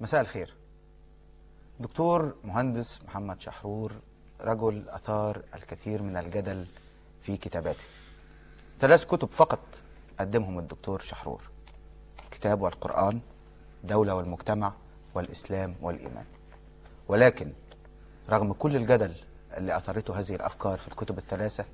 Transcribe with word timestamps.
مساء 0.00 0.20
الخير. 0.20 0.63
دكتور 2.64 2.72
مهندس 2.72 3.02
محمد 3.04 3.40
شحرور 3.40 3.92
رجل 4.40 4.88
أثار 4.88 5.42
الكثير 5.54 6.02
من 6.02 6.16
الجدل 6.16 6.66
في 7.22 7.36
كتاباته. 7.36 7.84
ثلاث 8.80 9.04
كتب 9.04 9.28
فقط 9.30 9.60
قدمهم 10.20 10.58
الدكتور 10.58 11.00
شحرور 11.00 11.42
كتاب 12.30 12.60
والقرآن 12.60 13.20
دولة 13.84 14.14
والمجتمع 14.14 14.72
والإسلام 15.14 15.76
والإيمان. 15.82 16.24
ولكن 17.08 17.52
رغم 18.28 18.52
كل 18.52 18.76
الجدل 18.76 19.14
اللي 19.56 19.76
أثارته 19.76 20.20
هذه 20.20 20.34
الأفكار 20.34 20.78
في 20.78 20.88
الكتب 20.88 21.18
الثلاثة 21.18 21.64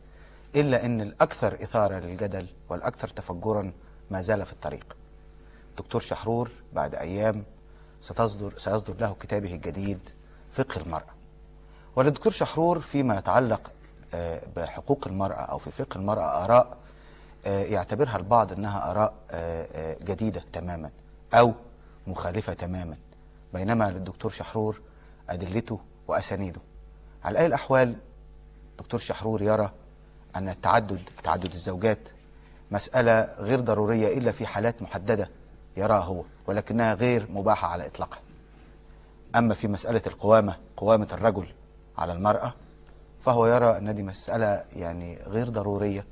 إلا 0.57 0.85
أن 0.85 1.01
الأكثر 1.01 1.55
إثارة 1.55 1.99
للجدل 1.99 2.47
والأكثر 2.69 3.09
تفجرا 3.09 3.73
ما 4.11 4.21
زال 4.21 4.47
في 4.47 4.53
الطريق. 4.53 4.97
دكتور 5.79 6.01
شحرور 6.01 6.51
بعد 6.73 6.95
أيام 6.95 7.45
ستصدر 8.01 8.59
سيصدر 8.59 8.95
له 9.01 9.17
كتابه 9.21 9.55
الجديد 9.55 10.01
فقه 10.53 10.81
المرأة. 10.81 11.15
وللدكتور 11.97 12.33
شحرور 12.33 12.81
فيما 12.81 13.19
يتعلق 13.19 13.73
آه، 14.15 14.43
بحقوق 14.57 15.07
المرأة 15.07 15.41
أو 15.41 15.59
في 15.59 15.71
فقه 15.71 15.99
المرأة 15.99 16.45
آراء 16.45 16.77
آه، 17.47 17.63
يعتبرها 17.65 18.17
البعض 18.17 18.53
أنها 18.53 18.91
آراء 18.91 19.15
آه، 19.31 19.97
جديدة 20.03 20.45
تماما 20.53 20.91
أو 21.35 21.53
مخالفة 22.07 22.53
تماما. 22.53 22.97
بينما 23.55 23.91
للدكتور 23.91 24.31
شحرور 24.31 24.81
أدلته 25.29 25.81
وأسانيده. 26.09 26.61
على 27.25 27.39
أي 27.39 27.47
الأحوال 27.47 27.97
دكتور 28.79 29.01
شحرور 29.01 29.43
يرى 29.43 29.71
أن 30.37 30.49
التعدد 30.49 31.01
تعدد 31.25 31.53
الزوجات 31.53 31.99
مسألة 32.71 33.35
غير 33.39 33.61
ضرورية 33.61 34.19
إلا 34.19 34.33
في 34.33 34.47
حالات 34.47 34.83
محددة 34.83 35.31
يراها 35.77 36.05
هو 36.05 36.23
ولكنها 36.47 36.95
غير 36.95 37.27
مباحة 37.31 37.69
على 37.69 37.87
إطلاقها. 37.87 38.21
أما 39.37 39.55
في 39.55 39.69
مسألة 39.69 40.03
القوامة 40.07 40.57
قوامة 40.77 41.09
الرجل 41.13 41.47
على 41.99 42.13
المرأة 42.13 42.53
فهو 43.21 43.47
يرى 43.47 43.79
أن 43.79 43.95
دي 43.95 44.03
مسألة 44.03 44.65
يعني 44.73 45.19
غير 45.27 45.49
ضرورية 45.49 46.05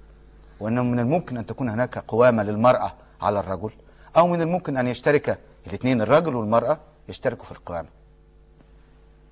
وأنه 0.60 0.83
من 0.83 0.98
الممكن 0.98 1.36
أن 1.36 1.47
تكون 1.47 1.69
هناك 1.69 1.98
قوامة 1.98 2.42
للمرأة 2.42 2.92
على 3.22 3.41
الرجل 3.41 3.70
أو 4.16 4.27
من 4.28 4.42
الممكن 4.42 4.77
أن 4.77 4.88
يشترك 4.88 5.38
الاثنين 5.66 6.00
الرجل 6.00 6.36
والمرأة 6.36 6.78
يشتركوا 7.08 7.44
في 7.44 7.52
القوامة. 7.52 7.88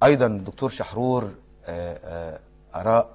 أيضا 0.03 0.27
الدكتور 0.27 0.69
شحرور 0.71 1.25
آه، 1.65 1.99
آه، 2.35 2.41
آراء 2.81 3.09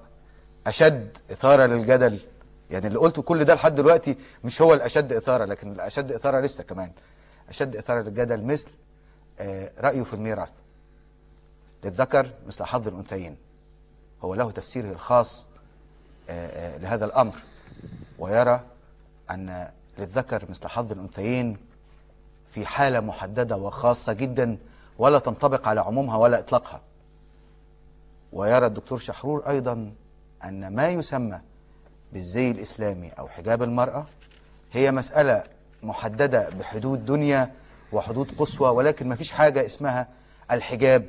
أشد 0.66 1.18
إثارة 1.32 1.66
للجدل 1.66 2.20
يعني 2.70 2.86
اللي 2.86 2.98
قلته 2.98 3.22
كل 3.22 3.44
ده 3.44 3.54
لحد 3.54 3.74
دلوقتي 3.74 4.16
مش 4.44 4.62
هو 4.62 4.74
الأشد 4.74 5.12
إثارة 5.12 5.44
لكن 5.44 5.72
الأشد 5.72 6.12
إثارة 6.12 6.40
لسه 6.40 6.64
كمان 6.64 6.92
أشد 7.48 7.76
إثارة 7.76 8.02
للجدل 8.02 8.44
مثل 8.44 8.68
آه، 9.38 9.72
رأيه 9.80 10.02
في 10.02 10.14
الميراث. 10.14 10.50
للذكر 11.84 12.30
مثل 12.46 12.64
حظ 12.64 12.88
الأنثيين. 12.88 13.36
هو 14.22 14.34
له 14.34 14.50
تفسيره 14.50 14.90
الخاص 14.92 15.46
آه، 16.28 16.76
آه، 16.76 16.78
لهذا 16.78 17.04
الأمر 17.04 17.34
ويرى 18.18 18.60
أن 19.30 19.68
للذكر 19.98 20.50
مثل 20.50 20.68
حظ 20.68 20.92
الأنثيين 20.92 21.56
في 22.50 22.66
حالة 22.66 23.00
محددة 23.00 23.56
وخاصة 23.56 24.12
جدا 24.12 24.58
ولا 24.98 25.18
تنطبق 25.18 25.68
على 25.68 25.80
عمومها 25.80 26.16
ولا 26.16 26.38
إطلاقها. 26.38 26.80
ويرى 28.32 28.66
الدكتور 28.66 28.98
شحرور 28.98 29.48
أيضا 29.48 29.92
أن 30.44 30.74
ما 30.74 30.88
يسمى 30.88 31.40
بالزي 32.12 32.50
الإسلامي 32.50 33.08
أو 33.08 33.28
حجاب 33.28 33.62
المرأة 33.62 34.04
هي 34.72 34.92
مسألة 34.92 35.44
محددة 35.82 36.48
بحدود 36.50 37.06
دنيا 37.06 37.52
وحدود 37.92 38.32
قصوى 38.38 38.68
ولكن 38.68 39.08
ما 39.08 39.14
فيش 39.14 39.30
حاجة 39.30 39.66
اسمها 39.66 40.08
الحجاب 40.50 41.08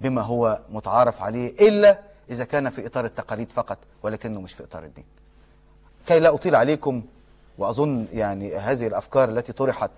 بما 0.00 0.22
هو 0.22 0.60
متعارف 0.70 1.22
عليه 1.22 1.68
إلا 1.68 2.00
إذا 2.30 2.44
كان 2.44 2.70
في 2.70 2.86
إطار 2.86 3.04
التقاليد 3.04 3.52
فقط 3.52 3.78
ولكنه 4.02 4.40
مش 4.40 4.52
في 4.52 4.64
إطار 4.64 4.84
الدين. 4.84 5.04
كي 6.06 6.20
لا 6.20 6.34
أطيل 6.34 6.54
عليكم 6.54 7.02
وأظن 7.58 8.06
يعني 8.12 8.56
هذه 8.56 8.86
الأفكار 8.86 9.28
التي 9.28 9.52
طرحت 9.52 9.90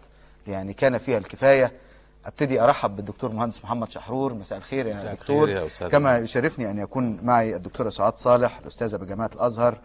يعني 0.47 0.73
كان 0.73 0.99
فيها 0.99 1.19
الكفاية 1.19 1.73
أبتدي 2.27 2.61
أرحب 2.61 2.97
بالدكتور 2.97 3.33
مهندس 3.33 3.65
محمد 3.65 3.91
شحرور. 3.91 4.35
مساء 4.35 4.59
الخير 4.59 4.87
يا 4.87 4.95
مساء 4.95 5.15
دكتور. 5.15 5.49
يا 5.49 5.67
أستاذ. 5.67 5.89
كما 5.89 6.19
يشرفني 6.19 6.71
أن 6.71 6.79
يكون 6.79 7.19
معي 7.23 7.57
الدكتوره 7.57 7.89
سعاد 7.89 8.17
صالح 8.17 8.59
الأستاذة 8.59 8.97
بجامعة 8.97 9.31
الأزهر. 9.35 9.79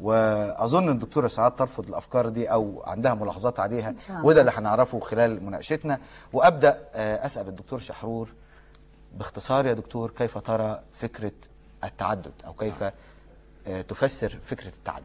وأظن 0.00 0.88
الدكتورة 0.88 1.28
سعاد 1.28 1.52
ترفض 1.52 1.88
الأفكار 1.88 2.28
دي 2.28 2.46
أو 2.52 2.82
عندها 2.86 3.14
ملاحظات 3.14 3.60
عليها. 3.60 3.94
وده 4.24 4.40
اللي 4.40 4.52
هنعرفه 4.54 5.00
خلال 5.00 5.44
مناقشتنا. 5.44 5.98
وأبدأ 6.32 6.78
آه، 6.94 7.26
أسأل 7.26 7.48
الدكتور 7.48 7.78
شحرور 7.78 8.28
باختصار 9.18 9.66
يا 9.66 9.72
دكتور 9.72 10.10
كيف 10.10 10.38
ترى 10.38 10.82
فكرة 10.92 11.32
التعدد؟ 11.84 12.32
أو 12.46 12.52
كيف 12.52 12.84
آه، 13.66 13.82
تفسر 13.82 14.38
فكرة 14.42 14.68
التعدد؟ 14.68 15.04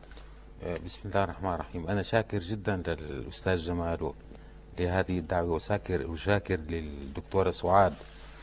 آه، 0.63 0.77
بسم 0.85 0.99
الله 1.05 1.23
الرحمن 1.23 1.53
الرحيم. 1.53 1.87
أنا 1.87 2.01
شاكر 2.01 2.39
جدا 2.39 2.75
للأستاذ 2.87 3.57
جمال 3.57 4.13
لهذه 4.79 5.19
الدعوة 5.19 5.51
وشاكر 5.51 6.07
وشاكر 6.07 6.55
للدكتورة 6.55 7.51
سعاد 7.51 7.93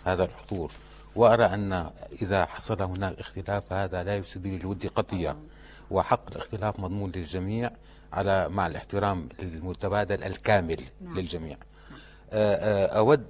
هذا 0.04 0.24
الحضور. 0.24 0.72
وأرى 1.16 1.44
أن 1.44 1.90
إذا 2.22 2.44
حصل 2.44 2.82
هناك 2.82 3.18
اختلاف 3.18 3.66
فهذا 3.66 4.02
لا 4.02 4.16
يفسد 4.16 4.46
للود 4.46 4.86
قضية. 4.86 5.36
وحق 5.90 6.30
الاختلاف 6.30 6.80
مضمون 6.80 7.12
للجميع 7.16 7.70
على 8.12 8.48
مع 8.48 8.66
الاحترام 8.66 9.28
المتبادل 9.42 10.22
الكامل 10.22 10.84
للجميع. 11.00 11.56
آه، 12.32 12.86
آه، 12.86 12.98
أود 12.98 13.26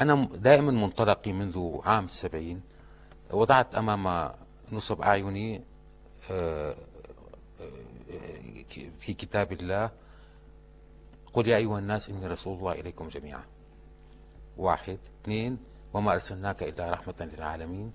أنا 0.00 0.28
دائما 0.34 0.72
منطلقي 0.72 1.32
منذ 1.32 1.78
عام 1.84 2.04
السبعين 2.04 2.60
وضعت 3.30 3.74
أمام 3.74 4.32
نصب 4.72 5.00
أعيني 5.02 5.62
آه، 6.30 6.74
في 8.98 9.14
كتاب 9.14 9.52
الله 9.52 9.90
قل 11.32 11.48
يا 11.48 11.56
أيها 11.56 11.78
الناس 11.78 12.08
إني 12.08 12.26
رسول 12.26 12.58
الله 12.58 12.72
إليكم 12.72 13.08
جميعا. 13.08 13.44
واحد. 14.56 14.98
اثنين. 15.22 15.58
وما 15.94 16.12
أرسلناك 16.12 16.62
إلا 16.62 16.90
رحمة 16.90 17.14
للعالمين. 17.20 17.92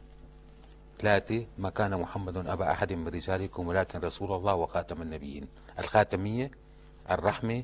ثلاثة. 0.99 1.45
ما 1.57 1.69
كان 1.69 1.97
محمد 1.99 2.37
أبا 2.37 2.71
أحد 2.71 2.93
من 2.93 3.07
رجالكم 3.07 3.67
ولكن 3.67 3.99
رسول 3.99 4.31
الله 4.31 4.55
وخاتم 4.55 5.01
النبيين. 5.01 5.47
الخاتمية 5.79 6.51
الرحمة 7.11 7.63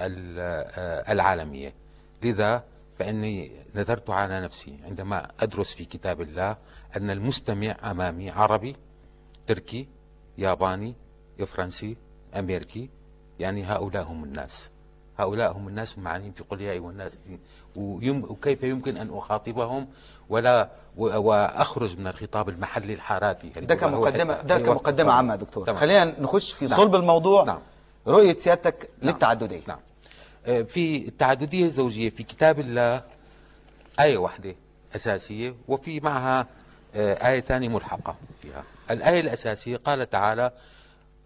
ال- 0.00 0.38
آه، 0.38 1.12
العالمية. 1.12 1.74
لذا 2.22 2.64
فإني 2.98 3.50
نذرت 3.74 4.10
على 4.10 4.40
نفسي 4.40 4.78
عندما 4.84 5.28
أدرس 5.40 5.74
في 5.74 5.84
كتاب 5.84 6.20
الله 6.20 6.56
أن 6.96 7.10
المستمع 7.10 7.76
أمامي 7.90 8.30
عربي 8.30 8.76
تركي 9.46 9.88
ياباني 10.38 10.94
فرنسي 11.46 11.96
أمريكي 12.38 12.90
يعني 13.40 13.64
هؤلاء 13.64 14.02
هم 14.02 14.24
الناس 14.24 14.70
هؤلاء 15.18 15.52
هم 15.56 15.68
الناس 15.68 15.98
المعنيين 15.98 16.32
في 16.32 16.42
قل 16.44 16.60
يا 16.60 16.72
أيها 16.72 16.90
الناس 16.90 17.18
ويم 17.76 18.24
وكيف 18.24 18.62
يمكن 18.62 18.96
أن 18.96 19.16
أخاطبهم 19.18 19.88
ولا 20.28 20.70
و- 20.96 21.18
وأخرج 21.18 21.98
من 21.98 22.06
الخطاب 22.06 22.48
المحلي 22.48 22.94
الحاراتي 22.94 23.48
ده 23.48 23.74
كمقدمه 23.74 24.42
ده. 24.42 24.58
كمقدمه 24.58 25.12
عامة 25.12 25.36
دكتور 25.36 25.66
تمام. 25.66 25.78
خلينا 25.78 26.04
نخش 26.20 26.52
في 26.52 26.66
نعم. 26.66 26.76
صلب 26.76 26.94
الموضوع 26.94 27.44
نعم. 27.44 27.58
رؤية 28.06 28.36
سيادتك 28.36 28.90
نعم. 29.02 29.12
للتعدديه 29.12 29.60
نعم 29.68 29.78
في 30.48 31.08
التعددية 31.08 31.64
الزوجية 31.64 32.10
في 32.10 32.22
كتاب 32.22 32.60
الله 32.60 33.02
آية 34.00 34.18
واحدة 34.18 34.54
أساسية 34.94 35.54
وفي 35.68 36.00
معها 36.00 36.46
آه، 36.94 37.28
آية 37.28 37.40
ثانية 37.40 37.68
ملحقة 37.68 38.16
فيها. 38.42 38.64
الآية 38.90 39.20
الأساسية 39.20 39.76
قال 39.76 40.10
تعالى 40.10 40.52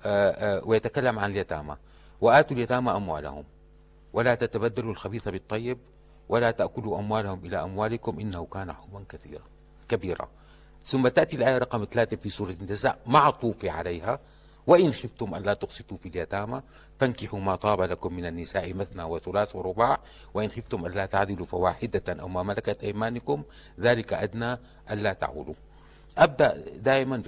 آه، 0.05 0.31
آه، 0.31 0.63
ويتكلم 0.65 1.19
عن 1.19 1.31
اليتامى. 1.31 1.77
وآتوا 2.21 2.57
اليتامى 2.57 2.91
أموالهم. 2.91 3.45
ولا 4.13 4.35
تتبدلوا 4.35 4.91
الخبيث 4.91 5.29
بالطيب 5.29 5.79
ولا 6.29 6.51
تأكلوا 6.51 6.99
أموالهم 6.99 7.45
إلى 7.45 7.63
أموالكم 7.63 8.21
إنه 8.21 8.45
كان 8.45 8.73
حبا 8.73 9.05
كثيرا 9.09 9.43
كبيرا. 9.89 10.29
ثم 10.85 11.09
تأتي 11.09 11.37
الآية 11.37 11.59
رقم 11.59 11.87
ثلاثة 11.93 12.17
في 12.17 12.31
سورة 12.31 12.55
النساء 12.61 12.99
معطوف 13.07 13.65
عليها. 13.65 14.21
وإن 14.67 14.93
خفتم 14.93 15.35
ألا 15.35 15.55
تقسطوا 15.55 15.97
في 15.97 16.09
اليتامى 16.09 16.63
فانكحوا 16.99 17.41
ما 17.41 17.57
طاب 17.57 17.81
لكم 17.83 18.15
من 18.15 18.27
النساء 18.27 18.75
مثنى 18.75 19.03
وثلاث 19.03 19.57
ورباع 19.57 20.01
وإن 20.35 20.49
خفتم 20.51 20.87
ألا 20.87 21.07
تعدلوا 21.07 21.47
فواحدة 21.47 22.03
أو 22.23 22.29
ما 22.29 22.43
ملكت 22.43 22.85
أيمانكم 22.85 23.43
ذلك 23.81 24.13
أدنى 24.13 24.59
ألا 24.91 25.13
تعولوا 25.13 25.55
أبدأ 26.19 26.65
دائما 26.77 27.23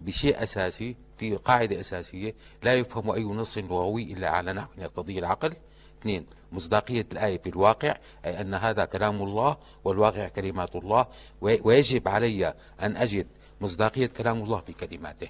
بشيء 0.00 0.42
أساسي 0.42 0.96
في 1.18 1.36
قاعدة 1.36 1.80
أساسية 1.80 2.34
لا 2.62 2.74
يفهم 2.74 3.10
أي 3.10 3.24
نص 3.24 3.58
لغوي 3.58 4.02
إلا 4.12 4.28
على 4.30 4.52
نحو 4.52 4.68
يقتضيه 4.78 5.18
العقل. 5.18 5.54
اثنين 6.00 6.26
مصداقية 6.52 7.06
الآية 7.12 7.38
في 7.38 7.48
الواقع 7.48 7.96
أي 8.24 8.40
أن 8.40 8.54
هذا 8.54 8.84
كلام 8.84 9.22
الله 9.22 9.56
والواقع 9.84 10.28
كلمات 10.28 10.76
الله 10.76 11.06
وي- 11.40 11.60
ويجب 11.64 12.08
علي 12.08 12.54
أن 12.82 12.96
أجد 12.96 13.26
مصداقية 13.60 14.06
كلام 14.06 14.42
الله 14.42 14.60
في 14.60 14.72
كلماته. 14.72 15.28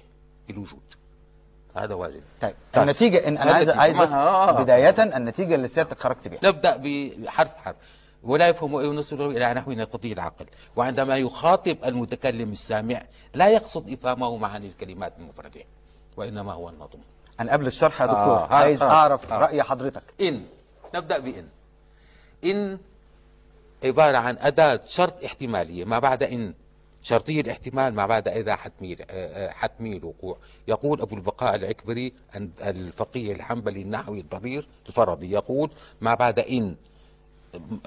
الوجود 0.51 0.93
هذا 1.75 1.93
واجب 1.93 2.21
طيب 2.41 2.55
بس. 2.73 2.77
النتيجة 2.77 3.27
إن 3.27 3.37
أنا 3.37 3.51
عايز 3.51 3.69
النتيجة. 3.69 3.81
عايز 3.81 3.97
بس 3.97 4.11
آه. 4.13 4.61
بداية 4.63 5.03
النتيجة 5.03 5.55
اللي 5.55 5.67
سيادتك 5.67 5.99
خرجت 5.99 6.27
بيها 6.27 6.39
نبدأ 6.43 6.77
بحرف 6.77 7.57
حرف 7.57 7.75
ولا 8.23 8.47
يفهم 8.47 8.75
أي 8.75 8.87
نص 8.87 9.13
لغوي 9.13 9.37
إلى 9.37 9.53
نحو 9.53 9.71
يقتضيه 9.71 10.13
العقل 10.13 10.45
وعندما 10.75 11.17
يخاطب 11.17 11.77
المتكلم 11.85 12.51
السامع 12.51 13.01
لا 13.33 13.49
يقصد 13.49 13.89
إفهامه 13.89 14.37
معاني 14.37 14.67
الكلمات 14.67 15.13
المفردة 15.19 15.61
وإنما 16.17 16.53
هو 16.53 16.69
النظم 16.69 16.99
أنا 17.39 17.51
قبل 17.51 17.67
الشرح 17.67 18.01
يا 18.01 18.05
دكتور 18.05 18.37
آه، 18.37 18.53
عايز 18.53 18.79
خلاص. 18.79 18.91
أعرف 18.91 19.33
آه. 19.33 19.37
رأي 19.37 19.63
حضرتك 19.63 20.03
إن 20.21 20.45
نبدأ 20.95 21.17
بإن 21.19 21.47
إن 22.43 22.77
عبارة 23.83 24.17
عن 24.17 24.37
أداة 24.39 24.81
شرط 24.87 25.23
احتمالية 25.23 25.85
ما 25.85 25.99
بعد 25.99 26.23
إن 26.23 26.53
شرطية 27.03 27.41
الاحتمال 27.41 27.93
ما 27.93 28.05
بعد 28.05 28.27
إذا 28.27 28.55
حتمي 28.55 28.93
آه، 28.93 28.97
آه، 29.09 29.49
حتمي 29.49 29.97
الوقوع 29.97 30.37
يقول 30.67 31.01
أبو 31.01 31.15
البقاء 31.15 31.55
العكبري 31.55 32.13
الفقيه 32.61 33.33
الحنبلي 33.33 33.81
النحوي 33.81 34.19
الضرير 34.19 34.67
الفرضي 34.87 35.31
يقول 35.31 35.69
ما 36.01 36.13
بعد 36.15 36.39
إن 36.39 36.75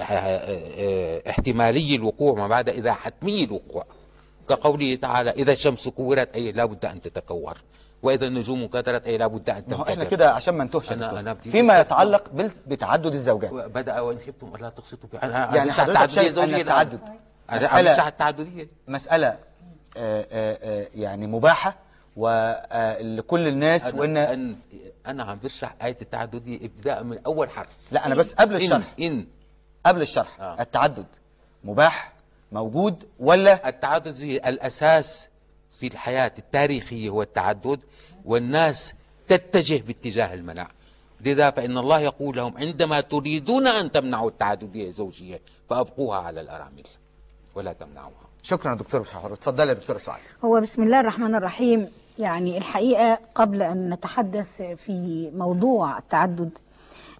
آه، 0.00 1.22
احتمالي 1.30 1.96
الوقوع 1.96 2.34
ما 2.34 2.48
بعد 2.48 2.68
إذا 2.68 2.92
حتمي 2.92 3.44
الوقوع 3.44 3.84
كقوله 4.48 4.94
تعالى 4.94 5.30
إذا 5.30 5.52
الشمس 5.52 5.88
كورت 5.88 6.34
أي 6.34 6.52
لا 6.52 6.64
بد 6.64 6.84
أن 6.84 7.00
تتكور. 7.00 7.56
وإذا 8.02 8.26
النجوم 8.26 8.66
كدرت 8.66 9.06
أي 9.06 9.18
لا 9.18 9.26
بد 9.26 9.50
أن 9.50 9.64
ما 9.68 9.76
هو 9.76 9.82
إحنا 9.82 9.94
تنفجر 9.94 10.10
كده 10.10 10.32
عشان 10.32 10.54
ما 10.54 10.64
نتوهش 10.64 10.88
أنا-. 10.88 10.92
أنا 10.92 11.34
فيما 11.34 11.80
يتعلق 11.80 12.30
بتعدد 12.66 13.12
الزوجات. 13.12 13.52
بدأ 13.52 14.00
وإن 14.00 14.18
خفتم 14.18 14.54
ألا 14.54 14.70
تقسطوا 14.70 15.08
في 15.08 15.16
أنا 15.16 15.56
يعني 15.56 15.70
مش 15.70 15.80
أن 16.18 16.26
الزوجية 16.26 16.56
التعدد 16.56 17.00
مسألة 17.52 17.90
على 17.90 18.08
التعددية 18.08 18.68
مسألة 18.88 19.28
آه، 19.28 19.38
آه، 19.96 20.58
آه، 20.62 20.88
يعني 20.94 21.26
مباحة 21.26 21.76
ولكل 22.16 23.48
الناس 23.48 23.86
أنا, 23.86 24.00
وإن 24.00 24.16
أن 24.16 24.56
أنا 25.06 25.22
عم 25.22 25.38
بشرح 25.38 25.74
آية 25.82 25.96
التعددية 26.02 26.66
ابتداء 26.66 27.02
من 27.02 27.18
أول 27.26 27.50
حرف. 27.50 27.92
لا 27.92 28.06
أنا 28.06 28.14
بس 28.14 28.34
قبل 28.34 28.54
الشرح. 28.54 28.94
إن. 29.00 29.26
قبل 29.86 30.02
الشرح 30.02 30.40
آه. 30.40 30.62
التعدد 30.62 31.06
مباح 31.64 32.12
موجود 32.52 33.04
ولا؟ 33.18 33.68
التعدد 33.68 34.22
هي 34.22 34.36
الأساس 34.36 35.28
في 35.78 35.86
الحياة 35.86 36.32
التاريخية 36.38 37.08
هو 37.08 37.22
التعدد 37.22 37.80
والناس 38.24 38.94
تتجه 39.28 39.82
باتجاه 39.82 40.34
المنع 40.34 40.68
لذا 41.20 41.50
فإن 41.50 41.78
الله 41.78 42.00
يقول 42.00 42.36
لهم 42.36 42.58
عندما 42.58 43.00
تريدون 43.00 43.66
أن 43.66 43.92
تمنعوا 43.92 44.30
التعددية 44.30 44.88
الزوجية 44.88 45.40
فأبقوها 45.70 46.18
على 46.18 46.40
الأرامل. 46.40 46.82
ولا 47.54 47.72
تمنعوها. 47.72 48.24
شكرا 48.42 48.70
يا 48.70 48.76
دكتور 48.76 49.04
شحور 49.04 49.32
اتفضل 49.32 49.68
يا 49.68 49.74
دكتور 49.74 49.98
سعاد 49.98 50.20
هو 50.44 50.60
بسم 50.60 50.82
الله 50.82 51.00
الرحمن 51.00 51.34
الرحيم. 51.34 51.88
يعني 52.18 52.58
الحقيقة 52.58 53.18
قبل 53.34 53.62
أن 53.62 53.90
نتحدث 53.90 54.62
في 54.62 55.30
موضوع 55.36 55.98
التعدد 55.98 56.50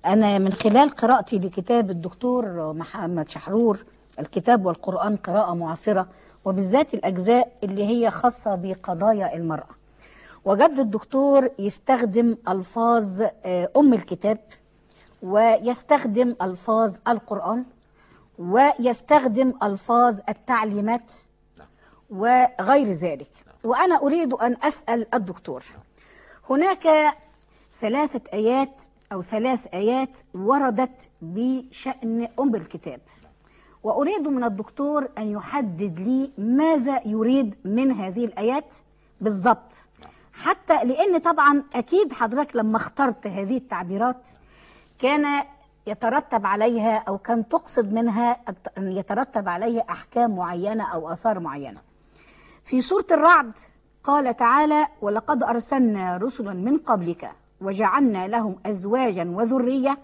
أنا 0.07 0.39
من 0.39 0.53
خلال 0.53 0.89
قراءتي 0.89 1.39
لكتاب 1.39 1.91
الدكتور 1.91 2.73
محمد 2.73 3.29
شحرور 3.29 3.79
الكتاب 4.19 4.67
والقرآن 4.67 5.17
قراءة 5.17 5.55
معاصرة 5.55 6.07
وبالذات 6.45 6.95
الأجزاء 6.95 7.53
اللي 7.65 7.85
هي 7.87 8.11
خاصة 8.11 8.55
بقضايا 8.55 9.35
المرأة. 9.37 9.69
وجد 10.45 10.79
الدكتور 10.79 11.49
يستخدم 11.59 12.37
ألفاظ 12.49 13.23
آه، 13.45 13.69
أم 13.77 13.95
الكتاب 13.95 14.39
ويستخدم 15.23 16.35
ألفاظ 16.43 16.97
القرآن 17.09 17.65
ويستخدم 18.39 19.53
ألفاظ 19.63 20.21
التعليمات 20.29 21.13
وغير 22.11 22.91
ذلك. 22.91 23.31
وأنا 23.65 24.03
أريد 24.03 24.33
أن 24.33 24.57
أسأل 24.63 25.15
الدكتور. 25.15 25.65
هناك 26.51 27.15
ثلاثة 27.81 28.21
آيات 28.33 28.83
أو 29.13 29.23
ثلاث 29.23 29.67
آيات 29.75 30.19
وردت 30.35 31.11
بشأن 31.23 32.29
أم 32.41 32.55
الكتاب. 32.55 33.01
وأريد 33.83 34.29
من 34.29 34.45
الدكتور 34.45 35.09
أن 35.19 35.31
يحدد 35.31 36.01
لي 36.01 36.31
ماذا 36.39 37.01
يريد 37.07 37.55
من 37.65 37.93
هذه 37.93 38.25
الآيات 38.25 38.75
بالضبط. 39.21 39.73
حتى 40.33 40.85
لأن 40.85 41.19
طبعا 41.19 41.63
أكيد 41.75 42.13
حضرتك 42.13 42.57
لما 42.57 42.77
اخترت 42.77 43.27
هذه 43.27 43.57
التعبيرات 43.57 44.29
كان 44.99 45.45
يترتب 45.87 46.47
عليها 46.47 46.97
أو 46.97 47.19
كان 47.19 47.49
تقصد 47.49 47.93
منها 47.93 48.41
أن 48.79 48.93
يترتب 48.93 49.49
عليها 49.49 49.85
أحكام 49.91 50.37
معينة 50.37 50.85
أو 50.85 51.13
آثار 51.13 51.41
معينة. 51.41 51.81
في 52.65 52.81
سورة 52.81 53.07
الرعد 53.11 53.53
قال 54.05 54.37
تعالى 54.37 54.87
ولقد 55.03 55.43
أرسلنا 55.43 56.17
رسلا 56.17 56.53
من 56.53 56.79
قبلك 56.79 57.31
وجعلنا 57.61 58.29
لهم 58.29 58.57
أزواجا 58.67 59.31
وذرية 59.35 59.99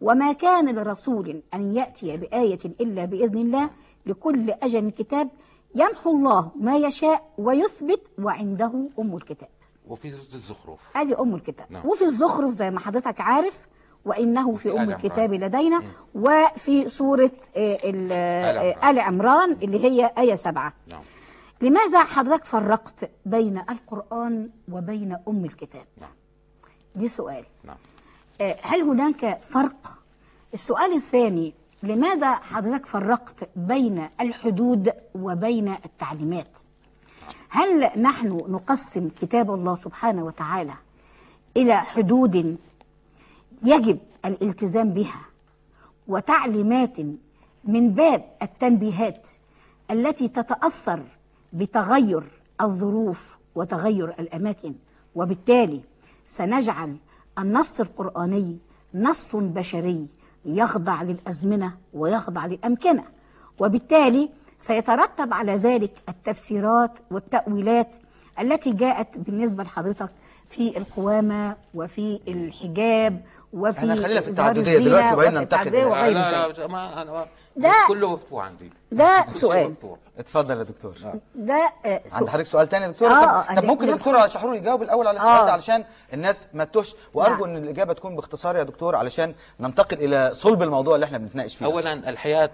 وما 0.00 0.32
كان 0.32 0.74
لرسول 0.74 1.42
أن 1.54 1.76
يأتي 1.76 2.16
بآية 2.16 2.58
إلا 2.80 3.04
بإذن 3.04 3.38
الله 3.38 3.70
لكل 4.06 4.50
أجل 4.50 4.90
كتاب 4.90 5.28
يمحو 5.74 6.10
الله 6.10 6.50
ما 6.56 6.76
يشاء 6.76 7.30
ويثبت 7.38 8.00
وعنده 8.18 8.72
أم 8.98 9.16
الكتاب. 9.16 9.48
وفي 9.88 10.10
سورة 10.10 10.34
الزخرف. 10.34 10.80
أدي 10.96 11.14
أم 11.14 11.34
الكتاب. 11.34 11.66
نعم. 11.72 11.86
وفي 11.86 12.04
الزخرف 12.04 12.50
زي 12.50 12.70
ما 12.70 12.80
حضرتك 12.80 13.20
عارف 13.20 13.66
وإنه 14.06 14.54
في 14.54 14.68
آل 14.82 14.92
الكتاب. 14.92 15.34
لدينا 15.34 15.82
وفي 16.14 16.88
سورة 16.88 17.30
آه، 17.56 17.78
ال- 17.84 18.12
آل 18.12 18.58
آه، 18.58 18.74
عمران. 18.74 18.90
آل 18.90 18.98
عمران 18.98 19.52
اللي 19.52 19.84
هي 19.84 20.10
آية 20.18 20.34
سبعة. 20.34 20.72
نعم. 20.86 21.02
لماذا 21.62 22.04
حضرتك 22.04 22.44
فرقت 22.44 23.10
بين 23.26 23.62
القرآن 23.70 24.50
وبين 24.72 25.16
أم 25.28 25.44
الكتاب؟ 25.44 25.84
نعم. 26.00 26.10
دي 26.94 27.08
سؤال. 27.08 27.44
نعم. 27.64 27.76
آه، 28.40 28.56
هل 28.62 28.80
هناك 28.82 29.40
فرق؟ 29.42 29.98
السؤال 30.54 30.92
الثاني 30.92 31.54
لماذا 31.82 32.34
حضرتك 32.34 32.86
فرقت 32.86 33.48
بين 33.56 34.08
الحدود 34.20 34.92
وبين 35.14 35.74
التعليمات؟ 35.84 36.58
هل 37.48 38.00
نحن 38.02 38.28
نقسم 38.48 39.08
كتاب 39.20 39.50
الله 39.54 39.74
سبحانه 39.74 40.24
وتعالى 40.24 40.72
إلى 41.56 41.76
حدود 41.76 42.56
يجب 43.64 43.98
الالتزام 44.24 44.90
بها 44.90 45.20
وتعليمات 46.08 46.96
من 47.64 47.90
باب 47.90 48.24
التنبيهات 48.42 49.28
التي 49.90 50.28
تتأثر 50.28 51.02
بتغير 51.52 52.24
الظروف 52.60 53.36
وتغير 53.54 54.08
الأماكن. 54.10 54.74
وبالتالي 55.14 55.80
سنجعل 56.26 56.96
النص 57.38 57.80
القرآني 57.80 58.58
نص 58.94 59.36
بشري 59.36 60.06
يخضع 60.44 61.02
للأزمنة 61.02 61.76
ويخضع 61.94 62.46
للأمكنة. 62.46 63.04
وبالتالي 63.58 64.30
سيترتب 64.58 65.32
على 65.32 65.56
ذلك 65.56 65.92
التفسيرات 66.08 66.98
والتأويلات 67.10 67.96
التي 68.40 68.72
جاءت 68.72 69.18
بالنسبة 69.18 69.62
لحضرتك 69.62 70.10
في 70.50 70.76
القوامة 70.78 71.56
وفي 71.74 72.20
الحجاب 72.28 73.24
وفي 73.56 73.78
إحنا 73.78 73.94
خلينا 73.94 74.20
في 74.20 74.28
الزينة 74.28 74.50
دلوقتي 74.52 75.12
وبقينا 75.12 75.40
وغير 75.86 76.12
لا 76.14 76.46
ذلك. 76.48 76.58
لا 76.58 76.66
ما 76.66 77.02
أنا 77.02 77.12
ما 77.12 77.26
ده- 77.56 77.72
كله 77.88 78.12
مفتوح 78.12 78.44
عندي. 78.44 78.70
ده 78.92 79.26
سؤال. 79.28 79.74
اتفضل 80.18 80.58
يا 80.58 80.62
دكتور. 80.62 80.94
ده 81.34 81.54
آه، 81.84 81.88
عند 81.88 82.00
سؤال. 82.06 82.28
حضرتك 82.30 82.46
سؤال 82.46 82.66
تاني 82.68 82.84
يا 82.84 82.90
دكتور؟ 82.90 83.10
آه، 83.10 83.20
طب, 83.42 83.50
آه، 83.50 83.60
طب 83.60 83.64
ممكن 83.64 83.88
الدكتور 83.90 84.28
شحرور 84.28 84.54
يجاوب 84.54 84.82
الأول 84.82 85.06
على 85.06 85.16
السؤال 85.16 85.32
آه. 85.32 85.44
ده 85.46 85.52
علشان 85.52 85.84
الناس 86.12 86.48
ما 86.54 86.64
تتوهش 86.64 86.94
وأرجو 87.14 87.44
إن 87.44 87.56
الإجابة 87.56 87.92
تكون 87.92 88.16
باختصار 88.16 88.56
يا 88.56 88.62
دكتور 88.62 88.96
علشان 88.96 89.34
ننتقل 89.60 89.96
إلى 90.04 90.34
صلب 90.34 90.62
الموضوع 90.62 90.94
اللي 90.94 91.06
إحنا 91.06 91.18
بنتناقش 91.18 91.56
فيه. 91.56 91.66
اولا 91.66 91.92
الحياة 92.08 92.50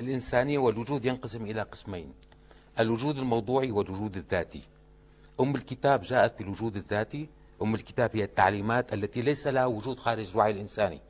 الإنسانية 0.00 0.58
والوجود 0.58 1.04
ينقسم 1.04 1.42
إلى 1.46 1.62
قسمين. 1.62 2.12
الوجود 2.80 3.18
الموضوعي 3.18 3.70
والوجود 3.70 4.16
الذاتي. 4.16 4.62
أم 5.40 5.54
الكتاب 5.54 6.02
جاءت 6.02 6.34
في 6.36 6.40
الوجود 6.40 6.76
الذاتي 6.76 7.28
أم 7.62 7.74
الكتاب 7.74 8.16
هي 8.16 8.24
التعليمات 8.24 8.94
التي 8.94 9.22
ليس 9.22 9.46
لها 9.46 9.66
وجود 9.66 9.98
خارج 9.98 10.30
الوعي 10.30 10.50
الإنساني. 10.50 11.00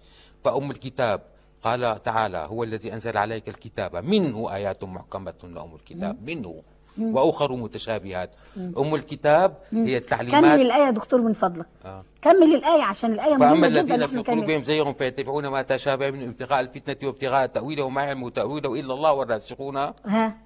فأم 0.45 0.71
الكتاب 0.71 1.23
قال 1.63 2.03
تعالى 2.03 2.39
هو 2.39 2.65
الذي 2.65 2.93
أنزل 2.93 3.17
عليك 3.17 3.49
الكتاب 3.49 3.97
منه 3.97 4.55
آيات 4.55 4.85
محكمة 4.85 5.35
لأم 5.43 5.75
الكتاب 5.75 6.31
منه. 6.31 6.63
وأخر 7.01 7.53
متشابهات. 7.53 8.31
أم 8.57 8.95
الكتاب 8.95 9.55
هي 9.73 9.85
كمل 9.85 9.97
التعليمات 9.97 10.61
الآية 10.61 10.85
يا 10.85 10.91
دكتور 10.91 11.21
من 11.21 11.33
فضلك. 11.33 11.67
آه. 11.85 12.05
كمل 12.23 12.55
الآية 12.55 12.83
عشان 12.83 13.13
الآية 13.13 13.37
فأما 13.37 13.55
مهمة 13.55 13.69
جدا 13.69 13.95
الذين 13.95 14.23
في. 14.23 14.31
قلوبهم 14.31 14.65
زيغ 14.65 14.93
فيتبعون 14.93 15.47
ما 15.47 15.63
تشابه 15.63 16.11
من 16.11 16.29
ابتغاء 16.29 16.61
الفتنة 16.61 17.09
وابتغاء 17.09 17.47
تاويله 17.47 17.85
وما 17.85 18.03
يعلم 18.03 18.29
تاويله 18.29 18.75
إلا 18.81 18.95
الله 18.95 19.13
والراسخون 19.13 19.93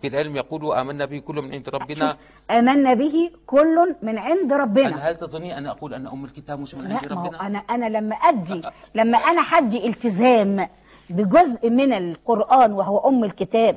في 0.01 0.07
العلم 0.07 0.37
يقولوا 0.37 0.81
آمنا 0.81 1.05
به 1.05 1.19
كل 1.19 1.35
من 1.35 1.53
عند 1.53 1.69
ربنا. 1.69 2.17
آمنا 2.51 2.95
به 2.95 3.31
كل 3.47 3.95
من 4.03 4.19
عند 4.19 4.53
ربنا. 4.53 4.97
هل, 4.97 5.01
هل 5.01 5.17
تظني 5.17 5.59
أن 5.59 5.67
أقول 5.67 5.95
أن 5.95 6.07
أم 6.07 6.25
الكتاب 6.25 6.61
مش 6.61 6.75
من 6.75 6.93
عند 6.93 7.13
ربنا؟ 7.13 7.47
أنا 7.47 7.59
أنا 7.59 7.87
لما 7.99 8.15
ادي 8.17 8.63
لما 8.95 9.19
أنا 9.19 9.43
حدي 9.43 9.87
التزام 9.89 10.69
بجزء 11.11 11.71
من 11.71 11.93
القرآن 11.93 12.73
وهو 12.73 13.09
أم 13.09 13.25
الكتاب 13.25 13.77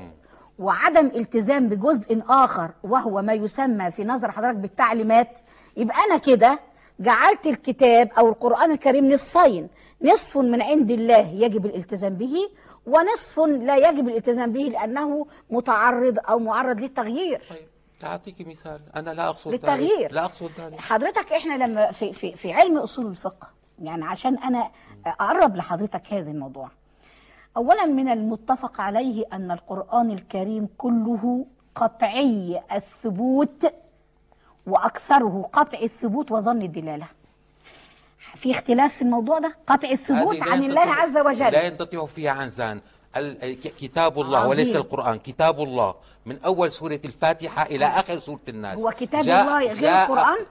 وعدم 0.60 1.06
التزام 1.06 1.70
بجزء 1.70 2.24
آخر 2.30 2.72
وهو 2.84 3.22
ما 3.22 3.34
يسمى 3.34 3.92
في 3.92 4.04
نظر 4.04 4.32
حضرتك 4.32 4.56
بالتعليمات 4.56 5.40
يبقى 5.78 5.98
أنا 6.10 6.18
كده 6.18 6.60
جعلت 7.00 7.46
الكتاب 7.48 8.12
أو 8.18 8.30
القرآن 8.30 8.72
الكريم 8.72 9.12
نصفين. 9.12 9.68
نصف 10.02 10.38
من 10.38 10.62
عند 10.62 10.92
الله 10.92 11.28
يجب 11.28 11.66
الالتزام 11.66 12.14
به 12.14 12.36
ونصف 12.86 13.40
لا 13.40 13.76
يجب 13.90 14.08
الالتزام 14.08 14.52
به 14.52 14.60
لأنه 14.60 15.28
متعرض 15.50 16.20
أو 16.30 16.40
معرض 16.40 16.80
للتغيير. 16.80 17.44
طيب 17.50 17.68
تعطيك 18.00 18.48
مثال. 18.48 18.82
أنا 18.96 19.12
لا 19.12 19.30
أقصد 19.30 19.52
للتغيير. 19.52 20.12
لا 20.12 20.26
أقصد 20.26 20.52
ذلك. 20.60 20.80
حضرتك 20.80 21.34
إحنا 21.34 21.54
لما 21.66 21.92
في 21.92 22.14
في 22.14 22.36
في 22.36 22.54
علم 22.54 22.78
أصول 22.78 23.06
الفقه 23.08 23.50
يعني 23.80 24.06
عشان 24.06 24.38
أنا 24.38 24.72
أقرب 25.06 25.56
لحضرتك 25.56 26.14
هذا 26.14 26.32
الموضوع. 26.32 26.70
اولا 27.58 27.86
من 27.86 28.10
المتفق 28.10 28.82
عليه 28.82 29.26
أن 29.34 29.52
القرآن 29.52 30.12
الكريم 30.12 30.68
كله 30.78 31.46
قطعي 31.76 32.62
الثبوت 32.72 33.74
وأكثره 34.68 35.50
قطع 35.54 35.80
الثبوت 35.80 36.32
وظن 36.32 36.62
الدلالة. 36.62 37.08
في 38.36 38.52
اختلاف 38.52 38.94
في 38.96 39.02
الموضوع 39.02 39.40
ده 39.40 39.56
قطع 39.68 39.90
الثبوت 39.90 40.42
عن 40.42 40.64
الله 40.64 40.82
عز 40.82 41.18
وجل. 41.18 41.52
لا 41.52 41.64
ينقطع 41.64 42.06
فيها 42.06 42.32
عنزان 42.32 42.82
كتاب 43.80 44.20
الله 44.20 44.38
عظيم. 44.40 44.50
وليس 44.50 44.76
القرآن 44.76 45.20
كتاب 45.20 45.60
الله. 45.62 45.96
من 46.26 46.40
أول 46.46 46.72
سورة 46.72 47.00
الفاتحة 47.06 47.64
إلى 47.64 47.86
آخر 47.86 48.20
سورة 48.20 48.40
الناس. 48.50 48.80
هو 48.80 48.90
كتاب 48.92 49.22
جاء- 49.24 49.42
الله 49.42 49.72
غير 49.72 50.04
القرآن؟ 50.04 50.46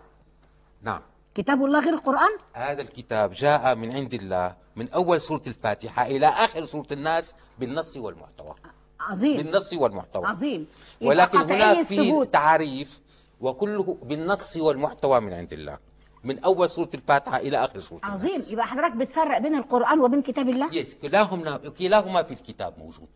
نعم. 0.83 1.01
كتاب 1.35 1.65
الله 1.65 1.81
غير 1.81 1.95
القرآن؟ 1.95 2.31
هذا 2.53 2.83
الكتاب 2.83 3.33
جاء 3.33 3.75
من 3.75 3.93
عند 3.93 4.15
الله 4.15 4.57
من 4.77 4.91
أول 4.91 5.21
سورة 5.21 5.43
الفاتحة 5.47 6.07
إلى 6.07 6.27
آخر 6.27 6.65
سورة 6.65 6.87
الناس 6.93 7.35
بالنص 7.59 7.97
والمحتوى. 7.97 8.55
عظيم. 9.01 9.37
بالنص 9.37 9.73
والمحتوى. 9.73 10.27
عظيم. 10.27 10.67
ولكن 11.01 11.39
هناك 11.39 11.83
في. 11.83 12.27
تعريف 12.33 13.01
وكله 13.41 13.99
بالنص 14.03 14.57
والمحتوى 14.57 15.21
من 15.21 15.35
عند 15.35 15.53
الله. 15.53 15.79
من 16.25 16.39
أول 16.39 16.71
سورة 16.71 16.89
الفاتحة 16.95 17.37
إلى 17.37 17.65
آخر 17.65 17.81
سورة 17.81 18.01
عظيم. 18.03 18.31
الناس 18.31 18.53
يبقى 18.53 18.67
حضرتك 18.67 18.97
بتفرق 18.97 19.39
بين 19.39 19.55
القرآن 19.55 20.01
وبين 20.01 20.23
كتاب 20.23 20.49
الله؟ 20.49 20.75
يس 20.75 20.95
كلاهما 20.95 21.57
كلاهما 21.57 22.23
في 22.23 22.35
الكتاب 22.35 22.79
موجود. 22.79 23.09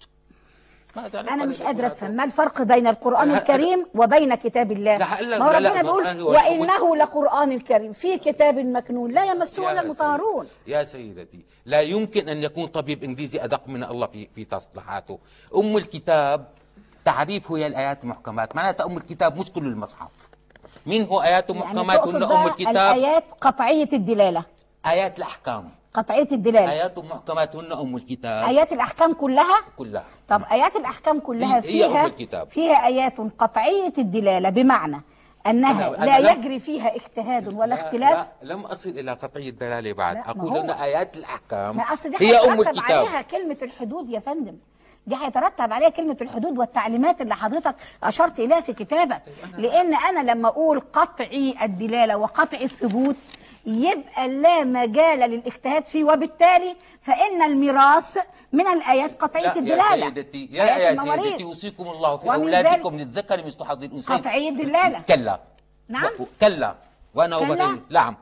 هذا 0.96 1.20
أنا 1.20 1.44
مش 1.44 1.62
أقول. 1.62 1.84
أفهم 1.84 2.10
ما 2.10 2.24
الفرق 2.24 2.62
بين 2.62 2.86
القرآن 2.86 3.28
لا، 3.28 3.38
الكريم 3.38 3.86
وبين 3.94 4.34
كتاب 4.34 4.72
الله. 4.72 4.98
ما 4.98 5.36
هو 5.36 5.50
ربنا 5.50 5.82
بيقول 5.82 6.22
وإنه 6.22 6.96
لقرآن 6.96 7.52
الكريم 7.52 7.92
في 7.92 8.18
كتاب 8.18 8.58
مكنون 8.58 9.10
لا 9.10 9.24
يمسه 9.24 9.62
يا 9.64 9.72
إلا 9.72 9.80
المطهرون. 9.80 10.46
يا 10.66 10.84
سيدتي 10.84 11.44
لا 11.66 11.80
يمكن 11.80 12.28
أن 12.28 12.42
يكون 12.42 12.66
طبيب 12.66 13.04
إنجليزي 13.04 13.44
أدق 13.44 13.68
من 13.68 13.84
الله 13.84 14.06
في 14.06 14.28
في 14.34 14.44
تصليحاته. 14.44 15.18
أم 15.56 15.76
الكتاب 15.76 16.48
تعريف 17.04 17.52
هي 17.52 17.66
الآيات 17.66 18.04
المحكمات. 18.04 18.56
معناتها 18.56 18.86
أم 18.86 18.96
الكتاب 18.96 19.38
مش 19.38 19.52
كل 19.52 19.66
المصحف. 19.66 20.30
مين 20.86 21.06
هو 21.06 21.22
آيات 21.22 21.50
يعني 21.50 21.62
محكمات؟ 21.62 22.08
هن 22.08 22.22
أم 22.22 22.46
الكتاب. 22.46 22.70
الآيات 22.70 23.24
قطعية 23.40 23.88
الدلالة. 23.92 24.44
آيات 24.86 25.18
الأحكام. 25.18 25.70
قطعية 25.94 26.28
الدلالة 26.32 26.70
آيات 26.70 26.98
محكمات 26.98 27.56
هن 27.56 27.72
أم 27.72 27.96
الكتاب. 27.96 28.44
آيات 28.48 28.72
الأحكام 28.72 29.12
كلها؟ 29.14 29.60
كلها. 29.78 30.04
طب 30.28 30.42
آيات 30.52 30.76
الأحكام 30.76 31.20
كلها 31.20 31.48
هي- 31.48 31.70
هي 31.70 31.84
أم 31.86 31.92
فيها 31.92 32.06
الكتاب. 32.06 32.48
فيها 32.50 32.86
آيات 32.86 33.20
قطعية 33.38 33.92
الدلالة 33.98 34.48
بمعنى 34.50 35.00
أنها 35.46 35.90
أنا- 35.90 35.98
أنا 35.98 36.04
لا 36.04 36.20
لا- 36.20 36.32
يجري 36.32 36.58
فيها 36.58 36.96
اجتهاد 36.96 37.48
ولا 37.54 37.66
لا- 37.66 37.74
اختلاف. 37.74 38.26
لا 38.42 38.52
لم 38.54 38.60
أصل 38.60 38.90
إلى 38.90 39.12
قطعي 39.12 39.48
الدلاله 39.48 39.92
بعد. 39.92 40.16
الأحكام 41.16 41.76
ما 41.76 41.82
أصل 41.82 42.10
دي 42.10 42.16
هي 42.20 42.36
هيترتب 42.36 42.60
الكتاب. 42.60 42.82
عليها 43.06 43.22
كلمة 43.22 43.56
الحدود 43.62 44.10
يا 44.10 44.18
فندم. 44.20 44.56
دي 45.06 45.14
هيترتب 45.16 45.72
عليها 45.72 45.88
كلمة 45.88 46.16
الحدود 46.20 46.58
والتعليمات 46.58 47.20
اللي 47.20 47.34
حضرتك 47.34 47.74
أشرت 48.02 48.40
إليها 48.40 48.60
في 48.60 48.72
كتابك. 48.72 49.22
لأن 49.58 49.94
أنا 49.94 50.30
لما 50.32 50.48
أقول 50.48 50.80
قطعي 50.92 51.54
الدلالة 51.62 52.16
وقطع 52.16 52.58
الثبوت 52.60 53.16
يبقى 53.66 54.28
لا 54.28 54.64
مجال 54.64 55.18
للاجتهاد 55.18 55.84
فيه 55.86 56.04
وبالتالي 56.04 56.76
فإن 57.02 57.42
الميراث 57.42 58.18
من 58.52 58.66
الآيات 58.66 59.20
قطعية 59.22 59.44
لا 59.46 59.56
الدلالة 59.58 59.94
يا 59.96 60.00
سيدتي 60.14 60.48
يا 60.52 60.64
يا. 60.64 60.96
سيدتي 60.96 61.44
أوصيكم 61.44 61.88
الله 61.88 62.16
في 62.16 62.26
ومن 62.28 62.34
أولادكم 62.34 62.96
ذلك 62.98 63.06
للذكر 63.06 63.46
مثل 63.46 63.64
حظ 63.64 63.82
الانثيين 63.84 64.18
قطعي 64.18 64.48
الدلالة. 64.48 65.00
كلا 65.08 65.40
نعم. 65.88 66.04
و- 66.20 66.24
كلا 66.40 66.74
وأنا 67.14 67.38
كلا؟ 67.38 67.64
ابين 67.64 67.82
نعم 67.90 68.16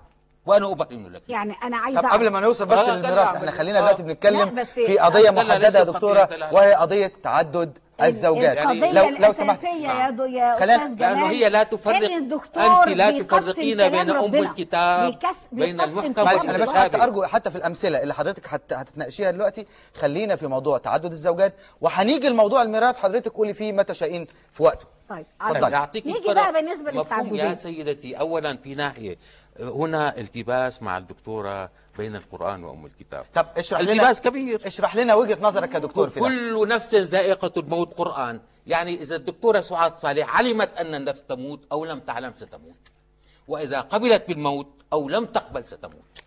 وأنا 0.47 0.73
ابين 0.73 1.13
لك 1.13 1.23
يعني 1.29 1.55
أنا 1.63 1.77
عايزة 1.77 2.01
طب 2.01 2.09
قبل 2.09 2.29
ما 2.29 2.41
نوصل 2.41 2.67
بس 2.67 2.79
آه، 2.79 2.97
للميراث 2.97 3.37
إحنا 3.37 3.51
خلينا 3.51 3.79
آه. 3.79 3.83
دلوقتي 3.83 4.03
بنتكلم 4.03 4.39
لا، 4.39 4.45
بس- 4.63 4.71
في 4.71 4.99
قضية 4.99 5.31
محددة 5.31 5.79
يا 5.79 5.85
دكتورة. 5.85 6.29
وهي 6.53 6.75
قضية 6.75 7.13
تعدد 7.23 7.79
الزوجات 8.03 8.59
القضية 8.59 8.93
لو 8.93 9.09
لو 9.09 9.33
سمحت 9.33 9.65
يا, 9.65 10.11
دو 10.11 10.25
يا 10.25 10.57
خلينا- 10.57 10.77
أستاذ 10.85 10.97
جمال 10.97 11.13
لأنه 11.13 11.31
هي 11.31 11.49
لا 11.49 11.63
تفرق 11.63 11.95
أنت 11.95 12.89
لا 12.89 13.11
تفرقين 13.23 13.89
بين 13.89 14.11
أم 14.11 14.25
ربنا. 14.25 14.51
الكتاب 14.51 15.13
بيكس- 15.13 15.49
بين 15.53 15.81
المحكم 15.81 16.25
معلش. 16.25 16.45
أنا 16.45 16.59
بس. 16.59 16.69
حتى 16.69 16.97
أرجو 17.03 17.25
حتى 17.25 17.51
في 17.51 17.57
الأمثلة 17.57 18.03
اللي 18.03 18.15
حضرتك 18.15 18.43
هت... 18.49 18.73
هتتناقشيها 18.73 19.31
دلوقتي 19.31 19.67
خلينا 19.95 20.37
في 20.37 20.47
موضوع 20.47 20.79
تعدد 20.79 21.11
الزوجات 21.13 21.55
وهنيجي 21.81 22.29
لموضوع 22.29 22.63
الميراث 22.63 22.99
حضرتك 22.99 23.33
قولي 23.33 23.55
فيه 23.55 23.73
ما 23.73 23.83
تشائين 23.83 24.27
في 24.53 24.63
وقته 24.63 24.87
طيب. 25.09 25.27
عظيم. 25.41 25.73
يعطيك 25.73 26.07
نيجي. 26.07 26.35
بقى 26.35 26.53
بالنسبة 26.53 26.91
مفهوم 26.93 27.01
للتعددية 27.27 27.43
يا 27.45 27.55
سيدتي 27.55 28.15
اولا 28.21 28.57
في 28.57 28.75
ناحية 28.75 29.17
هنا 29.61 30.19
التباس 30.19 30.83
مع 30.83 30.99
الدكتورة 30.99 31.71
بين 31.99 32.17
القرآن 32.17 32.65
وأم 32.65 32.87
الكتاب. 32.87 33.25
طب 33.35 33.47
اشرح 33.57 33.81
لنا 33.81 33.93
التباس 33.93 34.21
كبير. 34.21 34.67
اشرح 34.67 34.97
لنا 34.97 35.15
وجهة 35.15 35.39
نظرك 35.41 35.75
يا 35.75 35.79
دكتور 35.79 36.11
في 36.11 36.21
ده 36.21 36.27
كل 36.27 36.69
نفس 36.69 36.95
ذائقة 36.95 37.53
الموت 37.57 37.95
قرآن. 37.95 38.41
يعني 38.67 38.95
إذا 38.95 39.17
الدكتورة 39.17 39.61
سعاد 39.61 39.93
صالح 39.93 40.37
علمت 40.37 40.77
أن 40.77 40.95
النفس 40.95 41.23
تموت 41.23 41.61
أو 41.73 41.85
لم 41.85 42.01
تعلم 42.01 42.33
ستموت. 42.37 42.89
وإذا 43.49 43.81
قبلت 43.81 44.29
بالموت 44.29 44.69
أو 44.93 45.09
لم 45.09 45.25
تقبل 45.25 45.65
ستموت. 45.65 46.23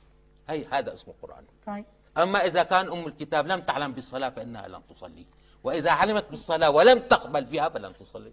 هي 0.49 0.65
هذا 0.69 0.93
اسمه 0.93 1.13
قرآن 1.21 1.43
طيب. 1.67 1.85
أما 2.17 2.45
إذا 2.45 2.63
كان 2.63 2.91
أم 2.91 3.07
الكتاب 3.07 3.47
لم 3.47 3.61
تعلم 3.61 3.91
بالصلاة 3.91 4.29
فإنها 4.29 4.67
لم 4.67 4.81
تصلي. 4.89 5.25
وإذا 5.63 5.91
علمت 5.91 6.25
بالصلاة 6.29 6.69
ولم 6.69 6.99
تقبل 6.99 7.45
فيها 7.45 7.69
فلن 7.69 7.93
تصلي. 7.99 8.31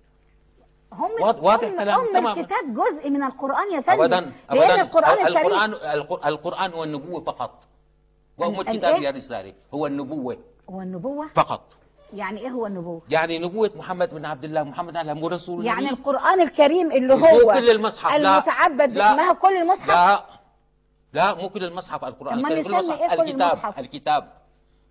هم 0.98 1.10
واضح- 1.44 1.68
كلام 1.76 2.00
هم. 2.00 2.26
الكتاب 2.26 2.74
جزء 2.74 3.10
من 3.10 3.22
القرآن 3.22 3.72
يا 3.72 3.80
فندم. 3.80 4.02
أبدا 4.02 4.20
لأن 4.20 4.32
أبدا. 4.70 4.80
القرآن 4.82 5.26
الكريم 5.26 5.46
القرآن 5.46 5.72
القر- 5.72 6.28
القرآن 6.28 6.72
هو 6.72 6.84
النبوة 6.84 7.20
فقط. 7.24 7.64
وأم 8.38 8.60
ال- 8.60 8.68
الكتاب؟ 8.68 8.94
هي 8.94 9.10
رسالة. 9.10 9.52
هو 9.74 9.86
النبوة 9.86 10.36
هو 10.70 10.80
النبوة؟ 10.80 11.26
فقط. 11.34 11.60
يعني 12.14 12.40
إيه 12.40 12.48
هو 12.50 12.66
النبوة؟ 12.66 13.02
يعني 13.10 13.38
نبوة 13.38 13.70
محمد 13.76 14.14
بن 14.14 14.24
عبد 14.24 14.44
الله 14.44 14.62
محمد 14.62 14.96
على 14.96 15.12
هو 15.22 15.28
رسول 15.28 15.66
يعني 15.66 15.80
النبي. 15.80 15.94
القرآن 15.94 16.40
الكريم 16.40 16.92
اللي 16.92 17.16
مو 17.16 17.26
هو 17.26 17.52
كل 17.52 17.70
المصحف 17.70 18.12
لا. 18.16 18.34
المتعبد 18.36 18.98
هو 18.98 19.34
كل 19.34 19.56
المصحف؟ 19.56 19.88
لا. 19.90 20.24
لا 21.12 21.34
مو 21.34 21.48
كل 21.48 21.64
المصحف 21.64 22.04
القرآن 22.04 22.32
أمال 22.38 22.52
الكريم 22.52 22.64
كل 22.64 22.70
المصحف. 22.74 23.00
إيه 23.00 23.08
كل 23.16 23.22
الكتاب 23.22 23.40
المصحف؟ 23.52 23.78
الكتاب. 23.78 24.32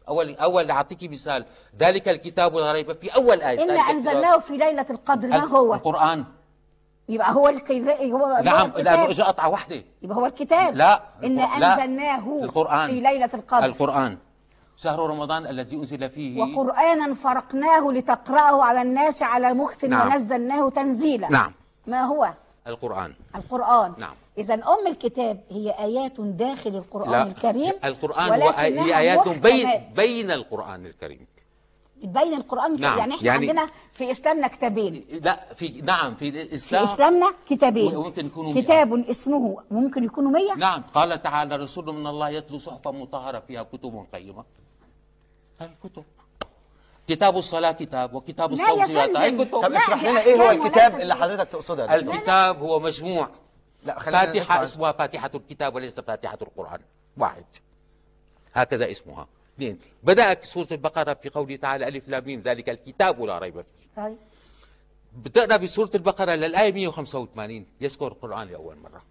اول 0.09 0.35
أول 0.35 0.71
أعطيك 0.71 1.11
مثال. 1.11 1.45
ذلك 1.79 2.09
الكتاب 2.09 2.55
لا 2.55 2.71
ريب 2.71 2.91
في 3.01 3.09
أول 3.15 3.41
آية. 3.41 3.59
الكتاب- 3.59 3.89
أنزلناه 3.89 4.37
في 4.37 4.57
ليلة 4.57 4.85
القدر 4.89 5.27
ما 5.27 5.45
هو؟ 5.47 5.73
القرآن. 5.73 6.23
يبقى 7.09 7.33
هو 7.33 7.47
الك- 7.49 7.71
هو 8.01 8.39
نعم 8.43 8.43
لأنه 8.43 8.65
الكتاب. 8.65 9.09
اجى 9.09 9.23
قطعة 9.23 9.49
واحدة. 9.49 9.83
يبقى 10.01 10.17
هو 10.17 10.25
الكتاب. 10.25 10.75
لا 10.75 11.03
إن 11.23 11.39
القر- 11.39 11.59
لا. 11.59 11.73
أنزلناه 11.83 12.43
القرآن. 12.43 12.87
في 12.87 12.99
ليلة 12.99 13.29
القدر. 13.33 13.65
القرآن. 13.65 14.17
شهر 14.77 14.99
رمضان 15.09 15.47
الذي 15.47 15.75
أنزل 15.75 16.09
فيه. 16.09 16.41
وقرآنا 16.41 17.13
فرقناه 17.13 17.91
لتقرأه 17.91 18.63
على 18.63 18.81
الناس 18.81 19.23
على 19.23 19.53
مكث 19.53 19.83
نعم. 19.85 20.07
ونزلناه 20.11 20.69
تنزيلا. 20.69 21.29
نعم. 21.29 21.53
ما 21.87 22.01
هو؟ 22.03 22.29
القرآن. 22.67 23.13
القرآن. 23.35 23.93
نعم. 23.97 24.15
إذا 24.37 24.53
أم 24.53 24.87
الكتاب 24.87 25.43
هي 25.49 25.71
آيات 25.71 26.19
داخل 26.19 26.69
القرآن 26.75 27.11
لا 27.11 27.23
الكريم 27.23 27.73
القرآن 27.85 28.41
هو 28.41 28.47
ولكنها 28.47 28.85
هي 28.85 28.97
آيات 28.99 29.29
بين. 29.39 29.67
بين 29.95 30.31
القرآن 30.31 30.85
الكريم. 30.85 31.27
بين 32.03 32.33
القرآن 32.33 32.71
الكريم. 32.73 32.81
نعم. 32.89 32.97
يعني 32.97 33.13
إحنا 33.15 33.27
يعني- 33.27 33.49
عندنا 33.49 33.67
في 33.93 34.11
إسلامنا 34.11 34.47
كتابين. 34.47 35.05
لا 35.23 35.53
في 35.55 35.81
نعم 35.81 36.15
في 36.15 36.31
في 36.31 36.41
الاسلام 36.41 36.83
إسلامنا 36.83 37.33
كتابين. 37.49 37.95
وممكن 37.95 38.25
يكونوا 38.25 38.53
مئة. 38.53 38.61
كتاب 38.61 38.93
اسمه 39.09 39.57
ممكن 39.71 40.03
يكونوا 40.03 40.31
مية. 40.31 40.53
نعم 40.57 40.81
قال 40.93 41.21
تعالى 41.21 41.55
رسول 41.55 41.85
من 41.93 42.07
الله 42.07 42.29
يتلو 42.29 42.59
صحفا 42.59 42.91
مطهرة 42.91 43.39
فيها 43.39 43.63
كتب 43.63 44.05
قيمة. 44.13 44.43
هاي 45.59 45.69
كتب. 45.83 46.03
كتاب 47.07 47.37
الصلاة 47.37 47.71
كتاب 47.71 48.13
وكتاب 48.13 48.53
الصوم 48.53 48.85
زيادة 48.85 49.21
هاي. 49.21 49.31
كتب. 49.31 49.61
طب 49.61 49.73
اشرح 49.73 50.03
لنا 50.03 50.21
إيه 50.21 50.35
هو 50.35 50.49
الكتاب 50.51 51.01
اللي 51.01 51.15
حضرتك 51.15 51.47
تقصده 51.49 51.91
يا 51.91 51.97
دكتور 51.97 52.15
الكتاب 52.15 52.59
هو 52.59 52.79
مجموع. 52.79 53.29
لا 53.85 53.99
خلينا 53.99 54.25
فاتحة 54.25 54.63
اسمها 54.63 54.91
فاتحة 54.91 55.31
الكتاب 55.35 55.75
وليس 55.75 55.99
فاتحة 55.99 56.37
القرآن. 56.41 56.79
واحد. 57.17 57.45
هكذا 58.53 58.91
اسمها. 58.91 59.27
اثنين. 59.55 59.79
بدأت 60.03 60.45
سورة 60.45 60.67
البقرة 60.71 61.13
في 61.13 61.29
قوله 61.29 61.55
تعالى 61.55 61.87
ألف 61.87 62.07
لام 62.07 62.25
ميم 62.25 62.39
ذلك 62.39 62.69
الكتاب 62.69 63.23
لا 63.23 63.39
ريب 63.39 63.61
فيه. 63.61 64.03
طيب 64.03 64.17
بتقرا 65.15 65.57
بسورة 65.57 65.89
البقرة 65.95 66.31
للآية 66.31 66.73
185 66.73 67.65
يذكر 67.81 68.07
القرآن 68.07 68.47
لأول 68.47 68.77
مرة. 68.77 69.01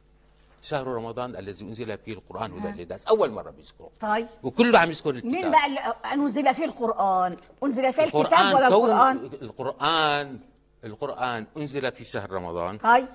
شهر 0.63 0.87
رمضان 0.87 1.37
الذي 1.37 1.65
أنزل 1.65 1.99
فيه 1.99 2.13
القرآن 2.13 2.53
هدى 2.53 2.83
للناس. 2.83 3.07
أول 3.07 3.31
مرة 3.31 3.51
بيذكره. 3.51 3.91
طيب. 4.01 4.27
وكله 4.43 4.79
عم 4.79 4.91
يذكر 4.91 5.11
الكتاب. 5.11 5.33
مين 5.33 5.51
بقى 5.51 5.67
اللي 5.67 5.81
أنزل 6.13 6.55
فيه 6.55 6.65
القرآن؟ 6.65 7.37
أنزل 7.65 7.93
فيه 7.93 8.05
الكتاب 8.05 8.55
ولا 8.55 8.69
القرآن؟ 8.69 9.31
القرآن 9.43 10.39
القرآن 10.85 11.47
أنزل 11.57 11.93
في 11.93 12.05
شهر 12.05 12.31
رمضان. 12.31 12.79
طيب. 12.79 13.07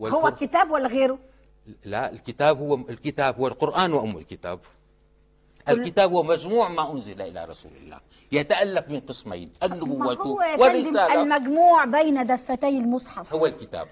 هو 0.00 0.04
والفر- 0.04 0.28
الكتاب 0.28 0.70
ولا 0.70 0.88
غيره؟ 0.88 1.18
لا 1.84 2.12
الكتاب 2.12 2.58
هو 2.58 2.74
الكتاب 2.74 3.36
هو 3.40 3.46
القرآن 3.46 3.92
وأم 3.92 4.16
الكتاب. 4.16 4.60
الكتاب 5.68 6.12
هو 6.12 6.22
مجموع 6.22 6.68
ما 6.68 6.92
أنزل 6.92 7.22
إلى 7.22 7.44
رسول 7.44 7.72
الله. 7.82 8.00
يتألف 8.32 8.88
من 8.88 9.00
قسمين 9.00 9.52
النبوة 9.62 10.14
هو 10.14 10.36
والرسالة 10.58 11.22
المجموع 11.22 11.84
بين 11.84 12.26
دفتي 12.26 12.68
المصحف. 12.68 13.34
هو 13.34 13.46
الكتاب. 13.46 13.88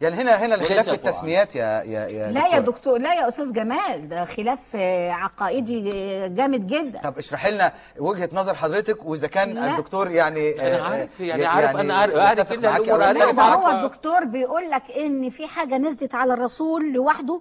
يعني 0.00 0.14
هنا 0.16 0.30
هنا 0.46 0.54
الخلاف 0.54 0.84
في. 0.88 0.94
التسميات 0.94 1.54
يا 1.56 1.82
يا 1.82 2.06
يا 2.06 2.30
لا 2.32 2.46
يا 2.46 2.58
دكتور. 2.58 2.98
لا 2.98 3.14
يا 3.14 3.28
أستاذ 3.28 3.52
جمال 3.52 4.08
ده 4.08 4.24
خلاف 4.24 4.58
آه، 4.74 5.10
عقائدي 5.10 5.90
آه، 5.94 6.26
جامد 6.26 6.66
جدا 6.66 7.00
طب 7.04 7.18
اشرح 7.18 7.46
لنا 7.46 7.72
وجهة 7.98 8.28
نظر 8.32 8.54
حضرتك 8.54 9.06
وإذا 9.06 9.26
كان 9.28 9.54
لا. 9.54 9.70
الدكتور 9.70 10.10
يعني 10.10 10.60
آه، 10.60 10.82
عارف، 10.82 11.20
آه، 11.20 11.24
يعني 11.24 11.44
عارف، 11.46 11.76
أنا 11.76 11.94
عارف- 11.94 12.16
عارف 12.16 12.52
ده 12.52 13.32
معاك. 13.32 13.58
هو. 13.58 13.68
الدكتور 13.84 14.24
بيقول 14.24 14.70
لك 14.70 14.82
إن 14.96 15.30
في 15.30 15.46
حاجة 15.46 15.78
نزلت 15.78 16.14
على 16.14 16.34
الرسول 16.34 16.92
لوحده 16.92 17.40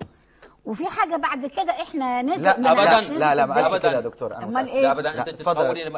وفي 0.66 0.86
حاجة 0.86 1.16
بعد 1.16 1.46
كده 1.46 1.72
إحنا 1.82 2.22
نزل 2.22 2.44
لا. 2.44 2.60
نعرفش 2.60 3.10
لا 3.10 3.36
لا 3.36 3.46
نزلت 3.46 3.48
ما 3.48 3.54
قالش 3.56 3.68
إزاي. 3.68 3.80
كده 3.80 3.92
يا 3.96 4.00
دكتور 4.02 4.36
أنا 4.36 4.46
متأسف. 4.46 4.76
إيه؟ 4.76 4.82
لا 4.82 4.92
ابدا 4.92 5.12
لا، 5.12 5.20
انت 5.20 5.28
اتفضل. 5.30 5.96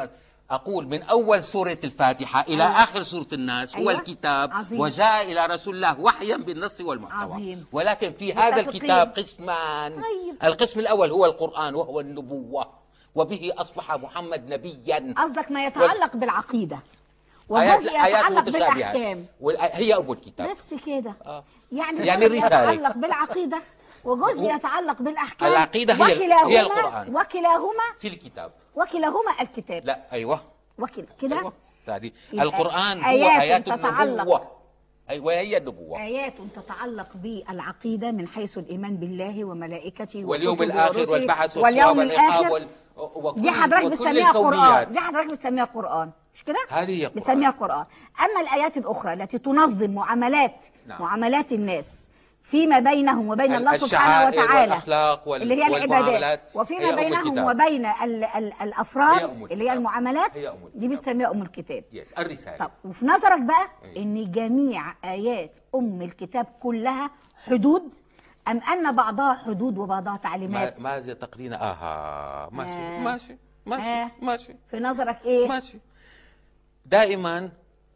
أقول 0.50 0.86
من 0.86 1.02
أول 1.02 1.42
سورة 1.44 1.78
الفاتحة 1.84 2.40
إلى 2.40 2.62
أيوة. 2.62 2.82
آخر 2.82 3.02
سورة 3.02 3.26
الناس 3.32 3.76
هو 3.76 3.90
أيوة. 3.90 4.00
الكتاب 4.00 4.52
عظيم. 4.52 4.80
وجاء 4.80 5.22
إلى 5.32 5.46
رسول 5.46 5.74
الله 5.76 6.00
وحيا 6.00 6.36
بالنص 6.36 6.80
والمحتوى 6.80 7.20
عظيم. 7.34 7.66
ولكن 7.72 8.12
في 8.12 8.32
هذا 8.34 8.56
متفقين. 8.56 8.74
الكتاب 8.80 9.12
قسمان 9.16 9.92
طيب. 9.92 10.36
القسم 10.44 10.80
الأول 10.80 11.10
هو 11.10 11.24
القرآن 11.26 11.74
وهو 11.74 12.00
النبوة 12.00 12.68
وبه 13.14 13.52
أصبح 13.58 13.92
محمد 13.94 14.48
نبيا 14.52 15.14
قصدك 15.18 15.50
ما 15.50 15.64
يتعلق 15.66 16.16
بالعقيدة 16.16 16.78
آيات 17.52 17.78
وجزء 17.80 17.90
يتعلق 17.92 18.44
والآ- 19.42 19.74
هي 19.76 19.94
ام 19.96 20.12
الكتاب 20.12 20.50
بس 20.50 20.74
كده 20.86 21.14
آه. 21.26 21.44
يعني 21.72 22.06
يعني 22.06 22.26
الرسالة. 22.26 22.72
يتعلق 22.72 22.96
بالعقيدة 22.96 23.62
وجزء 24.04 24.54
يتعلق 24.54 25.02
بالأحكام 25.02 25.48
العقيدة 25.48 25.94
هي- 25.94 26.00
وكلاهما 26.16 26.48
هي 26.48 26.60
القرآن. 26.60 27.16
وكلاهما 27.16 27.82
في 27.98 28.08
الكتاب 28.08 28.52
وكلاهما 28.82 29.32
الكتاب 29.40 29.84
لا 29.86 29.98
أيوه 30.12 30.40
وكلا 30.78 31.06
كده 31.22 31.52
يعني 31.88 32.12
يبقى 32.32 32.44
القرآن 32.44 32.98
هو 32.98 33.06
آيات 33.10 33.40
آيات 33.40 33.66
تتعلق. 33.66 34.00
النبوة 34.00 34.48
أيوه 35.10 35.32
هي 35.32 35.56
النبوة 35.56 36.02
آيات 36.02 36.34
تتعلق 36.56 37.08
بالعقيدة 37.14 38.10
من 38.10 38.28
حيث 38.28 38.58
الإيمان 38.58 38.96
بالله 38.96 39.44
وملائكته 39.44 40.24
واليوم 40.24 40.58
ورسله 40.60 41.10
والبحث 41.12 41.56
واليوم 41.56 42.00
الآخر 42.00 42.50
وال... 42.50 42.68
وكل- 42.96 43.40
دي 43.42 43.50
حضرتك 43.50 43.86
بتسميها 43.86 44.32
قرآن. 44.32 44.92
دي 44.92 44.98
حضرتك 45.00 45.30
بتسميها 45.30 45.64
قرآن 45.64 46.10
مش 46.34 46.44
كده؟ 46.44 46.56
هذه 46.68 46.90
هي 47.00 47.06
قرآن. 47.06 47.14
بتسميها 47.16 47.50
قرآن 47.50 47.84
أما 48.24 48.40
الآيات 48.40 48.76
الأخرى 48.76 49.12
التي 49.12 49.38
تنظم 49.38 49.90
معاملات 49.90 50.64
نعم. 50.86 51.02
معاملات 51.02 51.52
الناس 51.52 52.06
فيما 52.48 52.78
بينهم 52.78 53.28
وبين 53.28 53.54
الله 53.54 53.76
سبحانه 53.76 54.28
وتعالى 54.28 54.60
والأخلاق 54.60 55.28
وال- 55.28 55.42
اللي 55.42 55.54
هي 55.54 55.66
العبادات 55.66 56.40
وفيما 56.54 56.84
هي 56.90 56.96
بينهم 56.96 57.26
الكتاب. 57.28 57.46
وبين 57.46 57.86
ال 57.86 58.24
ال 58.24 58.52
هي 58.52 58.52
الأفراد 58.62 59.22
أم 59.22 59.44
اللي 59.44 59.68
هي. 59.68 59.72
المعاملات 59.72 60.36
هي 60.36 60.48
أم 60.48 60.54
دي. 60.74 60.88
بتسميها 60.88 61.30
أم 61.30 61.42
الكتاب 61.42 61.84
يس 61.92 62.12
الرسالة 62.12 62.56
طب 62.56 62.70
وفي 62.84 63.06
نظرك 63.06 63.40
بقى 63.40 63.68
أيوة. 63.84 63.96
إن 63.96 64.30
جميع 64.32 64.94
آيات 65.04 65.52
أم 65.74 66.02
الكتاب 66.02 66.46
كلها 66.60 67.10
حدود 67.46 67.94
أم 68.48 68.60
أن 68.72 68.96
بعضها 68.96 69.34
حدود 69.34 69.78
وبعضها 69.78 70.12
ما 70.12 70.18
تعليمات 70.18 70.80
ماذا 70.80 71.12
تقرين 71.14 71.52
آها 71.52 72.48
ماشي 72.52 72.70
آه. 72.70 72.98
ماشي 72.98 73.36
ماشي 73.66 73.82
آه. 73.82 74.10
ماشي 74.22 74.56
في 74.70 74.80
نظرك 74.80 75.18
إيه 75.24 75.48
ماشي 75.48 75.78
دائما 76.86 77.50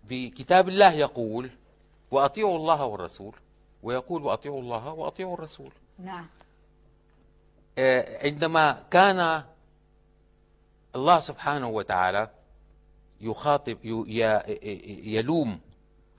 في 0.09 0.29
كتاب 0.29 0.69
الله 0.69 0.93
يقول 0.93 1.51
وأطيعوا 2.11 2.57
الله 2.57 2.85
والرسول 2.85 3.35
ويقول 3.83 4.23
وأطيعوا 4.23 4.61
الله 4.61 4.93
وأطيعوا 4.93 5.35
الرسول. 5.35 5.73
نعم. 5.99 6.27
آه، 7.79 8.27
عندما 8.27 8.85
كان 8.91 9.45
الله 10.97 11.21
سبحانه 11.21 11.69
وتعالى 11.69 12.31
يخاطب 13.21 13.79
يلوم 15.05 15.61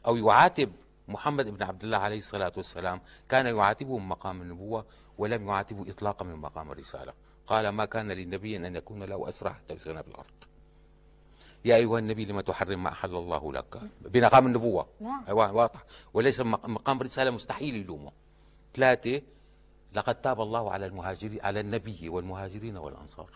أو 0.06 0.16
يعاتب 0.16 0.72
محمد 1.08 1.48
بن 1.48 1.64
عبد 1.64 1.84
الله 1.84 1.98
عليه 1.98 2.18
الصلاة 2.18 2.52
والسلام 2.58 3.02
كان 3.30 3.46
يعاتبه 3.46 3.98
من 3.98 4.08
مقام 4.08 4.42
النبوة 4.42 4.86
ولم 5.18 5.48
يعاتبه 5.48 5.92
اطلاقا 5.92 6.26
من 6.26 6.36
مقام 6.36 6.72
الرسالة. 6.72 7.14
قال 7.48 7.70
ما 7.70 7.86
كان 7.86 8.12
للنبي 8.12 8.58
أن 8.58 8.76
يكون 8.76 9.04
له 9.04 9.30
أسرى 9.30 9.54
حتى 9.54 9.76
في 9.76 9.92
الأرض. 9.92 10.26
يا 11.66 11.76
أيها 11.76 12.00
النبي 12.00 12.26
لما 12.26 12.42
تحرم 12.42 12.84
ما 12.84 12.90
أحل 12.90 13.16
الله 13.16 13.54
لك؟ 13.54 13.82
بمقام 14.02 14.48
النبوة. 14.48 14.88
نعم. 15.02 15.24
أيوة، 15.28 15.54
واضح. 15.54 15.84
وليس 16.14 16.40
مق- 16.40 16.66
مقام 16.70 17.02
الرساله 17.02 17.32
مستحيل 17.32 17.76
يلومه. 17.76 18.12
ثلاثة 18.76 19.22
لقد 19.94 20.16
تاب 20.22 20.42
الله 20.42 20.72
على 20.72 20.86
المهاجرين 20.86 21.40
على 21.42 21.60
النبي 21.60 22.10
والمهاجرين 22.10 22.78
والأنصار. 22.78 23.30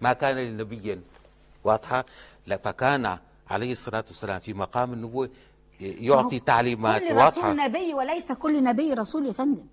ما 0.00 0.12
كان 0.12 0.36
للنبي 0.36 1.00
واضحة؟ 1.64 2.04
لا، 2.46 2.56
فكان 2.56 3.18
عليه 3.50 3.72
الصلاة 3.72 4.04
والسلام 4.08 4.40
في 4.40 4.54
مقام 4.54 4.92
النبوة 4.92 5.30
يعطي 5.80 6.38
تعليمات 6.40 7.02
كل 7.02 7.14
واضحة. 7.14 7.28
رسول 7.28 7.56
نبي 7.56 7.94
وليس 7.94 8.32
كل 8.32 8.64
نبي 8.64 8.92
رسول 8.94 9.26
يا 9.26 9.32
فندم. 9.32 9.66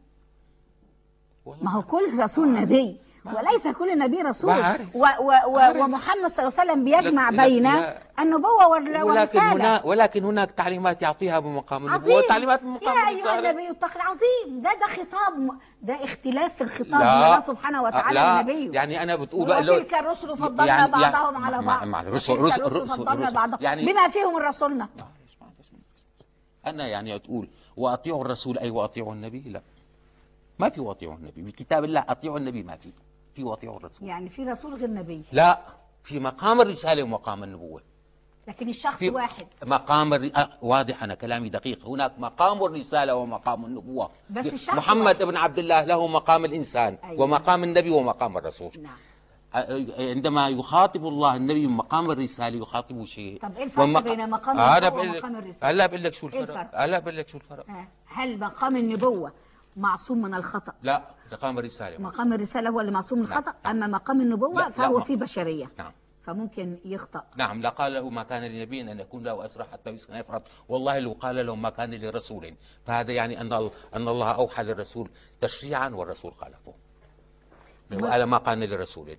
ما 1.62 1.72
هو 1.72 1.82
كل 1.82 2.20
رسول 2.20 2.54
نبي 2.54 2.98
وليس 3.26 3.68
كل 3.68 3.98
نبي 3.98 4.22
رسول. 4.22 4.52
و 4.94 5.06
و 5.20 5.32
و. 5.48 5.84
ومحمد 5.84 6.28
صلى 6.28 6.48
الله 6.48 6.60
عليه 6.60 6.72
وسلم 6.72 6.84
بيجمع 6.84 7.30
بين 7.30 7.64
لا. 7.64 7.98
النبوة 8.20 8.68
وال- 8.68 9.02
ولكن 9.04 9.40
هناك 9.40 9.86
ولكن 9.86 10.24
هناك 10.24 10.52
تعليمات 10.52 11.02
يعطيها 11.02 11.40
بمقام 11.40 11.78
النبوة. 11.82 11.96
عظيم. 11.96 12.16
وتعليمات 12.18 12.64
بمقام 12.64 12.98
يا 12.98 13.10
أيها 13.10 13.18
الرسالة. 13.20 13.50
النبي 13.50 13.70
اتق 13.72 13.96
العظيم 13.96 14.62
ده 14.62 14.70
ده 14.74 14.86
خطاب 14.88 15.58
ده 15.82 16.04
اختلاف 16.04 16.56
في 16.56 16.62
الخطاب 16.62 16.88
من 17.02 17.02
الله 17.02 17.40
سبحانه 17.40 17.84
وتعالى 17.84 18.20
لا. 18.20 18.42
لنبيه 18.42 18.72
يعني 18.72 19.04
أنا 19.04 19.16
بتقول 19.16 19.48
بقى 19.48 19.60
وتلك 19.62 19.94
الرسل 19.94 20.38
فضلنا 20.38 20.66
يعني- 20.66 20.92
يعني- 20.92 21.12
بعضهم 21.14 21.46
على 21.46 21.62
بعض. 21.62 21.84
مع 21.88 22.02
الرسل 22.02 22.38
رسل 22.38 22.64
رسل 22.64 22.88
فضلنا 22.88 23.30
بعضهم. 23.30 23.60
يعني 23.62 23.86
بما 23.86 24.08
فيهم 24.08 24.38
رسولنا. 24.38 24.88
أنا 26.68 26.88
يعني 26.88 27.20
تقول 27.20 27.50
وأطيعوا 27.78 28.22
الرسول 28.22 28.58
أي 28.58 28.70
وأطيعوا 28.70 29.14
النبي؟ 29.14 29.40
لا. 29.40 29.62
ما 30.60 30.70
في 30.70 30.82
وأطيعوا 30.82 31.16
النبي. 31.16 31.42
بكتاب 31.42 31.84
الله 31.84 32.06
أطيعوا 32.10 32.38
النبي 32.38 32.64
ما 32.64 32.76
في. 32.76 32.92
في 33.38 33.44
واطيعوا 33.44 33.78
الرسول. 33.78 34.08
يعني 34.08 34.30
في 34.30 34.44
رسول 34.44 34.74
غير 34.74 34.90
نبي. 34.90 35.24
لا 35.32 35.60
في 36.04 36.20
مقام 36.20 36.62
الرسالة 36.62 37.04
ومقام 37.04 37.44
النبوة. 37.44 37.82
لكن 38.48 38.70
الشخص 38.70 38.98
في 39.00 39.10
واحد. 39.10 39.48
مقام 39.66 40.14
الر... 40.14 40.32
آه، 40.36 40.50
واضح 40.62 41.04
أنا 41.04 41.16
كلامي 41.16 41.50
دقيق. 41.50 41.86
هناك 41.86 42.20
مقام 42.20 42.64
الرسالة 42.64 43.16
ومقام 43.16 43.66
النبوة. 43.66 44.10
بس 44.30 44.54
الشخص 44.54 44.76
محمد 44.78 45.24
بن 45.24 45.38
عبد 45.38 45.60
الله 45.60 45.84
له 45.84 46.08
مقام 46.08 46.46
الإنسان 46.46 46.98
أيوة. 47.04 47.22
ومقام 47.24 47.64
النبي 47.64 47.90
ومقام 47.90 48.38
الرسول. 48.38 48.72
نعم. 48.82 48.98
عندما 50.00 50.50
يخاطب 50.50 51.08
الله 51.08 51.36
النبي 51.36 51.68
من 51.68 51.74
مقام 51.78 52.12
الرسالة 52.12 52.58
يخاطبه 52.60 53.06
شيء. 53.06 53.40
طب 53.42 53.58
إيه 53.58 53.64
الفرق 53.64 53.84
ومق- 53.86 54.00
بين 54.02 54.30
مقام 54.30 54.58
آه، 54.60 54.78
النبوة 54.78 55.02
ومقام 55.02 55.36
الرسالة؟ 55.36 55.70
هلا 55.72 55.86
بقول 55.86 56.04
لك 56.04 56.14
شو 56.14 56.30
إيه 56.30 56.40
الفرق؟ 56.42 56.70
هلا 56.74 57.00
بقول 57.00 57.18
لك 57.18 57.30
شو 57.30 57.38
الفرق؟ 57.38 57.70
آه. 57.70 57.88
هل 58.06 58.40
مقام 58.40 58.76
النبوة 58.76 59.32
معصوم 59.78 60.22
من 60.22 60.34
الخطأ؟ 60.34 60.74
لا. 60.84 61.02
مقام 61.32 61.60
الرسالة 61.60 61.98
مقام 61.98 62.34
الرسالة 62.34 62.70
هو 62.70 62.82
اللي 62.82 62.92
معصوم 62.92 63.20
من 63.20 63.30
نعم. 63.30 63.38
الخطأ 63.38 63.70
أما 63.72 63.88
مقام 63.88 64.22
النبوة 64.22 64.54
لا، 64.54 64.60
لا، 64.60 64.70
فهو 64.70 64.98
ما- 64.98 65.04
فيه 65.04 65.16
بشرية. 65.16 65.72
نعم. 65.78 65.92
فممكن 66.24 66.78
يخطأ. 66.86 67.24
نعم 67.36 67.62
لا 67.62 67.70
قال 67.70 67.94
له 67.94 68.10
ما 68.10 68.24
كان 68.24 68.44
لنبي 68.44 68.82
أن 68.82 69.00
يكون 69.00 69.24
له 69.24 69.46
اسرى 69.46 69.64
حتى 69.64 69.90
يسكن 69.90 70.14
في 70.14 70.20
الأرض 70.30 70.44
والله 70.70 71.00
لو 71.00 71.12
قال 71.20 71.46
له 71.46 71.56
ما 71.56 71.70
كان 71.70 71.94
لرسول. 71.94 72.54
فهذا 72.86 73.12
يعني 73.14 73.42
ال- 73.42 73.72
أن 73.96 74.08
الله 74.08 74.32
أوحى 74.32 74.64
للرسول 74.64 75.10
تشريعا 75.42 75.90
والرسول 75.90 76.34
خالفه 76.34 76.74
لو 77.92 78.08
قال 78.08 78.24
ما 78.24 78.38
كان 78.38 78.64
لرسول. 78.64 79.18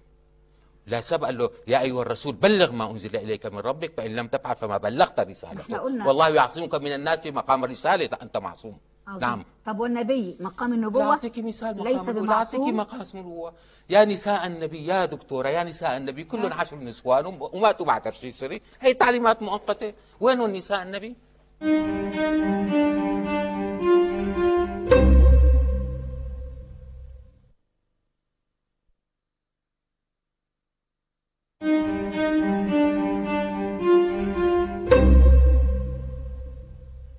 لا 0.86 1.00
سبق 1.00 1.30
له 1.30 1.50
يا 1.66 1.80
أيها 1.80 2.02
الرسول 2.02 2.34
بلغ 2.34 2.72
ما 2.72 2.90
أنزل 2.90 3.16
إليك 3.16 3.46
من 3.46 3.58
ربك 3.58 3.92
فإن 3.96 4.16
لم 4.16 4.26
تفعل 4.28 4.56
فما 4.56 4.76
بلغت 4.76 5.20
رسالته. 5.20 5.82
والله 5.82 6.28
يعصمك 6.28 6.74
من 6.74 6.92
الناس 6.92 7.20
في 7.20 7.30
مقام 7.30 7.64
الرسالة 7.64 8.10
أنت 8.22 8.36
معصوم. 8.36 8.78
عظيم. 9.08 9.20
نعم. 9.20 9.44
طب 9.66 9.80
والنبي 9.80 10.36
مقام 10.40 10.70
لا 10.70 10.74
النبوة 10.76 11.10
أعطيك 11.10 11.38
مثال 11.38 11.76
مقام 11.76 11.88
ليس. 11.92 12.06
لا 12.06 12.12
بمعصوم؟ 12.12 12.76
مقام 12.76 13.02
النبوة 13.14 13.52
يا 13.90 14.04
نساء 14.04 14.46
النبي 14.46 14.86
يا 14.86 15.04
دكتورة 15.04 15.48
يا 15.48 15.64
نساء 15.64 15.96
النبي 15.96 16.24
كلهم 16.24 16.52
عشر 16.52 16.76
نسوان 16.76 17.26
وم- 17.26 17.48
وماتوا 17.52 17.86
بعد 17.86 18.12
شيء 18.12 18.32
سري. 18.32 18.60
هي 18.80 18.94
تعليمات 18.94 19.42
مؤقتة. 19.42 19.92
وين 20.20 20.52
نساء 20.52 20.82
النبي؟ 20.82 21.16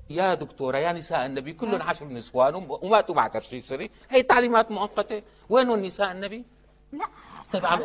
يا 0.10 0.34
دكتورة 0.34 0.78
يا 0.78 0.92
نساء 0.92 1.26
النبي 1.26 1.54
كلهم 1.54 1.82
عشر 1.82 2.06
نسوان 2.06 2.56
وم- 2.56 2.80
وماتوا 2.82 3.16
بعد 3.16 3.42
شيء 3.42 3.62
سري 3.62 3.90
هي 4.10 4.24
تعليمات 4.24 4.72
مؤقتة؟ 4.72 5.22
وين 5.50 5.82
نساء 5.82 6.12
النبي؟ 6.12 6.46
لا. 6.92 7.06
طبعا 7.54 7.82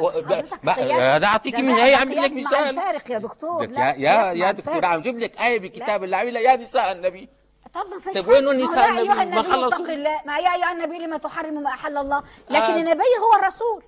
أعطيك 1.24 1.54
ده 1.54 1.60
من 1.62 1.68
هي 1.68 1.94
عم 1.94 2.08
لك 2.12 2.18
مع 2.32 2.38
مثال. 2.40 2.58
الفارق 2.58 3.10
يا 3.10 3.18
دكتور. 3.18 3.66
لا 3.66 3.80
يا 3.80 3.94
يا 3.96 4.16
مع 4.22 4.32
يا 4.32 4.50
دكتور. 4.52 4.84
عم 4.84 5.00
جيب 5.00 5.18
لك 5.18 5.40
آية 5.40 5.60
بكتاب 5.60 6.04
الله 6.04 6.22
لا 6.22 6.40
يا 6.40 6.56
نساء 6.56 6.92
النبي. 6.92 7.28
طب 7.74 7.86
ما 7.86 8.00
فيش 8.00 8.12
طيب 8.14 8.28
وين. 8.28 8.48
النساء 8.48 8.88
النبي؟ 8.90 9.08
ما 9.36 9.42
خلصوا؟ 9.42 9.86
ما 10.26 10.38
يا 10.38 10.54
أيها 10.54 10.72
النبي 10.72 10.98
لما 10.98 11.16
تحرم 11.16 11.62
ما 11.62 11.70
أحل 11.70 11.96
الله؟ 11.98 12.22
لكن 12.50 12.72
آه. 12.72 12.76
النبي 12.76 13.02
هو 13.24 13.40
الرسول. 13.40 13.82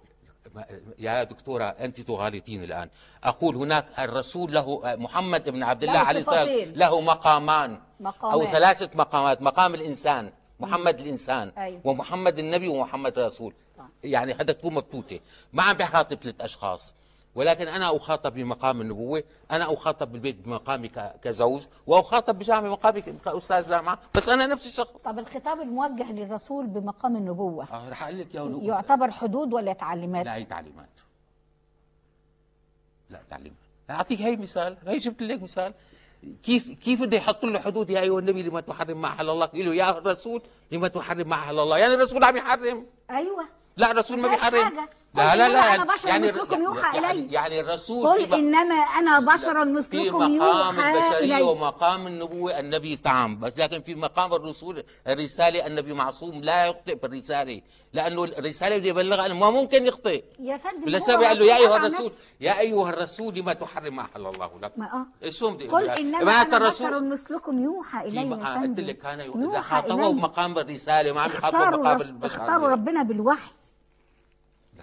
يا 0.99 1.25
دكتورة 1.25 1.65
أنت 1.65 2.01
تغالطين 2.01 2.65
الآن 2.65 2.89
أقول 3.25 3.57
هناك 3.57 3.87
الرسول 3.99 4.55
له 4.55 4.81
محمد 4.85 5.51
بن 5.51 5.63
عبد 5.63 5.83
الله 5.83 6.03
له 6.03 6.09
عليه 6.09 6.21
الصلاة. 6.21 6.65
له 6.65 7.01
مقامان 7.01 7.81
مقامان. 8.01 8.33
أو 8.33 8.45
ثلاثة 8.45 8.91
مقامات 8.95 9.43
مقام 9.43 9.75
الإنسان 9.75 10.33
محمد 10.61 11.01
الإنسان. 11.01 11.53
ومحمد 11.85 12.39
النبي 12.39 12.69
ومحمد 12.69 13.19
الرسول 13.19 13.55
يعني 14.05 14.33
هذا 14.33 14.53
تكون 14.53 14.75
مبتوتة 14.75 15.21
ما 15.53 15.63
عم 15.63 15.77
بخاطب 15.77 16.17
ثلاث 16.23 16.41
أشخاص 16.41 16.95
ولكن 17.37 17.69
أنا 17.69 17.97
أخاطب 17.97 18.35
بمقام 18.35 18.81
النبوة 18.81 19.23
أنا 19.51 19.75
أخاطب 19.75 20.13
بالبيت 20.13 20.37
بمقامي 20.37 20.89
كزوج 21.23 21.63
وأخاطب 21.87 22.39
بجامعة 22.39 22.63
بمقامي 22.63 23.01
كأستاذ 23.03 23.69
جامعة 23.69 23.99
بس 24.15 24.29
أنا 24.29 24.47
نفس 24.47 24.67
الشخص. 24.67 24.91
طب 25.03 25.19
الخطاب 25.19 25.61
الموجه 25.61 26.13
للرسول 26.13 26.67
بمقام 26.67 27.17
النبوة. 27.17 27.65
آه 27.73 27.89
رح 27.91 28.03
أقول 28.03 28.19
لك 28.21 28.35
يا 28.35 28.41
ولو- 28.41 28.63
يعتبر 28.63 29.11
حدود 29.11 29.53
ولا 29.53 29.73
تعليمات؟ 29.73 30.27
لا 30.27 30.35
هي 30.35 30.45
تعليمات. 30.45 30.89
لا 33.11 33.21
تعليمات. 33.31 33.57
أعطيك 33.91 34.21
هي 34.21 34.37
مثال. 34.37 34.77
هي 34.87 34.99
جبت 34.99 35.23
لك 35.23 35.43
مثال. 35.43 35.73
كيف 36.43 36.71
كيف 36.71 37.03
بده 37.03 37.17
يحط 37.17 37.45
له 37.45 37.59
حدود؟ 37.59 37.91
يا 37.91 38.01
أيها 38.01 38.19
النبي 38.19 38.43
لما 38.43 38.61
تحرم 38.61 39.01
ما 39.01 39.09
أحل 39.09 39.31
الله؟ 39.31 39.51
له 39.55 39.75
يا 39.75 39.99
الرسول 39.99 40.43
لما 40.73 40.89
تحرم 40.89 41.29
ما 41.29 41.35
أحل 41.35 41.59
الله؟ 41.59 41.79
يعني 41.79 41.95
الرسول 41.95 42.25
عم 42.25 42.37
يحرم؟ 42.37 42.87
أيوة. 43.11 43.45
لا 43.77 43.91
الرسول 43.91 44.21
ما 44.21 44.33
مثل 44.33 44.43
حاجة. 44.43 44.89
لا 45.15 45.37
لا 45.37 45.49
لا 45.49 45.75
أنا 45.75 45.85
بشر 45.85 46.09
يعني 46.09 46.29
مثلكم 46.29 46.63
يوحى 46.63 46.97
يعني, 46.97 47.11
إلي. 47.11 47.33
يعني 47.33 47.61
الرسول 47.61 48.07
قل 48.09 48.35
إنما 48.35 48.75
أنا 48.75 49.21
بشر 49.21 49.65
مثلكم 49.65 50.37
مقام 50.39 50.75
يوحى 50.77 51.19
إلي. 51.25 51.43
ومقام 51.43 52.07
النبوة 52.07 52.59
النبي 52.59 52.99
نعم 53.05 53.39
بس 53.41 53.59
لكن 53.59 53.81
في 53.83 53.95
مقام 53.95 54.35
الرسول 54.35 54.85
الرسالة 55.07 55.67
النبي 55.67 55.93
معصوم 55.95 56.35
لا 56.45 56.67
يخطئ 56.67 56.99
في 56.99 57.07
الرسالة 57.07 57.61
لأنه 57.93 58.25
الرسالة 58.25 58.79
بده 58.79 58.89
يبلغها 58.89 59.29
ما 59.35 59.51
ممكن 59.51 59.87
يخطئ. 59.87 60.25
يا 60.41 60.57
فندم 60.57 60.97
هو 60.97 61.25
قال 61.25 61.39
له 61.39 61.45
يا 61.45 61.55
عن 61.75 61.85
الرسول. 61.85 62.13
يا 62.41 62.59
أيها 62.61 62.91
الرسول 62.91 63.35
لما 63.35 63.53
تحرم 63.53 63.97
ما 63.97 64.03
أحل 64.03 64.27
الله 64.27 64.51
لك 64.63 64.73
ما. 64.79 65.07
إيش 65.23 65.39
شو 65.39 65.51
بدي 65.51 65.69
قل 65.69 65.85
يعني 65.85 66.13
معناتها 66.25 66.57
أنا 66.57 66.69
بشر 66.69 67.01
مثلكم 67.01 67.63
يوحى 67.65 67.99
مقام 68.25 68.63
قلت 68.63 68.81
لك 68.81 69.05
يوحى. 69.55 69.63
خاطبه 69.63 69.95
إلي. 69.95 70.13
بمقام 70.13 70.59
الرسالة 70.59 71.13
ما 71.13 71.21
عم 71.21 71.31
بمقام 71.31 71.75
الرس- 71.97 72.07
البشر 72.09 72.27
اختاروا 72.43 72.69
ربنا 72.69 73.03
بالوحي. 73.03 73.51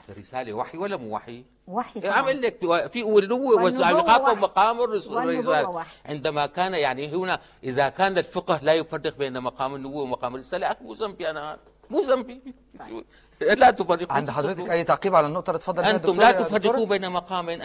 لكن 0.03 0.13
الرسالة 0.13 0.53
وحي 0.53 0.77
ولا 0.77 0.97
مو 0.97 1.15
وحي؟ 1.15 1.43
وحي 1.67 1.99
إيه، 1.99 2.01
طبعاً. 2.09 2.17
عم 2.17 2.23
أقول 2.25 2.41
لك 2.41 2.89
في 2.91 3.03
والنبوة 3.03 3.63
والنبوة 3.63 3.85
عم 3.85 3.97
يخاطب 3.97 4.23
وحي. 4.23 4.41
مقام 4.41 4.81
الرسول. 4.81 5.83
عندما 6.05 6.45
كان 6.45 6.73
يعني 6.73 7.07
هنا 7.07 7.39
إذا 7.63 7.89
كان 7.89 8.17
الفقه 8.17 8.59
لا 8.63 8.73
يفرق 8.73 9.17
بين 9.17 9.41
مقام 9.41 9.75
النبوة 9.75 10.03
ومقام 10.03 10.35
الرسالة 10.35 10.67
أخي 10.71 10.83
مو 10.83 10.93
ذنبي 10.93 11.29
أنا 11.29 11.57
مو 11.89 12.01
ذنبي 12.01 12.41
شو- 12.89 13.01
لا 13.41 13.71
تفرقوا 13.71 14.13
عند 14.13 14.29
حضرتك 14.29 14.71
أي 14.71 14.83
تعقيب 14.83 15.15
على 15.15 15.27
النقطة 15.27 15.49
اللي 15.49 15.57
اتفضل 15.57 15.81
بيها 15.83 15.91
أنتم 15.95 16.09
الدكتور 16.09 16.25
لا؟ 16.31 16.31
تفرقوا 16.31 16.85
بين 16.85 17.09
مقامين 17.11 17.61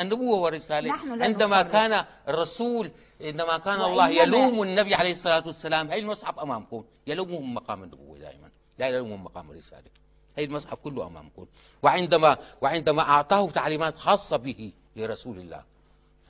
نحن 0.88 1.14
لا 1.18 1.24
عندما 1.24 1.60
نفرق. 1.62 1.72
كان 1.72 2.04
الرسول 2.28 2.90
عندما 3.20 3.58
كان 3.58 3.80
الله 3.82 4.08
يلوم 4.08 4.62
النبي 4.62 4.94
عليه 4.94 5.10
الصلاة 5.10 5.42
والسلام 5.46 5.90
هي 5.90 5.98
المصحف 5.98 6.38
أمامكم 6.38 6.84
يلومهم 7.06 7.54
مقام 7.54 7.82
النبوة 7.82 8.18
دائما 8.18 8.48
لا 8.78 8.88
يلومهم 8.88 9.24
مقام 9.24 9.50
الرسالة 9.50 9.90
هي 10.38 10.44
المصحف 10.44 10.74
كله 10.84 11.06
أمامكم 11.06 11.46
وعندما 11.82 12.36
وعندما 12.60 13.02
أعطاه 13.02 13.50
تعليمات 13.50 13.96
خاصة 13.96 14.36
به 14.36 14.72
لرسول 14.96 15.38
الله 15.38 15.62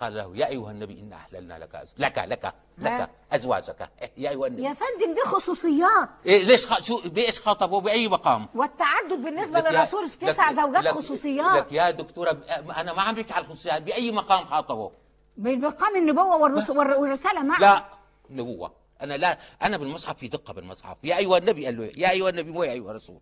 قال 0.01 0.15
له 0.15 0.37
يا 0.37 0.47
أيها 0.49 0.71
النبي 0.71 1.01
إنا 1.01 1.17
أحللنا 1.17 1.59
لك 1.59 1.75
أز... 1.75 1.95
لك 1.99 2.19
لك 2.19 2.53
لك 2.79 2.91
ها؟ 2.91 3.11
أزواجك. 3.33 3.91
إيه، 4.03 4.11
يا 4.17 4.31
أيها 4.31 4.47
النبي. 4.47 4.63
يا 4.63 4.75
فندم 4.75 5.15
دي 5.15 5.21
خصوصيات 5.25 6.27
إيه 6.27 6.43
ليش 6.45 6.67
خ... 6.67 6.81
شو 6.83 7.01
بإيش 7.09 7.41
خاطبه؟ 7.41 7.81
بأي 7.81 8.09
مقام؟ 8.09 8.49
والتعدد 8.55 9.25
يا- 9.25 9.71
للرسول 9.71 10.09
في 10.09 10.27
تسع 10.27 10.53
زوجات 10.53 10.83
لك- 10.85 10.95
خصوصيات. 10.95 11.57
لك 11.57 11.73
يا 11.73 11.91
دكتورة 11.91 12.33
ب- 12.33 12.71
أنا 12.77 12.93
ما 12.93 13.03
عم 13.03 13.15
بحكي 13.15 13.33
على 13.33 13.45
الخصوصيات 13.45 13.83
بأي 13.83 14.11
مقام 14.13 14.45
خاطبه؟ 14.45 14.91
بمقام 15.37 15.97
النبوة 15.97 16.37
والرسول 16.37 16.77
والر- 16.79 16.99
والرسالة 16.99 17.43
معا 17.43 17.59
لا 17.61 17.85
نبوة. 18.31 18.73
أنا 19.03 19.15
لا 19.15 19.39
أنا 19.63 19.77
بالمصحف 19.77 20.17
في 20.19 20.29
دقة 20.29 20.53
بالمصحف. 20.55 20.97
يا 21.05 21.17
أيها 21.17 21.39
النبي 21.39 21.65
قال 21.67 21.77
له 21.77 21.93
يا 21.97 22.11
أيها 22.11 22.29
النبي 22.29 22.51
مو 22.51 22.63
يا 22.63 22.73
أيها 22.73 22.91
الرسول. 22.91 23.21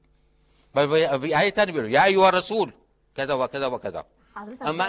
بآية 0.84 1.50
ثانية 1.50 1.72
بيقول 1.72 1.92
له 1.92 1.98
يا 1.98 2.04
أيها 2.04 2.28
الرسول 2.28 2.72
كذا 3.16 3.34
وكذا 3.34 3.66
وكذا 3.66 4.04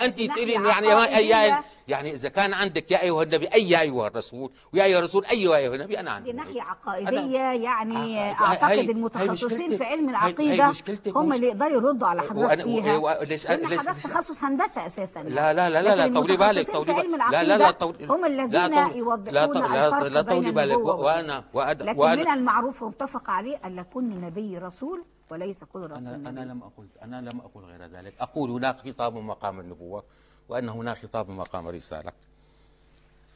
أنت 0.05 0.19
ناحية 0.19 0.27
تقولي 0.27 0.51
يعني 0.53 0.67
عقائدية، 0.91 1.35
يعني 1.35 1.63
يعني 1.87 2.13
إذا 2.13 2.29
كان 2.29 2.53
عندك 2.53 2.91
يا 2.91 3.01
أيها 3.01 3.23
النبي 3.23 3.47
أي 3.47 3.69
يا 3.69 3.81
أيها 3.81 4.07
الرسول 4.07 4.51
ويا 4.73 4.83
أيها 4.83 4.99
الرسول 4.99 5.25
أي 5.25 5.41
يا 5.41 5.55
أيها 5.55 5.75
النبي 5.75 5.99
أنا 5.99 6.11
عندي. 6.11 6.31
دي 6.31 6.37
ناحية 6.37 6.61
أنا- 6.61 6.65
عقائدية 6.69 7.39
يعني 7.39 7.95
هاي- 7.97 8.31
أعتقد 8.31 8.63
هاي- 8.63 8.77
هاي 8.79 8.91
المتخصصين 8.91 9.31
مشكلتك. 9.57 9.75
في 9.77 9.83
علم 9.83 10.09
هاي- 10.15 10.61
هاي 10.61 10.69
مشكلتك 10.69 11.17
هم 11.17 11.33
اللي 11.33 11.47
يقدروا 11.47 11.69
يردوا 11.71 12.07
على 12.07 12.21
حضرتك 12.21 12.61
فيها. 12.63 13.23
ليش- 13.23 13.47
حضرتك 13.47 14.01
تخصص 14.03 14.43
هندسة 14.43 14.85
أساسا. 14.85 15.19
لا 15.19 15.53
لا 15.53 15.69
لا 15.69 15.81
لا 15.81 15.95
لا 16.07 16.13
طولي 16.19 16.37
بالك 16.37 16.71
طولي 16.71 16.93
بالك. 16.93 17.31
لا 17.31 17.43
لا 17.43 17.57
لا 17.57 17.71
طولي 17.71 18.05
هم 18.05 18.21
لا 18.21 18.27
الذين 18.27 18.97
يوضحون 18.97 19.33
لا 19.33 19.45
لا- 19.47 19.87
الفرق 19.87 20.07
لا 20.07 20.21
طولي 20.21 20.39
بين 20.41 20.51
بالك. 20.53 20.73
النبوة 20.75 20.95
وأنا 20.95 21.43
وأنا 21.53 21.83
لكن 21.83 21.99
من 21.99 22.31
المعروف 22.31 22.83
ومتفق 22.83 23.29
عليه 23.29 23.59
أن 23.65 23.77
يكون 23.77 24.21
نبي 24.21 24.57
رسول 24.57 25.03
وليس 25.29 25.63
كل 25.63 25.79
رسول 25.79 26.07
أنا 26.07 26.29
أنا 26.29 26.39
لم 26.51 26.63
أقل 26.63 26.87
أنا 27.03 27.21
لم 27.29 27.39
أقل 27.39 27.61
غير 27.61 27.85
ذلك. 27.85 28.13
أقول 28.19 28.49
هناك 28.51 28.79
خطاب 28.79 29.17
مقام 29.17 29.59
النبوة 29.59 30.03
وأن 30.49 30.69
هناك 30.69 30.97
خطاب 30.97 31.29
مقام 31.29 31.67
الرسالة 31.69 32.11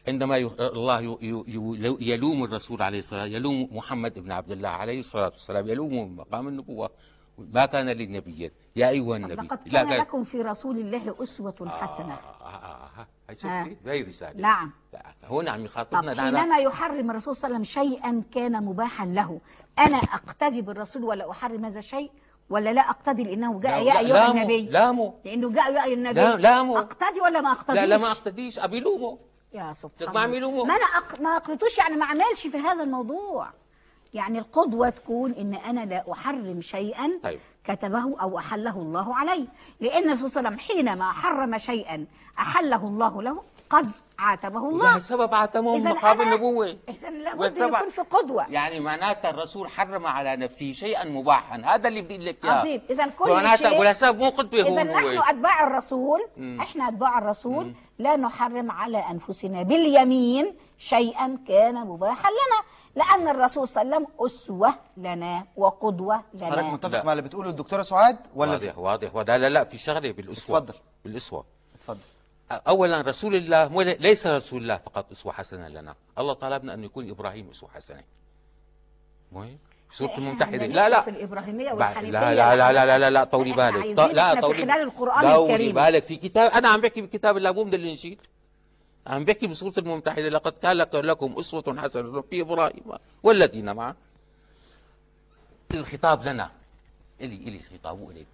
عندما 0.07 0.37
الله 0.59 1.17
يلوم 2.01 2.43
الرسول 2.43 2.81
عليه 2.81 2.99
الصلاة 2.99 3.25
يلوم 3.25 3.69
محمد 3.71 4.19
بن 4.19 4.31
عبد 4.31 4.51
الله 4.51 4.69
عليه 4.69 4.99
الصلاة 4.99 5.29
والسلام 5.29 5.69
يلومه 5.69 6.05
مقام 6.05 6.47
النبوة. 6.47 6.89
ما 7.37 7.65
كان 7.65 7.89
للنبي 7.89 8.51
يا 8.75 8.89
أيها 8.89 9.03
طب 9.05 9.11
النبي. 9.15 9.33
لقد 9.35 9.59
لا 9.65 9.83
كان 9.83 9.99
لكم 9.99 10.23
في 10.23 10.41
رسول 10.41 10.77
الله 10.77 11.15
أسوة 11.23 11.53
حسنة. 11.81 12.13
آه، 12.13 12.17
آه، 12.41 12.45
آه، 12.45 12.89
آه، 12.99 13.07
هاي 13.29 13.35
آه. 13.35 13.67
شفتي 13.67 13.77
هي 13.85 14.01
رسالة. 14.01 14.41
نعم. 14.41 14.71
هنا 15.29 15.51
عم 15.51 15.59
طب 15.59 15.65
يخاطبنا 15.65 16.13
نحن- 16.13 16.37
حينما 16.37 16.57
يحرم 16.57 17.11
الرسول 17.11 17.35
صلى 17.35 17.47
الله 17.47 17.57
عليه 17.57 17.67
وسلم 17.69 17.83
شيئا 17.83 18.23
كان 18.33 18.63
مباحا 18.65 19.05
له 19.05 19.39
أنا 19.79 19.97
أقتدي 19.97 20.61
بالرسول 20.61 21.03
ولا 21.03 21.31
أحرم 21.31 21.65
هذا 21.65 21.79
الشيء؟ 21.79 22.11
ولا 22.49 22.73
لا 22.73 22.81
أقتدي 22.89 23.23
لأنه 23.23 23.59
جاء 23.59 23.71
لا- 23.71 23.77
يا 23.79 23.93
لا- 23.93 23.99
أيها 23.99 24.13
لا 24.13 24.31
النبي؟ 24.31 24.61
لا 24.61 24.91
مو 24.91 25.13
لأنه 25.25 25.49
جاء 25.51 25.73
يا 25.73 25.83
أيها 25.83 25.93
النبي. 25.93 26.19
لا- 26.21 26.35
لا 26.35 26.63
مو. 26.63 26.77
أقتدي 26.77 27.21
ولا 27.21 27.41
ما 27.41 27.51
أقتديش؟ 27.51 27.79
لا 27.81 27.85
لا 27.85 27.97
ما 27.97 28.11
أقتديش. 28.11 28.59
أبي 28.59 28.79
لومه 28.79 29.17
يا 29.53 29.73
سبحان 29.73 30.33
الله. 30.33 30.65
ما 30.65 30.75
أنا 30.75 30.85
أق... 30.85 31.21
ما 31.21 31.37
اقتدوش 31.37 31.77
يعني 31.77 31.95
ما 31.95 32.05
اعملش 32.05 32.47
في 32.51 32.57
هذا 32.57 32.83
الموضوع. 32.83 33.47
يعني 34.13 34.39
القدوة 34.39 34.89
تكون 34.89 35.31
إن 35.31 35.53
أنا 35.55 35.85
لا 35.85 36.11
أحرم 36.11 36.61
شيئا 36.61 37.19
طيب. 37.23 37.39
كتبه 37.63 38.21
أو 38.21 38.39
أحله 38.39 38.75
الله 38.77 39.15
علي 39.15 39.47
لأن 39.79 40.09
الرسول 40.09 40.31
صلى 40.31 40.39
الله 40.39 40.51
عليه 40.51 40.63
وسلم 40.63 40.77
حينما 40.77 41.11
حرم 41.11 41.57
شيئا 41.57 42.05
أحله 42.39 42.87
الله 42.87 43.21
له 43.21 43.43
قد 43.69 43.91
عاتبه 44.19 44.69
الله. 44.69 44.99
سبب 44.99 45.33
مقام 45.87 46.17
أنا- 46.17 46.21
النبوة. 46.21 46.77
اذا 46.89 47.09
لابد 47.09 47.57
يكون 47.57 47.89
في 47.89 48.01
قدوة. 48.01 48.45
يعني 48.49 48.79
معناتها 48.79 49.29
الرسول 49.29 49.69
حرم 49.69 50.07
على 50.07 50.35
نفسه 50.35 50.71
شيئا 50.71 51.05
مباحا. 51.09 51.61
هذا 51.65 51.87
اللي 51.87 52.01
بدي 52.01 52.17
لك 52.17 52.45
إياه. 52.45 52.53
عظيم. 52.53 52.81
اذا 52.89 53.07
كل 53.07 53.29
معناتها 53.29 53.69
شيء 53.69 53.79
ولا 53.79 53.93
سبب 53.93 54.19
مو 54.19 54.25
هو 54.25 54.41
اذا 54.53 54.83
نحن 54.83 55.17
هو 55.17 55.23
أتباع 55.23 55.67
الرسول. 55.67 56.27
إحنا 56.59 56.87
أتباع 56.87 57.17
الرسول. 57.17 57.73
لا 57.99 58.15
نحرم 58.15 58.71
على 58.71 59.03
أنفسنا 59.11 59.61
باليمين 59.61 60.55
شيئا 60.77 61.37
كان 61.47 61.75
مباحا 61.87 62.29
لنا. 62.29 62.59
لأن 62.95 63.27
الرسول 63.27 63.67
صلى 63.67 63.81
الله 63.81 63.95
عليه 63.95 64.05
وسلم 64.05 64.25
أسوة 64.25 64.73
لنا 64.97 65.45
وقدوة 65.57 66.15
حضرتك 66.41 66.57
لنا 66.57 66.61
متفق 66.71 66.91
لا. 66.97 67.03
مع 67.03 67.11
اللي 67.11 67.21
بتقوله 67.23 67.49
الدكتورة 67.49 67.81
سعاد 67.81 68.17
ولا 68.35 68.51
واضح 68.51 68.77
واضح 68.77 69.15
ولا 69.15 69.37
لا 69.37 69.49
لا 69.49 69.63
في 69.63 69.77
شغله 69.77 70.11
بالأسوة. 70.11 70.57
اتفضل. 70.57 70.73
بالأسوة. 71.05 71.45
اتفضل. 71.75 71.99
اولا 72.51 73.01
رسول 73.01 73.35
الله 73.35 73.83
ليس 73.83 74.27
رسول 74.27 74.61
الله 74.61 74.77
فقط 74.77 75.11
أسوة 75.11 75.33
حسنة 75.33 75.67
لنا. 75.67 75.95
الله 76.17 76.33
طلبنا 76.33 76.73
أن 76.73 76.83
يكون 76.83 77.09
إبراهيم 77.09 77.49
أسوة 77.51 77.69
حسنة. 77.69 78.03
مو 79.31 79.41
هيك؟ 79.41 79.57
سورة 79.93 80.09
إحنا 80.09 80.17
الممتحنة. 80.17 80.55
هنحكي 80.57 80.73
لا 80.73 80.89
لا. 80.89 81.01
في 81.01 81.09
الإبراهيمية 81.09 81.73
بعد- 81.73 81.75
والحنيفية 81.95 82.11
لا 82.11 82.33
لا 82.35 82.55
لا 82.55 82.71
لا 82.73 82.85
لا 82.85 82.99
لا, 82.99 83.09
لا 83.09 83.23
طولي 83.23 83.53
بالك. 83.53 83.99
لا 84.13 84.41
طولي 84.41 84.61
خلال 84.61 84.81
القرآن 84.81 85.21
طولي 85.33 85.53
الكريم. 85.53 85.75
بالك. 85.75 86.03
في 86.03 86.15
كتاب 86.15 86.51
أنا 86.51 86.67
عم 86.67 86.81
بحكي 86.81 87.01
بكتاب 87.01 87.37
الله 87.37 87.51
مو 87.51 87.63
من 87.63 87.73
الانجيل 87.73 88.19
عم 89.07 89.25
بحكي 89.25 89.47
بسورة 89.47 89.73
الممتحنة 89.77 90.27
لقد 90.29 90.51
كان 90.51 90.71
لك- 90.77 90.95
لكم 90.95 91.33
أسوة 91.39 91.75
حسنة 91.77 92.21
في 92.21 92.41
إبراهيم 92.41 92.83
والذين 93.23 93.75
معه 93.75 93.95
الخطاب 95.73 96.25
لنا 96.27 96.51
إلي 97.21 97.35
إلي 97.35 97.59
خطاب 97.59 97.99
وإلي 98.01 98.25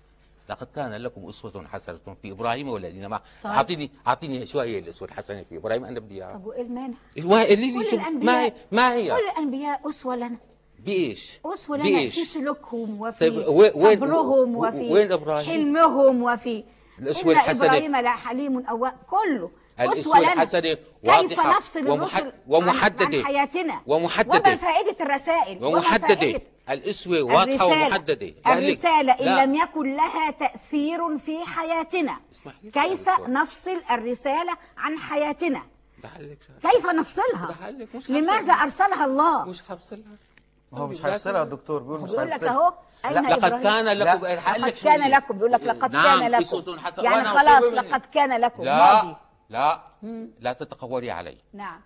لقد 0.50 0.68
كان 0.76 0.94
لكم 0.94 1.30
أسوة 1.30 1.68
حسنة 1.68 2.00
في 2.22 2.32
إبراهيم 2.32 2.70
والذين 2.70 3.08
معه 3.08 3.22
طيب. 3.44 3.52
أعطيني 3.54 3.92
أعطيني 4.08 4.46
شو 4.46 4.60
هي 4.60 4.80
الأسوة 4.80 5.08
الحسنة 5.08 5.46
في 5.50 5.58
إبراهيم 5.58 5.84
أنا 5.86 6.00
بدي 6.00 6.16
إياها 6.16 6.34
طب 6.34 6.46
وإيه 6.46 6.62
المانع؟ 6.62 6.94
كل 7.16 7.22
شو 7.22 7.28
ما 7.30 7.42
هي 7.42 7.54
الأنبياء 7.94 8.56
ما 8.72 8.94
هي 8.94 9.12
كل 9.12 9.30
الأنبياء 9.32 9.90
أسوة 9.90 10.16
لنا 10.16 10.38
بإيش؟ 10.80 11.40
أسوة 11.46 11.78
لنا 11.78 11.86
في 11.86 11.92
بإيش؟ 11.94 12.20
سلوكهم 12.20 13.02
وفي 13.02 13.20
طيب 13.20 13.48
وين- 13.48 13.72
صبرهم 13.74 14.56
وفي 14.56 14.92
وين 14.94 15.12
إبراهيم؟ 15.12 15.46
حلمهم 15.50 16.24
وفي 16.24 16.64
الأسوة 17.00 17.32
الحسنة. 17.32 17.68
إبراهيم 17.68 17.96
لحليم 17.96 18.66
أواب 18.66 18.94
كله 19.08 19.52
كيف 19.78 20.08
واضحة 21.04 21.58
نفصل 21.58 21.90
ومحد- 21.90 22.34
ومحددة. 22.48 23.06
عن, 23.18 23.24
حياتنا؟ 23.26 23.82
ومحددة. 23.88 24.38
وما 24.50 24.56
فائدة 24.56 24.96
الرسائل. 25.06 25.58
وما 25.58 25.68
ومحددة. 25.68 26.16
فائدة 26.16 26.42
الأسوة 26.70 27.22
واضحة 27.22 27.44
الرسالة. 27.44 27.86
ومحددة. 27.86 28.34
أهلك. 28.46 28.58
الرسالة 28.64 29.12
إن 29.14 29.26
لا. 29.26 29.46
لم 29.46 29.56
يكن 29.56 29.96
لها 29.96 30.32
تأثير 30.32 31.18
في 31.18 31.46
حياتنا. 31.46 32.18
كيف. 32.74 33.10
نفصل 33.28 33.82
الرسالة 33.92 34.54
عن 34.78 34.98
حياتنا. 35.00 35.62
كيف 36.72 36.86
نفصلها؟ 36.86 37.56
لماذا 38.10 38.38
هفصلها. 38.54 38.64
أرسلها 38.64 39.06
الله؟ 39.06 39.46
مش 39.46 39.62
حفصلها 39.70 40.02
ما 40.72 40.80
هو 40.80 40.88
مش 40.88 41.06
هيفصلها 41.06 41.44
الدكتور 41.44 41.80
بيقول 41.82 42.02
مش 42.02 42.12
بيقول 42.12 42.28
لك 42.28 42.34
هيفصلها. 42.34 42.52
أهو 42.54 42.74
لا، 43.12 43.20
لقد؟ 43.20 43.64
كان 43.64 43.86
لكم 43.86 44.10
لقد 44.26 44.26
لك 44.62 44.74
كان. 44.74 45.12
لكم. 45.12 45.38
بيقول 45.38 45.52
لك 45.52 45.62
لقد 45.64 45.92
نعم 45.94 46.20
كان 46.20 46.32
لكم. 46.32 46.78
يعني 47.04 47.26
خلاص. 47.28 47.64
لقد 47.64 48.02
كان 48.14 48.42
لكم. 48.42 48.64
لا. 48.64 48.94
ماضي. 49.04 49.16
لا. 49.50 49.82
لا 50.40 50.54
تتقولي 50.54 51.12
علي. 51.12 51.38
نعم. 51.54 51.82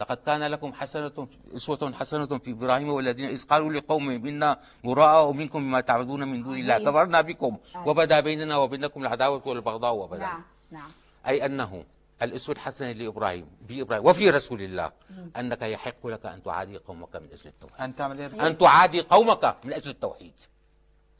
لقد 0.00 0.16
كان 0.16 0.42
لكم 0.42 0.72
حسنة 0.72 1.28
أسوة 1.56 1.92
حسنة 1.92 2.38
في 2.38 2.50
إبراهيم 2.50 2.88
والذين 2.88 3.28
إذ 3.28 3.44
قالوا 3.46 3.72
لقومهم 3.72 4.26
إنا 4.26 4.60
براء 4.84 5.32
منكم 5.32 5.58
بما 5.58 5.80
تعبدون 5.80 6.28
من 6.28 6.42
دون 6.42 6.58
الله. 6.58 6.78
كفرنا 6.78 7.20
بكم. 7.20 7.56
وبدا 7.86 8.20
بيننا 8.20 8.56
وبينكم 8.56 9.02
العداوة 9.02 9.42
والبغضاء 9.48 9.94
وبدا 9.94 10.20
نعم 10.20 10.42
نعم. 10.70 10.90
أي 11.26 11.46
أنه 11.46 11.84
الأسوة 12.22 12.54
الحسنة 12.54 12.92
لإبراهيم 12.92 13.46
بإبراهيم 13.68 14.06
وفي 14.06 14.30
رسول 14.30 14.62
الله. 14.62 14.92
أنك 15.36 15.62
يحق 15.62 16.06
لك 16.06 16.26
أن 16.26 16.42
تعادي 16.42 16.76
قومك 16.78 17.16
من 17.16 17.28
أجل 17.32 17.46
التوحيد. 17.46 17.80
أن 17.80 17.94
تعمل 17.94 18.20
إيه؟ 18.20 18.46
أن 18.46 18.58
تعادي 18.58 19.00
قومك 19.00 19.56
من 19.64 19.72
أجل 19.72 19.90
التوحيد. 19.90 20.34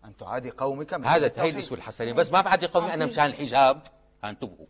أن 0.05 0.17
تعادي 0.17 0.51
قومك 0.51 0.95
من 0.95 1.05
هذا 1.05 1.17
أجل 1.17 1.23
هي 1.23 1.27
التوحيد. 1.27 1.55
الأسوة 1.55 1.79
الحسنة. 1.79 2.13
بس 2.13 2.33
ما 2.33 2.41
بعدي 2.41 2.67
قومي 2.67 2.95
أنا. 2.95 3.07
مشان 3.07 3.27
الحجاب 3.27 3.83
أنتبهوا. 4.25 4.67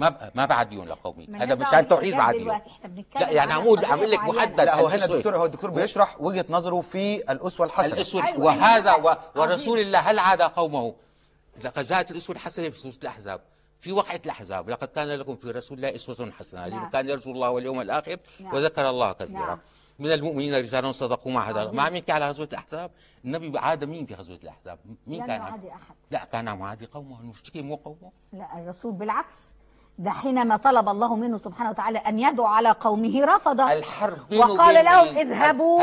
ما 0.00 0.08
ب- 0.08 0.30
ما 0.34 0.46
بعديهم 0.46 0.88
لقومي. 0.88 1.28
هذا 1.34 1.54
دلوقتي، 1.54 2.70
إحنا 2.70 2.88
بنتكلم 2.88 3.22
لا 3.22 3.30
يعني 3.30 3.52
عم 3.52 3.60
أقول 3.62 3.84
عم 3.84 3.98
أقول 3.98 4.10
لك. 4.10 4.20
محدد. 4.20 4.60
لا 4.60 4.74
هو 4.74 4.86
هنا. 4.86 5.04
الدكتور 5.04 5.36
هو 5.36 5.44
الدكتور 5.44 5.70
بيشرح 5.70 6.20
وجهة 6.20 6.44
نظره 6.48 6.80
في 6.80 7.32
الأسوة 7.32 7.66
الحسنة. 7.66 7.94
الأسود 7.94 8.22
أيوة، 8.22 8.44
وهذا 8.44 8.94
أيوة. 8.94 9.18
و... 9.36 9.40
ورسول 9.40 9.78
الله 9.78 9.98
هل 9.98 10.18
عاد 10.18 10.42
قومه؟ 10.42 10.94
لقد 11.64 11.84
جاءت 11.84 12.10
الأسوة 12.10 12.36
الحسنة 12.36 12.70
في 12.70 12.78
سورة 12.78 12.94
الأحزاب. 13.02 13.40
في 13.80 13.92
وقعة 13.92 14.20
الأحزاب. 14.24 14.70
لقد 14.70 14.88
كان 14.88 15.08
لكم 15.08 15.36
في 15.36 15.50
رسول 15.50 15.76
الله 15.78 15.94
أسوة 15.94 16.30
حسنة. 16.30 16.66
لمن 16.66 16.76
نعم. 16.76 16.90
كان 16.90 17.08
يرجو 17.08 17.30
الله 17.30 17.50
واليوم 17.50 17.80
الآخر 17.80 18.16
نعم. 18.40 18.54
وذكر 18.54 18.90
الله 18.90 19.12
كثيرا. 19.12 19.46
نعم. 19.46 19.58
من 19.98 20.12
المؤمنين 20.12 20.54
رجال 20.54 20.94
صدقوا 20.94 21.32
ما. 21.32 21.72
ما 21.72 21.82
عم 21.82 21.96
يحكي 21.96 22.12
على 22.12 22.28
غزوة 22.28 22.48
الأحزاب؟ 22.52 22.90
النبي 23.24 23.58
عاد 23.58 23.84
مين 23.84 24.06
في 24.06 24.14
غزوة 24.14 24.38
الأحزاب؟ 24.42 24.78
مين 25.06 25.26
كان 25.26 25.40
يعادي 25.40 25.68
أحد. 25.70 25.94
لا 26.10 26.24
كان 26.24 26.58
معادي 26.58 26.86
قومه. 26.86 27.20
المشركين 27.20 27.66
مو 27.66 27.74
قومه. 27.76 28.12
لا 28.32 28.58
الرسول 28.58 28.92
بالعكس. 28.92 29.50
ده 30.00 30.10
حينما 30.10 30.56
طلب 30.56 30.88
الله 30.88 31.16
منه 31.16 31.38
سبحانه 31.38 31.70
وتعالى 31.70 31.98
أن 31.98 32.18
يدعو 32.18 32.46
على 32.46 32.70
قومه 32.70 33.24
رفض 33.24 33.60
الحرب 33.60 34.32
وقال 34.32 34.84
لهم؟ 34.84 35.16
اذهبوا 35.16 35.80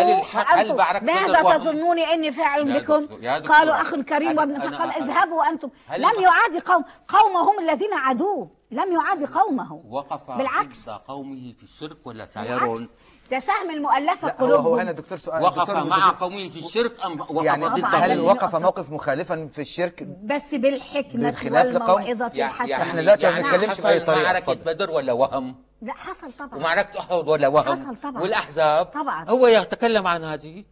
ماذا 1.01 1.41
وهم؟ 1.41 1.57
تظنوني 1.57 2.13
إني 2.13 2.31
فاعل 2.31 2.79
بكم؟ 2.79 3.05
قالوا 3.37 3.81
أخ 3.81 3.95
كريم 3.95 4.37
وابن 4.37 4.59
فقال 4.59 4.91
اذهبوا 4.91 5.43
هل 5.87 6.01
لم 6.01 6.21
يعادي 6.21 6.59
قوم 6.59 6.83
قومهم 7.07 7.59
الذين 7.59 7.93
عادوه. 7.93 8.49
لم 8.71 8.91
يعادي 8.91 9.25
قومه. 9.25 9.81
وقف 9.89 10.31
بالعكس. 10.31 10.89
قومه 10.89 11.53
في 11.57 11.63
الشرك 11.63 11.97
ولا 12.07 12.25
سيرون 12.25 12.59
بالعكس. 12.59 12.93
ده 13.31 13.39
سهم 13.39 13.69
المؤلفة 13.71 14.27
لا 14.27 14.41
هو 14.41 14.55
هو 14.55 14.75
هنا 14.77 14.91
دكتور 14.91 15.17
سؤال 15.17 15.43
وقف 15.43 15.59
دكتور 15.59 15.83
مع 15.83 16.09
قومه 16.09 16.49
في 16.49 16.59
الشرك 16.59 16.91
أم 17.05 17.19
وقف 17.21 17.45
يعني 17.45 17.65
ضد. 17.65 17.85
هل؟ 17.85 18.19
وقف. 18.19 18.55
موقف 18.55 18.91
مخالفا 18.91 19.49
في 19.53 19.61
الشرك 19.61 20.03
بس 20.23 20.55
بالحكمة 20.55 21.23
بالخلاف 21.29 21.65
لقوم- 21.65 21.89
والموعظة 22.03 22.31
يع- 22.37 22.47
الحسنة 22.47 22.75
إحنا 22.75 23.01
دلوقتي 23.01 23.25
ما 23.25 23.31
يعني 23.31 23.43
بنتكلمش 23.43 23.77
طريقة، 23.77 24.15
معركة 24.23 24.37
اتفضل. 24.37 24.55
بدر 24.73 24.91
ولا 24.91 25.13
وهم 25.13 25.55
لا 25.81 25.93
حصل 25.93 26.31
طبعا 26.39 26.55
ومعركة 26.55 26.99
أحد 26.99 27.27
ولا 27.27 27.47
وهم 27.47 27.65
حصل 27.73 27.95
طبعاً. 28.03 28.21
والأحزاب 28.21 28.85
طبعاً. 28.85 29.29
هو 29.29 29.47
يتكلم 29.47 30.07
عن 30.07 30.23
هذه 30.23 30.63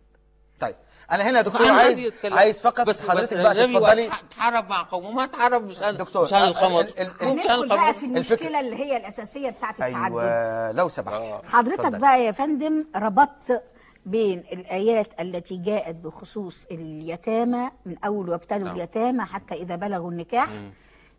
طيب 0.60 0.76
أنا 1.12 1.24
هنا 1.30 1.38
يا 1.38 1.44
دكتور 1.44 1.68
عايز. 1.72 2.12
عايز 2.26 2.62
فقط 2.62 2.88
بس 2.88 3.10
حضرتك 3.10 3.34
بس 3.34 3.40
بقى 3.42 3.54
تتفضلي. 3.56 4.08
وقت 4.08 4.22
تحارب 4.32 4.70
مع 4.70 4.84
قومه 4.84 5.12
ما 5.12 5.26
تحارب 5.26 5.68
مشان 5.68 5.98
دكتور، 5.98 6.24
مشان 6.26 6.38
ال- 6.38 6.48
القمر 6.48 6.80
ال- 6.82 7.00
ال- 7.02 7.12
مو 7.28 7.34
مشان 7.34 7.52
هندخل 7.52 7.68
بقى 7.68 7.90
القمر 7.90 7.94
في 7.94 8.00
الفكرة- 8.00 8.04
المشكلة 8.04 8.60
اللي 8.60 8.76
هي 8.76 8.98
الأساسية 8.98 9.50
بتاعت 9.50 9.74
التعدد. 9.74 9.96
أيوه 10.18 10.72
لو 10.72 10.90
سمحت. 10.90 11.22
حضرتك 11.46 11.80
اتفضل. 11.80 12.00
بقى 12.00 12.24
يا 12.26 12.32
فندم 12.32 12.86
ربطت 12.96 13.64
بين 14.06 14.40
الآيات 14.54 15.08
التي 15.20 15.58
جاءت 15.58 15.96
بخصوص 15.96 16.66
اليتامى 16.72 17.70
من 17.86 17.96
أول 18.06 18.30
وابتلوا 18.30 18.64
نعم. 18.68 18.76
اليتامى 18.76 19.26
حتى 19.26 19.56
إذا 19.56 19.76
بلغوا 19.76 20.12
النكاح. 20.12 20.48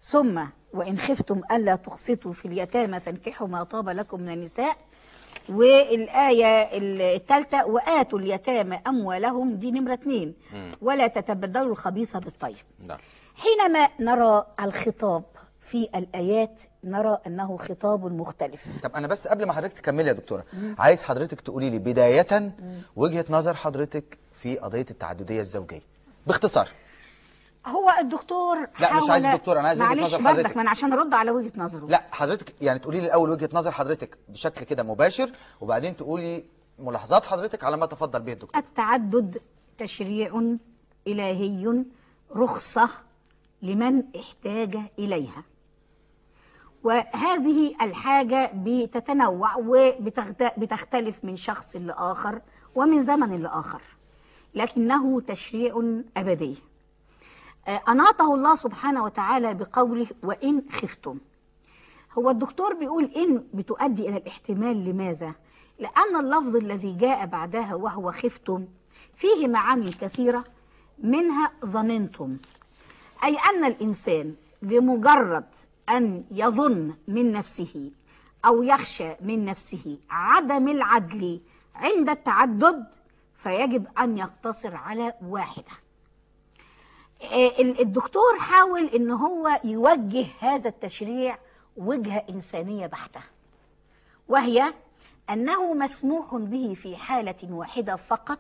ثم 0.01 0.43
وإن 0.75 0.99
خفتم 0.99 1.41
ألا 1.53 1.77
تقسطوا 1.77 2.33
في 2.33 2.45
اليتامى 2.49 3.01
فانكحوا 3.01 3.49
ما 3.49 3.65
طاب 3.65 3.89
لكم 3.89 4.21
من 4.21 4.33
النساء. 4.33 4.77
والآية 5.49 6.69
الثالثة 6.73 7.67
وآتوا 7.67 8.19
اليتامى 8.19 8.81
أموالهم 8.87 9.55
دي 9.55 9.71
نمرة 9.71 9.93
اتنين. 9.93 10.35
ولا 10.83 11.07
تتبدلوا 11.07 11.73
الخبيث 11.73 12.17
بالطيب. 12.17 12.57
نعم 12.87 12.99
حينما 13.37 13.89
نرى 14.01 14.47
الخطاب 14.61 15.23
في 15.61 15.89
الآيات 15.95 16.63
نرى 16.85 17.19
أنه 17.27 17.57
خطاب 17.57 18.13
مختلف. 18.13 18.83
طب 18.83 18.93
أنا 18.95 19.07
بس 19.07 19.29
قبل 19.29 19.47
ما 19.47 19.53
حضرتك 19.53 19.79
تكملي 19.79 20.09
يا 20.09 20.13
دكتورة 20.13 20.45
عايز 20.79 21.05
حضرتك 21.05 21.41
تقولي 21.41 21.71
لي 21.71 21.79
بداية 21.79 22.53
وجهة 22.97 23.25
نظر 23.31 23.55
حضرتك 23.55 24.19
في 24.35 24.59
قضية 24.59 24.87
التعددية 24.91 25.41
الزوجية. 25.41 25.83
باختصار. 26.27 26.69
هو 27.67 27.93
الدكتور 28.01 28.57
لا، 28.81 28.97
مش 28.97 29.11
عايز 29.11 29.27
دكتور، 29.27 29.61
أنا 29.61 29.69
عايز 29.69 29.81
معلش 29.81 30.15
نظر 30.15 30.29
حضرتك. 30.29 30.57
أنا 30.59 30.71
عشان 30.71 30.93
أرد 30.93 31.15
على 31.15 31.31
وجهة 31.31 31.53
نظره. 31.57 31.87
لا 31.87 32.05
حضرتك 32.13 32.55
يعني 32.63 32.79
تقولي 32.79 33.01
لي 33.01 33.07
الأول 33.07 33.31
وجهة 33.31 33.49
نظر 33.53 33.71
حضرتك 33.71 34.19
بشكل 34.29 34.65
كده 34.65 34.83
مباشر 34.83 35.31
وبعدين 35.61 35.97
تقولي 35.97 36.45
ملاحظات 36.79 37.25
حضرتك 37.25 37.65
على 37.65 37.77
ما 37.77 37.87
تفضل 37.87 38.23
به 38.23 38.33
الدكتور. 38.33 38.63
التعدد 38.63 39.41
تشريع 39.79 40.57
إلهي 41.07 41.85
رخصة 42.37 42.89
لمن 43.63 44.03
احتاج 44.21 44.79
إليها. 44.99 45.43
وهذه 46.85 47.75
الحاجة 47.83 48.51
بتتنوع 48.55 49.57
وبتختلف 49.57 51.17
من 51.23 51.37
شخص 51.37 51.77
لآخر 51.77 52.41
ومن 52.75 53.03
زمن 53.03 53.43
لآخر 53.43 53.83
لكنه 54.55 55.21
تشريع 55.21 56.03
أبدي. 56.17 56.57
أناطه 57.69 58.35
الله 58.35 58.55
سبحانه 58.55 59.05
وتعالى 59.05 59.55
بقوله 59.55 60.07
وإن 60.23 60.63
خفتم. 60.71 61.19
هو 62.19 62.31
الدكتور 62.31 62.75
بيقول 62.75 63.05
إن 63.05 63.45
بتؤدي 63.55 64.09
إلى 64.09 64.17
الاحتمال 64.17 64.85
لماذا؟ 64.85 65.35
لأن 65.79 66.17
اللفظ 66.17 66.57
الذي 66.57 66.93
جاء 66.93 67.27
بعدها 67.27 67.75
وهو 67.75 68.13
خفتم 68.13 68.67
فيه 69.15 69.49
معاني 69.49 69.91
كثيرة 69.91 70.45
منها 70.99 71.53
ظننتم. 71.65 72.37
أي 73.25 73.37
أن 73.37 73.65
الإنسان 73.65 74.35
بمجرد 74.63 75.47
أن 75.89 76.25
يظن 76.31 76.95
من 77.09 77.33
نفسه 77.33 77.91
أو 78.45 78.63
يخشى 78.63 79.09
من 79.21 79.45
نفسه 79.45 79.99
عدم 80.11 80.69
العدل 80.69 81.41
عند 81.75 82.09
التعدد 82.09 82.87
فيجب 83.37 83.87
أن 83.99 84.19
يقتصر 84.19 84.77
على 84.77 85.15
واحدة. 85.23 85.65
آه، 85.65 85.86
الدكتور 87.61 88.39
حاول 88.39 88.91
إن 88.95 89.11
هو 89.11 89.61
يوجه 89.65 90.27
هذا 90.41 90.69
التشريع 90.69 91.39
وجهة 91.77 92.25
إنسانية 92.31 92.87
بحتة 92.87 93.21
وهي 94.29 94.75
أنه 95.31 95.75
مسموح 95.75 96.35
به 96.35 96.75
في 96.75 96.97
حالة 96.97 97.35
واحدة 97.51 97.97
فقط 97.97 98.39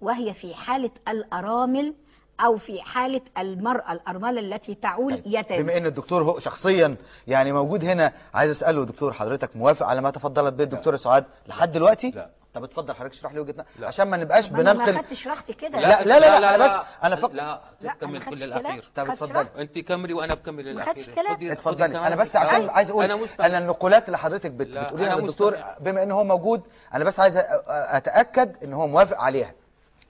وهي 0.00 0.34
في 0.34 0.54
حالة 0.54 0.90
الأرامل 1.08 1.94
أو 2.40 2.56
في 2.56 2.82
حالة 2.82 3.20
المرأة 3.38 3.92
الأرملة 3.92 4.40
التي 4.40 4.74
تعول 4.74 5.14
طيب، 5.14 5.22
يتامى 5.26 5.62
بما 5.62 5.76
إن 5.76 5.86
الدكتور 5.86 6.22
هو 6.22 6.38
شخصيا 6.38 6.96
يعني 7.26 7.52
موجود 7.52 7.84
هنا 7.84 8.12
عايز 8.34 8.50
أسأله 8.50 8.84
دكتور 8.84 9.12
حضرتك 9.12 9.56
موافق 9.56 9.86
على 9.86 10.00
ما 10.00 10.10
تفضلت 10.10 10.54
به 10.54 10.64
الدكتوره 10.64 10.96
سعاد 10.96 11.24
لحد 11.46 11.72
دلوقتي؟ 11.72 12.10
لا. 12.10 12.37
طب 12.54 12.64
اتفضل 12.64 12.94
حضرتك 12.94 13.14
اشرح 13.14 13.32
لي 13.32 13.40
وجهة 13.40 13.52
نظرك 13.52 13.66
لا. 13.78 13.88
عشان 13.88 14.08
ما 14.08 14.16
نبقاش 14.16 14.50
أنا 14.50 14.62
ما 14.62 14.72
بننقل 14.72 14.98
خدتش 14.98 15.26
راحتي 15.28 15.52
كده 15.52 15.80
لا، 15.80 16.02
لا، 16.04 16.18
لا، 16.18 16.40
لا، 16.40 16.56
بس 16.56 16.86
أنا 17.04 17.16
فق- 17.16 17.32
لا 17.32 17.60
لا، 17.80 17.92
تكمل 17.92 18.16
أنا 18.16 18.24
خدتش 18.24 18.40
كل 18.44 18.50
كلام. 18.50 18.60
الأخير 18.60 18.84
طب. 18.96 19.06
راحتي. 19.36 19.62
أنت 19.62 19.78
كملي 19.78 20.12
وأنا 20.14 20.34
بكمل 20.34 20.68
الأخير 20.68 21.52
اتفضلي 21.52 21.98
أنا 21.98 22.16
بس. 22.16 22.36
عشان. 22.36 22.68
عايز 22.70 22.90
أقول 22.90 23.04
أنا 23.04 23.16
مستمع 23.16 23.46
أنا 23.46 23.58
النقولات 23.58 24.06
اللي 24.06 24.18
حضرتك 24.18 24.50
بت... 24.52 24.66
لا، 24.66 24.84
بتقوليها 24.84 25.12
أنا 25.12 25.20
للدكتور. 25.20 25.56
بما 25.80 26.02
إن 26.02 26.10
هو 26.10 26.24
موجود 26.24 26.62
أنا 26.94 27.04
بس 27.04 27.20
عايز 27.20 27.36
أتأكد 27.68 28.64
إن 28.64 28.72
هو 28.72 28.86
موافق 28.86 29.18
عليها 29.18 29.54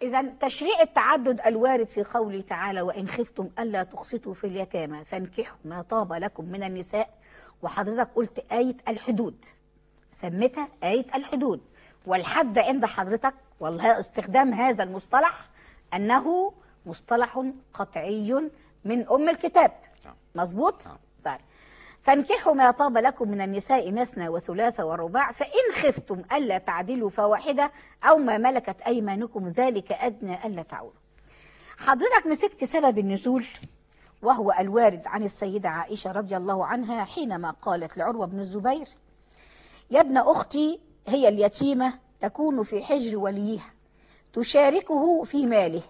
إذا 0.02 0.22
تشريع 0.40 0.80
التعدد 0.82 1.40
الوارد 1.46 1.86
في 1.86 2.04
قوله 2.04 2.40
تعالى 2.40 2.80
وإن 2.80 3.08
خفتم 3.08 3.48
ألا 3.58 3.82
تقسطوا 3.82 4.34
في 4.34 4.46
اليتامى 4.46 5.04
فانكحوا 5.04 5.56
ما 5.64 5.82
طاب 5.82 6.12
لكم 6.12 6.44
من 6.44 6.62
النساء 6.62 7.08
وحضرتك 7.62 8.08
قلت 8.16 8.44
آية 8.52 8.74
الحدود 8.88 9.44
سميتها 10.12 10.68
آية 10.84 11.06
الحدود 11.14 11.60
والحد 12.06 12.58
عند 12.58 12.84
حضرتك 12.84 13.34
والله 13.60 13.98
استخدام 13.98 14.54
هذا 14.54 14.82
المصطلح 14.82 15.48
أنه 15.94 16.52
مصطلح 16.86 17.44
قطعي 17.74 18.50
من 18.84 19.08
أم 19.08 19.28
الكتاب 19.28 19.72
نعم. 20.04 20.14
مظبوط؟ 20.34 20.86
نعم. 20.86 20.96
طيب 21.24 21.40
فانكحوا 22.02 22.54
ما 22.54 22.70
طاب 22.70 22.98
لكم 22.98 23.30
من 23.30 23.40
النساء 23.40 23.92
مثنى 23.92 24.28
وثلاث 24.28 24.80
ورباع 24.80 25.32
فإن 25.32 25.72
خفتم 25.74 26.22
ألا 26.32 26.58
تعدلوا 26.58 27.10
فواحدة 27.10 27.72
أو 28.04 28.16
ما 28.16 28.38
ملكت 28.38 28.80
أيمانكم 28.80 29.48
ذلك 29.48 29.92
أدنى 29.92 30.46
ألا 30.46 30.62
تعولوا 30.62 30.92
حضرتك 31.78 32.26
مسكت 32.26 32.64
سبب 32.64 32.98
النزول 32.98 33.46
وهو 34.22 34.54
الوارد 34.60 35.02
عن 35.06 35.22
السيدة 35.22 35.68
عائشة 35.68 36.12
رضي 36.12 36.36
الله 36.36 36.66
عنها 36.66 37.04
حينما 37.04 37.50
قالت 37.50 37.98
لعروة 37.98 38.26
بن 38.26 38.40
الزبير 38.40 38.88
يا 39.90 40.00
ابن 40.00 40.16
أختي 40.16 40.80
هي 41.08 41.28
اليتيمة 41.28 41.92
تكون 42.20 42.62
في 42.62 42.82
حجر 42.82 43.18
وليها 43.18 43.70
تشاركه 44.32 45.22
في 45.22 45.46
ماله 45.46 45.82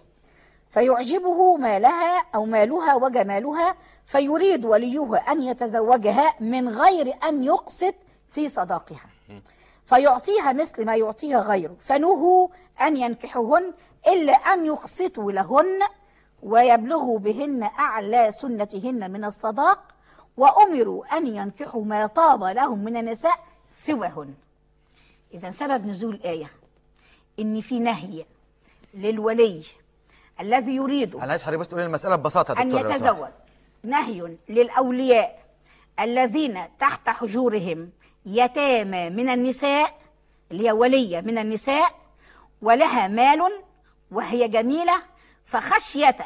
فيعجبه 0.69 1.57
مالها 1.57 2.25
أو 2.35 2.45
مالها 2.45 2.95
وجمالها 2.95 3.75
فيريد 4.05 4.65
وليه 4.65 5.17
أن 5.31 5.43
يتزوجها 5.43 6.33
من 6.39 6.69
غير 6.69 7.15
أن 7.23 7.43
يقسط 7.43 7.95
في 8.29 8.49
صداقها. 8.49 9.05
فيعطيها 9.85 10.53
مثل 10.53 10.85
ما 10.85 10.95
يعطيها 10.95 11.39
غيره 11.41 11.75
فنهوا 11.79 12.47
أن 12.81 12.97
ينكحوهن 12.97 13.73
إلا 14.07 14.33
أن 14.33 14.65
يقسطوا 14.65 15.31
لهن 15.31 15.79
ويبلغوا 16.43 17.19
بهن 17.19 17.63
أعلى 17.63 18.31
سنتهن 18.31 19.11
من 19.11 19.25
الصداق 19.25 19.83
وأمروا 20.37 21.17
أن 21.17 21.27
ينكحوا 21.27 21.83
ما 21.85 22.05
طاب 22.05 22.43
لهم 22.43 22.79
من 22.83 22.97
النساء 22.97 23.39
سواهن. 23.69 24.33
إذا 25.33 25.51
سبب 25.51 25.85
نزول 25.85 26.13
الآية 26.15 26.51
إن 27.39 27.61
في 27.61 27.79
نهي 27.79 28.25
للولي 28.93 29.63
الذي 30.39 30.75
يريد 30.75 31.15
أنا 31.15 31.29
عايز 31.31 31.43
حضرتك 31.43 31.59
بس 31.59 31.67
تقولي 31.67 31.85
المسألة 31.85 32.15
ببساطة 32.15 32.53
يا 32.53 32.61
أن 32.61 32.69
دكتور 32.69 32.83
سمحت. 32.93 33.01
يتزوج 33.01 33.27
نهي 33.83 34.37
للأولياء 34.49 35.39
الذين 35.99 36.59
تحت 36.79 37.09
حجورهم 37.09 37.89
يتامى 38.25 39.09
من 39.09 39.29
النساء 39.29 39.99
اللي 40.51 40.67
هي 40.67 40.71
ولية 40.71 41.21
من 41.21 41.37
النساء 41.37 41.95
ولها 42.61 43.07
مال 43.07 43.41
وهي 44.11 44.47
جميلة 44.47 45.01
فخشية 45.45 46.17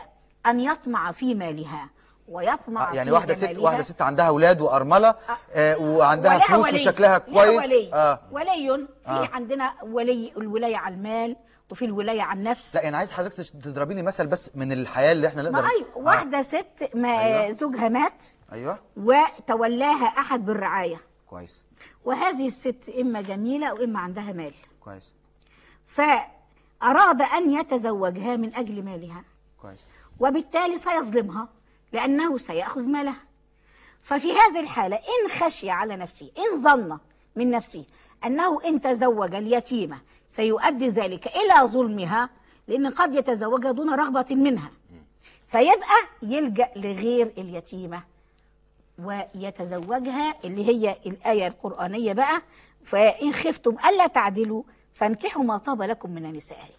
أن 0.46 0.60
يطمع 0.60 1.12
في 1.12 1.34
مالها 1.36 1.90
ويطمع 2.28 2.92
آه، 2.92 2.96
يعني 2.96 3.12
واحدة 3.12 3.34
ست 3.34 3.58
واحدة 3.58 3.84
ست 3.84 4.02
عندها 4.02 4.28
أولاد 4.28 4.62
وأرملة 4.62 5.16
آه. 5.54 5.78
وعندها 5.78 6.36
ولها 6.36 6.48
فلوس 6.48 6.66
ولي. 6.68 6.76
وشكلها 6.76 7.10
لها 7.10 7.18
كويس. 7.18 7.64
ولي. 7.66 7.94
آه. 7.94 8.20
ولي 8.32 8.88
في 9.06 9.10
آه. 9.10 9.30
عندنا 9.34 9.74
ولي 9.84 10.34
الولاية 10.38 10.78
على 10.78 10.96
المال 10.96 11.36
وفي 11.72 11.86
الولاية 11.86 12.22
على 12.22 12.40
النفس. 12.40 12.76
لا 12.76 12.88
أنا 12.88 12.98
عايز 12.98 13.12
حضرتك 13.12 13.50
تضربي 13.50 13.94
لي 13.94 14.02
مثل 14.02 14.28
بس 14.28 14.52
من 14.56 14.72
الحياة 14.72 15.12
اللي 15.12 15.28
إحنا 15.28 15.42
نقدر 15.42 15.62
ما 15.62 15.70
أيوة 15.70 15.88
واحدة 15.98 16.42
ست 16.42 16.90
ما 16.94 17.24
أيوة. 17.24 17.52
زوجها 17.52 17.90
مات. 17.90 18.26
أيوه. 18.52 18.80
وتولاها 18.98 20.06
أحد 20.06 20.46
بالرعاية. 20.46 21.02
كويس. 21.30 21.62
وهذه 22.06 22.48
الست 22.48 22.92
إما 23.00 23.22
جميلة 23.22 23.74
وإما 23.74 24.00
عندها 24.00 24.32
مال. 24.34 24.54
كويس. 24.80 25.04
فأراد 25.88 27.22
أن 27.22 27.52
يتزوجها 27.52 28.36
من 28.36 28.56
أجل 28.56 28.84
مالها. 28.84 29.24
كويس. 29.62 29.80
وبالتالي 30.20 30.78
سيظلمها. 30.78 31.48
لأنه 31.94 32.38
سيأخذ 32.38 32.88
مالها 32.90 33.16
ففي 34.02 34.32
هذه 34.32 34.60
الحالة 34.60 34.96
إن 34.96 35.30
خشي 35.40 35.70
على 35.70 35.96
نفسه 35.96 36.32
إن 36.38 36.62
ظن 36.62 37.00
من 37.36 37.50
نفسه 37.52 37.86
أنه 38.26 38.62
إن 38.66 38.82
تزوج 38.82 39.36
اليتيمة 39.36 39.98
سيؤدي 40.28 40.90
ذلك 40.90 41.28
إلى 41.28 41.68
ظلمها 41.68 42.30
لأن 42.68 42.88
قد 42.88 43.16
يتزوجها 43.16 43.72
دون 43.72 43.94
رغبة 43.94 44.26
منها. 44.36 44.72
فيبقى 45.48 46.00
يلجأ 46.22 46.70
لغير 46.76 47.34
اليتيمة 47.38 48.04
ويتزوجها 49.00 50.36
اللي 50.44 50.68
هي 50.68 50.96
الآية 51.06 51.48
القرآنية 51.48 52.14
بقى. 52.14 52.42
فإن 52.86 53.34
خفتم 53.34 53.76
ألا 53.90 54.08
تعدلوا 54.08 54.64
فانكحوا 54.94 55.44
ما 55.44 55.58
طاب 55.58 55.82
لكم 55.82 56.12
من 56.12 56.26
النساء. 56.26 56.70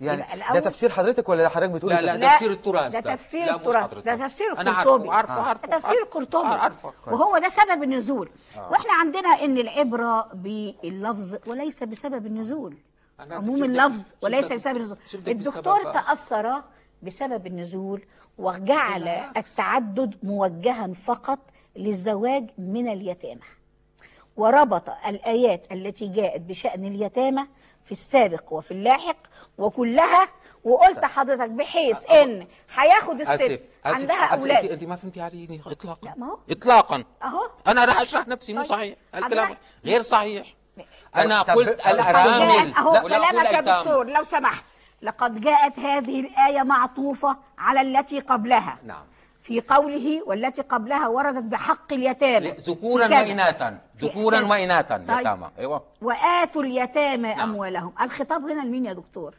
يعني 0.00 0.24
ده 0.54 0.60
تفسير 0.60 0.90
حضرتك 0.90 1.28
ولا 1.28 1.48
حضرتك 1.48 1.70
بتقولي 1.70 1.94
لا 1.94 2.16
لا 2.16 2.28
تفسير؟ 2.28 2.28
ده 2.28 2.34
تفسير 2.34 2.50
التراث 2.52 2.92
ده 2.92 3.14
تفسير 3.14 3.54
التراث. 3.54 4.04
ده 4.04 4.16
تفسير 4.26 4.58
أنا 4.58 4.70
القرطبي. 4.70 5.08
عارفه 5.08 5.32
عارفه 5.32 5.48
عارفه 5.48 5.68
ده 5.68 5.78
تفسير. 5.78 6.02
القرطبي. 6.02 6.46
عارفه. 6.46 6.92
وهو 7.06 7.38
ده 7.38 7.48
سبب 7.48 7.82
النزول. 7.82 8.30
وإحنا 8.70 8.92
عندنا 8.92 9.28
إن 9.28 9.58
العبره 9.58 10.28
باللفظ 10.34 11.36
وليس 11.46 11.82
بسبب 11.82 12.26
النزول. 12.26 12.76
عموم 13.30 13.64
اللفظ 13.64 14.02
وليس 14.22 14.52
بسبب 14.52 14.76
النزول. 14.76 14.98
الدكتور؟ 15.14 15.92
تأثر 15.92 16.62
بسبب 17.02 17.46
النزول 17.46 18.02
وجعل 18.38 19.00
بالعكس. 19.00 19.50
التعدد 19.50 20.14
موجها 20.22 20.86
فقط 20.94 21.38
للزواج 21.76 22.50
من 22.58 22.88
اليتامى. 22.88 23.40
وربط 24.36 24.88
الآيات 25.06 25.66
التي 25.72 26.08
جاءت 26.08 26.40
بشأن 26.40 26.84
اليتامى 26.84 27.46
في 27.90 27.96
السابق 27.96 28.52
وفي 28.52 28.70
اللاحق 28.70 29.16
وكلها 29.58 30.28
وقلت 30.64 31.04
حضرتك 31.04 31.50
بحيث 31.50 32.10
إن 32.10 32.46
هياخد 32.74 33.20
الست 33.20 33.30
آسف 33.30 33.60
آسف 33.84 34.00
عندها. 34.00 34.24
أولاد. 34.24 34.64
انت, 34.64 34.84
ما 34.84 34.96
فهمتي 34.96 35.20
علي 35.20 35.60
اطلاقا. 35.66 36.08
لا، 36.08 36.14
ما 36.16 36.26
هو. 36.26 36.38
اطلاقا. 36.50 37.04
أهو. 37.22 37.50
أنا 37.66 37.84
راح 37.84 38.00
أشرح 38.00 38.28
نفسي 38.28 38.54
مو 38.54 38.60
طيب. 38.60 38.70
صحيح. 38.70 38.96
الكلام 39.14 39.54
غير 39.84 40.02
صحيح. 40.02 40.46
أنا 41.16 41.42
قلت 41.42 41.86
الارامل 41.86 42.74
أهو 42.74 43.00
كلامك 43.08 43.52
يا. 43.52 43.60
دكتور 43.60 44.06
لو 44.06 44.22
سمحت. 44.22 44.64
لقد 45.02 45.40
جاءت 45.40 45.78
هذه 45.78 46.20
الآية 46.20 46.62
معطوفة 46.62 47.36
على 47.58 47.80
التي 47.80 48.20
قبلها. 48.20 48.78
نعم. 48.84 49.04
في 49.50 49.60
قوله 49.60 50.22
والتي 50.26 50.62
قبلها 50.62 51.08
وردت 51.08 51.42
بحق 51.42 51.92
اليتامى. 51.92 52.50
ذكورا. 52.50 53.08
واناثا. 53.08 53.78
ذكورا. 54.00 54.40
واناثا 54.46 54.96
طيب. 54.96 55.20
يتامى. 55.20 55.50
أيوه. 55.58 55.82
وآتوا 56.02 56.62
اليتامى 56.62 57.28
نعم. 57.28 57.40
أموالهم. 57.50 57.92
الخطاب 58.00 58.42
هنا 58.50 58.60
لمين 58.62 58.86
يا 58.86 58.92
دكتور؟ 58.92 59.34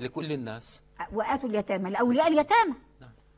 لكل 0.00 0.32
الناس. 0.32 0.82
وآتوا 1.12 1.48
اليتامى. 1.48 1.90
لأولياء 1.90 2.28
اليتامى. 2.28 2.74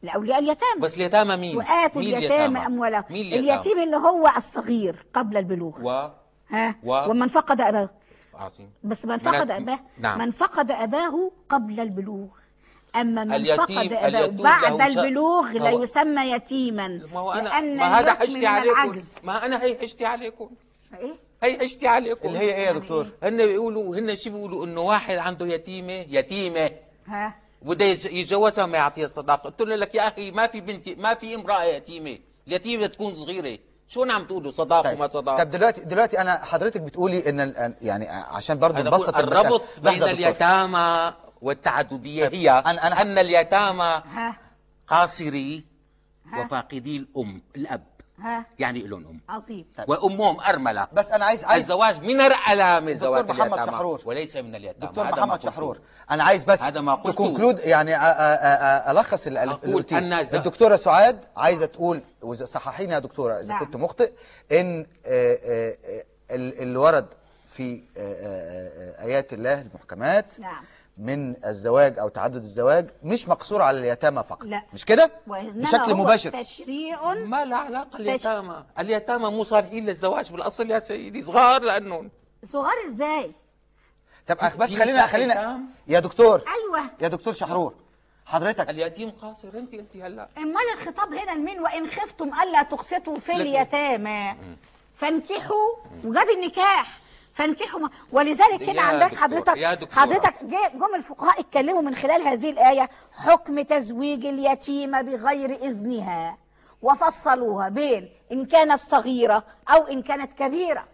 لأولياء 0.02 0.38
اليتامى. 0.38 0.80
بس 0.80 0.96
اليتامى 0.96 1.37
مين؟ 1.37 1.56
وآتوا 1.56 2.02
مين 2.02 2.16
اليتامى 2.16 2.66
أموالهم. 2.66 3.04
مين 3.10 3.26
اليتامى؟ 3.26 3.52
اليتيم 3.52 3.80
اللي 3.80 3.96
هو 3.96 4.30
الصغير 4.37 5.06
قبل 5.14 5.37
البلوغ. 5.37 5.74
و؟ 5.87 6.08
ها؟ 6.50 6.74
و- 6.84 7.10
ومن 7.10 7.28
فقد 7.28 7.60
أباه. 7.60 7.88
عظيم. 8.34 8.70
بس 8.84 9.04
من 9.04 9.18
فقد 9.18 9.50
أباه. 9.50 9.78
نعم. 9.98 10.18
من 10.18 10.30
فقد 10.30 10.70
أباه 10.70 11.30
قبل 11.48 11.80
البلوغ. 11.80 12.28
أما 12.96 13.24
من 13.24 13.33
اليتيم- 13.33 13.57
فقد 13.59 13.92
اليتيم 13.92 14.37
بعد 14.42 14.80
البلوغ 14.98 15.48
لا 15.52 15.70
يسمى 15.70 16.22
يتيما. 16.30 16.88
ما 16.88 17.20
هو 17.20 17.33
أنا 17.33 17.48
لأن 17.48 17.76
ما 17.76 17.98
هذا 18.00 18.12
من 18.26 18.46
عليكم. 18.46 18.72
العجز. 18.72 19.12
ما 19.22 19.46
أنا 19.46 19.62
هي 19.62 19.78
حجتي 19.80 20.04
عليكم. 20.07 20.50
إيه؟ 21.00 21.14
هي 21.42 21.59
حجتي 21.59 21.87
عليكم. 21.88 22.28
اللي 22.28 22.38
هي 22.38 22.54
إيه 22.54 22.66
يا 22.66 22.72
دكتور؟ 22.72 23.07
هن 23.22 23.37
بيقولوا 23.46 23.96
هن 23.96 24.16
شو 24.16 24.30
بيقولوا 24.30 24.64
إنه 24.64 24.80
واحد 24.80 25.16
عنده 25.18 25.46
يتيمة؟ 25.46 25.92
يتيمة. 26.09 26.70
ها؟ 27.07 27.35
بده 27.62 27.85
يتج- 27.94 28.12
يتجوزها 28.12 28.66
ما 28.66 28.78
يعطيها 28.78 29.04
الصداقه 29.04 29.50
قلت 29.50 29.62
له 29.62 29.76
لك 29.76 29.94
يا 29.94 30.09
أخي 30.09 30.30
ما 30.30 30.46
في 30.46 30.61
بنتي 30.61 30.94
ما 30.94 31.14
في 31.14 31.35
امرأة 31.35 31.64
يتيمة. 31.64 32.18
اليتيمة 32.48 32.87
تكون 32.87 33.14
صغيرة. 33.16 33.59
شو 33.88 34.04
عم 34.04 34.24
تقولوا؟ 34.24 34.50
صداق 34.50 34.92
وما 34.92 35.09
صداق 35.09 35.42
طب 35.42 35.50
دلوقتي 35.50 35.80
دلوقتي 35.85 36.20
أنا 36.20 36.44
حضرتك 36.44 36.80
بتقولي 36.80 37.28
إن 37.28 37.40
ال- 37.40 37.74
يعني 37.83 38.09
عشان 38.09 38.59
برضه 38.59 38.80
أنا 38.80 38.90
نبسط. 38.90 39.16
الربط 39.16 39.62
بين. 39.83 40.02
اليتامى 40.02 41.12
والتعددية 41.44 42.28
هي 42.28 42.62
أنا- 42.62 42.66
أنا- 42.66 43.00
أن 43.00 43.18
اليتامى 43.18 44.02
ها 44.14 44.37
قاصري. 44.87 45.64
وفاقدي 46.38 46.96
الأم 46.96 47.42
الأب 47.56 47.83
ها 48.21 48.46
يعني 48.58 48.81
لهم 48.83 49.06
أم 49.06 49.21
عظيم 49.29 49.64
وأمهم 49.87 50.40
أرملة 50.40 50.87
بس 50.92 51.12
أنا 51.12 51.25
عايز 51.25 51.44
عايز 51.44 51.62
الزواج 51.62 52.00
من 52.04 52.21
العلامه 52.21 52.92
دكتور 52.92 53.08
زواج 53.08 53.31
محمد 53.31 53.52
اليتامى 53.52 53.73
شحرور. 53.73 54.02
وليس 54.04 54.37
من 54.37 54.54
اليتامى 54.54 54.87
دكتور 54.90 55.04
محمد. 55.06 55.42
شحرور 55.42 55.79
أنا 56.10 56.25
عايز 56.25 56.44
بس 56.44 56.62
هذا 56.62 56.81
ما 56.81 56.94
قلته. 56.94 57.12
تكونكلود 57.12 57.58
يعني 57.58 57.96
ألخص 58.90 59.29
قلتيه. 59.29 59.98
أن 59.98 60.25
ز- 60.27 60.35
الدكتورة 60.35 60.77
سعاد 60.77 61.25
عايزة 61.37 61.66
تقول 61.66 62.02
صححيني 62.35 62.92
يا 62.92 62.98
دكتورة 62.98 63.35
إذا 63.35 63.48
نعم. 63.48 63.64
كنت 63.64 63.77
مخطئ 63.77 64.12
إن 64.52 64.87
آه، 65.06 65.35
آه، 65.44 65.77
آه، 65.85 66.04
ال- 66.35 66.58
اللي 66.62 66.79
ورد 66.79 67.06
في 67.46 67.83
آيات 69.00 69.33
الله 69.33 69.60
المحكمات 69.60 70.40
نعم. 70.40 70.64
من 70.99 71.45
الزواج 71.47 71.99
أو 71.99 72.09
تعدد 72.09 72.37
الزواج 72.42 72.90
مش 73.03 73.29
مقصور 73.29 73.63
على 73.63 73.79
اليتامى 73.79 74.23
فقط. 74.23 74.45
لا. 74.45 74.63
مش 74.73 74.85
كده؟ 74.85 75.11
بشكل 75.27 75.90
هو 75.90 75.95
مباشر. 75.95 76.42
تشريع 76.42 77.15
ما 77.15 77.45
له 77.45 77.57
علاقة 77.57 77.97
اليتامى 77.97 78.65
اليتامى 78.79 79.31
مو 79.31 79.45
صالحين 79.45 79.87
للزواج 79.87 80.33
بالأصل 80.33 80.71
يا 80.71 80.79
سيدي. 80.79 81.23
صغار 81.23 81.63
لانهم 81.63 82.11
صغار 82.45 82.75
إزاي؟ 82.87 83.33
طب 84.27 84.37
بس 84.59 84.75
خلينا 84.75 85.07
خلينا؟ 85.07 85.61
يا 85.87 86.01
دكتور. 86.01 86.42
أيوه. 86.49 86.90
يا 87.01 87.09
دكتور 87.09 87.33
شحرور 87.33 87.75
حضرتك. 88.27 88.71
اليتيم 88.71 89.11
قاصر 89.11 89.49
انت 89.55 89.75
أنت 89.75 89.97
هلا. 89.97 90.29
أمال 90.38 90.63
الخطاب 90.75 91.13
هنا 91.15 91.33
لمين؟ 91.33 91.61
وإن 91.61 91.90
خفتم 91.90 92.31
ألا 92.42 92.63
تقسطوا 92.63 93.19
في 93.19 93.33
اليتامى. 93.33 94.35
فانكحوا 94.97 95.75
وجاب 96.05 96.29
النكاح. 96.29 97.01
فانكحوا 97.35 97.80
ما- 97.80 97.90
ولذلك 98.12 98.62
هنا 98.68 98.82
عندك 98.82 99.04
دكتور، 99.10 99.20
حضرتك. 99.22 99.92
حضرتك 99.92 100.44
جم 100.74 100.94
الفقهاء 100.94 101.40
اتكلموا 101.40 101.82
من 101.82 101.94
خلال 101.94 102.22
هذه 102.22 102.50
الآية 102.50 102.90
حكم 103.12 103.60
تزويج 103.62 104.26
اليتيمه 104.26 105.00
بغير 105.02 105.50
إذنها 105.54 106.38
وفصلوها 106.82 107.68
بين 107.68 108.08
إن 108.32 108.46
كانت 108.46 108.80
صغيرة 108.80 109.44
أو 109.68 109.87
إن 109.87 110.02
كانت 110.02 110.38
كبيرة 110.38 110.85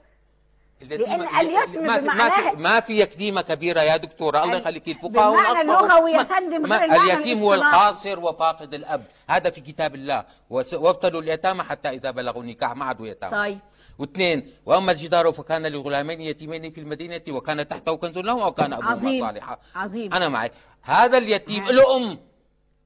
لأن 0.80 1.20
اليتم 1.40 1.86
ما 1.86 1.98
في 2.00 2.06
ما 2.06 2.14
بمعناها- 2.14 2.50
في 2.50 2.56
ما 2.56 2.80
في 2.80 3.00
يتيمه 3.00 3.40
كبيرة 3.42 3.80
يا 3.80 3.96
دكتورة 3.96 4.42
الله 4.44 4.56
ال- 4.56 4.60
يخليك 4.60 4.88
الفقهاء 4.88 5.30
والأطباء. 5.32 5.60
اللغوي 5.62 6.10
يا 6.12 6.22
فندم 6.22 6.72
غير 6.72 6.84
اليتيم 7.02 7.38
هو. 7.38 7.54
القاصر 7.54 8.20
وفاقد 8.20 8.74
الأب 8.74 9.04
هذا 9.30 9.50
في 9.50 9.60
كتاب 9.60 9.94
الله 9.94 10.24
وابتلوا 10.50 11.20
اليتامى 11.22 11.62
حتى 11.62 11.88
إذا 11.88 12.10
بلغوا 12.10 12.42
النكاح 12.42 12.76
ما 12.76 12.84
عادوا 12.84 13.06
يتامى 13.06 13.32
طيب. 13.32 13.58
واثنين 13.98 14.52
وأما 14.66 14.92
الجدار 14.92 15.32
فكان 15.32 15.66
لغلامين 15.66 16.20
يتيمين 16.20 16.70
في 16.70 16.80
المدينة 16.80 17.22
وكان 17.28 17.68
تحته 17.68 17.96
كنز 17.96 18.18
لهما 18.18 18.46
وكان 18.46 18.72
ابوهما 18.72 18.90
عظيم. 18.90 19.20
صالحا 19.26 19.58
عظيم. 19.74 20.14
أنا 20.14 20.28
معي 20.28 20.50
هذا 20.82 21.18
اليتيم. 21.18 21.68
له 21.68 21.96
ام 21.96 22.18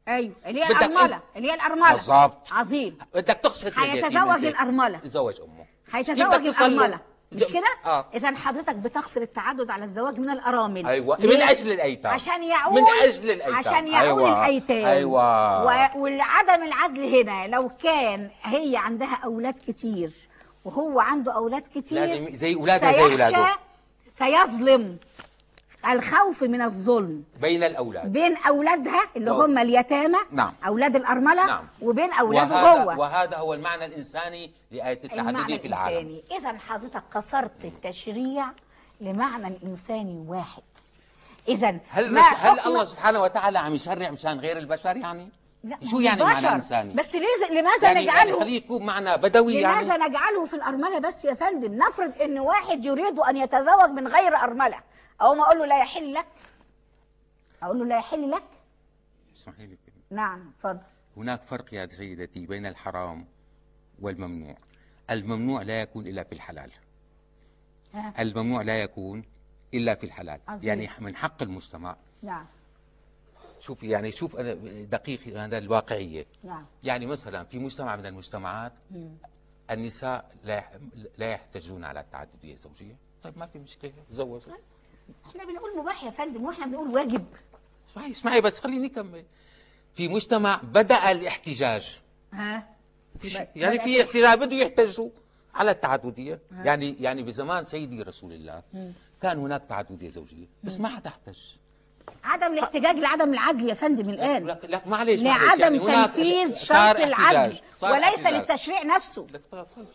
أيوه 0.08 0.32
اللي 0.46 0.64
هي 0.64 0.66
الأرملة 0.66 1.20
اللي 1.36 1.50
هي 1.50 1.54
الأرملة 1.54 1.92
بالظبط. 1.92 2.52
عظيم 2.52 2.98
بدك 3.14 3.34
تقسط 3.42 3.78
هيتزوج 3.78 3.98
اليتيم 3.98 4.28
أنت. 4.30 4.44
الأرملة. 4.44 5.00
زوج 5.04 5.34
أمه 5.40 5.64
تصلي. 6.02 6.66
الأرملة 6.66 7.00
مش 7.34 7.44
كده؟ 7.44 7.76
آه 7.86 8.06
إذا 8.14 8.36
حضرتك 8.36 8.74
بتقصر 8.74 9.20
التعدد 9.20 9.70
على 9.70 9.84
الزواج 9.84 10.18
من 10.18 10.30
الأرامل 10.30 10.82
ليه؟ 10.82 11.00
من 11.36 11.42
أجل 11.42 11.72
الأيتام. 11.72 12.12
عشان 12.12 12.42
يعول 12.42 12.74
من 12.82 12.88
أجل 13.02 13.30
الأيتام. 13.30 13.54
عشان 13.54 13.88
يعول 13.88 14.22
أيوة، 14.22 14.38
الأيتام 14.44 14.86
أيوة. 14.86 15.64
و- 15.64 16.02
والعدم 16.02 16.62
العدل 16.62 17.16
هنا 17.16 17.46
لو 17.48 17.70
كان 17.82 18.30
هي 18.42 18.76
عندها 18.76 19.18
أولاد 19.24 19.54
كتير 19.68 20.10
وهو 20.64 21.00
عنده 21.00 21.34
أولاد 21.34 21.62
كتير 21.74 21.98
لازم 21.98 22.34
زي 22.34 22.54
أولادها 22.54 22.92
زي 22.92 23.00
أولاده. 23.02 23.46
سيظلم 24.18 24.96
الخوف 25.92 26.42
من 26.42 26.62
الظلم 26.62 27.24
بين 27.40 27.64
الأولاد 27.64 28.12
بين 28.12 28.36
أولادها 28.36 29.02
اللي 29.16 29.30
أو- 29.30 29.34
هم 29.34 29.58
اليتامى 29.58 30.18
نعم. 30.32 30.52
أولاد 30.66 30.96
الأرملة 30.96 31.46
نعم. 31.46 31.64
وبين 31.82 32.12
اولاده 32.12 32.54
وهذا, 32.54 32.82
هو 32.94 33.00
وهذا 33.00 33.36
هو 33.36 33.54
المعنى 33.54 33.84
الإنساني 33.84 34.50
لآية 34.70 35.04
التعدد 35.04 35.28
المعنى 35.28 35.58
في 35.58 35.66
العالم 35.66 36.20
إذا 36.38 36.52
حضرتك 36.58 37.02
كسرت 37.14 37.64
التشريع 37.64 38.46
لمعنى 39.00 39.58
إنساني 39.64 40.24
واحد 40.28 40.62
إذا 41.48 41.76
هل 41.90 42.12
ما 42.12 42.20
مش 42.20 42.36
هل 42.38 42.60
الله 42.60 42.84
سبحانه 42.84 43.22
وتعالى 43.22 43.58
عم 43.58 43.74
يشرع 43.74 44.10
مشان 44.10 44.38
غير 44.38 44.58
البشر 44.58 44.96
يعني؟ 44.96 45.28
لا، 45.64 45.76
شو 45.90 46.00
يعني 46.00 46.22
هو 46.22 46.26
معنى. 46.26 46.48
إنساني؟ 46.52 46.94
بس 46.94 47.14
ليز- 47.14 47.50
لماذا 47.50 47.82
يعني 47.82 48.04
يعني 48.04 48.20
نجعله 48.30 48.38
خليه 48.40 48.56
يكون 48.56 48.86
معنى 48.86 49.16
بدوي 49.16 49.62
لماذا 49.62 49.80
يعني 49.96 50.04
نجعله 50.04 50.44
في 50.44 50.54
الأرملة 50.56 50.98
بس 50.98 51.24
يا 51.24 51.34
فندم 51.34 51.74
نفرض 51.74 52.12
إن 52.22 52.38
واحد 52.38 52.84
يريد 52.84 53.18
أن 53.18 53.36
يتزوج 53.36 53.90
من 53.90 54.08
غير 54.08 54.36
أرملة 54.36 54.78
أو 55.20 55.34
ما 55.34 55.42
أقول 55.44 55.58
له 55.58 55.66
لا 55.66 55.80
يحل 55.80 56.14
لك. 56.14 56.26
أقول 57.62 57.78
له 57.78 57.84
لا 57.84 57.98
يحل 57.98 58.30
لك. 58.30 58.44
اسمحي 59.36 59.66
لي. 59.66 59.78
نعم 60.10 60.52
اتفضل. 60.58 60.80
هناك 61.16 61.42
فرق 61.42 61.74
يا 61.74 61.86
سيدتي 61.86 62.46
بين 62.46 62.66
الحرام 62.66 63.26
والممنوع. 64.00 64.56
الممنوع 65.10 65.62
لا 65.62 65.80
يكون 65.80 66.06
إلا 66.06 66.24
في 66.24 66.32
الحلال. 66.32 66.70
ها. 67.94 68.22
الممنوع 68.22 68.62
لا 68.62 68.82
يكون 68.82 69.24
إلا 69.74 69.94
في 69.94 70.04
الحلال. 70.04 70.40
عظيم. 70.48 70.68
يعني 70.68 70.90
من 70.98 71.16
حق 71.16 71.42
المجتمع. 71.42 71.96
نعم. 72.22 72.46
شوف 73.58 73.82
يعني 73.82 74.12
شوف 74.12 74.36
أنا 74.36 74.54
دقيق 74.84 75.20
هذا 75.38 75.58
الواقعية. 75.58 76.26
نعم. 76.44 76.66
يعني 76.82 77.06
مثلا 77.06 77.44
في 77.44 77.58
مجتمع 77.58 77.96
من 77.96 78.06
المجتمعات 78.06 78.72
النساء 79.70 80.34
لا 80.44 80.64
لا 81.18 81.30
يحتجون 81.30 81.84
على 81.84 82.00
التعدديه 82.00 82.54
الزوجيه 82.54 82.96
طيب 83.22 83.38
ما 83.38 83.46
في 83.46 83.58
مشكلة 83.58 83.92
تزوجوا 84.10 84.52
إحنا 85.26 85.44
بنقول 85.44 85.78
مباح 85.78 86.04
يا 86.04 86.10
فندم 86.10 86.44
وإحنا 86.44 86.66
بنقول 86.66 86.88
واجب. 86.88 87.24
اسمعي 87.90 88.10
اسمعي 88.10 88.40
بس 88.40 88.60
خليني 88.60 88.86
أكمل. 88.86 89.24
في 89.94 90.08
مجتمع 90.08 90.60
بدأ 90.62 91.10
الاحتجاج. 91.10 92.00
ها؟ 92.32 92.68
يعني 93.56 93.78
في 93.78 94.02
احتجاج 94.02 94.38
بده 94.38 94.56
يحتجوا 94.56 95.08
على 95.54 95.70
التعددية. 95.70 96.40
يعني 96.52 96.96
يعني 97.00 97.22
بزمان 97.22 97.64
سيدي 97.64 98.02
رسول 98.02 98.32
الله 98.32 98.62
كان 99.22 99.38
هناك 99.38 99.64
تعددية 99.64 100.08
زوجية 100.08 100.46
بس 100.64 100.80
ما 100.80 100.88
حدا 100.88 101.10
احتج. 101.10 101.38
عدم 102.24 102.52
الاحتجاج 102.52 102.96
لعدم 102.96 103.32
العدل 103.32 103.68
يا 103.68 103.74
فندم 103.74 104.10
الآن. 104.10 104.46
لك 104.46 104.64
لك 104.64 104.86
معلش 104.86 105.22
معلش 105.22 105.58
لعدم 105.58 105.74
يعني 105.74 106.06
تنفيذ 106.06 106.58
شرط 106.58 107.00
العدل 107.00 107.58
وليس 107.82 108.04
احتجاج. 108.04 108.34
للتشريع 108.34 108.82
نفسه. 108.82 109.26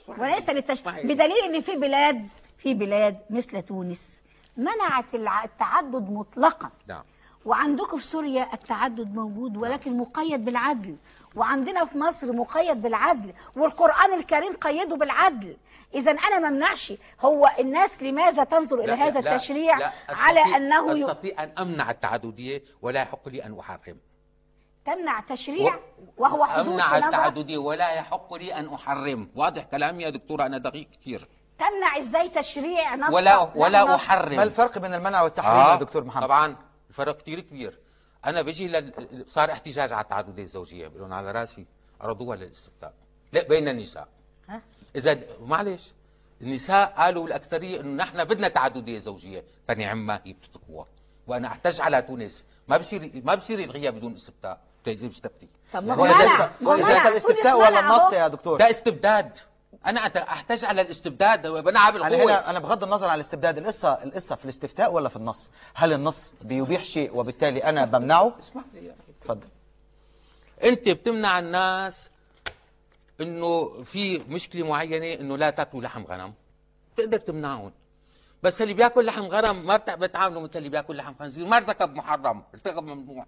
وليس 0.08 0.50
للتشريع. 0.50 1.04
بدليل 1.04 1.44
إن 1.46 1.62
في 1.62 1.76
بلاد 1.76 2.28
في 2.58 2.74
بلاد 2.74 3.18
مثل 3.30 3.62
تونس 3.62 4.19
منعت 4.60 5.16
التعدد 5.46 6.10
مطلقا. 6.12 6.70
نعم. 6.88 7.04
وعندكم 7.46 7.98
في 7.98 8.04
سوريا 8.04 8.54
التعدد 8.54 9.16
موجود 9.16 9.58
ولكن 9.58 9.98
مقيد 9.98 10.46
بالعدل. 10.46 10.96
وعندنا 11.36 11.86
في 11.86 11.98
مصر 11.98 12.34
مقيد 12.34 12.82
بالعدل. 12.82 13.34
والقرآن 13.56 14.14
الكريم 14.14 14.54
قيده 14.54 14.96
بالعدل. 14.96 15.58
إذا 15.94 16.12
أنا 16.12 16.40
ما 16.40 16.48
أمنعش. 16.48 16.94
هو 17.22 17.50
الناس 17.60 18.04
لماذا 18.04 18.44
تنظر 18.44 18.80
إلى 18.80 18.92
هذا 18.92 19.22
لا- 19.22 19.36
التشريع 19.36 19.78
لا 19.78 19.92
على 20.10 20.40
أستطيع- 20.44 20.56
أنه 20.56 20.92
أستطيع 20.94 21.44
أن 21.44 21.52
أمنع 21.60 21.92
التعددية 21.92 22.64
ولا 22.82 23.02
يحق 23.02 23.30
لي 23.30 23.44
أن 23.46 23.60
أحرم. 23.60 23.98
تمنع 24.86 25.20
تشريع 25.20 25.80
وهو 26.18 26.46
حدود 26.46 26.74
نظرك 26.74 27.04
التعددية 27.06 27.58
ولا 27.58 27.94
يحق 27.94 28.34
لي 28.34 28.54
أن 28.54 28.74
أحرم. 28.74 29.30
واضح 29.36 29.64
كلامي 29.64 30.04
يا 30.04 30.10
دكتوره 30.10 30.46
أنا 30.46 30.58
دقيق 30.58 30.88
كثير. 31.02 31.28
تمنع 31.60 31.98
إزاي 32.00 32.30
تشريع 32.30 32.96
نص 32.96 33.14
ولا 33.14 33.52
ولا 33.56 33.84
نص. 33.84 33.90
أحرم. 33.90 34.36
ما 34.36 34.44
الفرق 34.44 34.78
بين 34.78 34.94
المنع 34.94 35.22
والتحريم 35.22 35.72
يا 35.72 35.76
دكتور 35.76 36.04
محمد؟ 36.04 36.24
طبعا. 36.24 36.56
الفرق 36.90 37.18
كثير 37.18 37.40
كبير. 37.40 37.80
أنا 38.26 38.42
بجي 38.42 38.68
لل... 38.68 39.24
صار 39.28 39.52
احتجاج 39.52 39.94
على 39.94 40.04
التعدديه 40.04 40.44
الزوجية 40.44 40.88
بيقولون 40.88 41.14
على 41.14 41.32
رأسي. 41.32 41.66
عرضوها 42.02 42.36
للاستفتاء 42.36 42.94
لا 43.34 43.44
بين 43.44 43.68
النساء. 43.68 44.08
ها؟ 44.50 44.62
إذا 44.96 45.20
معلش 45.42 45.94
النساء 46.42 46.94
قالوا 46.98 47.28
الأكثرية 47.28 47.82
إنه 47.82 48.04
نحن 48.04 48.24
بدنا 48.24 48.48
تعددية 48.48 49.00
زوجية. 49.00 49.44
فنعم 49.68 50.06
ما 50.06 50.20
هي 50.26 50.34
بتقوى 50.34 50.86
وأنا 51.28 51.48
أحتج 51.48 51.82
على 51.82 52.02
تونس. 52.02 52.46
ما 52.68 52.78
بصير 52.78 53.12
ما 53.24 53.36
بصير 53.36 53.60
يلغيها 53.60 53.92
بدون 53.92 54.16
استفتاء 54.16 54.62
بتجي 54.84 55.08
بتستفتي 55.08 55.48
طب 55.74 55.84
ما 55.84 55.94
هو 55.94 56.08
وإذا- 56.08 56.22
منع. 56.22 56.52
ما 56.62 56.72
هو 56.72 56.78
منع. 56.78 57.08
الاستفتاء 57.08 57.58
ولا 57.60 57.80
النص. 57.80 58.14
يا 58.14 58.28
دكتور؟ 58.28 58.58
ده 58.58 58.70
استبداد. 58.70 59.38
أنا 59.86 60.00
أحتج 60.18 60.66
على 60.66 60.82
الاستبداد 60.82 61.48
بنعم 61.48 61.96
أنا 61.96 62.10
بالقوه 62.10 62.24
هنا 62.32 62.50
أنا 62.50 62.60
بغض 62.60 62.84
النظر 62.84 63.08
عن 63.08 63.16
الاستبداد 63.16 63.58
القصة 63.58 64.04
القصة 64.04 64.36
في 64.36 64.46
الاستفتاء 64.46 64.94
ولا 64.94 65.10
في 65.10 65.16
النص؟ 65.16 65.52
هل 65.74 65.94
النص 65.94 66.34
بيبيح 66.42 66.84
شيء 66.84 67.18
وبالتالي 67.18 67.64
أنا 67.64 67.86
بمنعه؟ 67.86 68.36
اسمح 68.40 68.64
لي. 68.74 68.94
اتفضل. 69.22 69.48
أنت 70.64 70.90
بتمنع 70.90 71.40
الناس 71.40 72.10
إنه 73.22 73.84
في 73.84 74.18
مشكلة 74.18 74.68
معينة 74.68 75.22
إنه 75.22 75.38
لا 75.38 75.50
تأكلوا 75.50 75.84
لحم 75.84 76.04
غنم. 76.04 76.34
بتقدر 76.94 77.18
تمنعهم. 77.18 77.72
بس 78.44 78.62
اللي 78.62 78.74
بياكل 78.74 79.06
لحم 79.06 79.22
غنم 79.26 79.66
ما 79.66 79.78
بتع- 79.78 79.96
بتعاملوا 79.96 80.42
مثل 80.42 80.52
اللي 80.56 80.70
بياكل 80.70 80.96
لحم 80.98 81.14
خنزير. 81.20 81.46
ما 81.46 81.58
ارتكب 81.58 81.96
محرم 81.96 82.44
ارتكب 82.54 82.84
ممنوع. 82.84 83.26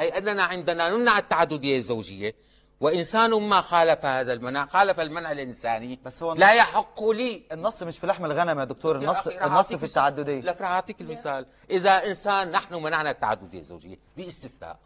أي 0.00 0.08
أننا 0.18 0.42
عندنا 0.44 0.88
نمنع 0.88 1.18
التعددية 1.18 1.76
الزوجية. 1.76 2.34
وإنسان 2.80 3.30
ما 3.30 3.60
خالف 3.60 4.04
هذا 4.04 4.32
المنع 4.32 4.66
خالف 4.66 5.00
المنع 5.00 5.32
الإنساني. 5.32 5.98
بس 6.04 6.22
هو 6.22 6.32
لا 6.32 6.54
يحق 6.54 7.04
لي. 7.04 7.42
النص 7.52 7.82
مش 7.82 7.98
في 7.98 8.06
لحم 8.06 8.24
الغنم 8.24 8.58
يا 8.58 8.64
دكتور 8.64 8.96
النص 8.96 9.26
النص 9.26 9.74
في. 9.74 9.86
التعدديه 9.86 10.40
لك 10.40 10.60
راح 10.60 10.70
أعطيك 10.70 11.00
المثال. 11.00 11.46
إذا 11.70 12.06
إنسان 12.06 12.50
نحن 12.50 12.74
منعنا 12.74 13.10
التعدديه 13.10 13.58
الزوجيه 13.58 13.96
باستفتاء. 14.16 14.78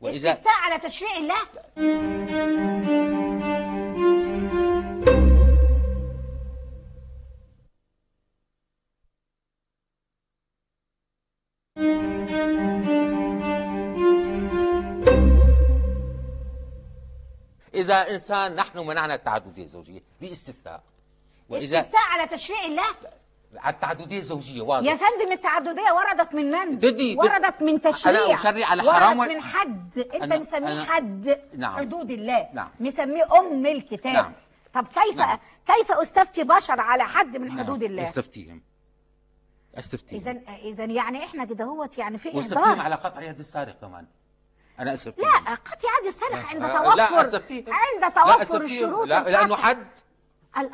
واذا 0.00 0.32
استفتاء 0.32 0.52
على 0.52 0.78
تشريع 0.78 1.16
الله؟ 1.16 1.40
إذا 17.80 18.10
إنسان 18.10 18.54
نحن 18.56 18.78
منعنا 18.86 19.14
التعدديه 19.14 19.62
الزوجية 19.64 20.02
باستفتاء 20.20 20.82
وإذا 21.48 21.80
استفتاء 21.80 22.00
على 22.10 22.26
تشريع 22.26 22.64
الله 22.64 22.82
على 23.56 23.74
التعددية 23.74 24.18
الزوجية 24.18 24.62
واضح 24.62 24.86
يا 24.86 24.96
فندم 24.96 25.32
التعددية 25.32 25.92
وردت 25.92 26.34
من 26.34 26.50
من؟ 26.50 26.76
بدي- 26.76 27.16
وردت 27.16 27.62
من 27.62 27.80
تشريع 27.80 28.24
أنا 28.24 28.34
أشرع 28.34 28.66
على 28.66 28.82
حرام 28.82 29.18
وردت 29.18 29.32
من 29.32 29.42
حد 29.42 30.06
أنا- 30.14 30.32
مسميه 30.40 30.84
حد 30.84 31.40
نعم. 31.56 31.76
حدود 31.76 32.10
الله 32.10 32.48
نعم. 32.52 32.70
مسميه 32.80 33.38
أم 33.38 33.66
الكتاب 33.66 34.12
نعم. 34.12 34.32
طب 34.74 34.86
كيف 34.86 35.16
نعم. 35.18 35.38
كيف 35.66 35.92
أستفتي 35.92 36.44
بشر 36.44 36.80
على 36.80 37.04
حد 37.04 37.36
من 37.36 37.52
حدود 37.60 37.84
نعم. 37.84 37.90
الله؟ 37.92 38.04
أستفتيهم 38.04 38.62
أستفتيهم 39.74 40.20
اذا 40.20 40.40
اذا 40.62 40.84
يعني 40.84 41.24
إحنا 41.24 41.44
كده 41.44 41.64
هوت 41.64 41.98
يعني 41.98 42.18
في 42.18 42.28
إهدار 42.38 42.80
على 42.80 42.94
قطع 42.94 43.22
يد 43.22 43.38
السارق 43.38 43.80
كمان 43.80 44.06
أنا 44.80 44.94
استفتيهم 44.94 45.26
لا 45.44 45.54
قطع 45.54 45.88
عاد 45.96 46.06
السرقه 46.06 46.46
عند 46.46 46.62
آه، 46.62 46.94
لا 46.94 47.06
توفر. 47.08 47.22
استفتيهم 47.24 47.64
عند 47.68 48.14
توفر. 48.14 48.60
الشروط 48.62 49.06
لا 49.06 49.22
لأنه. 49.24 49.56
حد 49.56 49.86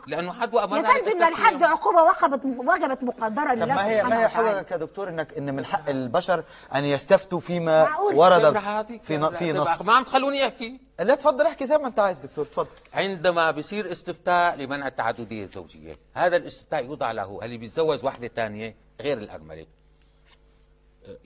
لأنه 0.06 0.32
حد 0.32 0.54
يا 0.54 0.58
وامر 0.58 0.82
فندم 0.82 1.18
ده 1.18 1.28
الحد 1.28 1.62
عقوبة 1.62 2.02
وجبت 2.02 2.40
وجبت 2.44 3.02
مقدرة 3.04 3.54
لله 3.54 3.66
ما 3.74 3.86
هي 3.86 4.02
ما 4.02 4.20
هي. 4.20 4.28
حججك 4.28 4.70
يا 4.70 4.76
دكتور 4.76 5.08
انك 5.08 5.32
إن 5.38 5.54
من 5.56 5.64
حق 5.64 5.88
البشر 5.88 6.44
أن 6.74 6.84
يستفتوا 6.84 7.40
فيما 7.40 7.84
معقول. 7.84 8.14
ورد 8.14 8.58
في 9.02 9.36
في 9.36 9.52
نص 9.52 9.82
ما 9.82 9.92
عم 9.92 10.04
تخلوني 10.04 10.46
أحكي. 10.46 10.80
لا 11.00 11.14
تفضل 11.14 11.46
احكي 11.46 11.66
زي 11.66 11.78
ما 11.78 11.86
أنت 11.86 11.98
عايز 11.98 12.20
دكتور 12.20 12.46
تفضل. 12.46 12.68
عندما 12.94 13.50
بصير 13.50 13.90
استفتاء 13.92 14.54
لمنع 14.56 14.86
التعددية 14.86 15.42
الزوجية 15.42 15.96
هذا 16.14 16.36
الاستفتاء 16.36 16.84
يوضع 16.84 17.12
له 17.12 17.38
اللي 17.42 17.58
بيتزوج 17.58 18.04
واحدة 18.04 18.28
ثانية؟ 18.36 18.76
غير 19.00 19.18
الأرملة. 19.18 19.66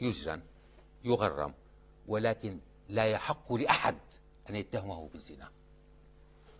يسجن 0.01 0.41
يغرم 1.05 1.55
ولكن 2.09 2.59
لا 2.91 3.05
يحق 3.05 3.53
لأحد 3.53 3.97
أن 4.51 4.57
يتهمه 4.57 5.09
بالزنا. 5.13 5.49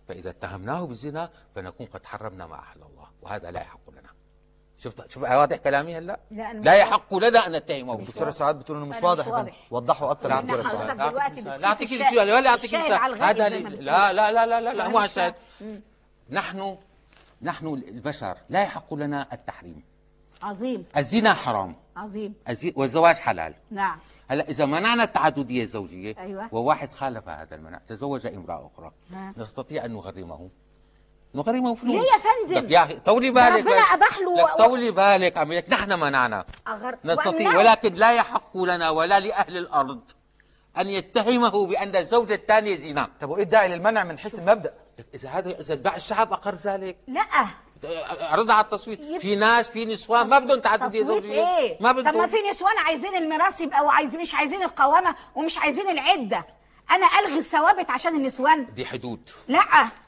فإذا 0.07 0.29
اتهمناه 0.29 0.85
بالزنا 0.85 1.29
فنكون 1.55 1.87
قد 1.87 2.05
حرمنا 2.05 2.45
ما 2.47 2.59
أحل 2.59 2.79
الله 2.83 3.07
وهذا 3.21 3.51
لا 3.51 3.61
يحق 3.61 3.89
لنا. 3.89 4.09
شفت 4.77 5.11
شوف 5.11 5.23
واضح 5.23 5.57
كلامي 5.57 5.97
هلا؟ 5.97 6.19
لا، 6.31 6.53
لا. 6.53 6.75
يحق 6.75 7.15
لنا 7.15 7.47
أن 7.47 7.51
نتهمه 7.51 7.95
دكتورة 7.95 8.29
سعاد 8.29 8.59
بتقول 8.59 8.77
إنه 8.77 8.85
مش 8.85 9.03
واضح. 9.03 9.27
وضحوا 9.71 10.13
لا 10.13 10.35
يا 10.35 10.41
دكتورة 10.41 10.61
سعاد. 10.61 10.97
لا 11.61 11.67
أعطيك 11.67 11.91
ولا 12.11 12.49
أعطيك 12.49 12.73
مثال 12.73 13.23
هذا. 13.23 13.49
لا 13.49 14.13
لا 14.13 14.31
لا 14.31 14.45
لا 14.45 14.61
لا, 14.61 14.73
لا 14.73 14.87
مو. 14.87 14.97
عشان. 14.97 15.33
نحن 16.29 16.77
نحن 17.41 17.67
البشر 17.67 18.37
لا 18.49 18.63
يحق 18.63 18.93
لنا 18.93 19.27
التحريم. 19.33 19.83
عظيم. 20.41 20.85
الزنا 20.97 21.33
حرام. 21.33 21.75
عظيم. 21.95 22.33
والزواج 22.75 23.15
حلال. 23.15 23.53
نعم. 23.71 23.99
هلا 24.31 24.49
إذا 24.49 24.65
منعنا 24.65 25.03
التعدديه 25.03 25.63
الزوجية 25.63 26.15
أيوة. 26.17 26.49
وواحد 26.51 26.93
خالف 26.93 27.29
هذا 27.29 27.55
المنع 27.55 27.77
تزوج 27.87 28.27
امرأة 28.27 28.71
أخرى 28.73 28.91
نعم. 29.09 29.33
نستطيع 29.37 29.85
أن 29.85 29.93
نغرمه 29.93 30.49
نغرمه 31.35 31.75
فلوس 31.75 31.95
ليه 31.95 32.01
يا 32.01 32.17
فندم؟ 32.17 32.65
لك 32.65 32.71
يا 32.71 32.83
أخي 32.83 32.93
طولي 32.93 33.31
بالك 33.31 33.65
ربنا 33.65 33.81
بس. 33.81 33.91
أباح 33.93 34.19
له 34.19 34.55
طولي 34.55 34.91
بالك 34.91 35.37
عم 35.37 35.53
لك 35.53 35.69
نحن 35.69 35.99
منعنا 35.99 36.45
أغر... 36.67 36.97
نستطيع 37.05 37.47
وأمنعه. 37.47 37.57
ولكن 37.57 37.93
لا 37.93 38.13
يحق 38.13 38.57
لنا 38.57 38.89
ولا 38.89 39.19
لأهل 39.19 39.57
الأرض 39.57 40.01
أن 40.77 40.87
يتهمه 40.87 41.67
بأن 41.67 41.95
الزوجة 41.95 42.33
الثانية 42.33 42.77
زنا 42.77 43.09
طب 43.21 43.29
وإيه 43.29 43.43
الداعي 43.43 43.75
للمنع 43.75 44.03
من 44.03 44.17
حيث 44.17 44.39
المبدأ 44.39 44.73
إذا 45.13 45.29
هذا 45.29 45.59
إذا 45.59 45.75
باع 45.75 45.95
الشعب 45.95 46.33
أقر 46.33 46.55
ذلك 46.55 46.97
لا 47.07 47.25
عرضها 48.21 48.55
على 48.55 48.65
التصويت. 48.65 49.01
في 49.19 49.35
ناس 49.35 49.69
في 49.69 49.85
نسوان. 49.85 50.27
ما 50.29 50.39
بدهم 50.39 50.59
تعدديه 50.59 50.87
تصويت 50.87 51.23
زوجيه 51.23 51.57
إيه؟ 51.57 51.77
ما 51.79 51.91
طب 51.91 51.95
ما 51.97 52.01
بدهم 52.11 52.27
في 52.27 52.37
نسوان 52.49 52.77
عايزين 52.77 53.15
الميراث 53.15 53.61
يبقى 53.61 53.85
وعايزين 53.85 54.21
مش 54.21 54.35
عايزين 54.35 54.63
القوامة 54.63 55.15
ومش 55.35 55.57
عايزين 55.57 55.89
العدة. 55.89 56.45
أنا 56.91 57.07
ألغي 57.19 57.39
الثوابت 57.39 57.89
عشان 57.89 58.15
النسوان. 58.15 58.65
دي 58.75 58.85
حدود. 58.85 59.29
لا. 59.47 59.59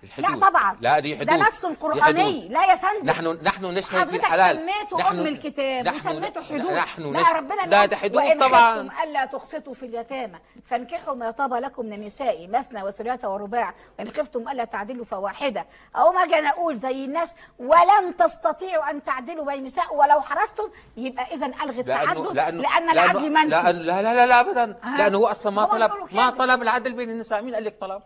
الحدود. 0.03 0.29
لا 0.29 0.49
طبعا. 0.49 0.77
لا، 0.81 0.99
دي 0.99 1.15
حدود. 1.17 1.27
ده 1.27 1.36
نص 1.36 1.65
قراني. 1.65 2.47
لا 2.47 2.65
يا 2.65 2.75
فندم. 2.75 3.05
نحن 3.09 3.39
نحن 3.43 3.65
نشهد 3.65 4.07
في 4.07 4.15
الحلال. 4.15 4.55
سميته 4.57 4.97
نحن- 4.97 5.19
أم 5.19 5.27
الكتاب 5.27 5.86
نحن- 5.88 6.09
وسميته 6.09 6.41
حدود. 6.43 6.71
نحن 6.71 7.13
لا 7.13 7.31
ربنا 7.31 7.61
لا 7.67 7.86
ده 7.86 7.97
حدود 7.97 8.15
وإن 8.15 8.39
طبعا 8.39 8.73
خفتم 8.89 9.03
ألا 9.03 9.25
تقسطوا 9.25 9.73
في 9.73 9.86
اليتامى. 9.86 10.38
فانكحوا 10.69 11.15
ما 11.15 11.31
طاب 11.31 11.53
لكم 11.53 11.86
من 11.86 11.93
النساء 11.93 12.47
مثنى 12.47 12.84
وثلاث 12.84 13.25
ورباع. 13.25 13.73
وإن 13.99 14.11
خفتم 14.11 14.49
ألا 14.49 14.63
تعدلوا 14.63 15.05
فواحدة. 15.05 15.65
أو 15.95 16.11
ما 16.11 16.23
أجي 16.23 16.39
أنا 16.39 16.49
أقول 16.49 16.75
زي 16.75 17.05
الناس 17.05 17.34
ولن 17.59 18.17
تستطيعوا 18.19 18.89
أن 18.89 19.03
تعدلوا 19.03 19.45
بين 19.45 19.59
النساء 19.59 19.95
ولو 19.95 20.21
حرصتم. 20.21 20.63
يبقى 20.97 21.25
اذا 21.34 21.45
ألغي 21.45 21.79
التعدد 21.81 22.27
لأن 22.36 22.89
العدل 22.89 23.29
منفي. 23.31 23.47
لا 23.47 23.71
لا 23.71 24.01
لا 24.01 24.13
لا, 24.13 24.25
لا 24.25 24.39
ابدا. 24.39 24.77
آه. 24.84 24.97
لأنه 24.97 25.17
هو 25.17 25.27
أصلا 25.27 25.51
ما 25.51 25.65
طلب 25.65 25.91
ما. 26.11 26.29
طلب 26.29 26.63
العدل 26.74 26.93
بين 26.93 27.09
النساء 27.09 27.41
مين 27.41 27.55
قال 27.55 27.63
لك 27.63 27.78
طلب؟ 27.82 28.01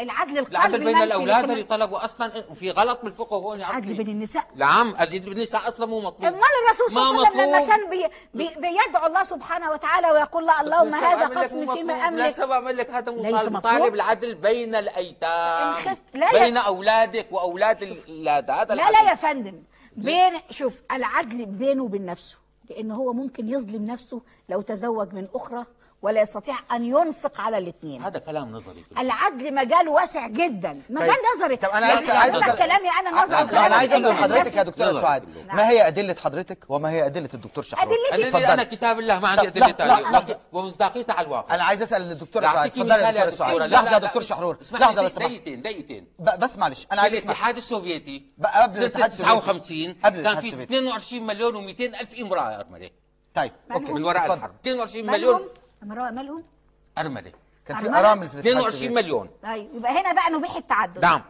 العدل 0.00 0.38
القلبي 0.38 0.56
العدل 0.56 0.84
بين 0.84 1.02
الأولاد 1.02 1.50
اللي 1.50 1.62
طلبوا 1.62 2.04
أصلا. 2.04 2.42
في 2.54 2.70
غلط 2.70 3.00
بالفقه 3.02 3.36
هون 3.36 3.60
يا 3.60 3.70
العدل 3.70 3.86
عمي 3.86 3.94
بين 3.94 4.08
النساء. 4.08 4.44
نعم 4.56 4.88
العدل 4.88 5.20
بالنساء 5.20 5.68
أصلا 5.68 5.86
مو 5.86 6.00
مطلوب. 6.00 6.24
امال 6.24 6.40
الرسول 6.64 6.90
صلى 6.90 7.10
الله 7.10 7.26
عليه 7.26 7.36
وسلم 7.36 7.56
لما. 7.56 7.66
كان 7.66 7.90
بي 7.90 8.06
بي 8.34 8.48
بيدعو 8.54 9.06
الله 9.06 9.22
سبحانه 9.22 9.70
وتعالى 9.70 10.10
ويقول 10.10 10.46
له 10.46 10.60
اللهم 10.60 10.94
هذا 10.94 11.26
قسمي 11.26 11.66
فيما. 11.66 11.94
أملك. 11.94 12.26
لسه 12.26 12.46
بعمل 12.46 12.76
لك 12.76 12.90
هذا 12.90 13.12
ليس 13.12 13.42
طالب. 13.42 13.94
العدل 13.94 14.34
بين 14.34 14.74
الأيتام 14.74 15.96
لا 16.14 16.32
بين 16.32 16.56
أولادك 16.56 17.26
وأولاد 17.30 17.82
الاولاد 17.82 18.50
هذا 18.50 18.74
لا. 18.74 18.90
لا 18.90 19.10
يا 19.10 19.14
فندم 19.14 19.62
بين 19.96 20.32
شوف 20.50 20.82
العدل 20.92 21.46
بينه 21.46 21.82
وبين 21.82 22.06
نفسه. 22.06 22.38
لأن 22.70 22.90
هو 22.90 23.12
ممكن 23.12 23.48
يظلم 23.48 23.86
نفسه 23.86 24.20
لو 24.48 24.60
تزوج 24.60 25.14
من 25.14 25.28
أخرى. 25.34 25.64
ولا 26.02 26.20
يستطيع 26.22 26.54
أن 26.72 26.84
ينفق 26.84 27.40
على 27.40 27.58
الاثنين. 27.58 28.02
هذا 28.02 28.18
كلام 28.18 28.52
نظري 28.52 28.84
العدل 28.98 29.54
مجاله 29.54 29.90
واسع 29.90 30.26
جدا. 30.26 30.82
مجال 30.90 31.16
نظري. 31.36 31.56
طب 31.56 31.68
أنا 31.68 31.80
يعني 31.88 31.92
عايز- 31.92 32.10
عايز 32.10 32.34
حضرتك 32.34 32.48
أسأل- 32.52 32.58
كلامي 32.58 32.88
أنا 33.00 33.22
نظري. 33.22 33.44
لا، 33.54 33.66
أنا 33.66 33.74
عايز 33.76 33.92
أسأل 33.92 34.06
أنت 34.06 34.20
حضرتك 34.22 34.56
يا 34.56 34.62
دكتورة 34.62 34.88
نظر. 34.90 35.00
سعاد 35.02 35.24
نعم. 35.46 35.56
ما 35.56 35.68
هي 35.70 35.86
أدلة 35.86 36.16
حضرتك 36.24 36.64
وما 36.68 36.90
هي 36.90 37.06
أدلة 37.06 37.28
الدكتور 37.34 37.64
شحرور؟ 37.64 37.94
أدلتي- 37.96 38.14
الذي 38.14 38.28
اتفضلي. 38.28 38.52
أنا 38.52 38.64
كتاب 38.64 38.98
الله 38.98 39.18
ما 39.18 39.28
عندي 39.28 39.60
لحظة، 39.60 39.72
ثانية 39.72 40.00
لحظة. 40.10 40.38
ومصداقيتها 40.52 41.12
على 41.14 41.26
الواقع. 41.26 41.54
أنا 41.54 41.64
عايز 41.64 41.82
أسأل 41.82 42.02
الدكتورة 42.12 42.42
لا، 42.42 42.52
سعاد 42.52 42.70
اتفضلي 42.70 42.94
يا 42.94 43.10
دكتورة 43.10 43.30
سعاد 43.30 43.50
دكتورة. 43.52 43.66
لا، 43.66 43.92
يا 43.92 43.98
دكتور 43.98 44.22
شحرور. 44.22 44.56
اسمح 44.62 44.80
لحظة 44.80 44.96
لي 44.96 45.02
لو 45.02 45.08
سمحت 45.14 45.26
دقيقتين. 45.28 45.62
دقيقتين 45.62 46.06
بس 46.38 46.58
معلش 46.58 46.86
أنا 46.92 47.00
عايز 47.00 47.14
اسمع 47.14 47.32
الاتحاد 47.32 47.56
السوفيتي 47.56 48.26
قبل 48.44 48.74
سنة 48.74 48.84
الاتحاد 48.86 49.10
السوفيتي. 49.10 49.36
59 49.40 49.96
قبل 50.04 50.22
كان 50.22 50.34
في 50.34 50.46
السوفيتي. 50.46 50.62
22 50.74 51.26
مليون 51.26 51.54
و200 51.54 51.80
ألف 52.00 52.14
امرأة 52.14 52.60
ارمله 52.60 52.90
طيب 53.34 53.52
أوكي؟ 53.72 53.92
من 53.92 54.04
وراء. 54.04 54.34
الحرب. 54.34 54.50
22 54.62 55.06
مالهم 55.06 55.34
مليون 55.34 55.48
امرأة 55.82 56.10
مالهم 56.10 56.42
أرملة 56.98 57.32
كان 57.66 57.76
في؟ 57.76 57.88
أرامل 57.88 58.28
في 58.28 58.34
الاتحاد 58.34 58.56
22 58.56 58.66
السوفيتي. 58.68 58.94
مليون 58.94 59.28
طيب 59.42 59.68
يبقى 59.74 60.00
هنا 60.00 60.12
بقى 60.12 60.30
نبيح 60.30 60.56
التعدد 60.56 60.98
نعم 61.02 61.22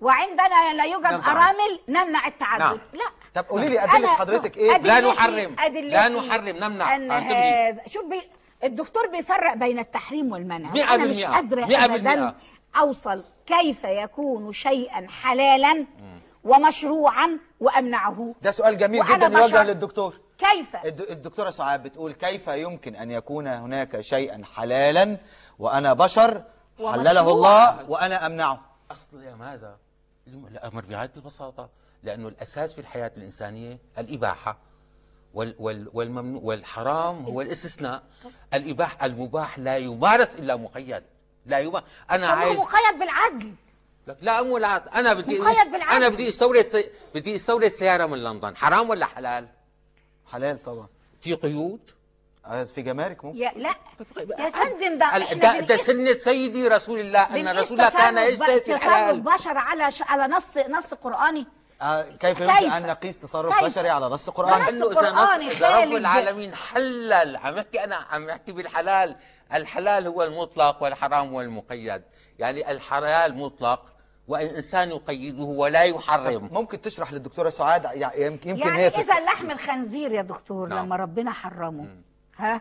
وعندنا 0.00 0.72
لا 0.76 0.84
يوجد 0.84 1.06
نعم. 1.06 1.20
أرامل 1.36 1.80
نمنع 1.88 2.26
التعدد 2.26 2.60
نعم. 2.62 2.78
لا 2.92 3.04
طب 3.34 3.44
قولي 3.48 3.68
لي 3.68 3.84
أدلة 3.84 4.08
حضرتك 4.08 4.56
إيه 4.56 4.72
أدلتي- 4.78 4.86
لا 4.86 5.00
نحرم. 5.00 5.56
أدلتي 5.58 5.88
لا 5.88 6.08
نحرم، 6.08 6.48
نمنع. 6.56 6.96
أن. 6.96 7.10
هذا 7.10 7.80
شوف 7.88 8.04
بي 8.04 8.22
الدكتور 8.64 9.06
بيفرق 9.06 9.54
بين 9.54 9.78
التحريم 9.78 10.32
والمنع 10.32 10.70
مئة 10.70 10.94
أنا 10.94 11.04
مش 11.06 11.24
أبدا 11.24 11.66
بالمئة. 11.86 12.34
أوصل 12.76 13.24
كيف 13.46 13.84
يكون 13.84 14.52
شيئا 14.52 15.06
حلالا 15.22 15.86
ومشروعا 16.44 17.38
وأمنعه 17.60 18.34
ده 18.42 18.50
سؤال 18.50 18.78
جميل 18.78 19.04
جدا 19.06 19.26
يوجه. 19.26 19.62
للدكتور 19.62 20.14
كيف 20.50 20.76
الد- 20.84 21.10
الدكتورة 21.10 21.50
سعاد 21.50 21.82
بتقول 21.82 22.12
كيف 22.12 22.48
يمكن 22.48 22.96
أن 22.96 23.10
يكون 23.10 23.46
هناك 23.46 24.00
شيئا 24.00 24.42
حلالا 24.54 25.18
وأنا 25.58 25.92
بشر 25.92 26.44
حلله. 26.78 27.20
الله 27.32 27.90
وأنا 27.90 28.26
أمنعه 28.26 28.60
أصل 28.90 29.22
يا 29.22 29.34
ماذا؟ 29.34 29.76
الأمر 30.26 30.84
بغايه 30.84 31.10
البساطة 31.16 31.68
لأنه 32.02 32.28
الأساس 32.28 32.74
في 32.74 32.80
الحياة 32.80 33.12
الإنسانية 33.16 33.78
الإباحة 33.98 34.58
وال 35.34 35.54
وال 35.58 35.90
والممنوع 35.92 36.40
والحرام 36.44 37.24
هو 37.24 37.40
الاستثناء 37.40 38.02
الإباح 38.54 39.04
المباح 39.04 39.58
لا 39.58 39.76
يمارس 39.76 40.34
إلا 40.36 40.56
مقيد 40.56 41.02
لا 41.46 41.58
يمارس 41.58 41.84
أنا 42.10 42.26
فهو 42.26 42.36
عايز 42.36 42.58
مقيد 42.60 42.98
بالعدل 42.98 43.54
لك 44.06 44.16
لا 44.22 44.42
مو 44.42 44.56
العاد 44.56 44.82
أنا 44.94 45.14
بدي 45.14 45.38
مقيد 45.38 45.72
بالعدل. 45.72 45.96
أنا 45.96 46.08
بدي 46.08 46.28
أستورد 46.28 46.64
سي... 46.66 46.90
بدي 47.14 47.34
أستورد 47.34 47.68
سيارة 47.68 48.06
من 48.06 48.18
لندن 48.24 48.56
حرام 48.56 48.90
ولا 48.90 49.06
حلال 49.06 49.48
حلال 50.26 50.62
طبعا. 50.64 50.86
في 51.20 51.34
قيود؟ 51.34 51.90
آه، 52.46 52.64
في 52.64 52.82
جمارك 52.82 53.24
ممكن. 53.24 53.38
يا 53.38 53.52
لا. 53.56 53.74
يا 54.38 54.50
فندم 54.50 54.98
ده 54.98 55.32
ده, 55.34 55.60
ده 55.60 55.76
سنه 55.76 56.12
سيدي 56.12 56.68
رسول 56.68 57.00
الله 57.00 57.20
أن 57.22 57.42
بنقيس 57.42 57.58
رسول 57.58 57.80
الله 57.80 57.90
كان 57.90 58.18
يجتهد 58.18 58.62
في 58.62 58.72
تصرف 58.72 58.82
الحلال؟ 58.84 59.20
بشر 59.20 59.58
على 59.58 59.90
ش... 59.90 60.02
على 60.02 60.34
نص 60.34 60.56
نص 60.56 60.94
قرآني. 60.94 61.46
آه، 61.82 62.02
كيف 62.02 62.40
يمكن؟ 62.40 62.70
أن 62.72 62.86
نقيس 62.86 63.18
تصرف 63.18 63.58
كيف؟ 63.58 63.64
بشري 63.64 63.88
على 63.88 64.06
نص 64.06 64.26
ده 64.26 64.32
قرآني؟ 64.32 64.64
نص 64.64 64.72
نص 64.72 64.82
قرآني 64.82 65.50
اذا 65.50 65.70
رب. 65.84 65.92
العالمين 65.92 66.54
حلل. 66.54 67.36
عم 67.36 67.56
يحكي 67.58 67.84
أنا 67.84 67.96
عم 67.96 68.28
يحكي 68.28 68.52
بالحلال. 68.52 69.16
الحلال 69.52 70.06
هو 70.06 70.22
المطلق 70.22 70.82
والحرام 70.82 71.28
هو 71.28 71.40
المقيد. 71.40 72.02
يعني 72.38 72.70
الحلال 72.70 73.34
مطلق 73.36 73.84
وإن 74.28 74.46
إنسان 74.46 74.88
يقيده 74.88 75.42
ولا 75.44 75.82
يحرم 75.82 76.48
ممكن 76.52 76.80
تشرح 76.80 77.12
للدكتورة 77.12 77.48
سعاد 77.48 77.84
يعني 77.84 78.22
يمكن 78.22 78.50
يمكن 78.50 78.62
يعني 78.62 78.78
هي 78.78 78.88
إذا. 78.88 79.20
لحم 79.20 79.50
الخنزير 79.50 80.12
يا 80.12 80.22
دكتور 80.22 80.68
نعم. 80.68 80.86
لما 80.86 80.96
ربنا 80.96 81.32
حرمه 81.32 81.88
ها 82.36 82.60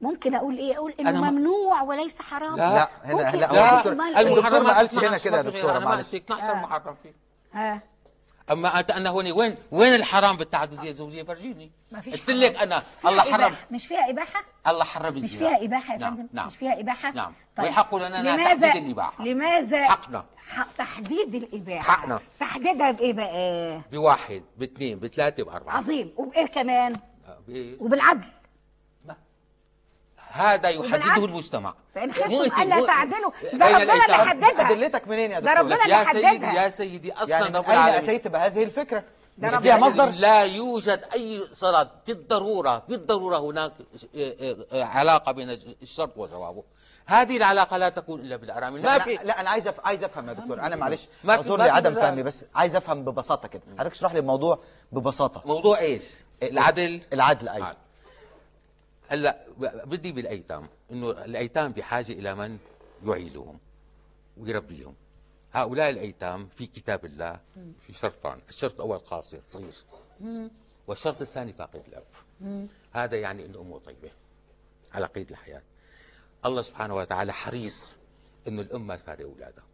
ممكن 0.00 0.34
أقول 0.34 0.58
إيه 0.58 0.76
أقول 0.76 0.94
إنه 1.00 1.10
أنا 1.10 1.30
ممنوع 1.30 1.82
وليس 1.82 2.22
حرام 2.22 2.56
لا. 2.56 2.74
لا 2.74 2.88
هنا 3.04 3.36
لا 3.36 3.50
هو 3.50 3.56
أقول 3.56 3.78
الدكتور؟ 3.78 4.62
ما 4.62 4.76
قالش 4.76 4.94
هنا 4.98 5.16
12 5.16 5.24
كده 5.24 5.36
يا 5.36 5.42
دكتورة 5.42 5.60
غيرها، 5.62 5.76
أنا 5.76 5.84
ما 5.84 5.90
معلش 5.90 6.06
قلت 6.12 6.14
12 6.14 6.52
آه. 6.52 6.54
محرم 6.54 6.94
فيه 7.02 7.14
ها 7.52 7.82
أما 8.52 8.80
أنت 8.80 8.90
أنا 8.90 9.10
هون 9.10 9.32
وين 9.32 9.54
وين 9.70 9.94
الحرام 9.94 10.36
بالتعدديه 10.36 10.90
الزوجيه 10.90 11.22
فرجيني. 11.22 11.70
ما 11.92 12.00
فيش 12.00 12.14
قلت 12.14 12.30
لك. 12.30 12.56
أنا 12.56 12.82
الله 13.06 13.22
حرم. 13.22 13.34
إباحة. 13.34 13.66
مش 13.70 13.86
فيها 13.86 14.10
إباحة؟ 14.10 14.44
الله 14.66 14.84
حرم 14.84 15.14
مش 15.14 15.22
الزنا 15.22 15.38
فيها 15.38 15.64
إباحة 15.64 15.94
يا 15.94 15.98
نعم 15.98 16.16
فندم؟ 16.16 16.28
نعم. 16.32 16.46
مش 16.46 16.56
فيها 16.56 16.80
إباحة؟ 16.80 17.10
نعم. 17.10 17.32
طيب. 17.56 17.66
ويحق 17.66 17.94
لنا 17.94 18.22
لماذا 18.22 18.68
تحديد 18.68 18.84
الإباحة. 18.84 19.24
لماذا 19.24 19.84
حقنا. 19.88 20.24
حق 20.36 20.68
تحديد 20.78 21.34
الإباحة؟ 21.34 21.92
حقنا. 21.92 22.20
تحديدها 22.40 22.90
بإيه 22.90 23.12
بقى؟ 23.12 23.80
بواحد 23.92 24.42
باثنين 24.56 24.98
بثلاثه 24.98 25.44
بأربعة. 25.44 25.76
عظيم. 25.76 26.12
وبإيه 26.16 26.46
كمان؟ 26.46 26.96
وبالعدل. 27.80 28.28
هذا 30.32 30.68
يحدده. 30.68 31.24
المجتمع. 31.24 31.74
فإن 31.94 32.12
خفتم 32.12 32.62
الا 32.62 32.86
تعدلوا 32.86 33.30
ده 33.52 33.66
ربنا 33.68 33.82
اللي؟ 34.04 34.14
حددها 34.14 34.70
أدلتك 34.70 35.08
منين 35.08 35.30
يا 35.30 35.40
ده 35.40 35.46
دكتور؟ 35.52 35.64
ربنا 35.64 35.74
لك 35.74 35.82
اللي 35.84 35.94
يا 35.94 36.04
سيدي 36.04 36.26
حددها. 36.26 36.64
يا 36.64 36.68
سيدي 36.68 37.12
أصلا 37.12 37.30
يعني 37.40 37.58
رب 37.58 37.64
العالمين. 37.70 38.10
أتيت 38.10 38.28
بهذه 38.28 38.62
الفكرة؟ 38.62 39.04
ده 39.38 39.48
مش 39.48 39.54
فيها. 39.54 39.76
مصدر؟ 39.76 40.10
لا 40.10 40.42
يوجد 40.44 41.04
أي 41.14 41.42
صلاة 41.52 41.90
بالضرورة 42.06 42.82
بالضرورة 42.88 43.38
هناك 43.38 43.72
علاقة 44.72 45.32
بين 45.32 45.50
الشرط 45.82 46.10
وجوابه. 46.16 46.62
هذه 47.06 47.36
العلاقة 47.36 47.76
لا 47.76 47.88
تكون 47.88 48.20
إلا 48.20 48.36
بالأرامل. 48.36 48.82
ما 48.82 48.86
لا, 48.86 48.98
في 48.98 49.18
أنا- 49.18 49.22
لا 49.22 49.40
أنا 49.40 49.50
عايز 49.50 49.68
أف... 49.68 49.74
عايز 49.84 50.04
أفهم 50.04 50.28
يا 50.28 50.32
دكتور. 50.32 50.60
أنا 50.60 50.76
معلش 50.76 51.08
ما 51.24 51.36
في- 51.36 51.50
اعذر 51.50 51.58
ما 51.58 51.64
لي 51.64 51.70
في 51.70 51.76
عدم. 51.76 51.94
فهمي 51.94 52.22
بس. 52.22 52.44
عايز 52.54 52.76
أفهم 52.76 53.04
ببساطة 53.04 53.48
كده. 53.48 53.62
حضرتك 53.78 53.92
اشرح 53.94 54.12
لي 54.12 54.18
الموضوع 54.18 54.58
ببساطة. 54.92 55.42
موضوع 55.44 55.78
إيش؟ 55.78 56.02
العدل؟ 56.42 57.00
العدل 57.12 57.48
أيوه. 57.48 57.76
هلا 59.12 59.46
بدي 59.84 60.12
بالأيتام 60.12 60.68
إنه 60.90 61.10
الأيتام 61.10 61.72
بحاجه 61.72 62.12
إلى 62.12 62.34
من 62.34 62.58
يعيلهم 63.06 63.58
ويربيهم. 64.36 64.94
هؤلاء 65.52 65.90
الأيتام 65.90 66.48
في 66.56 66.66
كتاب 66.66 67.04
الله 67.04 67.40
في 67.80 67.92
شرطان 67.92 68.38
الشرط 68.48 68.74
الأول 68.74 68.98
قاصر 68.98 69.40
صغير. 69.40 69.74
والشرط 70.86 71.20
الثاني 71.20 71.52
فاقد 71.52 71.82
الاب 71.88 72.04
هذا 72.92 73.16
يعني 73.16 73.46
إنه 73.46 73.60
أمه 73.60 73.78
طيبة 73.78 74.10
على 74.92 75.06
قيد 75.06 75.30
الحياة. 75.30 75.62
الله 76.44 76.62
سبحانه 76.62 76.96
وتعالى 76.96 77.32
حريص 77.32 77.96
إنه 78.48 78.62
الأم 78.62 78.86
ما 78.86 78.96
تفارق 78.96 79.26
أولادها. 79.26 79.64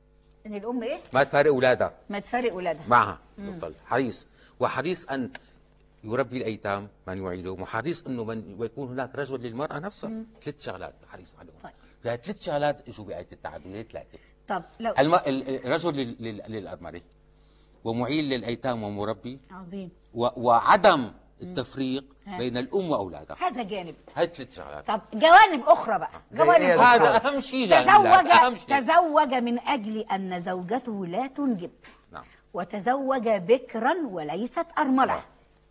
إن 0.47 0.55
الأم 0.55 0.83
إيه 0.83 1.03
ما 1.13 1.25
تفارق 1.25 1.51
أولادها. 1.51 1.95
ما 2.11 2.19
تفارق 2.19 2.55
ولادها 2.55 2.87
معها. 2.89 3.19
يفضل 3.39 3.75
حريص. 3.87 4.27
وحريص 4.61 5.09
أن 5.09 5.31
يربي 6.05 6.37
الأيتام 6.39 6.89
من 7.07 7.25
يعيلهم 7.25 7.63
وحريص 7.63 8.07
إنه 8.07 8.25
من 8.25 8.57
ويكون 8.59 8.89
هناك 8.89 9.15
رجل 9.15 9.41
للمرأة 9.41 9.79
نفسها. 9.79 10.11
ثلاث 10.45 10.65
شغلات 10.65 10.95
حريص 11.09 11.37
عليهم. 11.39 11.55
طيب. 11.63 11.73
في 12.03 12.17
ثلاث 12.25 12.43
شغلات 12.43 12.89
اجوا 12.89 13.05
بآية 13.05 13.27
التعدديه 13.33 13.83
ثلاثة. 13.83 14.19
طب 14.49 14.63
لو 14.81 14.95
الم... 14.99 15.15
ال- 15.15 15.67
الرجل 15.67 15.97
لل... 15.97 16.17
لل... 16.21 16.43
للأرملة 16.49 17.01
ومعيل 17.85 18.25
للأيتام 18.29 18.83
ومربي. 18.83 19.41
عظيم. 19.51 19.91
و... 20.15 20.29
وعدم 20.37 21.13
التفريق 21.43 22.05
بين 22.39 22.57
الأم 22.57 22.91
وأولادها. 22.91 23.37
هذا 23.41 23.63
جانب. 23.63 23.95
هاي 24.15 24.27
ثلاث 24.27 24.57
شغلات. 24.57 24.87
طب 24.87 25.01
جوانب 25.15 25.63
أخرى 25.67 25.99
بقى. 25.99 26.23
زي 26.31 26.45
جوانب 26.45 26.63
إيه 26.63 26.75
أخرى. 26.75 27.09
هذا 27.09 27.29
أهم 27.29 27.41
شيء 27.41 27.67
تزوج 27.67 28.57
شيء. 28.57 28.81
تزوج 28.81 29.35
من 29.35 29.59
أجل 29.59 29.99
أن 29.99 30.41
زوجته 30.41 31.07
لا 31.07 31.27
تنجب. 31.27 31.71
نعم. 32.13 32.25
وتزوج 32.55 33.29
بكرا 33.29 33.95
وليست 34.07 34.67
أرملة. 34.79 35.23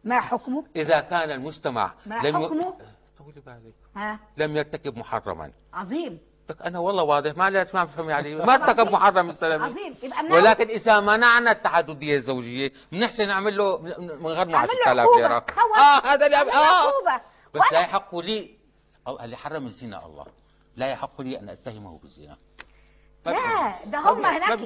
ما 0.08 0.20
حكمه؟ 0.20 0.64
إذا 0.76 0.99
كان 0.99 1.32
المجتمع 1.32 1.93
ما 2.05 2.16
لم 2.16 2.43
حكمه؟ 2.45 2.74
طولي 3.18 3.41
بالك. 3.45 3.74
ها؟ 3.95 4.20
لم 4.38 4.55
يرتكب 4.58 4.97
محرما. 4.97 5.51
عظيم. 5.74 6.20
لك 6.49 6.62
أنا 6.62 6.80
والله 6.80 7.03
واضح 7.03 7.38
ما 7.38 7.49
ليش 7.49 7.76
ما 7.76 7.84
بفهم 7.84 8.10
يعني. 8.10 8.36
ما 8.36 8.53
ارتكب 8.55 8.91
محرم 8.91 9.30
السلامي 9.30 9.66
عظيم. 9.66 9.95
يبقى 10.03 10.24
منعه. 10.24 10.36
ولكن 10.36 10.68
إذا 10.68 10.99
منعنا 10.99 11.51
التعددية 11.51 12.16
الزوجية 12.16 12.72
بنحسن 12.91 13.28
نعمل 13.28 13.58
له 13.58 13.78
من 13.78 14.28
غير 14.28 14.45
ما 14.47 14.55
اعمل 14.55 14.70
له 14.86 14.89
10000 14.89 14.99
عقوبة. 14.99 15.18
ليره. 15.22 15.45
آه 15.78 16.05
هذا 16.05 16.26
اللي 16.26 16.38
آه. 16.38 16.41
عقوبة. 16.41 17.22
بس 17.53 17.62
لا 17.72 17.80
يحق 17.80 18.16
لي 18.16 18.58
اللي 19.08 19.38
حرم 19.38 19.66
الزنا 19.66 20.05
الله. 20.05 20.26
لا 20.76 20.88
يحق 20.91 21.22
لي 21.22 21.39
أن 21.39 21.49
أتهمه 21.49 21.99
بالزنا. 22.03 22.38
لا، 23.26 23.34
ده 23.86 23.99
هم 23.99 24.26
هناك- 24.26 24.60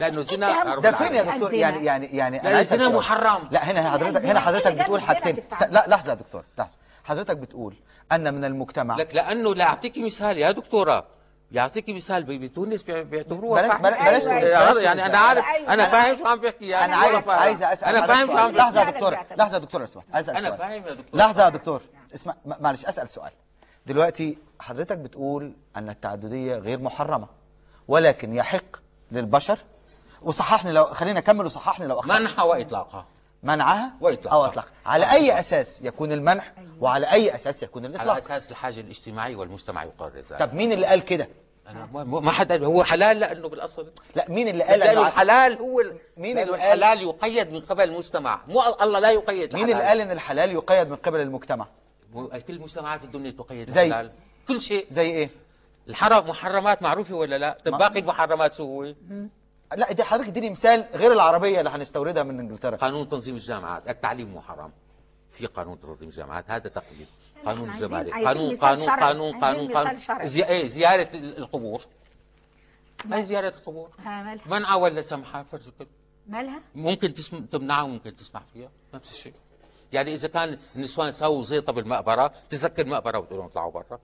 لأنه 0.00 0.20
الزنا 0.20 0.74
رب 0.74 0.82
ده 0.82 0.92
فين 0.92 1.12
يا. 1.12 1.22
دكتور. 1.22 1.54
يعني 1.54 1.84
يعني 1.84 2.06
يعني 2.06 2.38
لا، 2.38 2.60
الزنا. 2.60 2.88
محرم. 2.88 3.48
لا 3.50 3.70
هنا 3.70 3.90
حضرتك. 3.90 4.24
هنا 4.26 4.40
حضرتك 4.40 4.66
إيه 4.66 4.82
بتقول 4.82 5.00
حاجتين. 5.00 5.36
لا 5.70 5.84
لحظة 5.88 6.10
يا 6.10 6.14
دكتور 6.14 6.44
لحظة 6.58 6.76
حضرتك 7.04 7.36
بتقول 7.36 7.74
أن 8.12 8.34
من 8.34 8.44
المجتمع 8.44 8.96
لك 8.96 9.14
لأنه 9.14 9.54
لا 9.54 9.64
أعطيكي 9.64 10.06
مثال 10.06 10.38
يا 10.38 10.50
دكتورة 10.50 11.06
يعطيكي 11.52 11.94
مثال 11.94 12.22
بتونس 12.38 12.82
بي- 12.82 13.04
بيعتبروها 13.04 13.62
بلاش-. 13.62 13.80
بلاش- 13.80 13.98
بلاش 14.00 14.26
أيوة، 14.26 14.38
أيوة. 14.58 14.72
بلاش 14.72 14.84
يعني 14.84 15.06
أنا. 15.06 15.18
عارف 15.18 15.44
أيوة. 15.46 15.74
أنا 15.74 15.86
أنا- 15.86 15.90
فاهم 15.90 16.16
شو 16.16 16.26
عم 16.26 16.40
بيحكي 16.40 16.68
يعني 16.68 16.94
أنا 16.94 17.02
عايز. 17.02 17.28
عايز 17.28 17.62
أسأل 17.62 17.96
أنا 17.96 18.06
فاهم 18.06 18.26
شو. 18.26 18.36
عم 18.38 18.50
لحظة 18.56 18.84
بيحكي 18.84 19.04
يا. 19.04 19.10
دكتور. 19.10 19.36
لحظة 19.36 19.54
يا 19.54 19.58
دكتور 19.62 19.82
اسمع 19.84 20.02
عايز 20.14 20.30
أسأل 20.30 20.46
أنا 20.46 20.56
فاهم 20.56 20.72
يا 20.86 20.92
دكتور 20.94 21.20
لحظة 21.20 21.44
يا 21.44 21.48
دكتور 21.48 21.82
اسمع 22.14 22.34
معلش 22.60 22.84
أسأل 22.86 23.08
سؤال 23.08 23.30
دلوقتي 23.86 24.38
حضرتك 24.60 24.98
بتقول 24.98 25.52
أن 25.76 25.88
التعددية 25.88 26.56
غير 26.56 26.78
محرمة 26.80 27.26
ولكن 27.88 28.34
يحق 28.34 28.76
للبشر 29.12 29.58
وصححني 30.22 30.72
لو 30.72 30.84
خلينا 30.84 31.18
أكمل 31.18 31.44
وصححني 31.46 31.86
لو 31.86 32.00
أخطأت. 32.00 32.20
منحها 32.20 32.44
وإطلاقها. 32.44 33.06
منعها؟ 33.42 33.92
وإطلاقها. 34.00 34.32
أو 34.38 34.44
اطلاقها 34.44 34.70
على 34.86 35.10
أي 35.12 35.38
أساس 35.38 35.80
يكون 35.82 36.12
المنح؟ 36.12 36.52
وعلى 36.80 37.12
أي 37.12 37.34
أساس 37.34 37.62
يكون 37.62 37.84
على 37.86 37.94
الاطلاق 37.94 38.16
أساس 38.16 38.50
الحاجة 38.50 38.80
الاجتماعية 38.80 39.36
والمجتمع 39.36 39.84
يقرر 39.84 40.16
ذلك 40.16 40.38
طب 40.38 40.54
مين 40.54 40.72
اللي 40.72 40.86
قال 40.86 41.00
كده؟ 41.04 41.28
أنا 41.68 41.88
ما- 41.92 42.04
ما 42.04 42.30
حدا 42.32 42.66
هو 42.66 42.84
حلال 42.84 43.20
لأنه 43.20 43.48
بالأصل؟ 43.48 43.92
لا 44.14 44.26
مين 44.28 44.48
اللي 44.48 44.64
قال؟ 44.64 44.82
إنه- 44.82 44.98
الحلال 44.98 45.58
هو 45.58 45.82
مين 46.16 46.36
لأنه 46.36 46.54
اللي 46.54 46.62
قال- 46.66 46.82
الحلال 46.82 47.02
يقيد 47.02 47.52
من 47.52 47.60
قبل 47.60 47.82
المجتمع. 47.84 48.40
مو 48.48 48.62
الله 48.82 48.98
لا 48.98 49.10
يقيد 49.10 49.54
مين 49.54 49.62
اللي 49.62 49.72
الحلال. 49.72 49.88
قال 49.88 50.00
إن 50.00 50.10
الحلال 50.10 50.52
يقيد 50.52 50.88
من 50.88 50.96
قبل 50.96 51.20
المجتمع؟ 51.20 51.66
كل 52.48 52.58
مجتمعات 52.60 53.04
الدنيا 53.04 53.30
تقيد 53.30 53.70
زي؟ 53.70 53.86
الحلال. 53.86 54.12
كل 54.48 54.60
شيء. 54.60 54.86
زي 54.88 55.10
إيه؟ 55.10 55.30
الحرام 55.88 56.28
محرمات 56.28 56.82
معروفة 56.82 57.14
ولا 57.14 57.38
لا؟ 57.38 57.58
طب 57.64 57.72
ما- 57.72 57.78
باقي 57.78 58.00
المحرمات 58.00 58.54
شو 58.54 58.64
هو؟ 58.64 58.92
لا 59.76 59.92
دي 59.92 60.04
حضرتك 60.04 60.28
اديني 60.28 60.50
مثال 60.50 60.86
غير 60.94 61.12
العربية 61.12 61.58
اللي 61.58 61.70
هنستوردها 61.70 62.22
من 62.22 62.40
إنجلترا. 62.40 62.76
قانون 62.76 63.08
تنظيم 63.08 63.34
الجامعات 63.34 63.88
التعليم 63.88 64.28
مو 64.28 64.40
حرام 64.40 64.72
في 65.32 65.46
قانون 65.46 65.80
تنظيم 65.80 66.08
الجامعات 66.08 66.44
هذا 66.50 66.68
تقييد 66.68 67.06
قانون 67.44 67.70
الجمارك 67.70 68.12
قانون 68.12 68.56
قانون. 68.56 68.88
قانون 68.90 69.38
قانون 69.40 69.72
قانون 69.72 70.00
إيه؟ 70.42 70.66
زيارة 70.66 71.08
ال- 71.14 71.38
القبور 71.38 71.80
هاي 73.12 73.24
زيارة 73.24 73.48
القبور؟ 73.48 73.90
منعها 74.46 74.74
ولا 74.74 75.02
سمحها 75.02 75.42
فرج 75.42 75.68
كل 75.78 75.86
مالها؟ 76.26 76.60
ممكن 76.74 77.14
تسم... 77.14 77.44
تمنعها 77.44 77.82
وممكن 77.82 78.16
تسمح 78.16 78.42
فيها. 78.54 78.68
نفس 78.94 79.12
الشيء. 79.12 79.34
يعني 79.92 80.14
إذا 80.14 80.28
كان 80.28 80.58
النسوان 80.76 81.08
يساووا 81.08 81.44
زيطه 81.44 81.72
بالمقبره 81.72 82.32
تسكر 82.50 82.82
المقبرة 82.82 83.18
وتقول 83.18 83.38
لهم 83.38 83.46
اطلعوا 83.46 83.72
برا. 83.72 83.98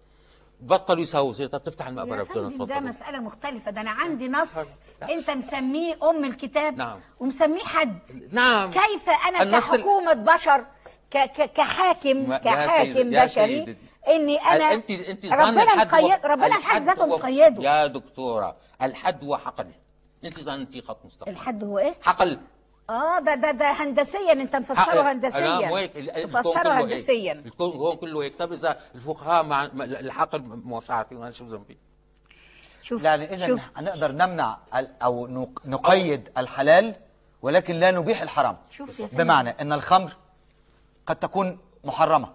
بطلوا 0.61 1.03
يساووا 1.03 1.33
زيطه 1.33 1.59
بتفتح 1.59 1.87
المقبرة 1.87 2.19
يا 2.19 2.23
بتقول 2.23 2.51
فندم 2.51 2.65
ده 2.65 2.81
مسألة 2.81 3.19
مختلفة 3.21 3.71
ده 3.71 3.81
أنا 3.81 3.91
عندي 3.91 4.29
نص 4.29 4.81
أنت 5.03 5.31
مسميه 5.31 6.11
أم 6.11 6.25
الكتاب 6.25 6.77
نعم. 6.77 7.01
ومسميه 7.21 7.61
حد. 7.65 7.99
نعم. 8.31 8.71
كيف 8.71 9.11
أنا 9.29 9.43
النص 9.43 9.73
ال- 9.73 10.25
بشر 10.25 10.65
ك 11.11 11.17
ك 11.19 11.53
كحاكم 11.53 12.29
ما- 12.29 12.39
كحاكم 12.39 13.11
بشري. 13.11 13.77
إني 14.09 14.37
أنا 14.37 14.73
انت 14.73 14.91
أنت 14.91 15.27
ربنا 15.27 15.85
مقيد 15.85 16.27
ربنا 16.27 16.47
الحد 16.47 16.83
ذاته 16.83 17.07
مقيده. 17.07 17.63
يا 17.63 17.87
دكتورة 17.87 18.57
الحد 18.83 19.25
هو 19.25 19.37
حقل 19.37 19.67
أنت 20.25 20.41
ظننتي 20.41 20.83
خط 20.83 21.05
مستقيم. 21.05 21.35
الحد 21.35 21.65
هو 21.65 21.79
إيه؟ 21.79 21.95
حقل. 22.03 22.41
آه 22.91 23.19
ده 23.19 23.35
ده 23.35 23.51
ده 23.51 23.71
هندسيا 23.73 24.33
انت 24.33 24.57
مفسره. 24.57 25.13
هندسيا. 25.13 25.79
هيك 25.79 25.97
ال- 25.97 26.11
الكون 26.11 26.41
مفسره. 26.41 26.69
هندسيا. 26.73 27.33
الكون 27.33 27.71
هون 27.77 27.97
كله 27.97 28.23
هيك. 28.23 28.37
طب 28.37 28.53
إذا 28.53 28.81
الفقهاء 28.95 29.45
مع 29.45 29.65
الحقل 29.83 30.41
مش 30.43 30.91
عارفين 30.91 31.19
أنا 31.23 31.31
شو 31.31 31.45
ذنبي. 31.45 31.79
شوف 32.83 33.03
يعني 33.03 33.35
اذا 33.35 33.59
نقدر 33.81 34.13
نمنع 34.13 34.59
أو 35.03 35.27
نق- 35.27 35.67
نقيد 35.67 36.29
الحلال 36.39 36.95
ولكن 37.43 37.75
لا 37.75 37.91
نبيح 37.91 38.23
الحرام. 38.23 38.57
شوف 38.71 39.01
يا 39.01 39.07
فندم. 39.07 39.25
بمعنى 39.25 39.51
إن 39.51 39.73
الخمر 39.73 40.17
قد 41.07 41.17
تكون 41.17 41.59
محرمة 41.85 42.29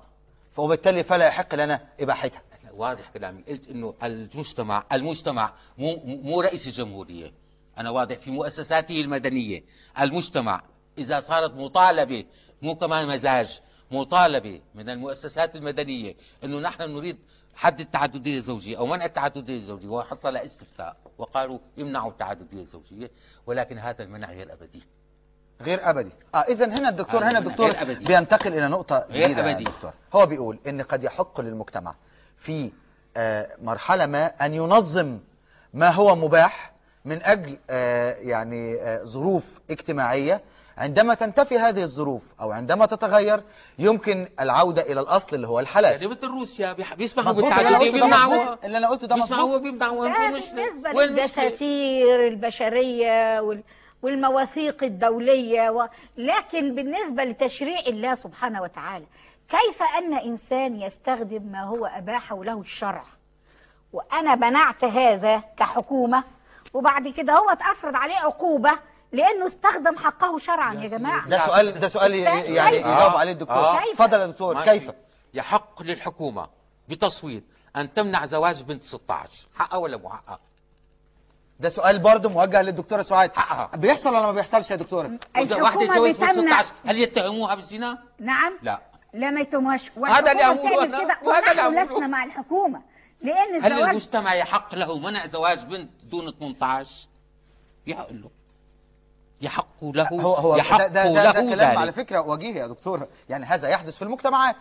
وبالتالي 0.58 1.04
فلا 1.04 1.28
يحق 1.28 1.56
لنا 1.56 1.88
إباحتها. 2.00 2.42
واضح 2.74 3.10
كلامي 3.14 3.44
قلت 3.44 3.68
إنه 3.70 3.94
المجتمع 4.04 4.84
المجتمع 4.92 5.54
مو 5.78 5.96
مو 6.06 6.42
رئيس 6.42 6.68
الجمهورية. 6.68 7.32
أنا 7.80 7.90
واضح 7.90 8.18
في 8.18 8.32
مؤسساته 8.32 9.02
المدنية. 9.02 9.64
المجتمع 10.00 10.64
إذا 10.98 11.20
صارت 11.20 11.54
مطالبة 11.54 12.26
مو 12.62 12.76
كمان 12.76 13.08
مزاج 13.08 13.62
مطالبة 13.92 14.62
من 14.76 14.90
المؤسسات 14.90 15.56
المدنية 15.56 16.16
إنه 16.44 16.60
نحن 16.60 16.82
نريد 16.82 17.18
حد 17.56 17.80
التعددية 17.80 18.38
الزوجية 18.38 18.78
أو 18.78 18.86
منع 18.86 19.06
التعددية 19.06 19.58
الزوجية. 19.58 19.88
وحصل 19.90 20.38
استفتاء 20.38 20.98
وقالوا 21.18 21.60
يمنعوا 21.78 22.12
التعددية 22.12 22.62
الزوجية 22.62 23.12
ولكن 23.46 23.78
هذا 23.78 24.04
المنع 24.04 24.32
غير 24.32 24.54
أبدي. 24.54 24.84
غير 25.62 25.90
أبدي. 25.90 26.12
آه 26.36 26.38
إذا 26.38 26.66
هنا 26.66 26.90
الدكتور 26.90 27.24
هنا 27.24 27.40
الدكتور 27.40 27.72
أبدي. 27.82 28.06
بينتقل 28.06 28.54
إلى 28.54 28.68
نقطة 28.68 29.06
غير 29.10 29.26
جديدة 29.28 29.52
أبدي. 29.52 29.64
دكتور. 29.64 29.94
هو 30.14 30.26
بيقول 30.26 30.60
إن 30.68 30.82
قد 30.82 31.04
يحق 31.04 31.42
للمجتمع 31.42 31.96
في 32.38 32.72
آه، 33.18 33.50
مرحلة 33.62 34.06
ما 34.06 34.26
أن 34.26 34.54
ينظم 34.54 35.20
ما 35.74 35.90
هو 35.90 36.16
مباح 36.16 36.74
من 37.06 37.24
أجل 37.24 37.58
آه، 37.70 38.14
يعني 38.14 38.82
آه، 38.82 39.04
ظروف 39.04 39.60
اجتماعية 39.70 40.42
عندما 40.78 41.14
تنتفي 41.14 41.58
هذه 41.60 41.84
الظروف 41.84 42.24
أو 42.42 42.52
عندما 42.52 42.86
تتغير 42.86 43.44
يمكن 43.80 44.28
العودة 44.40 44.82
إلى 44.82 45.00
الأصل 45.02 45.36
اللي 45.36 45.48
هو 45.48 45.60
الحلال 45.60 45.92
يعني 45.92 46.08
مثل 46.08 46.28
روسيا 46.28 46.76
بيسمحوا 46.98 47.30
مظبوط 47.30 47.52
اللي 47.54 47.70
أنا 47.70 47.78
بالتعدديه 47.80 47.92
قلته 47.92 48.00
ده 48.00 48.06
بيمنعوها 48.06 48.44
مظبوط 48.44 48.66
اللي 48.66 48.78
أنا 48.78 48.88
قلته 48.90 49.08
ده 49.08 49.16
بيسمحوا 49.16 49.44
المشكلة؟ 50.28 50.56
بالنسبة؟ 50.70 51.06
للدساتير 51.06 52.28
البشرية 52.28 53.40
وال- 53.42 53.64
والمواثيق 54.02 54.84
الدولية 54.84 55.70
و... 55.70 55.88
لكن 56.18 56.76
بالنسبة 56.76 57.24
لتشريع 57.24 57.80
الله 57.80 58.16
سبحانه 58.16 58.62
وتعالى 58.62 59.06
كيف 59.50 59.84
أن 59.98 60.14
إنسان 60.14 60.82
يستخدم 60.82 61.44
ما 61.52 61.64
هو 61.64 61.86
أباحه 61.86 62.44
له 62.44 62.62
الشرع 62.62 63.04
وأنا 63.94 64.36
منعت 64.36 64.84
هذا 64.84 65.44
كحكومة 65.58 66.24
وبعد 66.74 67.08
كده 67.08 67.34
هو 67.34 67.50
اتفرض 67.50 67.96
عليه 67.96 68.16
عقوبة 68.16 68.72
لأنه 69.12 69.48
استخدم 69.48 69.98
حقه 69.98 70.38
شرعا 70.40 70.74
يا 70.74 70.88
جماعة 70.88 71.28
ده 71.28 71.46
سؤال 71.46 71.80
ده 71.80 71.88
سؤال. 71.88 72.14
يعني؟ 72.16 72.78
يجاوب 72.78 73.16
عليه 73.16 73.32
الدكتور 73.32 73.56
آه. 73.58 73.80
كيف؟ 73.80 73.90
اتفضل 74.02 74.20
يا 74.22 74.26
دكتور. 74.26 74.62
كيف 74.64 74.92
يحق 75.34 75.82
للحكومة 75.82 76.48
بتصويت 76.90 77.44
أن 77.76 77.94
تمنع 77.94 78.26
زواج 78.26 78.64
بنت 78.64 78.84
16 78.84 79.48
حقها 79.56 79.78
ولا 79.78 79.98
مو 79.98 80.10
حقها؟ 80.10 80.40
ده 81.60 81.70
سؤال 81.70 82.00
برضه 82.00 82.30
موجه 82.30 82.62
للدكتورة 82.62 83.02
سعاد 83.02 83.36
حقها. 83.36 83.78
بيحصل 83.78 84.10
ولا 84.10 84.22
ما 84.22 84.32
بيحصلش 84.32 84.72
يا 84.72 84.76
دكتورة 84.76 85.12
واذا 85.38 85.56
واحدة 85.62 85.82
الحكومة 85.82 86.12
تزوج 86.12 86.12
بنت 86.22 86.30
بتمنع 86.32 86.62
16 86.62 86.76
هل 86.86 86.98
يتهموها 86.98 87.56
بالزنا؟ 87.56 87.98
نعم 88.20 88.54
لا 88.62 88.80
لا 89.14 89.30
ما 89.32 89.42
يتموش 89.42 89.92
هذا 90.06 90.32
اللي 90.32 90.44
أنا، 90.46 91.04
كده 91.04 91.18
وهذا 91.24 91.68
اللي. 91.68 91.82
لسنا 91.82 92.08
مع 92.08 92.24
الحكومة 92.24 92.82
لأن 93.22 93.56
هل 93.56 93.56
الزواج 93.74 93.90
المجتمع 93.90 94.36
يحق 94.36 94.76
له 94.76 95.00
منع 95.00 95.26
زواج 95.26 95.60
بنت 95.66 95.90
دون 96.04 96.32
18 96.40 97.08
يحق 97.88 98.12
له. 98.12 98.30
يحق 99.42 99.84
له 99.84 100.08
هو 100.10 100.34
هو 100.34 100.56
يحق 100.56 100.78
ده, 100.78 100.88
ده, 100.88 101.04
ده, 101.14 101.24
له 101.24 101.32
ده 101.32 101.56
كلام 101.56 101.78
على 101.78 101.92
فكرة 101.92 102.20
وجيه 102.22 102.56
يا 102.56 102.68
دكتور. 102.68 103.08
يعني 103.30 103.46
هذا 103.46 103.68
يحدث 103.70 103.96
في 103.96 104.02
المجتمعات. 104.02 104.56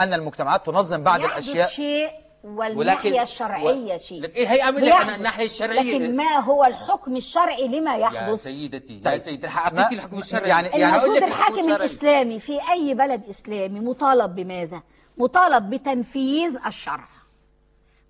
أن 0.00 0.14
المجتمعات 0.14 0.66
تنظم 0.66 1.02
بعض 1.02 1.20
يحدث 1.20 1.48
الأشياء. 1.48 1.68
شيء 1.68 2.08
والناحية 2.44 3.22
الشرعية 3.22 3.94
و- 3.94 3.98
شيء. 3.98 4.20
لك 4.20 4.36
إيه 4.36 4.48
هي 4.48 4.62
أعمل 4.62 4.76
لك 4.76 4.82
بيحدث. 4.84 5.14
الناحية 5.16 5.46
الشرعية 5.46 5.98
لكن 5.98 6.16
ما 6.16 6.38
هو 6.40 6.64
الحكم 6.64 7.16
الشرعي 7.16 7.68
لما 7.68 7.94
يا 7.94 7.98
يحدث؟ 8.00 8.42
سيدتي 8.42 9.00
طيب. 9.04 9.14
يا 9.14 9.18
سيدتي 9.18 9.48
حأعطيك 9.48 9.78
ما- 9.80 9.92
الحكم 9.92 10.18
الشرعي. 10.18 10.48
يعني- 10.48 10.68
يعني 10.68 10.96
المفروض 10.96 11.16
الحاكم 11.22 11.58
الشرعي. 11.58 11.76
الإسلامي 11.76 12.40
في 12.40 12.58
أي 12.72 12.94
بلد 12.94 13.24
إسلامي 13.28 13.80
مطالب 13.80 14.34
بماذا؟ 14.34 14.82
مطالب 15.18 15.70
بتنفيذ 15.70 16.50
الشرع. 16.66 17.08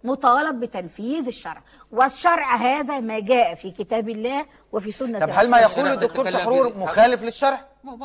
مطالب 0.05 0.61
بتنفيذ 0.61 1.26
الشرع 1.26 1.62
والشرع 1.92 2.57
هذا 2.57 3.00
ما 3.00 3.18
جاء 3.20 3.55
في 3.55 3.70
كتاب 3.70 4.09
الله 4.09 4.46
وفي 4.72 4.90
سنة 4.92 5.18
طب 5.18 5.30
هل 5.32 5.50
ما 5.50 5.59
يقول 5.59 5.86
الدكتور 5.88 6.24
في- 6.24 6.72
مخالف 6.78 7.22
للشرع؟ 7.22 7.64
ما 7.84 7.96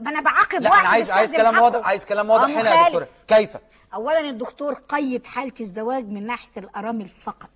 ما 0.00 0.10
أنا 0.10 0.20
بعاقب 0.20 0.62
لا 0.62 0.70
واحد 0.70 0.80
أنا 0.80 0.88
عايز 0.88 1.10
عايز 1.10 1.32
كلام. 1.32 1.58
واضح 1.58 1.86
عايز 1.86 2.04
كلام 2.04 2.30
واضح. 2.30 2.44
هنا 2.44 2.70
يا 2.74 2.80
مخالف. 2.80 2.86
دكتور 2.86 3.06
كيف؟ 3.28 3.56
اولا 3.94 4.20
الدكتور 4.20 4.74
قيد 4.74 5.26
حالة 5.26 5.52
الزواج 5.60 6.08
من 6.08 6.26
ناحية 6.26 6.50
الأرامل 6.56 7.08
فقط 7.08 7.50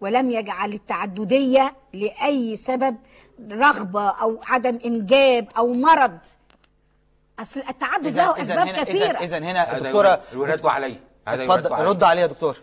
ولم 0.00 0.30
يجعل 0.30 0.72
التعددية 0.72 1.74
لأي 1.92 2.56
سبب 2.56 2.96
رغبة 3.50 4.08
أو 4.08 4.40
عدم 4.46 4.78
إنجاب 4.84 5.48
أو 5.58 5.72
مرض. 5.72 6.18
أصل 7.38 7.60
التعدد 7.68 8.06
له 8.16 8.40
أسباب 8.40 8.68
كثيرة. 8.68 9.18
اذا 9.18 9.38
هنا 9.38 9.76
الدكتوره 9.76 10.20
يردوا 10.32 10.70
علي. 10.70 10.96
هذا 11.28 11.42
اتفضل. 11.44 11.84
رد 11.84 12.02
عليه 12.04 12.20
يا 12.22 12.26
دكتور. 12.26 12.56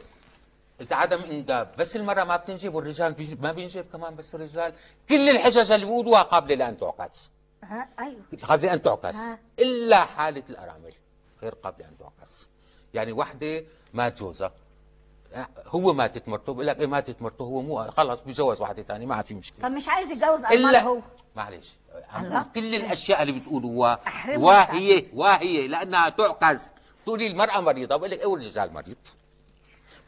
إذا 0.82 0.96
عدم 0.96 1.22
إنجاب 1.22 1.72
بس 1.78 1.96
المرأة 1.96 2.24
ما 2.24 2.36
بتنجب 2.36 2.76
والرجال 2.76 3.38
ما 3.42 3.52
بينجب 3.52 3.86
كمان 3.94 4.16
بس 4.16 4.36
الرجال 4.36 4.74
كل 5.10 5.30
الحجج 5.30 5.72
اللي 5.72 5.86
بيقولوها 5.86 6.22
قابلة 6.22 6.56
لأن 6.56 6.78
تعكس. 6.78 7.32
ها 7.64 7.90
أيوه. 8.00 8.22
قابلة 8.44 8.74
أن 8.74 8.82
تعكس. 8.82 9.16
ها. 9.16 9.40
إلا 9.60 10.06
حالة 10.06 10.44
الأرامل 10.50 10.94
غير 11.42 11.56
قابلة 11.56 11.86
أن 11.86 11.98
تعكس. 11.98 12.50
يعني 12.94 13.12
وحدة 13.12 13.64
مات 13.94 14.20
جوزها 14.20 14.52
هو 15.68 15.94
ماتت 15.94 16.28
مرته 16.28 16.54
بقول 16.54 16.68
لك 16.68 16.80
إيه 16.80 16.88
ماتت 16.88 17.22
مرته 17.22 17.44
هو 17.44 17.62
مو 17.62 17.88
خلص 17.92 18.20
بيجوز 18.20 18.62
واحدة 18.62 18.84
ثانية 18.84 19.06
ما 19.06 19.16
عاد 19.16 19.26
في 19.26 19.34
مشكلة. 19.34 19.70
طب 19.70 19.72
مش 19.72 19.88
عايز 19.88 20.12
يتجوز 20.12 20.46
الا 20.46 20.84
هو؟ 20.84 21.00
معلش 21.36 21.78
كل 22.56 22.76
الأشياء 22.76 23.22
اللي 23.22 23.40
بتقولوها. 23.40 24.00
واهية 24.38 25.06
واهية 25.14 25.68
لأنها 25.68 26.10
تعكس. 26.10 26.74
تقولي 27.06 27.28
المرأة 27.28 27.60
مريضة 27.62 27.96
بقول 27.96 28.12
لك 28.12 28.20
إيه 28.20 28.26
والرجال 28.26 28.74
مريض؟ 28.74 28.98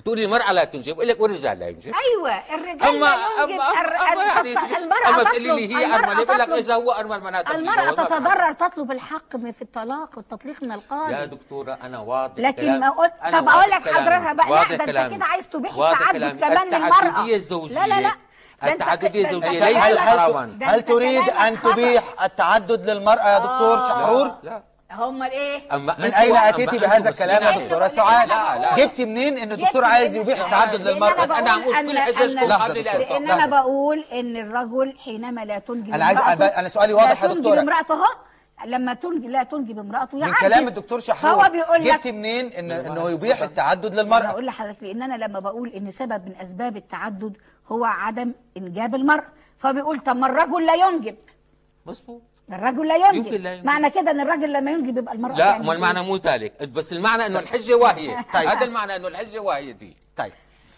بتقولي 0.02 0.26
المرأة 0.26 0.52
لا 0.52 0.64
تنجب 0.64 0.96
بقول 0.96 1.08
لك 1.08 1.22
والرجال 1.22 1.60
لا 1.60 1.68
ينجب 1.68 1.94
أيوه 1.94 2.44
الرجال 2.54 2.84
اما 2.84 3.06
لا 3.06 3.16
ينجب 3.44 3.62
اما 3.62 3.82
الر- 3.82 3.96
أما 4.14 4.24
يعني 4.24 4.78
المرأة 4.78 5.10
أما 5.10 5.24
تطلب 5.24 5.34
تقولي 5.44 5.68
لي 5.68 5.76
هي 5.76 5.96
أرملة 5.96 6.24
بقول 6.26 6.40
لك 6.40 6.50
إذا 6.50 6.76
هو 6.76 6.92
أرمل 6.92 7.20
معناتها 7.20 7.56
المرأة. 7.56 7.92
تتضرر 7.92 8.54
تطلب 8.54 8.92
الحق 8.92 9.32
في 9.38 9.62
الطلاق 9.62 10.10
والتطليق 10.18 10.56
من 10.64 10.72
القاضي 10.72 11.14
يا 11.14 11.26
دكتورة 11.26 11.74
أنا 11.84 12.00
واضح 12.00 12.34
لكن 12.38 12.80
ما 12.80 12.90
قلت 12.90 13.14
أنا 13.24 13.40
طب 13.42 13.50
أقول 13.50 13.62
واضح 13.72 13.78
لك. 13.78 13.94
حضرتك 13.94 14.36
بقى 14.36 14.50
لا 14.50 14.64
ده 14.68 14.74
أنت 14.74 14.82
كلامي. 14.82 15.16
كده 15.16 15.26
عايز 15.26 15.48
تبيح 15.48 15.72
التعدد. 15.78 16.40
كمان 16.40 16.68
للمرأة 16.70 17.08
التعددية 17.08 17.36
الزوجية 17.36 17.86
لا 17.86 17.88
لا 17.96 18.02
لا 18.02 18.10
أنت- 18.12 18.66
التعددية 18.68 19.08
أنت 19.22 19.28
الزوجية 19.28 19.66
ليست 19.70 19.98
حراما. 20.00 20.58
هل 20.64 20.76
أنت 20.78 20.88
تريد 20.88 21.22
خطأ. 21.22 21.72
تبيح 21.72 22.04
التعدد 22.24 22.90
للمرأة 22.90 23.30
يا 23.34 23.40
دكتور 23.40 23.78
آه. 23.78 23.88
شحرور 23.90 24.32
لا 24.44 24.64
امال 25.00 25.32
إيه 25.32 25.62
أما 25.76 25.96
من 26.00 26.14
أين 26.14 26.36
أتيتي 26.36 26.78
بهذا 26.80 27.10
الكلام 27.10 27.44
يا. 27.44 27.64
دكتورة 27.64 27.88
سعاد 27.88 28.28
لا 28.30 28.58
لا 28.60 28.76
جبتي 28.86 29.06
منين 29.06 29.38
إن 29.38 29.52
الدكتور 29.52 29.86
عايز 29.86 30.16
من- 30.16 30.22
يبيح 30.22 30.40
التعدد 30.46 30.82
بس 30.82 31.32
أنا 31.32 31.58
بقول 31.58 31.76
أقول 31.76 31.88
كل. 31.88 31.96
لا 31.96 32.10
لأن 32.12 32.48
لحظة. 32.48 33.34
أنا 33.34 33.46
بقول 33.46 34.06
إن 34.14 34.36
الرجل 34.38 34.98
حينما 35.00 35.46
لا 35.46 35.60
تنجب 35.60 35.94
أنا 35.94 36.06
عايز- 36.06 36.20
امرأته- 36.20 36.58
أنا 36.58 36.70
سؤالي 36.70 36.94
واضح 36.94 37.24
يا 37.24 37.28
لا 37.28 37.34
دكتورة. 37.34 37.56
تنجب 37.56 37.70
امرأته 37.70 37.94
اهو 37.94 38.16
لما 38.66 38.94
تنجب 38.94 39.30
لا 39.30 39.44
تنجب 39.44 39.80
امرأته 39.80 40.16
من 40.18 40.22
يعدل. 40.24 40.36
كلام 40.40 40.68
الدكتور 40.68 41.00
شحرور 41.00 41.34
فهو 41.44 41.50
بيقول 41.52 41.84
لك 41.86 41.94
جبتي 41.94 42.12
منين 42.12 42.46
ان 42.54 42.72
إنه 42.72 43.10
يبيح 43.10 43.42
التعدد 43.42 43.86
أنا 43.94 44.02
للمراه 44.02 44.30
أقول 44.30 44.46
لحضرتك 44.46 44.84
لأن 44.84 45.02
أنا 45.02 45.26
لما 45.26 45.40
بقول 45.40 45.70
إن 45.70 45.92
سبب 45.92 46.26
من 46.26 46.36
أسباب 46.42 46.78
التعدد 46.78 47.38
هو 47.72 47.86
عدم 47.86 48.32
إنجاب 48.58 48.96
المرأة 48.96 49.26
فبيقول 49.60 50.00
طب 50.00 50.16
ما 50.16 50.28
الرجل 50.28 50.66
لا 50.66 50.74
ينجب 50.76 51.16
مظبوط 51.86 52.22
الرجل 52.54 52.88
لا 52.88 52.96
ينجب. 52.96 53.16
يمكن 53.26 53.42
لا 53.42 53.54
ينجب. 53.54 53.66
معنى 53.66 53.90
كده 53.90 54.12
إن 54.12 54.20
الرجل 54.20 54.54
لما 54.54 54.72
ينجب 54.72 54.98
يبقى 54.98 55.14
المرأة 55.16 55.36
لا 55.36 55.52
تعمل 55.52 55.66
ما؟ 55.66 55.74
المعنى 55.74 56.02
مو 56.02 56.16
ذلك. 56.16 56.64
بس 56.64 56.94
المعنى 56.94 57.26
إنه 57.26 57.40
الحجة 57.40 57.76
واهية. 57.78 58.16
طيب. 58.34 58.48
هذا 58.50 58.66
المعنى 58.66 58.96
إنه 58.96 59.08
الحجة 59.08 59.40
واهية 59.40 59.72
دي 59.72 59.98
طيب. 60.18 60.32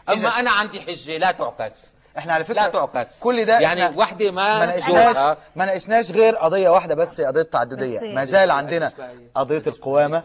أما 0.10 0.28
أنا 0.40 0.52
عندي 0.52 0.82
حجة 0.82 1.18
لا 1.18 1.32
تعكس. 1.32 1.94
إحنا 2.18 2.34
على 2.34 2.44
فكرة 2.44 2.54
لا 2.62 2.86
تعكس. 2.86 3.20
كل 3.20 3.46
ده 3.46 3.60
يعني 3.60 3.98
وحدة 3.98 4.32
ما 4.32 4.60
ما 4.60 4.66
ناقشناش 4.66 5.38
ما 5.56 5.66
ناقشناش 5.66 6.12
غير 6.12 6.36
قضية 6.36 6.70
واحدة 6.70 6.96
بس 6.96 7.22
قضية 7.22 7.42
التعدديه 7.42 7.98
بس- 8.00 8.04
ما 8.16 8.26
زال 8.26 8.52
عندنا 8.52 8.92
قضية 9.36 9.64
القوامة. 9.68 10.24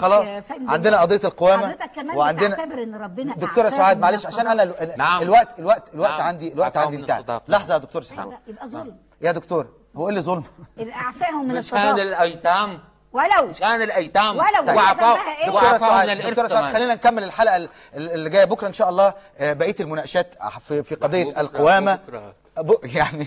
خلاص 0.00 0.28
عندنا 0.68 1.00
قضية 1.00 1.20
القوامة 1.24 1.76
وعندنا 2.14 2.64
إن 2.64 2.94
ربنا 2.94 3.34
دكتورة 3.34 3.68
سعاد 3.68 3.98
معلش 3.98 4.26
عشان 4.26 4.46
أنا 4.46 4.72
نعم. 4.96 5.22
الوقت 5.22 5.58
الوقت 5.58 5.94
الوقت 5.94 6.10
نعم. 6.10 6.20
عندي 6.22 6.52
الوقت 6.52 6.76
عندي 6.76 6.96
انتهى. 6.96 7.40
لحظة 7.48 7.74
يا 7.74 7.78
دكتور 7.78 8.02
لا، 8.16 8.38
يبقى 8.48 8.68
ظلم. 8.68 8.96
يا 9.22 9.32
دكتور. 9.32 9.79
هو 9.96 10.04
إيه 10.04 10.08
اللي 10.10 10.20
ظلم. 10.20 10.44
اعفاهم 10.92 11.48
من 11.48 11.54
مشان 11.54 11.58
الصداقة 11.78 12.02
الأيتام. 12.02 12.78
ولو. 13.12 13.46
مشان 13.48 13.82
الأيتام. 13.82 14.36
ولو. 14.36 14.76
وعفاهم 14.76 15.18
إيه؟ 15.44 15.50
وعفاهم 15.50 16.06
من 16.06 16.10
الارث 16.10 16.52
خلينا 16.52 16.94
نكمل 16.94 17.24
الحلقة 17.24 17.56
ال- 17.56 17.68
ال- 17.96 18.10
اللي 18.10 18.30
جاية 18.30 18.44
بكرة 18.44 18.68
إن 18.68 18.72
شاء 18.72 18.88
الله. 18.88 19.14
آه، 19.38 19.52
بقية 19.52 19.76
المناقشات 19.80 20.34
في 20.64 20.82
في 20.82 20.94
قضية 20.94 21.24
بكرة، 21.24 21.40
القوامة. 21.40 21.94
بكرة. 21.94 22.34
يعني 22.96 23.24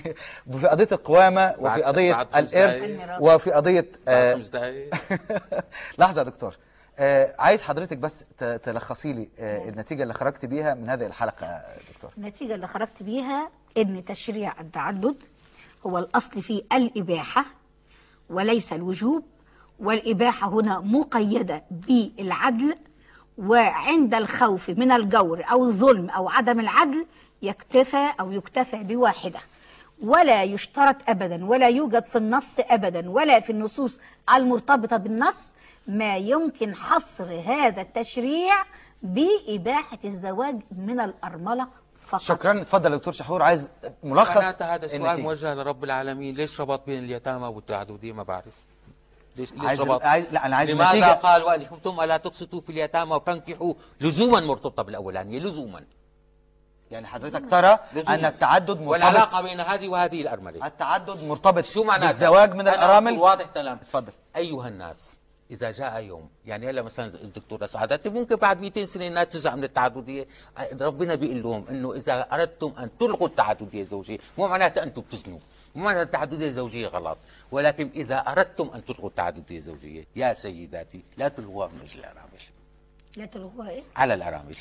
في 0.59 0.67
قضية 0.67 0.87
القوامة 0.91 1.55
وفي 1.59 1.81
قضية 1.83 2.21
الارث. 2.35 3.21
وفي 3.21 3.51
قضية 3.51 3.85
آه، 4.07 4.33
لحظة 5.99 6.21
يا 6.21 6.25
دكتور. 6.25 6.55
آه، 6.99 7.35
عايز 7.39 7.63
حضرتك 7.63 7.97
بس 7.97 8.25
تلخصي 8.63 9.13
لي 9.13 9.29
آه، 9.39 9.69
النتيجة 9.69 10.03
اللي 10.03 10.13
خرجت 10.13 10.45
بيها 10.45 10.73
من 10.73 10.89
هذه 10.89 11.05
الحلقة 11.05 11.45
يا 11.47 11.63
دكتور. 11.93 12.11
النتيجة 12.17 12.55
اللي 12.55 12.67
خرجت 12.67 13.03
بيها 13.03 13.49
إن 13.77 14.05
تشريع 14.05 14.61
التعدد 14.61 15.15
هو 15.85 15.97
الأصل 15.97 16.41
فيه 16.41 16.63
الإباحة 16.73 17.45
وليس 18.29 18.73
الوجوب 18.73 19.23
والإباحة 19.79 20.49
هنا 20.49 20.79
مقيدة 20.79 21.63
بالعدل 21.71 22.75
وعند 23.37 24.13
الخوف 24.13 24.69
من 24.69 24.91
الجور 24.91 25.43
أو 25.51 25.65
الظلم 25.65 26.09
أو 26.09 26.29
عدم 26.29 26.59
العدل 26.59 27.05
يكتفى 27.41 28.09
أو 28.19 28.31
يكتفى 28.31 28.77
بواحدة. 28.77 29.39
ولا 30.03 30.43
يشترط 30.43 30.95
ابدا 31.09 31.45
ولا 31.45 31.67
يوجد 31.69 32.05
في 32.05 32.17
النص 32.17 32.59
ابدا 32.59 33.09
ولا 33.09 33.39
في 33.39 33.49
النصوص 33.49 33.99
المرتبطة 34.35 34.97
بالنص 34.97 35.55
ما 35.87 36.17
يمكن 36.17 36.75
حصر 36.75 37.41
هذا 37.45 37.81
التشريع 37.81 38.53
بإباحة 39.03 39.99
الزواج 40.05 40.59
من 40.77 40.99
الأرملة 40.99 41.67
فقط. 42.19 42.37
شكرا. 42.37 42.61
اتفضل 42.61 42.91
يا 42.91 42.97
دكتور 42.97 43.13
شحور 43.13 43.43
عايز 43.43 43.69
ملخص 44.03 44.61
هذا 44.61 44.85
السؤال. 44.85 45.21
موجه 45.21 45.53
لرب 45.53 45.83
العالمين 45.83 46.35
ليش 46.35 46.61
ربط 46.61 46.85
بين 46.85 47.03
اليتامى 47.03 47.47
والتعددية؟ 47.47 48.11
ما 48.11 48.23
بعرف. 48.23 48.53
ليش 49.35 49.51
ليش 49.51 49.63
عايز 49.63 49.81
ربط؟ 49.81 50.03
عايز 50.03 50.25
لا 50.31 50.45
أنا 50.45 50.55
عايز 50.55 50.71
لماذا 50.71 50.91
النتيجة. 50.91 51.13
قال 51.13 51.43
وأن 51.43 51.65
خفتم 51.67 51.99
ألا 51.99 52.17
تقسطوا 52.17 52.61
في 52.61 52.69
اليتامى 52.69 53.15
وفانكحوا 53.15 53.73
لزوما 54.01 54.39
مرتبطة 54.39 54.83
بالأولانية؟ 54.83 55.39
لزوما. 55.39 55.83
يعني 56.91 57.07
حضرتك 57.07 57.51
ترى 57.51 57.77
لزوما. 57.93 58.15
أن 58.15 58.25
التعدد 58.25 58.69
مرتبط 58.69 58.87
والعلاقة 58.87 59.41
بين 59.41 59.59
هذه 59.59 59.87
وهذه 59.87 60.21
الأرملة. 60.21 60.67
التعدد 60.67 61.23
مرتبط 61.23 61.65
شو 61.65 61.83
معناتها؟ 61.83 62.07
بالزواج 62.07 62.53
من 62.53 62.67
الأرامل؟ 62.67 63.17
واضح 63.17 63.45
كلام 63.45 63.77
اتفضل 63.81 64.11
أيها 64.35 64.67
الناس 64.67 65.15
إذا 65.51 65.71
جاء 65.71 66.03
يوم. 66.03 66.29
يعني 66.45 66.69
هلا 66.69 66.81
مثلا 66.81 67.05
الدكتوره 67.05 67.65
سعادة 67.65 68.11
ممكن 68.11 68.35
بعد 68.35 68.61
200 68.61 68.85
سنة 68.85 69.07
الناس 69.07 69.29
تزهق 69.29 69.55
من 69.55 69.63
التعدديه 69.63 70.27
ربنا 70.81 71.15
بيقول 71.15 71.43
لهم 71.43 71.67
إنه 71.67 71.93
إذا 71.93 72.21
أردتم 72.21 72.73
أن 72.79 72.89
تلغوا 72.99 73.27
التعددية 73.27 73.81
الزوجية 73.81 74.17
مو 74.37 74.47
معناتها 74.47 74.83
أنتم 74.83 75.01
بتزنوا 75.01 75.39
مو 75.75 75.83
معناتها 75.83 76.03
التعددية 76.03 76.47
الزوجية 76.47 76.87
غلط 76.87 77.17
ولكن 77.51 77.89
إذا 77.95 78.17
أردتم 78.17 78.69
أن 78.75 78.85
تلغوا 78.85 79.09
التعددية 79.09 79.57
الزوجية 79.57 80.05
يا 80.15 80.33
سيداتي 80.33 81.03
لا 81.17 81.27
تلغوها 81.27 81.67
من 81.67 81.81
أجل 81.81 81.99
الأرامل. 81.99 82.41
لا 83.17 83.25
تلغوها 83.25 83.69
إيه؟ 83.69 83.83
على 83.95 84.13
الأرامل. 84.13 84.55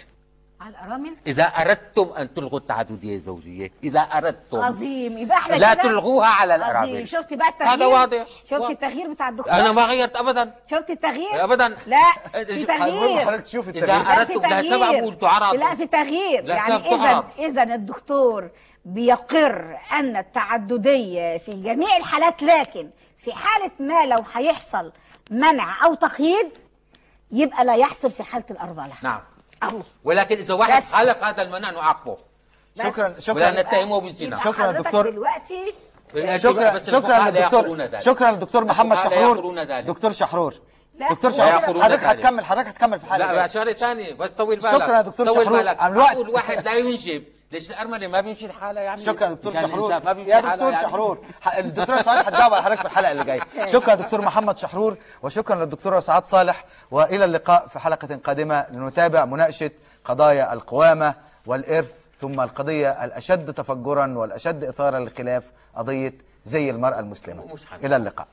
على 0.63 0.71
الأرامل؟ 0.71 1.17
إذا 1.27 1.45
أردتم 1.45 2.13
أن 2.19 2.35
تلغوا 2.35 2.59
التعدديه 2.59 3.15
الزوجيه 3.15 3.73
إذا 3.85 4.01
أردتم. 4.01 4.61
عظيم. 4.61 5.19
يبقى 5.19 5.37
إحنا 5.39 5.55
لا 5.55 5.75
تلغوها 5.75 6.29
على 6.29 6.53
عظيم. 6.53 6.67
الارامل 6.67 7.09
شفتي 7.09 7.37
بقى 7.37 7.49
التغيير؟ 7.49 7.75
هذا 7.75 7.87
واضح. 7.87 8.27
شفتي 8.27 8.55
واضح. 8.55 8.71
التغيير 8.71 9.13
بتاع 9.13 9.29
الدكتور؟ 9.29 9.53
أنا 9.53 9.73
ما 9.73 9.83
غيرت 9.83 10.17
ابدا. 10.17 10.55
شفتي 10.71 10.93
التغيير؟ 10.93 11.45
أبداً. 11.45 11.69
لا 11.87 12.03
في 12.45 12.65
تغيير. 12.65 13.25
حضرتك 13.27 13.43
تشوف 13.43 13.69
إذا 13.69 13.79
التغيير. 13.79 14.03
لا 14.03 14.25
في 14.25 14.35
أردتم 14.35 14.51
لها 14.51 14.63
سبب 14.63 14.81
تغيير. 14.81 15.05
قول 15.05 15.19
تعرض. 15.19 15.55
لا 15.55 15.75
في 15.75 15.87
تغيير. 15.87 16.45
لا 16.45 16.55
يعني 16.55 16.79
تعرض. 16.97 17.25
اذا 17.39 17.63
الدكتور 17.63 18.51
بيقر 18.85 19.79
أن 19.93 20.17
التعددية 20.17 21.39
في 21.39 21.53
جميع 21.53 21.97
الحالات 21.97 22.43
لكن 22.43 22.91
في 23.19 23.33
حالة 23.33 23.71
ما 23.81 24.07
لو 24.07 24.25
هيحصل 24.35 24.93
منع 25.31 25.85
أو 25.85 25.95
تقييد 25.95 26.59
يبقى 27.33 27.65
لا 27.65 27.75
يحصل 27.75 28.11
في 28.11 28.23
حالة 28.23 28.45
الارمله 28.51 28.93
نعم. 29.03 29.21
ولكن 30.05 30.37
إذا 30.39 30.55
واحد 30.55 30.83
بس. 30.83 30.93
خلق 30.93 31.25
هذا 31.25 31.43
المنع 31.43 31.71
نعاقبه 31.71 32.17
بس. 32.77 32.87
شكرا 32.87 33.09
ولا 33.09 33.21
شكرا 33.21 33.51
نتهمه 33.51 34.01
بالزنا 34.01 34.37
شكراً 34.37 34.73
دكتور. 34.73 35.11
دلوقتي 35.11 35.75
شكرا 36.37 36.71
بس 36.71 36.91
شكرا 36.91 37.29
يقولون 37.29 37.81
للدكتور. 37.81 38.15
شكرا 38.15 38.31
للدكتور 38.31 38.65
محمد 38.65 38.97
شحرور. 38.97 39.65
دكتور 39.81 40.13
شحرور 40.13 40.55
لا، 40.99 41.09
دكتور 41.13 41.31
شحرور 41.31 41.83
حضرتك. 41.83 42.05
هتكمل 42.05 42.45
حضرتك 42.45 42.69
هتكمل 42.69 42.99
في 43.01 43.05
الحلقة 43.05 43.33
لا. 43.33 43.37
لا 43.37 43.47
شغله 43.47 43.73
ثانية 43.73 44.15
بس 44.15 44.31
طول 44.31 44.57
بالك 44.57 44.73
شكراً 44.73 44.97
يا 44.97 45.03
دكتور 45.03 45.27
شحرور. 45.27 45.61
الوقت. 45.61 45.83
معقول 45.83 46.29
واحد 46.31 46.65
لا 46.65 46.75
ينجب 46.75 47.25
ليش 47.53 47.71
الأرملة 47.71 48.07
ما 48.07 48.21
بيمشي 48.21 48.47
الحالة 48.47 48.81
يعني؟ 48.81 49.01
شكرا 49.01 49.29
دكتور 49.29 49.53
شحرور. 49.53 50.01
ما 50.05 50.13
بيمشي 50.13 50.31
يا 50.31 50.41
دكتور 50.41 50.73
يعني. 50.73 50.87
شحرور 50.87 51.19
الدكتوره 51.59 52.03
سعاد 52.03 52.27
هتجاوب 52.27 52.53
على 52.55 52.63
حضرتك 52.63 52.81
في 52.81 52.87
الحلقة 52.87 53.13
اللي 53.13 53.25
جاية. 53.25 53.41
شكرا 53.73 53.95
دكتور 53.95 54.21
محمد 54.21 54.59
شحرور 54.59 54.97
وشكرا 55.23 55.57
للدكتوره 55.57 56.01
سعاد 56.01 56.25
صالح 56.25 56.65
وإلى 56.91 57.25
اللقاء 57.25 57.69
في 57.69 57.79
حلقة 57.79 58.17
قادمة 58.25 58.67
لنتابع 58.71 59.25
مناقشة 59.25 59.71
قضايا 60.05 60.53
القوامة 60.53 61.15
والإرث 61.47 61.93
ثم 62.17 62.41
القضية 62.41 63.05
الأشد 63.05 63.55
تفجرا 63.55 64.19
والأشد 64.19 64.65
إثارة 64.65 64.99
للخلاف 64.99 65.45
قضية 65.77 66.15
زي 66.45 66.71
المرأة 66.71 66.99
المسلمة. 67.01 67.45
إلى 67.85 67.97
اللقاء. 67.97 68.27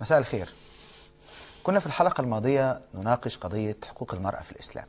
مساء 0.00 0.18
الخير. 0.18 0.61
كنا 1.62 1.80
في 1.80 1.86
الحلقة 1.86 2.20
الماضية 2.20 2.80
نناقش 2.94 3.38
قضية 3.38 3.76
حقوق 3.84 4.14
المرأة 4.14 4.40
في 4.40 4.52
الإسلام. 4.52 4.86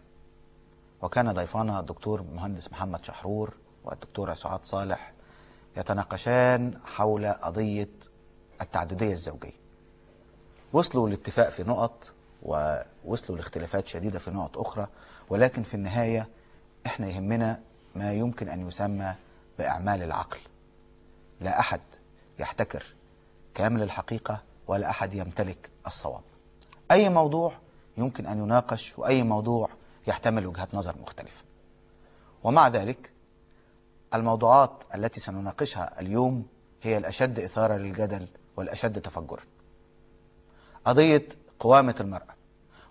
وكان 1.02 1.32
ضيفانا 1.32 1.80
الدكتور 1.80 2.22
مهندس 2.22 2.72
محمد 2.72 3.06
شحرور 3.06 3.54
والدكتورة 3.84 4.34
سعاد 4.34 4.66
صالح 4.66 5.14
يتناقشان 5.78 6.80
حول 6.86 7.28
قضية 7.28 7.90
التعددية 8.62 9.12
الزوجية. 9.12 9.64
وصلوا 10.74 11.10
لاتفاق 11.10 11.50
في 11.50 11.64
نقط 11.64 12.12
ووصلوا 12.44 13.38
لاختلافات 13.38 13.88
شديدة 13.88 14.20
في 14.20 14.32
نقط 14.32 14.58
أخرى 14.58 14.88
ولكن 15.30 15.64
في 15.64 15.74
النهاية 15.74 16.30
إحنا 16.86 17.08
يهمنا 17.08 17.62
ما 17.96 18.14
يمكن 18.14 18.50
أن 18.50 18.68
يسمى 18.68 19.16
بإعمال 19.60 20.04
العقل. 20.04 20.40
لا 21.42 21.60
أحد 21.60 21.82
يحتكر 22.40 22.84
كامل 23.54 23.82
الحقيقة 23.84 24.42
ولا 24.68 24.90
أحد 24.90 25.14
يمتلك 25.14 25.70
الصواب. 25.88 26.24
أي 26.94 27.10
موضوع 27.10 27.54
يمكن 27.98 28.26
أن 28.26 28.38
يناقش 28.38 29.00
وأي 29.00 29.24
موضوع 29.24 29.70
يحتمل 30.08 30.48
وجهات 30.48 30.76
نظر 30.76 30.96
مختلفة. 31.02 31.44
ومع 32.44 32.68
ذلك 32.68 33.12
الموضوعات 34.14 34.84
التي 34.96 35.20
سنناقشها 35.20 36.00
اليوم 36.02 36.46
هي 36.82 36.98
الأشد 36.98 37.40
إثارة 37.40 37.74
للجدل 37.76 38.28
والأشد 38.58 39.02
تفجرا 39.02 39.42
قضية 40.86 41.28
قوامة 41.60 41.96
المرأة. 42.00 42.36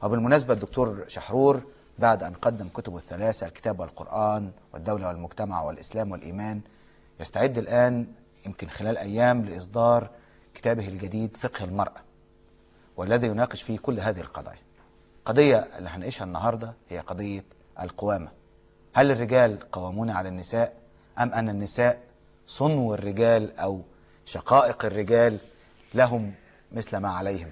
وبالمناسبة 0.03 0.55
الدكتور 0.55 1.05
شحرور 1.09 1.63
بعد 1.99 2.23
أن 2.23 2.35
قدم 2.35 2.69
كتبه 2.69 2.97
الثلاثة 2.97 3.47
الكتاب 3.47 3.81
والقرآن 3.81 4.51
والدولة 4.75 5.09
والمجتمع 5.09 5.63
والإسلام 5.63 6.11
والإيمان 6.11 6.61
يستعد 7.21 7.59
الآن 7.59 8.07
يمكن 8.47 8.69
خلال 8.69 8.99
أيام 8.99 9.45
لإصدار 9.45 10.11
كتابه 10.55 10.89
الجديد 10.89 11.37
فقه 11.37 11.65
المرأة. 11.65 12.12
والذي 12.97 13.27
يناقش 13.27 13.63
فيه 13.63 13.79
كل 13.79 14.01
هذه 14.01 14.21
القضايا. 14.21 14.59
قضية 15.25 15.57
اللي 15.79 15.89
هنعيشها 15.89 16.25
النهاردة 16.25 16.75
هي 16.89 16.99
قضية 16.99 17.45
القوامة. 17.81 18.29
هل 18.95 19.11
الرجال 19.11 19.71
قوامون 19.71 20.11
على 20.11 20.29
النساء 20.29 20.77
أم 21.19 21.33
أن 21.35 21.49
النساء 21.49 22.01
صنو 22.47 22.95
الرجال 22.95 23.59
أو 23.59 23.81
شقائق 24.25 24.85
الرجال 24.85 25.39
لهم 25.95 26.35
مثل 26.73 26.97
ما 26.97 27.09
عليهم؟ 27.09 27.51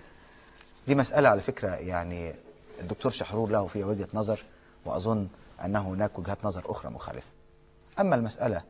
دي 0.86 0.94
مسألة 0.94 1.28
على 1.28 1.40
فكرة 1.40 1.68
يعني 1.70 2.34
الدكتور 2.80 3.12
شحرور 3.12 3.50
له 3.50 3.66
فيها 3.66 3.86
وجهة 3.86 4.08
نظر 4.14 4.42
وأظن 4.84 5.28
أن 5.64 5.76
هناك 5.76 6.18
وجهات 6.18 6.44
نظر 6.44 6.70
أخرى 6.70 6.90
مخالفة. 6.90 7.28
أما 8.00 8.16
المسألة 8.16 8.62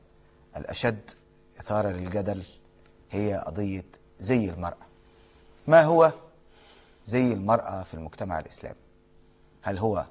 الأشد 0.56 1.10
إثارة 1.60 1.88
للجدل 1.88 2.42
هي 3.10 3.42
قضية 3.46 3.84
زي 4.20 4.50
المرأة. 4.50 4.86
ما 5.66 5.82
هو 5.82 6.12
زي 7.04 7.32
المرأة 7.32 7.82
في 7.82 7.94
المجتمع 7.94 8.38
الإسلامي. 8.38 8.76
هل 9.62 9.78
هو 9.78 10.06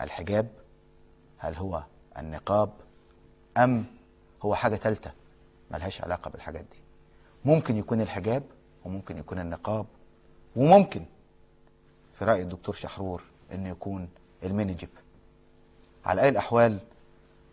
الحجاب؟ 0.00 0.48
هل 1.38 1.54
هو 1.54 1.84
النقاب؟ 2.18 2.70
أم 3.56 3.84
هو 4.42 4.54
حاجة 4.54 4.76
تالتة 4.76 5.12
ملهاش 5.70 6.00
علاقة 6.00 6.30
بالحاجات 6.30 6.64
دي؟ 6.64 6.78
ممكن 7.44 7.76
يكون 7.76 8.00
الحجاب 8.00 8.42
وممكن 8.84 9.18
يكون 9.18 9.38
النقاب. 9.38 9.86
وممكن 10.56 11.04
في 12.12 12.24
رأي 12.24 12.42
الدكتور 12.42 12.74
شحرور 12.74 13.22
إنه 13.52 13.68
يكون 13.68 14.08
المينيجيب 14.42 14.88
على 16.04 16.22
أي 16.22 16.28
الأحوال 16.28 16.78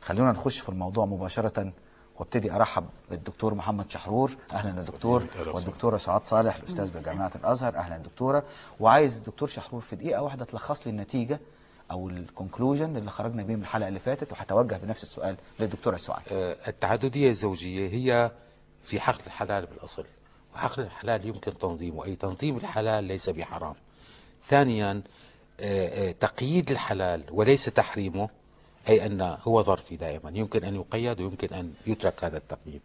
خلونا 0.02 0.32
نخش 0.32 0.60
في 0.60 0.70
الموضوع 0.70 1.06
مباشرة 1.06 1.74
وابتدي 2.22 2.52
ارحب 2.52 2.86
بالدكتور 3.10 3.54
محمد 3.54 3.92
شحرور. 3.92 4.38
أهلا 4.54 4.82
يا 4.82 4.86
دكتور. 4.86 5.26
والدكتوره 5.48 5.98
سعاد 5.98 6.24
صالح 6.24 6.56
الأستاذ 6.56 6.92
بجامعة 7.00 7.32
الأزهر. 7.36 7.76
أهلا 7.76 7.98
دكتورة. 7.98 8.44
وعايز 8.80 9.18
الدكتور 9.18 9.48
شحرور 9.48 9.82
في 9.82 9.96
دقيقة 9.96 10.22
واحدة 10.22 10.46
تلخص 10.46 10.88
لي 10.88 10.92
النتيجة 10.92 11.40
أو 11.92 12.10
ال 12.10 12.18
conclusion 12.18 12.98
اللي 12.98 13.12
خرجنا 13.12 13.44
بيه 13.44 13.56
من 13.56 13.62
الحلقة 13.62 13.88
اللي 13.88 14.00
فاتت 14.00 14.32
وهتوجه 14.32 14.78
بنفس 14.78 15.04
السؤال 15.04 15.38
للدكتورة 15.60 15.98
سعاد. 15.98 16.22
آه، 16.32 16.58
التعددية 16.68 17.30
الزوجية 17.30 17.90
هي 17.90 18.32
في 18.84 19.00
حقل 19.00 19.22
الحلال 19.28 19.66
بالأصل 19.66 20.06
وحقل 20.56 20.84
الحلال 20.84 21.26
يمكن 21.26 21.58
تنظيمه 21.58 22.06
أي 22.06 22.16
تنظيم 22.16 22.58
الحلال 22.58 23.04
ليس 23.04 23.30
بحرام. 23.30 23.76
ثانيا 24.48 25.02
آه، 25.60 26.10
آه، 26.10 26.12
تقييد 26.12 26.72
الحلال 26.72 27.24
وليس 27.32 27.66
تحريمه. 27.66 28.30
أي 28.90 29.06
أن 29.06 29.38
هو 29.42 29.62
ظرفي 29.62 29.96
دائما. 29.96 30.32
يمكن 30.36 30.64
أن 30.64 30.76
يقيد 30.76 31.22
ويمكن 31.22 31.54
أن 31.54 31.74
يترك 31.88 32.24
هذا 32.24 32.38
التقييد. 32.38 32.82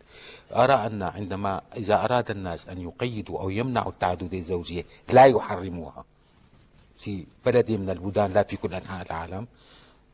أرى 0.53 0.72
أن 0.72 1.03
عندما 1.03 1.62
إذا 1.76 2.05
أراد 2.05 2.30
الناس 2.30 2.68
أن 2.68 2.80
يقيدوا 2.80 3.40
أو 3.40 3.51
يمنعوا 3.51 3.92
التعددية 3.92 4.38
الزوجية 4.38 4.84
لا 5.09 5.24
يحرموها 5.24 6.05
في 6.99 7.26
بلد 7.47 7.70
من 7.70 7.90
البلدان 7.90 8.32
لا 8.32 8.42
في 8.42 8.57
كل 8.57 8.74
أنحاء 8.74 9.07
العالم 9.07 9.47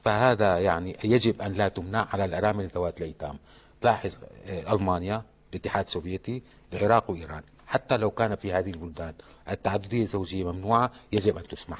فهذا 0.04 0.58
يعني 0.58 0.96
يجب 1.04 1.42
أن 1.42 1.52
لا 1.52 1.68
تمنع 1.68 2.08
على 2.12 2.24
الأرامل 2.24 2.66
ذوات 2.68 2.98
الأيتام. 2.98 3.38
لاحظ 3.82 4.16
آه، 4.46 4.74
ألمانيا 4.74 5.22
الاتحاد 5.50 5.84
السوفيتي 5.84 6.42
العراق 6.72 7.10
وإيران. 7.10 7.42
حتى 7.66 7.96
لو 7.96 8.10
كان 8.10 8.34
في 8.34 8.52
هذه 8.52 8.70
البلدان 8.70 9.14
التعددية 9.50 10.02
الزوجية 10.02 10.52
ممنوعة 10.52 10.90
يجب 11.12 11.36
أن 11.36 11.48
تسمح. 11.48 11.78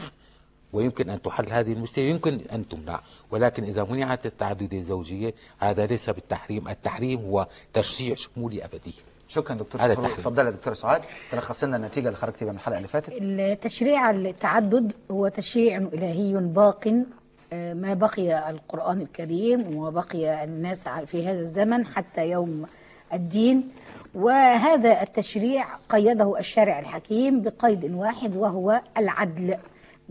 ويمكن 0.73 1.11
أن 1.11 1.23
تحل 1.23 1.53
هذه 1.53 1.73
المشكلة 1.73 2.05
يمكن 2.05 2.41
أن 2.53 2.69
تمنع. 2.69 3.01
ولكن 3.31 3.65
إذا 3.65 3.85
منعت 3.85 4.27
التعددية 4.27 4.79
الزوجية 4.79 5.35
هذا 5.59 5.87
ليس 5.87 6.11
بالتحريم. 6.11 6.69
التحريم 6.69 7.21
هو 7.21 7.47
تشريع 7.73 8.15
شمولي 8.15 8.65
أبدي. 8.65 8.95
شكرا 9.29 9.57
دكتور 9.57 9.81
هذا. 9.81 9.93
اتفضلي 9.93 10.47
يا 10.47 10.51
دكتوره 10.51 10.75
سعاد. 10.75 11.03
تلخص 11.31 11.65
لنا 11.65 11.77
النتيجة 11.77 12.07
اللي 12.07 12.17
خرجتي 12.17 12.45
بيها 12.45 12.53
من 12.53 12.59
الحلقة 12.59 12.77
اللي 12.77 12.89
فاتت. 12.89 13.13
التشريع 13.13 14.11
التعدد 14.11 14.93
هو 15.11 15.29
تشريع 15.29 15.77
إلهي 15.77 16.33
باق 16.33 17.05
آه، 17.53 17.75
ما 17.75 17.95
بقي 17.95 18.51
القرآن 18.51 19.01
الكريم 19.01 19.77
وما 19.77 19.91
بقي 19.91 20.45
الناس 20.45 20.89
في 20.89 21.27
هذا 21.27 21.41
الزمن 21.41 21.87
حتى 21.87 22.31
يوم 22.31 22.67
الدين. 23.13 23.69
وهذا 24.15 25.03
التشريع 25.03 25.77
قيده 25.89 26.39
الشارع 26.39 26.79
الحكيم 26.79 27.43
بقيد 27.43 27.95
واحد 27.95 28.37
وهو 28.37 28.81
العدل. 28.99 29.57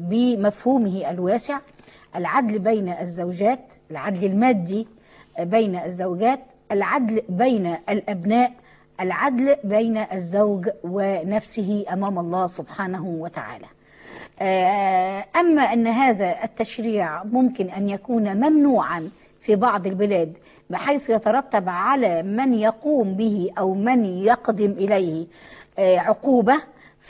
بمفهومه 0.09 1.09
الواسع 1.09 1.59
العدل 2.15 2.59
بين 2.59 2.89
الزوجات 2.89 3.73
العدل 3.91 4.25
المادي 4.25 4.87
بين 5.39 5.75
الزوجات 5.75 6.39
العدل 6.71 7.21
بين 7.29 7.75
الأبناء 7.89 8.51
العدل 8.99 9.55
بين 9.63 9.97
الزوج 9.97 10.69
ونفسه 10.83 11.85
أمام 11.93 12.19
الله 12.19 12.47
سبحانه 12.47 13.05
وتعالى. 13.05 13.65
آه، 14.41 15.25
أما 15.39 15.61
أن 15.61 15.87
هذا 15.87 16.43
التشريع 16.43 17.23
ممكن 17.23 17.69
أن 17.69 17.89
يكون 17.89 18.37
ممنوعا 18.37 19.09
في 19.41 19.55
بعض 19.55 19.87
البلاد 19.87 20.33
بحيث 20.69 21.09
يترتب 21.09 21.69
على 21.69 22.23
من 22.23 22.53
يقوم 22.53 23.13
به 23.13 23.49
أو 23.57 23.73
من 23.73 24.05
يقدم 24.05 24.71
إليه 24.71 25.25
آه، 25.79 25.97
عقوبة 25.97 26.55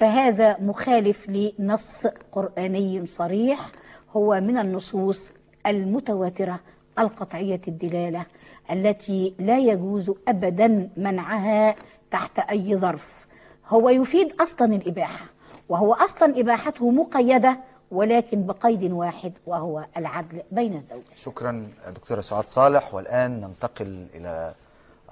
فهذا 0.02 0.58
مخالف 0.60 1.30
لنص 1.30 2.08
قرآني 2.32 3.06
صريح 3.06 3.72
هو 4.16 4.42
من 4.42 4.58
النصوص 4.58 5.32
المتواترة 5.68 6.60
القطعية 7.00 7.62
الدلالة 7.68 8.26
التي 8.72 9.34
لا 9.40 9.58
يجوز 9.58 10.12
ابدا 10.28 10.90
منعها 10.98 11.76
تحت 12.12 12.40
أي 12.40 12.78
ظرف. 12.78 13.26
هو 13.68 13.90
يفيد 13.90 14.42
أصلا 14.42 14.76
الإباحة 14.76 15.26
وهو 15.70 15.94
أصلا 15.94 16.40
إباحته 16.40 16.92
مقيدة 16.92 17.60
ولكن 17.92 18.46
بقيد 18.46 18.92
واحد 18.92 19.34
وهو 19.48 19.86
العدل 19.98 20.42
بين 20.52 20.76
الزوجين. 20.76 21.16
شكرا 21.16 21.68
دكتورة 21.88 22.22
سعاد 22.22 22.44
صالح. 22.44 22.94
والآن 22.94 23.42
ننتقل 23.42 24.08
إلى 24.14 24.54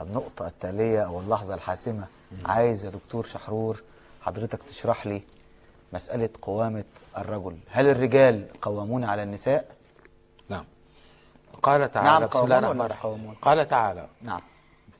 النقطة 0.01 0.47
التالية 0.47 0.99
أو 1.05 1.19
اللحظة 1.19 1.53
الحاسمة. 1.53 2.03
عايز 2.45 2.85
يا 2.85 2.89
دكتور 2.89 3.25
شحرور 3.25 3.83
حضرتك 4.21 4.63
تشرح 4.63 5.07
لي 5.07 5.21
مسألة 5.93 6.29
قوامة 6.41 6.83
الرجل. 7.17 7.57
هل 7.69 7.87
الرجال 7.87 8.47
قوامون 8.61 9.03
على 9.03 9.23
النساء؟ 9.23 9.75
نعم. 10.49 10.65
قال 11.63 11.91
تعالى 11.91 12.09
نعم، 12.09 12.27
بسم 12.27 12.39
الله 12.39 12.55
قوامون 12.55 12.63
الرحمن 12.63 12.81
الرحيم. 12.85 13.01
قوامون؟ 13.01 13.35
قال 13.41 13.67
تعالى 13.67 14.07
نعم. 14.21 14.41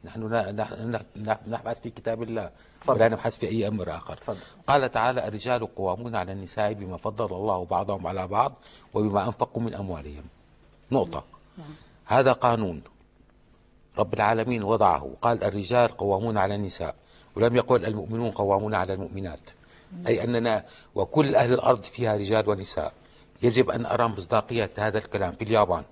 نحن 0.03 0.30
لا 0.30 0.51
نحن 0.51 0.91
نحن- 0.91 1.38
نبحث 1.47 1.80
في 1.80 1.89
كتاب 1.89 2.24
الله 2.24 2.49
تفضل. 2.82 2.95
ولا 2.95 3.07
نبحث 3.07 3.38
في 3.38 3.47
أي 3.47 3.67
أمر 3.67 3.95
آخر. 3.97 4.17
تفضل. 4.17 4.38
قال 4.67 4.91
تعالى 4.91 5.28
الرجال 5.28 5.76
قوامون 5.76 6.15
على 6.15 6.32
النساء 6.32 6.74
بما 6.74 6.97
فضل 6.97 7.36
الله 7.36 7.65
بعضهم 7.65 8.07
على 8.07 8.28
بعض 8.28 8.53
وبما 8.93 9.26
أنفقوا 9.26 9.61
من 9.61 9.74
أموالهم. 9.74 10.24
نقطة. 10.91 11.24
هذا 12.05 12.32
قانون. 12.32 12.82
رب 13.97 14.13
العالمين 14.13 14.63
وضعه. 14.63 15.11
قال 15.22 15.43
الرجال 15.43 15.88
قوامون 15.88 16.38
على 16.38 16.55
النساء. 16.55 16.95
ولم 17.36 17.56
يقل 17.56 17.86
المؤمنون 17.86 18.32
قوامون 18.32 18.74
على 18.76 18.94
المؤمنات. 18.94 19.50
أي 20.08 20.24
أننا 20.24 20.66
وكل 20.96 21.36
أهل 21.36 21.54
الأرض 21.54 21.84
فيها 21.84 22.16
رجال 22.16 22.50
ونساء. 22.50 22.94
يجب 23.42 23.70
أن 23.70 23.86
أرى 23.86 24.08
مصداقية 24.08 24.72
هذا 24.78 24.98
الكلام 24.98 25.32
في 25.32 25.44
اليابان 25.44 25.84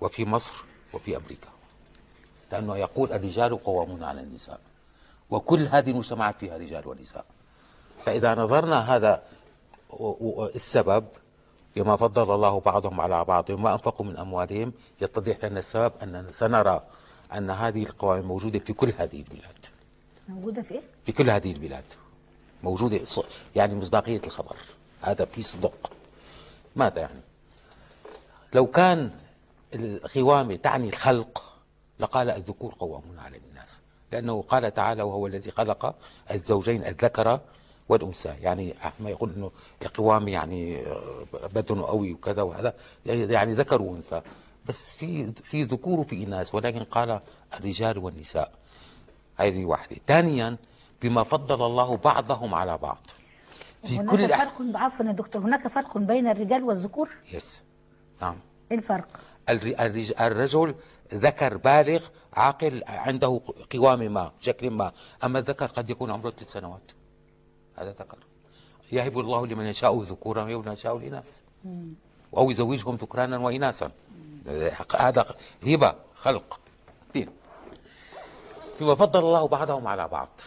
وفي 0.00 0.24
مصر 0.24 0.64
وفي 0.94 1.16
أمريكا. 1.16 1.48
لأنه 2.52 2.76
يقول 2.76 3.12
الرجال 3.12 3.62
قوامون 3.62 4.02
على 4.02 4.20
النساء. 4.20 4.60
وكل 5.30 5.60
هذه 5.60 5.90
المجتمعات 5.90 6.34
فيها 6.38 6.56
رجال 6.56 6.88
ونساء. 6.88 7.24
فإذا 8.04 8.34
نظرنا 8.34 8.96
هذا 8.96 9.22
السبب 10.54 11.04
بما 11.76 11.96
فضل 11.96 12.34
الله 12.34 12.60
بعضهم 12.60 13.00
على 13.00 13.24
بعض 13.24 13.50
وما 13.50 13.72
أنفقوا 13.72 14.06
من 14.06 14.16
أموالهم 14.16 14.72
يتضح 15.00 15.44
لنا 15.44 15.58
السبب 15.58 15.92
أننا 16.02 16.32
سنرى 16.32 16.82
أن 17.34 17.50
هذه 17.50 17.82
القوائم 17.82 18.24
موجودة 18.24 18.58
في 18.58 18.72
كل 18.72 18.92
هذه 18.98 19.18
البلاد. 19.18 19.66
موجودة 20.30 20.62
في 20.62 20.74
إيه؟ 20.74 20.82
في 21.04 21.12
كل 21.12 21.30
هذه 21.30 21.52
البلاد. 21.52 21.84
موجودة 22.62 23.00
يعني 23.56 23.74
مصداقية 23.74 24.20
الخبر. 24.26 24.56
هذا 25.02 25.24
في 25.24 25.42
صدق. 25.42 25.92
ماذا 26.76 27.00
يعني؟ 27.00 27.20
لو 28.54 28.66
كان 28.66 29.10
القوامة 29.74 30.56
تعني 30.56 30.88
الخلق 30.88 31.44
لقال 32.00 32.30
الذكور 32.30 32.74
قوامون 32.78 33.18
على 33.18 33.36
الناس. 33.36 33.82
لأنه 34.12 34.42
قال 34.42 34.74
تعالى 34.74 35.02
وهو 35.02 35.26
الذي 35.26 35.50
خلق 35.50 35.94
الزوجين 36.30 36.84
الذكر 36.84 37.40
والأنثى. 37.88 38.34
يعني 38.40 38.74
ما 39.00 39.10
يقول 39.10 39.32
أنه 39.32 39.50
القوامة 39.82 40.32
يعني 40.32 40.86
آه، 40.86 41.24
بدن 41.54 41.82
قوي 41.82 42.12
وكذا 42.12 42.42
وهذا. 42.42 42.74
يعني 43.06 43.54
ذكر 43.54 43.82
وأنثى. 43.82 44.22
بس 44.68 44.94
في 44.94 45.32
في 45.32 45.62
ذكور 45.62 46.00
وفي 46.00 46.24
إناث 46.24 46.54
ولكن 46.54 46.84
قال 46.84 47.20
الرجال 47.54 47.98
والنساء. 47.98 48.52
هذه 49.40 49.64
واحدة. 49.64 49.96
ثانيا 50.06 50.56
بما 51.02 51.22
فضل 51.22 51.66
الله 51.66 51.96
بعضهم 51.96 52.54
على 52.54 52.78
بعض. 52.78 53.00
في 53.84 53.98
هناك 53.98 54.10
كل 54.10 54.28
فرق 54.28 54.76
عفوا 54.76 55.06
يا 55.06 55.12
دكتور 55.12 55.42
هناك 55.42 55.68
فرق 55.68 55.98
بين 55.98 56.26
الرجال 56.28 56.62
والذكور؟ 56.64 57.08
يس 57.32 57.62
نعم. 58.22 58.36
إيه 58.72 58.76
الفرق؟ 58.78 59.08
الر- 59.48 59.74
الرج- 59.80 60.20
الرجل 60.20 60.74
ذكر 61.14 61.56
بالغ 61.56 62.06
عاقل 62.32 62.82
عنده 62.86 63.40
قوام 63.72 63.98
ما 64.14 64.32
شكل 64.40 64.70
ما. 64.70 64.92
أما 65.24 65.38
الذكر 65.38 65.66
قد 65.66 65.90
يكون 65.90 66.10
عمره 66.10 66.30
ثلاث 66.30 66.52
سنوات. 66.52 66.92
هذا 67.76 67.90
ذكر. 67.90 68.18
يهب 68.92 69.18
الله 69.18 69.46
لمن 69.46 69.64
يشاء 69.66 70.02
ذكورا 70.02 70.42
ومن 70.54 70.72
يشاء 70.72 70.96
الإناث 70.96 71.40
أو 72.36 72.50
يزوجهم 72.50 72.94
ذكرانا 72.94 73.38
وإناثا. 73.38 73.90
هذا 74.96 75.24
هبة 75.66 75.94
خلق 76.14 76.60
دين. 77.14 77.28
فيما 78.80 78.94
فضل 78.94 79.20
الله 79.20 79.48
بعضهم 79.48 79.86
على 79.86 80.08
بعض. 80.08 80.40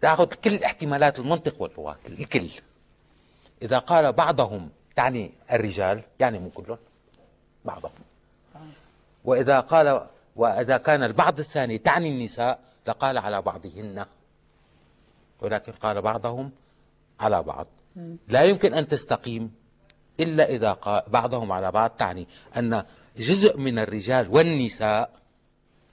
تاخذ 0.00 0.26
كل 0.26 0.64
احتمالات 0.64 1.18
المنطق 1.18 1.62
واللغات 1.62 1.98
الكل. 2.06 2.50
إذا 3.62 3.78
قال 3.78 4.12
بعضهم 4.12 4.70
تعني 4.96 5.32
الرجال 5.52 6.02
يعني 6.20 6.38
مو 6.38 6.50
كلهم 6.50 6.78
بعضهم. 7.64 8.02
وإذا 9.24 9.60
قال 9.60 10.06
وإذا 10.36 10.76
كان 10.76 11.02
البعض 11.02 11.38
الثاني 11.38 11.78
تعني 11.78 12.08
النساء 12.08 12.58
لقال 12.86 13.18
على 13.18 13.42
بعضهن. 13.42 14.06
ولكن 15.40 15.72
قال 15.72 16.02
بعضهم 16.02 16.50
على 17.20 17.42
بعض. 17.42 17.66
لا 18.28 18.42
يمكن 18.42 18.74
أن 18.74 18.88
تستقيم 18.88 19.54
إلا 20.20 20.48
إذا 20.48 20.72
قال 20.72 21.02
بعضهم 21.06 21.52
على 21.52 21.70
بعض 21.72 21.90
تعني 21.90 22.26
أن 22.56 22.84
جزء 23.16 23.56
من 23.58 23.78
الرجال 23.78 24.28
والنساء 24.28 25.25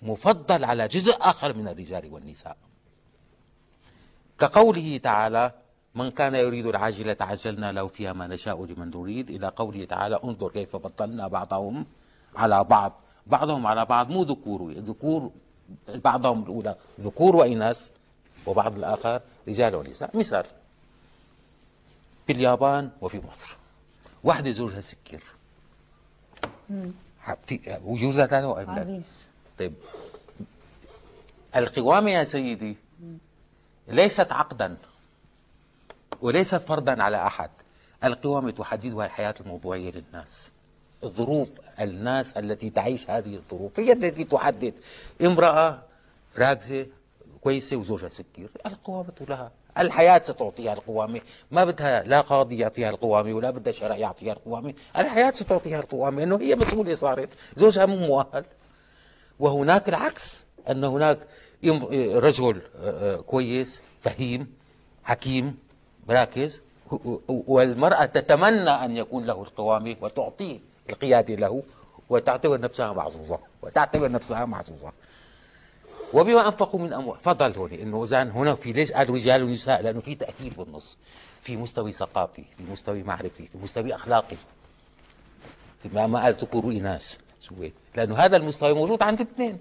مفضل 0.04 0.66
على 0.66 0.88
جزء 0.88 1.16
آخر 1.22 1.54
من 1.54 1.68
الرجال 1.68 2.14
والنساء. 2.14 2.58
كقوله 4.40 4.98
تعالى 4.98 5.52
من 5.96 6.12
كان 6.12 6.36
يريد 6.36 6.66
العاجلة 6.66 7.18
عجلنا 7.20 7.72
له 7.72 7.88
فيها 7.88 8.14
ما 8.14 8.28
نشاء 8.28 8.66
لمن 8.66 8.92
نريد. 8.96 9.30
إلى 9.30 9.48
قوله 9.48 9.86
تعالى 9.86 10.20
انظر 10.24 10.50
كيف 10.50 10.76
فضلنا 10.76 11.28
بعضهم 11.28 11.86
على 12.36 12.64
بعض 12.64 13.02
بعضهم 13.28 13.68
على 13.68 13.86
بعض 13.86 14.12
مو 14.12 14.24
ذكور 14.24 14.72
ذكور 14.72 15.32
بعضهم 15.88 16.44
الأولى 16.44 16.76
ذكور 17.00 17.36
وإناث 17.36 17.90
وبعض 18.46 18.76
الآخر 18.76 19.22
رجال 19.48 19.76
ونساء. 19.76 20.18
مثال 20.18 20.46
في 22.28 22.34
اليابان 22.34 22.92
وفي 23.02 23.22
مصر. 23.28 23.58
واحدة 24.24 24.52
زوجها 24.52 24.82
سكر 24.82 25.24
وجوزها 27.84 28.28
ثلاثة 28.28 28.46
أولاد 28.48 28.70
عظيم. 28.70 29.04
طيب. 29.60 29.74
القوامة 31.56 32.12
يا 32.12 32.24
سيدي 32.24 32.76
ليست 33.88 34.32
عقدا 34.32 34.78
وليست 36.22 36.56
فرضا 36.56 37.04
على 37.04 37.28
أحد. 37.28 37.50
القوامة 38.04 38.52
تحددها 38.52 39.06
الحياة 39.06 39.36
الموضوعية 39.42 39.92
للناس. 39.92 40.52
الظروف 41.04 41.52
الناس 41.80 42.38
التي 42.38 42.70
تعيش 42.70 43.10
هذه 43.10 43.36
الظروف 43.36 43.80
هي 43.80 43.92
التي 43.94 44.24
تحدد. 44.24 44.74
امرأة 45.22 45.82
راكزة 46.38 46.86
كويسة 47.42 47.78
وزوجها 47.78 48.10
سكير 48.10 48.50
القوامة 48.66 49.14
لها. 49.30 49.52
الحياة 49.78 50.20
ستعطيها 50.20 50.74
القوامة 50.74 51.22
ما 51.52 51.66
بدها 51.66 52.04
لا 52.04 52.22
قاضي 52.22 52.58
يعطيها 52.58 52.90
القوامة 52.90 53.34
ولا 53.34 53.50
بدها 53.50 53.74
شرع 53.74 53.96
يعطيها 53.96 54.34
القوامة 54.34 54.74
الحياة 54.98 55.32
ستعطيها 55.32 55.80
القوامة 55.80 56.24
انه 56.24 56.40
هي 56.42 56.56
مسؤولة 56.56 56.94
صارت. 56.94 57.30
زوجها 57.56 57.86
مو 57.86 57.98
مؤهل. 57.98 58.46
وهناك 59.44 59.90
العكس 59.90 60.42
أن 60.70 60.84
هناك 60.84 61.20
رجل 62.28 62.62
آه، 62.76 63.14
آه، 63.14 63.22
كويس 63.22 63.82
فهيم 64.02 64.54
حكيم 65.04 65.58
راكز 66.10 66.62
و- 66.92 66.96
و- 67.28 67.44
والمرأة 67.48 68.06
تتمنى 68.06 68.70
أن 68.70 68.98
يكون 68.98 69.26
له 69.26 69.42
القوامة 69.44 69.96
وتعطيه 70.02 70.60
القيادة 70.90 71.36
له 71.36 71.64
وتعتبر 72.10 72.60
نفسها 72.60 72.94
معزوزة 72.94 73.40
وتعتبر 73.62 74.12
نفسها 74.12 74.46
معزوزة. 74.46 74.92
وبما 76.14 76.46
أنفقوا 76.48 76.80
من 76.80 76.94
أموال 76.94 77.18
فضل 77.20 77.52
هون 77.58 77.72
إنه 77.72 78.04
إذا 78.04 78.24
هنا 78.24 78.56
في 78.56 78.72
ليش 78.72 78.92
قال 78.92 79.10
رجال 79.10 79.44
ونساء؟ 79.44 79.82
لأنه 79.82 80.00
في 80.00 80.16
تأثير 80.16 80.54
بالنص 80.58 80.98
في 81.42 81.58
مستوى 81.58 81.92
ثقافي 81.92 82.44
في 82.58 82.64
مستوى 82.72 83.04
معرفي 83.04 83.48
في 83.48 83.58
مستوى 83.64 83.96
أخلاقي. 83.96 84.36
ما 85.94 86.08
ما 86.08 86.24
قال 86.24 86.34
ذكور 86.34 86.66
وإناث 86.66 87.16
سويت 87.56 87.74
لأنه 87.96 88.16
هذا 88.16 88.38
المستوى 88.38 88.74
موجود 88.74 89.04
عند 89.04 89.22
الاثنين 89.22 89.60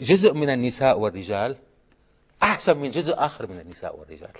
جزء 0.00 0.34
من 0.34 0.50
النساء 0.50 0.98
والرجال 0.98 1.56
أحسن 2.42 2.76
من 2.76 2.90
جزء 2.90 3.14
آخر 3.16 3.46
من 3.46 3.60
النساء 3.60 3.98
والرجال. 3.98 4.30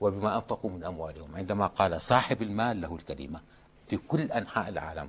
وبما 0.00 0.36
أنفقوا 0.36 0.70
من 0.70 0.84
أموالهم 0.84 1.36
عندما 1.36 1.66
قال 1.66 2.00
صاحب 2.00 2.42
المال 2.42 2.80
له 2.80 2.94
الكلمة 2.94 3.40
في 3.88 3.96
كل 3.96 4.32
أنحاء 4.32 4.68
العالم 4.68 5.08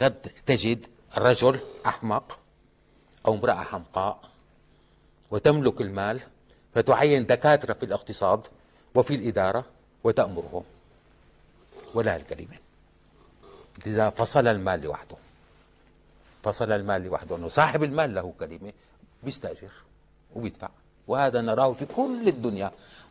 قد 0.00 0.14
تجد 0.46 0.86
الرجل 1.16 1.60
أحمق 1.86 2.38
أو 3.26 3.34
امرأة 3.34 3.62
حمقاء 3.62 4.20
وتملك 5.30 5.80
المال 5.80 6.20
فتعين 6.74 7.26
دكاترة 7.26 7.72
في 7.72 7.84
الاقتصاد 7.84 8.46
وفي 8.94 9.14
الإدارة 9.14 9.64
وتأمرهم. 10.04 10.64
ولا 11.94 12.16
الكلمة. 12.16 12.58
لذا 13.86 14.10
فصل 14.10 14.46
المال 14.46 14.80
لوحده. 14.80 15.16
فصل 16.44 16.72
المال 16.72 17.02
لوحده. 17.02 17.36
أنه 17.36 17.48
صاحب 17.48 17.82
المال 17.82 18.14
له 18.14 18.32
كلمة 18.40 18.72
بيستأجر 19.22 19.72
وبيدفع. 20.34 20.68
وهذا 21.06 21.40
نراه 21.40 21.72
في 21.72 21.86
كل 21.86 22.28
الدنيا 22.28 22.70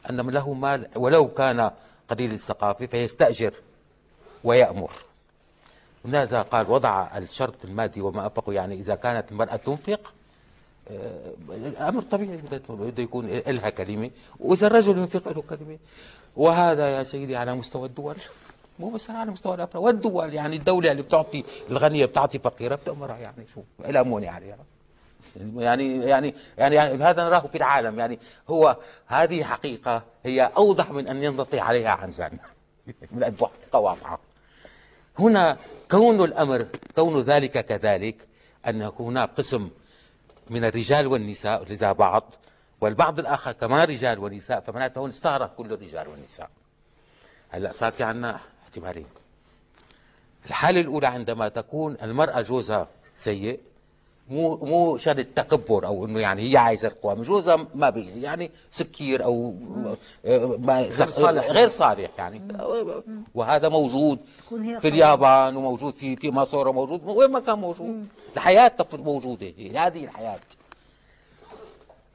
أن 0.09 0.25
من 0.25 0.33
له 0.33 0.53
مال 0.53 0.87
ولو 0.95 1.27
كان 1.27 1.71
قليل 2.09 2.31
الثقافة 2.31 2.85
فيستأجر 2.85 3.53
ويأمر. 4.43 4.91
لماذا 6.05 6.41
قال 6.41 6.71
وضع 6.71 7.17
الشرط 7.17 7.65
المادي 7.65 8.01
وما 8.01 8.23
أنفقه 8.23 8.53
يعني 8.53 8.75
إذا 8.75 8.95
كانت 8.95 9.31
المرأة 9.31 9.55
تنفق 9.55 10.13
آه، 10.91 11.89
أمر 11.89 12.01
طبيعي. 12.01 12.39
بده 12.69 13.03
يكون 13.03 13.27
لها 13.27 13.69
كلمة 13.69 14.11
وإذا 14.39 14.67
الرجل 14.67 14.97
ينفق 14.97 15.29
له 15.29 15.41
كلمة. 15.41 15.77
وهذا 16.35 16.89
يا 16.89 17.03
سيدي 17.03 17.35
على 17.35 17.55
مستوى 17.55 17.87
الدول. 17.87 18.15
مو 18.79 18.89
بس 18.89 19.09
على 19.09 19.31
مستوى 19.31 19.55
الأفراد 19.55 19.83
والدول 19.83 20.33
يعني 20.33 20.55
الدولة 20.55 20.91
اللي 20.91 21.01
بتعطي 21.01 21.43
الغنية 21.69 22.05
بتعطي 22.05 22.39
فقيرة 22.39 22.75
بتأمرها 22.75 23.17
يعني 23.17 23.47
شو؟ 23.53 23.61
الأمونة 23.85 24.29
عليها 24.29 24.57
يعني 25.57 25.97
يعني 25.97 26.35
يعني, 26.57 26.75
يعني 26.75 27.03
هذا 27.03 27.23
نراه 27.23 27.39
في 27.39 27.57
العالم. 27.57 27.99
يعني 27.99 28.19
هو 28.49 28.77
هذه 29.07 29.43
حقيقة 29.43 30.03
هي 30.23 30.51
أوضح 30.57 30.91
من 30.91 31.07
أن 31.07 31.23
ينطي 31.23 31.59
عليها 31.59 31.89
عنزان 31.89 32.37
من 33.11 33.23
أن 33.23 33.37
تحقق 33.37 33.75
واقعة. 33.75 34.19
هنا 35.19 35.57
كون 35.91 36.23
الأمر 36.23 36.67
كون 36.95 37.21
ذلك 37.21 37.65
كذلك 37.65 38.27
أن 38.67 38.91
هناك 38.99 39.29
قسم 39.37 39.69
من 40.49 40.65
الرجال 40.65 41.07
والنساء 41.07 41.63
لذا 41.63 41.91
بعض 41.91 42.33
والبعض 42.81 43.19
الآخر 43.19 43.51
كمان 43.51 43.87
رجال 43.87 44.19
ونساء 44.19 44.59
فمعناته 44.59 44.99
هون 44.99 45.09
استغرق 45.09 45.55
كل 45.55 45.73
الرجال 45.73 46.07
والنساء. 46.07 46.49
هلأ 47.49 47.71
صار 47.71 47.91
في 47.91 48.03
عنا 48.03 48.39
احتمالين 48.73 49.05
الحالة 50.45 50.81
الأولى 50.81 51.07
عندما 51.07 51.47
تكون 51.47 51.97
المرأة 52.03 52.41
جوزها 52.41 52.87
سيء 53.15 53.59
مو 54.29 54.55
مو 54.55 54.97
شان 54.97 55.19
التكبر 55.19 55.85
أو 55.85 56.05
إنه 56.05 56.19
يعني 56.19 56.51
هي 56.51 56.57
عايزة 56.57 56.87
القوام 56.87 57.21
جوزها 57.21 57.67
ما 57.75 57.89
بي 57.89 58.21
يعني 58.21 58.51
سكير 58.71 59.23
أو 59.23 59.51
ما 60.59 60.81
غير 60.81 61.09
صالح. 61.09 61.47
غير 61.47 61.67
صالح 61.67 62.09
يعني. 62.17 62.41
وهذا 63.35 63.69
موجود 63.69 64.19
في. 64.79 64.87
اليابان 64.87 65.55
وموجود 65.55 65.93
في 65.93 66.15
في 66.15 66.31
مصر 66.31 66.67
وموجود 66.67 67.03
وين 67.03 67.31
ما 67.31 67.39
كان 67.39 67.59
موجود. 67.59 68.07
الحياة 68.35 68.73
موجودة 68.93 69.47
هذه 69.75 70.03
الحياة. 70.03 70.39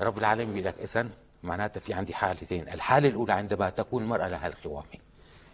رب 0.00 0.18
العالمين 0.18 0.52
بيقول 0.52 0.64
لك 0.64 0.74
اذا 0.82 1.08
معناتها 1.42 1.80
في 1.80 1.92
عندي 1.92 2.14
حالتين. 2.14 2.68
الحالة 2.68 3.08
الأولى 3.08 3.32
عندما 3.32 3.70
تكون 3.70 4.02
المرأة 4.02 4.28
لها 4.28 4.46
القوامة. 4.46 5.07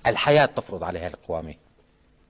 الحياة 0.07 0.47
تفرض 0.47 0.85
عليها 0.85 1.07
القوامة. 1.09 1.55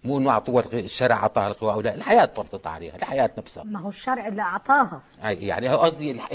مو 0.05 0.19
إنه 0.19 0.31
اعطوها 0.31 0.65
الشرع 0.73 1.17
اعطاها 1.17 1.49
القوامة. 1.49 1.83
لا 1.83 1.95
الحياة 1.95 2.31
فرضت 2.37 2.67
عليها 2.67 2.97
الحياة 2.97 3.31
نفسها. 3.39 3.65
ما 3.65 3.81
هو 3.81 3.89
الشرع 3.89 4.29
اللي 4.29 4.43
أعطاها. 4.43 5.01
أي 5.25 5.47
يعني 5.47 5.69
قصدي 5.69 6.11
الح... 6.11 6.29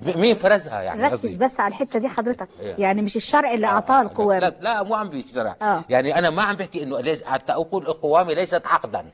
ب- 0.00 0.18
مين 0.18 0.38
فرزها 0.38 0.82
يعني 0.82 1.02
ركز 1.02 1.12
قصدي؟ 1.12 1.36
بس 1.36 1.60
على 1.60 1.68
الحتة 1.74 1.98
دي 1.98 2.08
حضرتك. 2.08 2.48
إيه. 2.60 2.74
يعني 2.78 3.02
مش 3.02 3.16
الشرع 3.16 3.54
اللي 3.54 3.66
أعطاها 3.66 4.02
القوامة. 4.02 4.38
لا, 4.38 4.54
لا 4.60 4.82
مو 4.82 4.94
عم 4.94 5.08
بيشرع 5.10 5.56
آه. 5.62 5.84
يعني 5.88 6.18
أنا 6.18 6.30
ما 6.30 6.42
عم 6.42 6.56
بحكي 6.56 6.82
إنه 6.82 7.00
ليش 7.00 7.22
حتى 7.22 7.52
أقول 7.52 7.86
القوامة 7.86 8.32
ليست 8.32 8.62
عقدا. 8.66 9.06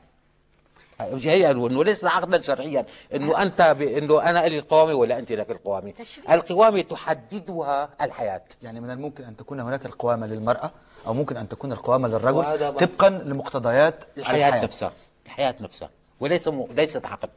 هي 1.01 1.51
إنه 1.51 1.83
ليس 1.83 2.05
عقدا 2.05 2.41
شرعيا. 2.41 2.85
إنه 3.13 3.41
أنت 3.41 3.75
ب... 3.79 3.81
إنه 3.81 4.21
أنا 4.29 4.47
لي 4.47 4.57
القوامة 4.59 4.93
ولا 4.93 5.19
أنت 5.19 5.31
لك 5.31 5.51
القوامة. 5.51 5.93
القوامة 6.31 6.81
تحددها 6.81 7.89
الحياة. 8.01 8.41
يعني 8.63 8.79
من 8.79 8.91
الممكن 8.91 9.23
أن 9.23 9.35
تكون 9.37 9.59
هناك 9.59 9.85
القوامة 9.85 10.27
للمرأة 10.27 10.71
أو 11.07 11.13
ممكن 11.13 11.37
أن 11.37 11.49
تكون 11.49 11.71
القوامة 11.71 12.07
للرجل 12.07 12.71
طبقا 12.73 13.09
لمقتضيات 13.09 14.03
الحياة, 14.17 14.47
الحياة. 14.49 14.63
نفسها 14.63 14.93
الحياة 15.25 15.55
نفسها. 15.59 15.89
وليس 16.19 16.47
م... 16.47 16.65
ليست 16.71 17.05
عقد 17.05 17.29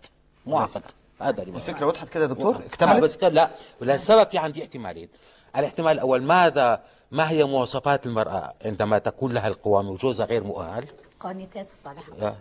مو 0.47 0.59
عقد. 0.59 0.83
هذا 1.21 1.43
اللي 1.43 1.57
الفكرة 1.57 1.87
وضحت 1.87 2.09
كده 2.09 2.25
يا 2.25 2.29
دكتور؟ 2.29 2.57
اكتملت؟ 2.57 3.03
بس 3.03 3.17
كان 3.17 3.33
لا. 3.33 3.51
وللسبب 3.81 4.31
في 4.31 4.39
عندي 4.39 4.63
احتمالين. 4.63 5.09
الاحتمال 5.57 5.93
الأول 5.93 6.23
ماذا 6.23 6.83
ما 7.11 7.31
هي 7.31 7.45
مواصفات 7.45 8.07
المرأة 8.07 8.55
عندما 8.65 8.99
تكون 8.99 9.33
لها 9.33 9.49
القوامة 9.49 9.91
وجوزها 9.91 10.27
غير 10.27 10.45
مؤهل؟ 10.45 10.87
قانتات 11.21 11.67
الصالحات 11.67 12.23
آه، 12.23 12.37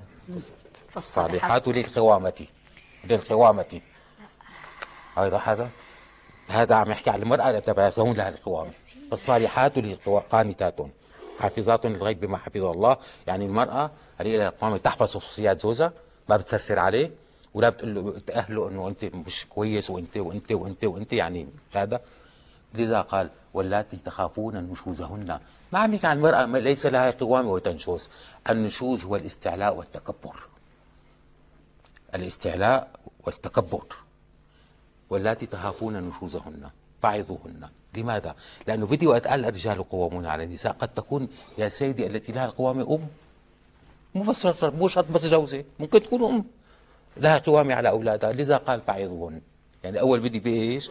الصالحات 0.97 1.67
للقوامة. 1.67 2.47
للقوامة. 3.03 3.82
هذا 5.15 5.38
هذا 5.38 5.69
هذا 6.47 6.76
عم 6.76 6.91
يحكي 6.91 7.09
على 7.09 7.24
المرأة 7.24 7.63
هون 7.99 8.15
لها 8.15 8.30
القوامة. 8.30 8.71
الصالحات 9.13 9.78
للقانتات 9.78 10.80
حافظات 11.43 11.85
للغيب 11.85 12.19
بما 12.19 12.37
حفظ 12.37 12.63
الله. 12.63 12.97
يعني 13.27 13.45
المرأة 13.45 13.91
لها 14.19 14.49
القوامة 14.49 14.77
تحفظ 14.77 15.17
خصوصيات 15.17 15.61
زوجها 15.61 15.93
ما 16.30 16.38
بتسرسر 16.38 16.80
عليه 16.80 17.11
ولا 17.53 17.69
بتقول 17.69 17.95
له 17.95 18.19
تأهله 18.27 18.69
إنه 18.69 18.88
أنت 18.88 19.05
مش 19.05 19.45
كويس 19.49 19.89
وأنت 19.89 20.18
وأنت 20.18 20.51
وأنت 20.51 20.84
وأنت 20.84 21.13
يعني 21.13 21.47
هذا. 21.72 22.01
لذا 22.73 23.01
قال 23.01 23.30
واللاتي 23.53 23.97
تخافون 23.97 24.55
نشوزهن. 24.57 25.39
ما 25.73 25.80
عم 25.80 25.99
عن 26.03 26.18
المرأة 26.18 26.45
ليس 26.45 26.85
لها 26.85 27.11
قوامة 27.11 27.49
وتنشوز. 27.51 28.09
النشوز 28.49 29.05
هو 29.05 29.15
الاستعلاء 29.15 29.76
والتكبر. 29.76 30.35
الاستعلاء 32.15 32.88
والتكبر. 33.26 33.85
واللاتي 35.09 35.45
تخافون 35.45 36.03
نشوزهن. 36.03 36.69
فعظوهن 37.03 37.61
لماذا؟ 37.97 38.35
لأنه 38.67 38.85
بدي 38.85 39.07
وقت 39.07 39.27
قال 39.27 39.45
الرجال 39.45 39.84
قوامون 39.84 40.25
على 40.25 40.43
النساء. 40.43 40.71
قد 40.71 40.88
تكون 40.88 41.27
يا 41.57 41.69
سيدي 41.69 42.07
التي 42.07 42.31
لها 42.31 42.45
القوامة 42.45 42.81
أم. 42.95 43.07
مو 44.15 44.23
بس 44.31 44.45
مو 44.63 44.88
شرط 44.88 45.11
بس 45.11 45.25
جوزة. 45.25 45.63
ممكن 45.80 46.03
تكون 46.03 46.23
أم. 46.23 46.43
لها 47.17 47.38
قوامة 47.38 47.73
على 47.73 47.89
أولادها. 47.89 48.31
لذا 48.34 48.57
قال 48.57 48.81
فعظوهن 48.81 49.41
يعني 49.84 49.99
أول 49.99 50.19
بدي 50.19 50.39
بإيش؟ 50.39 50.89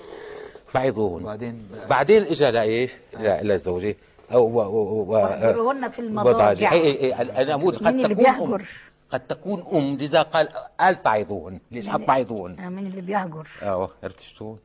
فعظوهن 0.66 1.22
وبعدين 1.22 1.68
بعدين 1.90 2.22
اجى 2.22 2.50
لايش؟ 2.50 2.92
لا 3.20 3.42
للزوجه 3.42 3.96
أو 4.32 4.44
و- 4.44 4.62
و- 4.62 5.14
و- 5.16 5.88
في 5.90 5.98
المضاجع. 5.98 6.72
اي 6.72 6.80
اي 6.80 7.04
اي 7.04 7.42
أنا 7.42 7.54
أقول 7.54 7.74
قد 7.76 7.80
تكون 7.82 8.04
أم. 8.04 8.14
بيهجر؟ 8.14 8.68
قد 9.10 9.20
تكون 9.20 9.64
أم. 9.72 9.96
لذا 10.00 10.22
قال 10.22 10.48
قال 10.80 10.94
فعظوهن 10.94 11.60
ليش 11.70 11.88
حب 11.88 12.04
فعظوهن؟ 12.06 12.58
آه، 12.60 12.68
مين 12.68 12.86
اللي 12.86 13.00
بيهجر 13.00 13.48
آه 13.62 13.90
عرفت 14.02 14.20
شلون؟ 14.20 14.58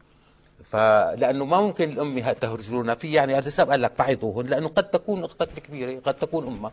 فلأنه 0.64 1.46
ما 1.46 1.62
ممكن 1.62 1.90
الام 1.90 2.18
ه- 2.20 2.32
تهجرون 2.34 2.96
في 2.96 3.12
يعني 3.12 3.38
الرسالة 3.38 3.72
قال 3.72 3.82
لك 3.82 3.94
فعظوهن 3.94 4.46
لأنه 4.48 4.68
قد 4.68 4.90
تكون 4.90 5.24
أختك 5.24 5.58
الكبيرة 5.58 6.00
قد 6.00 6.14
تكون 6.14 6.48
أمك. 6.48 6.72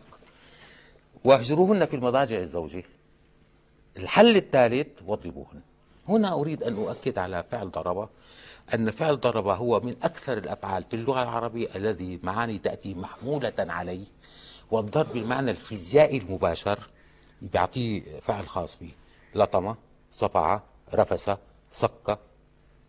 واهجروهن 1.23 1.85
في 1.85 1.95
المضاجع 1.95 2.37
الزوجي 2.37 2.85
الحل 3.97 4.35
الثالث 4.35 4.87
واضربوهن. 5.07 5.61
هنا 6.09 6.33
أريد 6.33 6.63
أن 6.63 6.75
أؤكد 6.75 7.17
على 7.17 7.43
فعل 7.43 7.71
ضرب 7.71 8.09
أن 8.73 8.91
فعل 8.91 9.15
ضرب 9.19 9.47
هو 9.47 9.79
من 9.79 9.95
أكثر 10.03 10.37
الأفعال 10.37 10.83
في 10.83 10.95
اللغة 10.95 11.23
العربية 11.23 11.67
الذي 11.75 12.19
معاني 12.23 12.57
تأتي 12.59 12.93
محمولة 12.93 13.53
عليه 13.59 14.05
والضرب 14.71 15.13
بالمعنى 15.13 15.51
الفيزيائي 15.51 16.17
المباشر 16.17 16.79
بيعطيه 17.41 18.19
فعل 18.21 18.47
خاص 18.47 18.77
به. 18.81 18.91
لطمة 19.35 19.75
صفعة 20.11 20.63
رفس 20.93 21.31
صك 21.71 22.19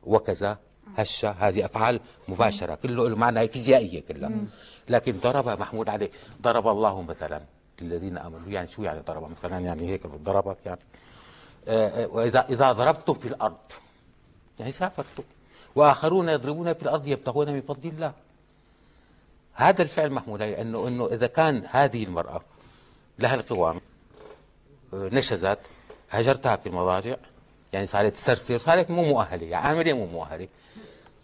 وكذا 0.03 0.59
هشة 0.97 1.31
هذه 1.31 1.65
أفعال 1.65 2.01
مباشرة 2.29 2.75
كله 2.75 3.09
له 3.09 3.17
معنى 3.17 3.49
فيزيائية 3.49 4.01
كلها. 4.01 4.31
لكن 4.89 5.19
ضرب 5.19 5.49
محمول 5.49 5.91
عليه 5.91 6.11
ضرب 6.43 6.69
الله 6.69 7.03
مثلا 7.03 7.43
للذين 7.81 8.19
آمنوا 8.19 8.49
يعني 8.49 8.69
شو 8.69 8.83
يعني 8.83 9.01
ضرب 9.01 9.31
مثلا؟ 9.31 9.59
يعني 9.59 9.89
هيك 9.89 10.07
ضربك 10.07 10.57
يعني. 10.67 10.81
آه، 11.69 12.05
آه، 12.05 12.07
وإذا 12.07 12.47
إذا 12.49 12.73
ضربتم 12.73 13.15
في 13.15 13.29
الأرض 13.29 13.57
يعني 14.59 14.73
سافرتم 14.73 15.23
وآخرون 15.75 16.29
يضربون 16.29 16.73
في 16.73 16.83
الأرض 16.83 17.07
يبتغون 17.07 17.53
من 17.53 17.61
فضل 17.61 17.89
الله. 17.89 18.13
هذا 19.55 19.83
الفعل 19.83 20.11
محمول 20.11 20.43
عليه 20.43 20.61
أنه 20.61 20.89
أنه 20.89 21.07
إذا 21.07 21.27
كان 21.27 21.63
هذه 21.71 22.05
المرأة 22.05 22.41
لها 23.19 23.35
القوام 23.35 23.81
آه، 24.95 25.09
نشزت 25.13 25.59
هجرتها 26.11 26.57
في 26.57 26.69
المضاجع 26.69 27.17
يعني 27.73 27.87
صارت 27.87 28.13
تسرسر 28.13 28.59
صارت 28.59 28.91
مو 28.91 29.05
مؤهلة 29.05 29.47
يعني 29.47 29.69
عملية 29.69 29.93
مو 29.93 30.07
مؤهلة. 30.07 30.49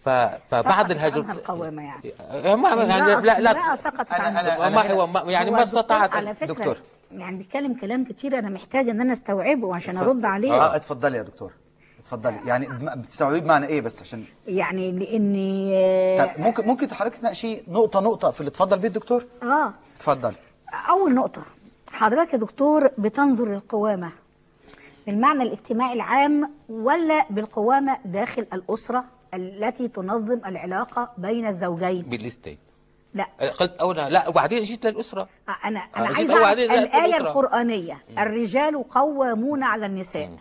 فبعد 0.05 0.41
سقطت 0.65 0.91
الهجر 0.91 1.21
عنها 1.23 1.33
القوامة 1.33 1.83
يعني. 1.83 2.13
آه، 2.21 2.55
ما 2.57 2.69
يعني 2.69 3.21
لا 3.27 3.41
لا 3.41 3.77
سقطت 3.77 4.09
أنا- 4.09 4.15
أنا- 4.15 4.61
ما 4.69 4.93
هو 4.93 5.07
ما 5.07 5.21
يعني 5.21 5.51
هو 5.51 5.55
ما 5.55 5.59
الدكتور 5.63 5.81
استطاعت 5.81 6.13
على 6.13 6.35
فكرة 6.35 6.47
دكتور. 6.53 6.77
يعني 7.13 7.37
بيتكلم 7.37 7.75
كلام 7.75 8.05
كتير 8.05 8.39
أنا 8.39 8.49
محتاجه 8.49 8.91
إن 8.91 9.01
أنا 9.01 9.13
أستوعبه 9.13 9.75
عشان. 9.77 9.97
أرد 9.97 10.25
عليه. 10.25 10.53
آه 10.53 10.77
اتفضلي 10.77 11.19
يا 11.19 11.23
دكتور. 11.23 11.53
اتفضلي. 12.01 12.39
يعني 12.47 12.67
بم- 12.67 13.01
بتستوعبي 13.03 13.41
بمعنى 13.41 13.67
إيه 13.67 13.81
بس 13.81 14.03
عشان 14.03 14.25
يعني 14.47 14.93
لاني 14.93 16.19
طب 16.35 16.41
ممكن 16.41 16.67
ممكن 16.67 16.95
حضرتك 16.95 17.17
تناقشي 17.17 17.63
نقطه 17.69 18.01
نقطة 18.01 18.31
في 18.31 18.41
اللي 18.41 18.49
اتفضل 18.49 18.79
بيه 18.79 18.89
الدكتور؟ 18.89 19.27
آه. 19.43 19.73
اتفضلي. 19.97 20.37
أول 20.91 21.15
نقطة. 21.15 21.43
حضرتك 21.93 22.33
يا 22.33 22.39
دكتور 22.39 22.91
بتنظر 22.99 23.49
للقوامة. 23.49 24.11
بالمعنى 25.07 25.43
الاجتماعي 25.43 25.93
العام 25.93 26.51
ولا 26.69 27.27
بالقوامة 27.31 27.97
داخل 28.05 28.47
الأسرة؟ 28.53 29.05
التي 29.35 29.89
تنظم 29.89 30.41
العلاقة 30.47 31.13
بين 31.19 31.47
الزوجين. 31.47 32.03
بالاثنين 32.03 32.59
لا. 33.15 33.27
قلت 33.61 33.73
أولى 33.73 34.09
لا 34.11 34.29
وبعدين 34.29 34.63
جيت 34.63 34.87
للأسرة. 34.87 35.29
آه، 35.49 35.69
أنا 35.69 35.81
أنا 35.97 36.07
آه، 36.07 36.47
عليه 36.47 36.65
الآية 36.65 37.17
الأسرة. 37.17 37.17
القرانيه 37.17 38.05
الرجال 38.19 38.89
قوامون 38.89 39.63
على 39.63 39.87
النساء. 39.87 40.39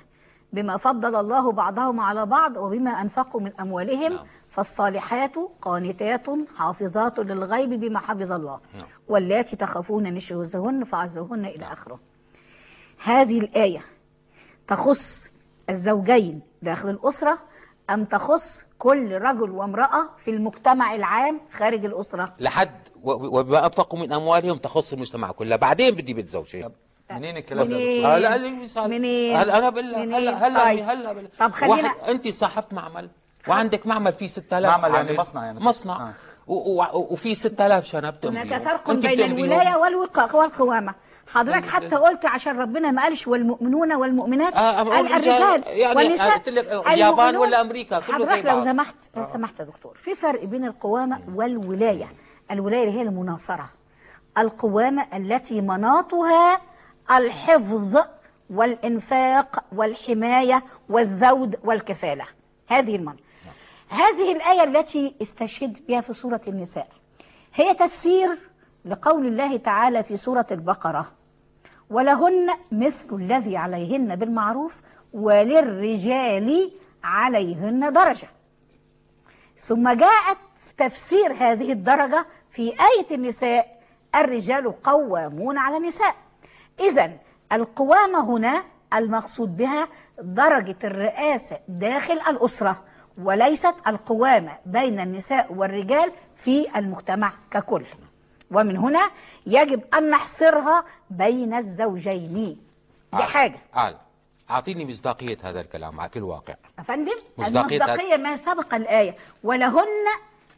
بما 0.54 0.78
فضل 0.78 1.16
الله 1.16 1.52
بعضهم 1.52 2.00
على 2.00 2.26
بعض 2.26 2.58
وبما 2.58 2.92
أنفقوا 2.92 3.42
من 3.42 3.52
أموالهم 3.60 4.14
نعم. 4.14 4.26
فالصالحات 4.50 5.36
قانتات 5.62 6.26
حافظات 6.58 7.20
للغيب 7.20 7.70
بما 7.70 8.00
حفظ 8.00 8.32
الله. 8.32 8.60
نعم. 8.74 8.88
واللاتي 9.08 9.56
تخافون 9.56 10.04
نشوزهن 10.04 10.84
فعزوهن 10.84 11.46
إلى 11.46 11.66
آخره. 11.66 12.00
هذه 13.04 13.40
الآية 13.40 13.82
تخص 14.68 15.30
الزوجين 15.70 16.42
داخل 16.62 16.90
الأسرة 16.90 17.38
ام 17.94 18.06
تخص 18.06 18.66
كل 18.80 19.14
رجل 19.22 19.52
وامرأة 19.52 20.10
في 20.26 20.32
المجتمع 20.32 20.96
العام 20.96 21.42
خارج 21.54 21.86
الأسرة 21.86 22.34
لحد 22.40 22.72
و- 23.04 23.40
وبما 23.40 23.66
أنفقوا 23.66 24.00
من 24.00 24.14
أموالهم 24.14 24.58
تخص 24.58 24.94
المجتمع 24.94 25.32
كله 25.32 25.56
بعدين 25.56 25.96
بدي 25.96 26.14
بيت 26.14 26.28
زوجي 26.28 26.66
منين 27.12 27.38
الكلام 27.38 27.68
ده 27.68 27.76
يا 27.76 27.80
منين؟ 27.80 28.02
دكتور؟ 28.04 28.18
لا 28.18 28.38
لي 28.38 28.52
مثال 28.52 28.90
منين؟ 28.90 29.36
هلا 29.38 29.58
أنا 29.58 29.70
بقول 29.70 29.92
لك 29.92 29.98
منين؟ 29.98 30.14
هلا 30.14 30.48
هلا 30.48 30.64
طيب. 30.64 30.90
هلا 30.90 31.14
لك. 31.22 31.32
طب 31.40 31.52
خلينا- 31.52 32.12
أنت 32.12 32.28
صاحبت 32.28 32.74
معمل 32.74 33.10
وعندك 33.48 33.88
معمل 33.88 34.14
فيه 34.14 34.28
6000 34.28 34.78
معمل 34.82 34.96
يعني. 34.96 35.18
مصنع 35.18 35.46
يعني. 35.46 35.60
مصنع 35.60 35.96
آه. 36.10 36.14
و- 36.48 36.82
و- 36.82 37.08
وفي 37.12 37.36
6000 37.36 37.86
شنب 37.86 38.04
هناك 38.04 38.20
تأمريهم. 38.22 38.60
فرق 38.60 38.90
أنت 38.90 39.06
بين 39.06 39.52
والوقا- 39.76 40.36
والقوامة 40.36 40.96
حضرتك 41.34 41.70
حتى 41.70 41.96
قلت 41.96 42.26
عشان 42.26 42.60
ربنا 42.60 42.92
ما 42.92 43.02
قالش 43.04 43.28
والمؤمنون 43.28 43.94
والمؤمنات 43.94 44.54
آه، 44.54 44.84
قال 44.84 45.08
الرجال 45.08 45.64
يعني 45.68 45.96
والنساء 45.96 46.38
قلت 46.38 46.50
لك 46.50 46.88
اليابان 46.88 47.36
ولا 47.36 47.62
أمريكا، 47.62 48.00
كله 48.00 48.16
حضرتك 48.16 48.46
لو. 48.46 48.62
سمحت 48.62 48.96
لو 49.18 49.26
سمحت 49.26 49.60
يا 49.60 49.66
دكتور 49.66 49.96
في 49.98 50.16
فرق 50.16 50.44
بين 50.46 50.66
القوامة 50.66 51.20
والولاية. 51.36 52.10
الولاية 52.52 52.84
اللي 52.84 52.98
هي 52.98 53.02
المناصرة. 53.02 53.70
القوامة 54.38 55.08
التي 55.14 55.62
مناطها 55.62 56.62
الحفظ 57.12 57.98
والإنفاق 58.50 59.64
والحماية 59.76 60.64
والذود 60.90 61.60
والكفالة. 61.64 62.26
هذه 62.68 62.96
المناطق 62.96 63.22
هذه 63.90 64.32
الآية 64.32 64.64
التي 64.64 65.16
استشهد 65.22 65.78
بها 65.88 66.02
في 66.02 66.14
سورة 66.14 66.42
النساء. 66.48 66.88
هي 67.54 67.74
تفسير 67.74 68.30
لقول 68.86 69.28
الله 69.28 69.58
تعالى 69.58 70.04
في 70.04 70.18
سورة 70.18 70.46
البقرة. 70.52 71.12
ولهن 71.92 72.50
مثل 72.72 73.16
الذي 73.16 73.58
عليهن 73.58 74.16
بالمعروف 74.16 74.82
وللرجال 75.14 76.72
عليهن 77.04 77.94
درجة. 77.94 78.28
ثم 79.58 79.90
جاءت 79.90 80.38
تفسير 80.78 81.34
هذه 81.34 81.72
الدرجة 81.72 82.26
في 82.52 82.70
آية 82.70 83.16
النساء 83.16 83.82
الرجال 84.16 84.82
قوامون 84.82 85.58
على 85.58 85.78
النساء. 85.78 86.16
إذا 86.80 87.12
القوامة 87.52 88.20
هنا 88.20 88.64
المقصود 88.94 89.58
بها 89.58 89.88
درجة 90.22 90.76
الرئاسة 90.84 91.60
داخل 91.68 92.20
الأسرة 92.30 92.84
وليست 93.24 93.76
القوامة 93.88 94.58
بين 94.66 95.00
النساء 95.00 95.54
والرجال 95.54 96.12
في 96.36 96.78
المجتمع 96.80 97.34
ككل. 97.52 97.86
ومن 98.52 98.78
هنا 98.78 99.10
يجب 99.48 99.82
أن 99.94 100.10
نحصرها 100.10 100.84
بين 101.10 101.54
الزوجين. 101.54 102.34
دي 102.34 102.58
عال. 103.14 103.24
حاجة. 103.24 103.60
عال 103.74 103.96
أعطيني 104.52 104.86
مصداقية 104.86 105.38
هذا 105.44 105.62
الكلام 105.62 106.08
في 106.08 106.20
الواقع 106.20 106.54
أفندم 106.80 107.12
مصداقية 107.38 107.78
المصداقية 107.78 108.18
ما 108.18 108.36
سبق 108.36 108.74
الآية. 108.76 109.16
ولهن 109.44 110.06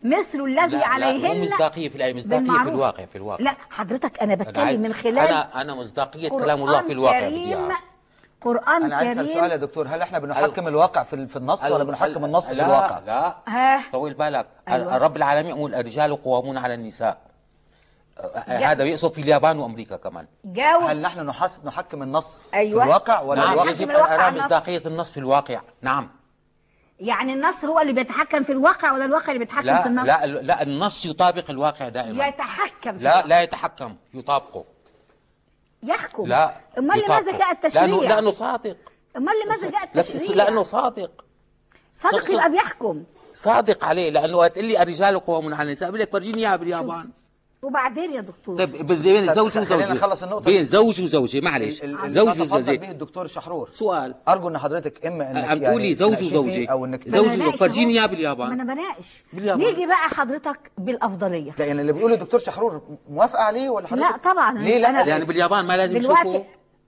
مثل 0.03 0.41
الذي 0.41 0.67
لا، 0.67 0.77
لا، 0.77 0.87
عليهن 0.87 1.37
مو 1.39 1.43
مصداقية 1.45 1.89
في 1.89 1.95
الآية 1.95 2.13
مصداقية 2.13 2.63
في. 2.63 2.69
الواقع 2.69 3.05
في 3.05 3.15
الواقع. 3.17 3.43
لا 3.43 3.55
حضرتك 3.69 4.19
أنا 4.23 4.33
أنا 4.33 4.43
بتكلم 4.43 4.65
عايز- 4.65 4.79
من 4.79 4.93
خلال 4.93 5.19
أنا 5.19 5.61
أنا 5.61 5.75
مصداقية 5.75 6.29
كلام 6.29 6.61
الله 6.63 6.81
في 6.81 6.91
الواقع 6.91 7.19
كريم. 7.19 7.69
قرآن 8.41 8.83
أنا 8.83 8.95
عايز 8.97 9.19
كريم. 9.19 9.33
سؤال 9.33 9.51
يا 9.51 9.55
دكتور. 9.55 9.87
هل 9.87 10.01
إحنا 10.01 10.19
بنحكم 10.19 10.67
الواقع 10.67 11.03
في 11.03 11.27
في 11.27 11.35
النص 11.37 11.63
ولا 11.63 11.77
ال- 11.81 11.85
بنحكم 11.87 12.11
ال- 12.23 12.25
النص 12.25 12.47
في 12.49 12.55
لا 12.55 12.65
الواقع؟ 12.65 12.99
لا. 12.99 13.35
ها. 13.47 13.83
طول 13.91 14.13
بالك. 14.13 14.47
أيوة. 14.69 14.95
الرب 14.95 15.17
العالمين 15.17 15.55
يقول 15.57 15.75
الرجال 15.75 16.23
قوامون 16.23 16.57
على 16.57 16.73
النساء. 16.73 17.17
هذا 18.47 18.83
يقصد 18.83 19.13
في 19.13 19.21
اليابان 19.21 19.59
وأمريكا 19.59 19.97
كمان. 19.97 20.27
جاوب. 20.45 20.83
هل 20.83 21.01
نحن 21.01 21.19
نحس 21.19 21.61
نحكم 21.63 22.01
النص 22.01 22.43
أيوة. 22.53 22.79
في 22.79 22.85
الواقع 22.85 23.21
ولا 23.21 23.41
نعم. 23.41 23.53
الواقع 23.53 23.69
يجب 23.69 23.89
أن 23.89 23.95
الواقع 23.95 24.15
أرى 24.15 24.27
النص. 24.29 24.43
مصداقيه 24.43 24.81
النص 24.85 25.11
في 25.11 25.17
الواقع. 25.17 25.61
نعم. 25.81 26.09
يعني 26.99 27.33
النص 27.33 27.65
هو 27.65 27.79
اللي 27.79 27.93
بيتحكم 27.93 28.43
في 28.43 28.51
الواقع 28.51 28.91
ولا 28.91 29.05
الواقع 29.05 29.27
اللي 29.27 29.39
بيتحكم 29.39 29.61
في 29.61 29.67
لا 29.67 29.85
النص؟ 29.85 30.05
لا 30.07 30.25
لا 30.25 30.61
النص 30.61 31.05
يطابق 31.05 31.49
الواقع 31.49 31.89
دائما. 31.89 32.27
يتحكم 32.27 32.97
في 32.97 33.03
لا 33.03 33.11
الواقع. 33.11 33.27
لا 33.27 33.41
يتحكم 33.41 33.95
يطابقه. 34.13 34.65
يحكم. 35.83 36.27
لا 36.27 36.55
أمال 36.77 37.03
لماذا. 37.05 37.37
جاء 37.37 37.51
التشريع؟ 37.51 37.85
لأنه 37.85 38.03
لأنه 38.03 38.31
صادق. 38.31 38.77
أمال 39.17 39.33
لماذا 39.45 39.71
جاء 39.71 39.83
التشريع؟ 39.83 40.35
لأنه 40.35 40.63
صادق. 40.63 41.25
صادق. 41.91 42.31
يبقى 42.31 42.51
بيحكم. 42.51 43.03
صادق 43.33 43.85
عليه 43.85 44.09
لأنه 44.09 44.37
وقت 44.37 44.51
تقول 44.51 44.65
لي 44.65 44.81
الرجال 44.81 45.19
قوامون 45.19 45.53
على 45.53 45.67
النساء. 45.67 45.89
بقول 45.89 46.01
لك 46.01 46.11
فرجيني 46.11 46.37
إياها 46.37 46.55
باليابان. 46.55 47.11
وبين 47.63 48.13
يا 48.13 48.21
دكتور. 48.21 48.57
طيب 48.57 48.87
بين 48.87 49.33
زوج 49.33 49.51
خلينا 49.51 49.75
وزوجه 49.75 49.93
نخلص 49.93 50.23
النقطة 50.23 50.45
بين. 50.45 50.65
زوج 50.65 51.01
وزوجه 51.01 51.41
معلش. 51.41 51.85
زوج 52.05 52.41
وزوجه 52.41 52.77
به 52.77 52.91
الدكتور 52.91 53.27
شحرور. 53.27 53.69
سؤال. 53.73 54.15
أرجو 54.27 54.47
إن 54.47 54.57
حضرتك 54.57 55.05
إما 55.05 55.31
إنك 55.31 55.43
يعني 55.43 55.59
تقولي 55.59 55.93
زوج. 55.93 56.15
فيه 56.15 56.71
أو 56.71 56.85
إنك 56.85 57.09
زوج 57.09 57.55
فرجيني. 57.55 57.93
إياه 57.93 58.05
باليابان. 58.05 58.47
ما 58.47 58.53
أنا 58.53 58.73
بناقش. 58.73 59.23
باليابان. 59.33 59.65
نيجي 59.65 59.85
بقى 59.85 60.09
حضرتك 60.09 60.71
بالأفضلية. 60.77 61.51
لا 61.59 61.65
يعني 61.65 61.81
اللي 61.81 61.93
بيقوله 61.93 62.13
الدكتور 62.13 62.39
شحرور 62.39 62.81
موافقة 63.09 63.43
عليه 63.43 63.69
ولا 63.69 63.87
حضرتك؟ 63.87 64.11
لا 64.11 64.31
طبعا. 64.31 64.59
ليه 64.59 64.77
لا؟ 64.77 65.05
يعني 65.05 65.25
باليابان 65.25 65.65
ما 65.65 65.77
لازم 65.77 65.97
دلوقتي 65.97 66.27
يشوفوا 66.27 66.43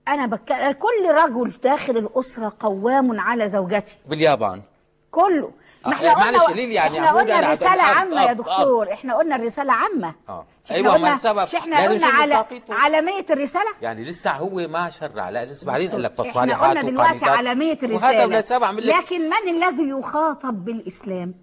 أنا 0.08 0.26
بتكلم 0.26 0.72
كل 0.72 1.10
رجل 1.10 1.52
داخل 1.62 1.96
الأسرة 1.96 2.52
قوام 2.60 3.20
على 3.20 3.48
زوجته. 3.48 3.92
باليابان. 4.08 4.62
كله. 5.10 5.50
إحنا 5.92 6.14
معلش 6.14 6.38
قلنا 6.42 6.54
ليه 6.56 6.74
يعني 6.74 6.98
إحنا 6.98 7.12
قلنا 7.12 7.38
الرساله 7.38 7.82
عامة 7.82 8.22
يا 8.22 8.26
أب- 8.34 8.36
دكتور. 8.36 8.92
إحنا 8.92 9.16
قلنا 9.16 9.36
الرساله 9.36 9.72
عامة. 9.72 10.14
آه. 10.28 10.46
أيوه 10.70 10.96
ما 10.98 11.14
السبب؟ 11.14 11.38
مش 11.42 11.54
إحنا 11.54 11.88
قلنا 11.88 12.06
على. 12.06 12.44
عالميه 12.68 13.26
الرسالة. 13.30 13.70
يعني 13.82 14.04
لسه 14.04 14.30
هو 14.30 14.68
ما 14.68 14.90
شرع. 14.90 15.30
لا 15.30 15.44
لسه 15.44 15.66
بعدين 15.66 15.90
قال 15.90 16.02
لك 16.02 16.10
إحنا 16.12 16.24
فالصالحات 16.24 16.68
قلنا 16.76 16.82
دلوقتي. 16.82 17.24
عالميه 17.24 17.78
الرسالة. 17.82 18.70
لكن 18.72 19.30
من 19.30 19.62
الذي 19.62 19.88
يخاطب 19.88 20.64
بالإسلام؟ 20.64 21.34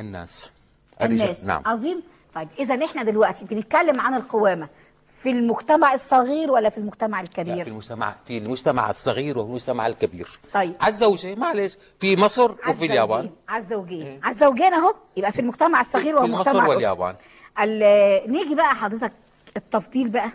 الناس. 0.00 0.50
الناس. 1.02 1.46
نعم. 1.46 1.62
عظيم. 1.66 2.02
طيب 2.34 2.48
اذا 2.58 2.84
إحنا 2.84 3.02
دلوقتي 3.02 3.44
بنتكلم 3.44 4.00
عن 4.00 4.14
القوامة. 4.14 4.68
في 5.22 5.30
المجتمع 5.30 5.94
الصغير 5.94 6.50
ولا 6.50 6.70
في 6.70 6.78
المجتمع 6.78 7.20
لا 7.20 7.24
الكبير 7.26 7.64
في 7.64 7.70
المجتمع 7.70 8.14
في 8.26 8.38
المجتمع 8.38 8.90
الصغير 8.90 9.38
والمجتمع 9.38 9.86
الكبير 9.86 10.38
طيب. 10.54 10.72
على 10.80 10.88
الزوجة 10.90 11.34
معلش 11.34 11.78
في 12.00 12.16
مصر 12.16 12.50
وفي 12.52 12.62
عالزوجين. 12.64 12.90
اليابان 12.90 13.30
عالزوجين 13.48 14.02
إيه. 14.06 14.20
عالزوجين 14.22 14.74
اهو 14.74 14.94
يبقى 15.16 15.32
في 15.32 15.38
المجتمع 15.40 15.80
الصغير 15.80 16.16
في 16.16 16.22
والمجتمع 16.22 16.62
مصر. 16.62 16.68
واليابان. 16.68 17.14
ال- 17.62 18.32
نيجي 18.32 18.54
بقى 18.54 18.74
حضرتك 18.74 19.12
التفضيل 19.56 20.08
بقى 20.08 20.30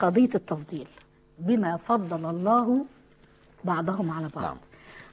قضية 0.00 0.30
التفضيل 0.34 0.86
بما 1.38 1.76
فضل 1.76 2.30
الله 2.30 2.84
بعضهم 3.64 4.10
على 4.10 4.28
بعض 4.36 4.44
نعم. 4.44 4.56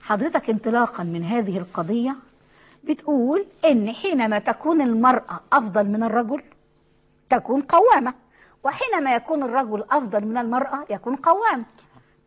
حضرتك 0.02 0.49
انطلاقا 0.49 1.03
من 1.03 1.23
هذه 1.23 1.57
القضية 1.57 2.15
بتقول 2.84 3.45
إن 3.65 3.91
حينما 3.93 4.39
تكون 4.39 4.81
المرأة 4.81 5.39
أفضل 5.53 5.85
من 5.85 6.03
الرجل 6.03 6.43
تكون 7.30 7.61
قوامة 7.61 8.14
وحينما 8.64 9.16
يكون 9.16 9.44
الرجل 9.44 9.84
أفضل 9.92 10.26
من 10.26 10.38
المرأة 10.38 10.86
يكون 10.90 11.16
قوام. 11.16 11.66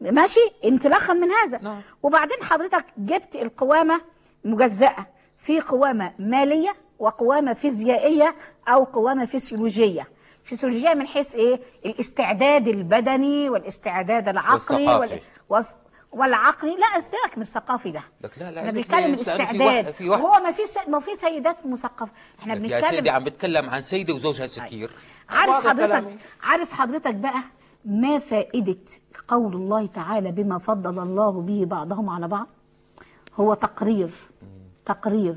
ماشي؟ 0.00 0.40
انطلاقا 0.64 1.12
من 1.12 1.30
هذا. 1.30 1.58
نعم. 1.62 1.80
وبعدين 2.02 2.36
حضرتك 2.42 2.84
جبت 2.98 3.36
القوامة 3.36 4.00
مجزأة. 4.44 5.06
في 5.38 5.60
قوامة 5.60 6.12
مالية 6.18 6.74
وقوامة 6.98 7.52
فيزيائية 7.52 8.34
أو 8.68 8.84
قوامة 8.84 9.26
فسيولوجية 9.26 10.08
فسيولوجية 10.44 10.94
من 10.94 11.06
حيث 11.06 11.34
إيه؟ 11.34 11.60
الاستعداد 11.86 12.68
البدني 12.68 13.48
والاستعداد 13.50 14.28
العقلي. 14.28 15.20
وال... 15.48 15.64
والعقلي. 16.12 16.70
لا 16.76 17.00
سيبك 17.00 17.36
من 17.36 17.42
الثقافي 17.42 17.90
ده. 17.90 18.02
لا 18.36 18.50
لا 18.50 18.60
إحنا 18.60 18.70
بنتكلم 18.70 19.14
الاستعداد. 19.14 19.94
في 19.94 20.08
واحد- 20.08 20.22
هو 20.22 20.32
ما 20.32 20.52
في 20.52 20.66
س... 20.66 20.78
ما 20.88 21.00
في 21.00 21.14
سيدات 21.14 21.66
مثقفه 21.66 22.12
إحنا 22.40 22.54
يا 22.54 22.58
بنتكلم 22.58 22.90
سيدي 22.90 23.10
عم 23.10 23.24
بتكلم 23.24 23.70
عن 23.70 23.82
سيدة 23.82 24.14
وزوجها 24.14 24.46
سكير 24.46 24.90
عارف 25.34 25.66
حضرتك 25.66 25.86
كلامي. 25.86 26.18
عارف 26.42 26.72
حضرتك 26.72 27.14
بقى 27.14 27.42
ما 27.84 28.18
فائدة 28.18 28.76
قول 29.28 29.54
الله 29.54 29.86
تعالى 29.86 30.32
بما 30.32 30.58
فضل 30.58 30.98
الله 31.02 31.30
به 31.30 31.64
بعضهم 31.64 32.10
على 32.10 32.28
بعض؟ 32.28 32.46
هو 33.40 33.54
تقرير 33.54 34.10
تقرير 34.86 35.36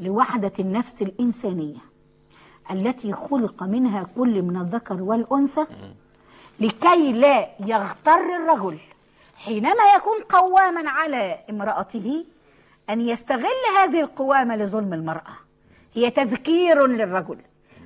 لوحدة 0.00 0.52
النفس 0.58 1.02
الإنسانية 1.02 1.78
التي 2.70 3.12
خلق 3.12 3.62
منها 3.62 4.06
كل 4.16 4.42
من 4.42 4.56
الذكر 4.56 5.02
والأنثى 5.02 5.66
لكي 6.60 7.12
لا 7.12 7.48
يغتر 7.60 8.36
الرجل 8.36 8.78
حينما 9.36 9.84
يكون 9.96 10.22
قواما 10.28 10.90
على 10.90 11.38
امرأته 11.50 12.24
أن 12.90 13.00
يستغل 13.00 13.60
هذه 13.78 14.00
القوامة 14.00 14.56
لظلم 14.56 14.94
المرأة. 14.94 15.32
هي 15.94 16.10
تذكير 16.10 16.86
للرجل 16.86 17.38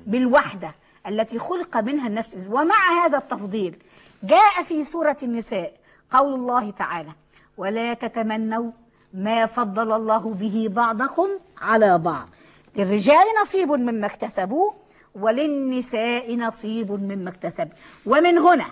بالوحدة. 0.07 0.75
التي 1.07 1.39
خلق 1.39 1.77
منها 1.77 2.07
النفس 2.07 2.37
ومع 2.49 3.05
هذا 3.05 3.17
التفضيل 3.17 3.77
جاء 4.23 4.63
في 4.63 4.83
سورة 4.83 5.17
النساء 5.23 5.73
قول 6.11 6.33
الله 6.33 6.71
تعالى 6.71 7.11
ولا 7.57 7.93
تتمنوا 7.93 8.71
ما 9.13 9.45
فضل 9.45 9.91
الله 9.91 10.33
به 10.33 10.67
بعضكم 10.71 11.29
على 11.61 11.97
بعض. 11.97 12.29
للرجال 12.75 13.23
نصيب 13.41 13.71
مما 13.71 14.07
اكتسبوا 14.07 14.71
وللنساء 15.15 16.35
نصيب 16.35 16.91
مما 16.91 17.29
اكتسب. 17.29 17.69
ومن 18.05 18.37
هنا 18.37 18.65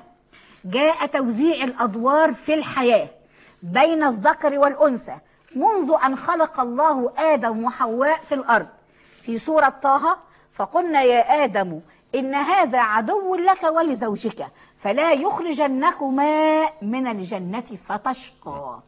جاء 0.66 1.06
توزيع 1.06 1.64
الأدوار 1.64 2.34
في 2.34 2.54
الحياة 2.54 3.10
بين 3.64 4.04
الذكر 4.04 4.60
والأنثى 4.60 5.16
منذ 5.56 5.94
أن 6.06 6.16
خلق 6.16 6.60
الله 6.60 7.14
آدم 7.18 7.64
وحواء 7.64 8.20
في 8.30 8.36
الأرض. 8.36 8.68
في 9.22 9.38
سورة 9.38 9.70
طه 9.70 10.18
فقلنا 10.54 11.02
يا 11.02 11.44
آدم 11.44 11.80
إن 12.16 12.36
هذا 12.36 12.80
عدو 12.80 13.36
لك 13.36 13.64
ولزوجك 13.64 14.48
فلا 14.78 15.12
يخرجنكما 15.12 16.62
من 16.82 17.08
الجنة 17.08 17.62
فتشقى. 17.62 18.80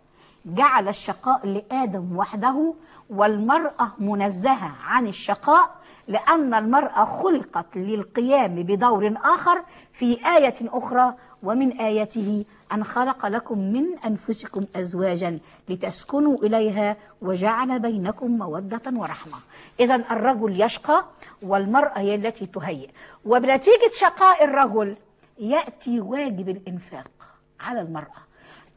جعل 0.45 0.87
الشقاء 0.87 1.45
لآدم 1.47 2.17
وحده 2.17 2.73
والمرأة 3.09 3.91
منزهة 3.99 4.71
عن 4.83 5.07
الشقاء 5.07 5.69
لأن 6.07 6.53
المرأة 6.53 7.05
خلقت 7.05 7.77
للقيام 7.77 8.55
بدور 8.55 9.13
آخر 9.23 9.63
في 9.93 10.27
آية 10.37 10.53
أخرى 10.61 11.13
ومن 11.44 11.72
آياته 11.82 12.45
أن 12.74 12.84
خلق 12.84 13.26
لكم 13.26 13.60
من 13.60 13.86
أنفسكم 14.06 14.66
أزواجا 14.76 15.40
لتسكنوا 15.70 16.38
إليها 16.38 16.98
وجعل 17.22 17.80
بينكم 17.80 18.38
مودة 18.38 18.82
ورحمة. 18.94 19.38
إذا 19.80 19.95
الرجل 19.95 20.61
يشقى 20.61 21.06
والمرأة 21.41 21.99
هي 21.99 22.16
التي 22.16 22.45
تهيئ. 22.45 22.90
وبنتيجة 23.26 23.91
شقاء 23.91 24.44
الرجل 24.44 24.95
يأتي 25.40 25.99
واجب 25.99 26.49
الإنفاق 26.49 27.11
على 27.60 27.82
المرأة. 27.82 28.22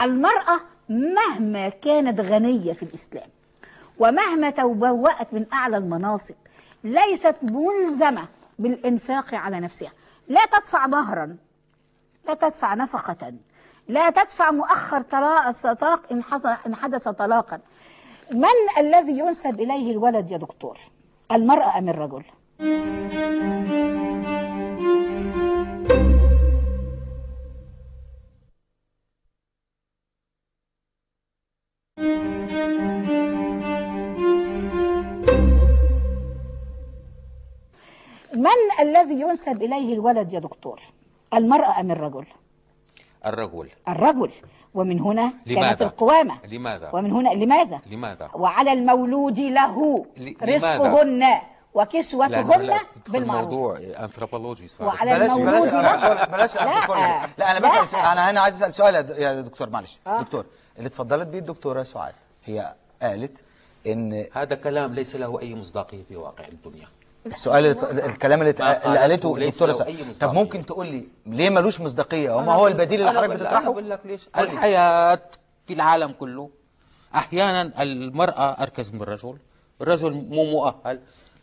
المرأة 0.03 0.61
مهما 0.89 1.69
كانت 1.69 2.21
غنية 2.21 2.73
في 2.73 2.83
الإسلام 2.83 3.29
ومهما 3.99 4.51
تبوأت 4.51 5.35
من 5.35 5.47
أعلى 5.53 5.77
المناصب 5.77 6.35
ليست 6.85 7.37
ملزمة 7.43 8.29
بالإنفاق 8.59 9.35
على 9.35 9.61
نفسها. 9.61 9.93
لا 10.29 10.41
تدفع 10.53 10.87
مهرا 10.87 11.37
لا 12.27 12.35
تدفع 12.35 12.74
نفقة. 12.74 13.35
لا 13.89 14.11
تدفع 14.11 14.51
مؤخر 14.51 15.01
طلاق 15.01 16.12
إن 16.66 16.74
حدث 16.74 17.09
طلاقا. 17.09 17.61
من 18.31 18.78
الذي 18.78 19.19
ينسب 19.19 19.61
إليه 19.61 19.90
الولد 19.90 20.31
يا 20.31 20.36
دكتور؟ 20.36 20.78
المرأة 21.32 21.78
أم 21.78 21.89
الرجل؟ 21.89 22.24
من 38.35 38.49
الذي 38.81 39.20
ينسب 39.20 39.62
إليه 39.62 39.94
الولد 39.94 40.32
يا 40.32 40.39
دكتور؟ 40.39 40.81
المرأة 41.35 41.81
أم 41.81 41.91
الرجل 41.91 42.27
الرجل 43.27 43.69
الرجل 43.89 44.31
ومن 44.75 45.01
هنا 45.01 45.23
كانت 45.47 45.49
لماذا؟ 45.59 45.85
القوامة 45.87 46.47
لماذا؟ 46.47 46.91
ومن 46.93 47.11
هنا 47.13 47.29
لماذا 47.29 47.81
لماذا؟ 47.87 48.29
وعلى 48.35 48.73
المولود 48.73 49.39
له 49.41 50.07
ل- 50.17 50.35
رزقهن 50.55 51.25
وكسوتهن 51.75 52.75
بالمعروف 53.09 53.51
موضوع 53.53 53.79
انثروبولوجي 53.79 54.69
صار 54.69 54.87
وعلى 54.87 55.15
بلاش 55.19 55.31
المولود 55.37 55.69
بلاش 55.71 55.75
له 55.75 56.25
بلاش 56.25 56.57
لا. 56.57 56.77
الدكتور 56.77 56.97
لا 57.39 57.51
أنا 57.51 57.59
لا. 57.59 57.83
بسال 57.83 58.01
أنا 58.01 58.31
هنا 58.31 58.41
عايز 58.41 58.55
أسأل 58.63 58.75
سؤال 58.75 58.95
يا 58.95 59.41
دكتور 59.41 59.71
معلش 59.71 59.99
آه. 60.07 60.21
دكتور 60.23 60.45
اللي 60.79 60.87
اتفضلت 60.87 61.29
بيه 61.29 61.39
الدكتورة 61.39 61.83
سعاد 61.83 62.15
هي 62.45 62.75
قالت 63.03 63.43
إن 63.87 64.27
هذا 64.33 64.55
كلام 64.57 64.95
ليس 64.95 65.17
له 65.17 65.41
أي 65.41 65.55
مصداقية 65.55 66.03
في 66.09 66.17
واقع 66.17 66.45
الدنيا 66.49 66.87
السؤال 67.27 67.66
الكلام 68.05 68.40
اللي, 68.43 68.51
اللي 68.86 68.99
قالته 68.99 69.36
الدكتورة 69.36 69.73
طب. 70.20 70.35
ممكن 70.35 70.66
تقول 70.66 70.86
لي 70.86 71.05
ليه 71.27 71.51
ملوش 71.51 71.81
مصداقية 71.81 72.31
وما 72.31 72.53
هو 72.53 72.66
البديل 72.66 73.01
اللي 73.01 73.11
حضرتك 73.11 73.31
بتطرحه 73.35 73.70
بقول 73.70 73.90
لك 73.90 74.01
ليش. 74.05 74.28
الحياة 74.39 75.23
في 75.66 75.74
العالم 75.74 76.12
كله 76.12 76.51
أحيانا 77.15 77.82
المرأة 77.82 78.62
أركز 78.62 78.93
من 78.93 79.03
الرجل 79.03 79.36
الرجل 79.81 80.12
مو 80.12 80.44
مؤهل 80.44 81.01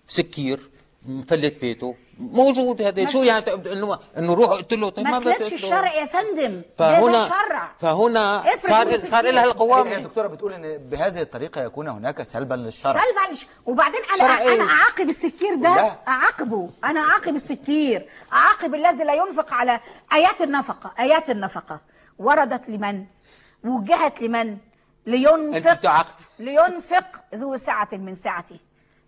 سكير 0.08 0.70
مفلت 1.06 1.62
بيته 1.62 1.96
موجود 2.20 2.82
هذا. 2.82 3.06
شو 3.06 3.24
يعني؟ 3.24 3.42
ت- 3.46 3.68
انه 3.68 4.00
إنه 4.18 4.34
روح 4.34 4.50
اقتله 4.52 4.90
طيب 4.90 5.08
ما 5.08 5.18
أقتله. 5.18 5.48
الشرع 5.48 5.94
يا 5.94 6.06
فندم. 6.06 6.62
فهنا 6.78 7.28
شرع. 7.28 7.72
فهنا 7.80 8.44
صار. 8.68 8.98
صار 8.98 9.32
لها 9.32 9.44
القوام. 9.44 9.88
الدكتوره 9.88 10.28
بتقول 10.28 10.54
إن 10.54 10.78
بهذه 10.78 11.22
الطريقة 11.22 11.64
يكون 11.64 11.88
هناك 11.88 12.24
سلبا 12.24 12.56
للشرع. 12.56 12.94
سلب 12.94 13.18
عن 13.26 13.32
الش- 13.32 13.48
وبعدين 13.66 14.02
أنا 14.10 14.18
شرع 14.18 14.54
أنا؟ 14.54 14.64
أعاقب 14.64 15.10
السكير 15.10 15.56
ده. 15.56 15.76
لا. 15.76 15.96
أعاقبه. 16.08 16.70
أنا 16.84 17.00
أعاقب 17.00 17.36
السكير. 17.36 18.06
أعاقب 18.34 18.76
الذي 18.76 19.04
لا 19.04 19.14
ينفق 19.14 19.54
على 19.54 19.80
آيات 20.14 20.42
النفقة. 20.42 20.92
آيات 21.00 21.30
النفقة. 21.30 21.80
وردت 22.20 22.70
لمن؟ 22.70 23.06
وجهت 23.64 24.22
لمن؟ 24.22 24.58
لينفق. 25.06 26.06
لينفق 26.40 27.06
ذو 27.36 27.58
سعة 27.58 27.90
من 27.92 28.16
سعته. 28.16 28.60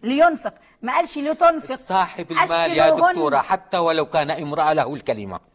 لينفق. 0.03 0.53
ما 0.81 0.93
قالش 0.93 1.17
لتنفق 1.17 1.75
صاحب 1.75 2.31
المال 2.31 2.71
يا. 2.71 2.89
دكتورة 2.89 3.37
حتى 3.37 3.77
ولو 3.77 4.05
كان 4.05 4.31
امرأة 4.31 4.73
له 4.73 4.93
الكلمة. 4.95 5.50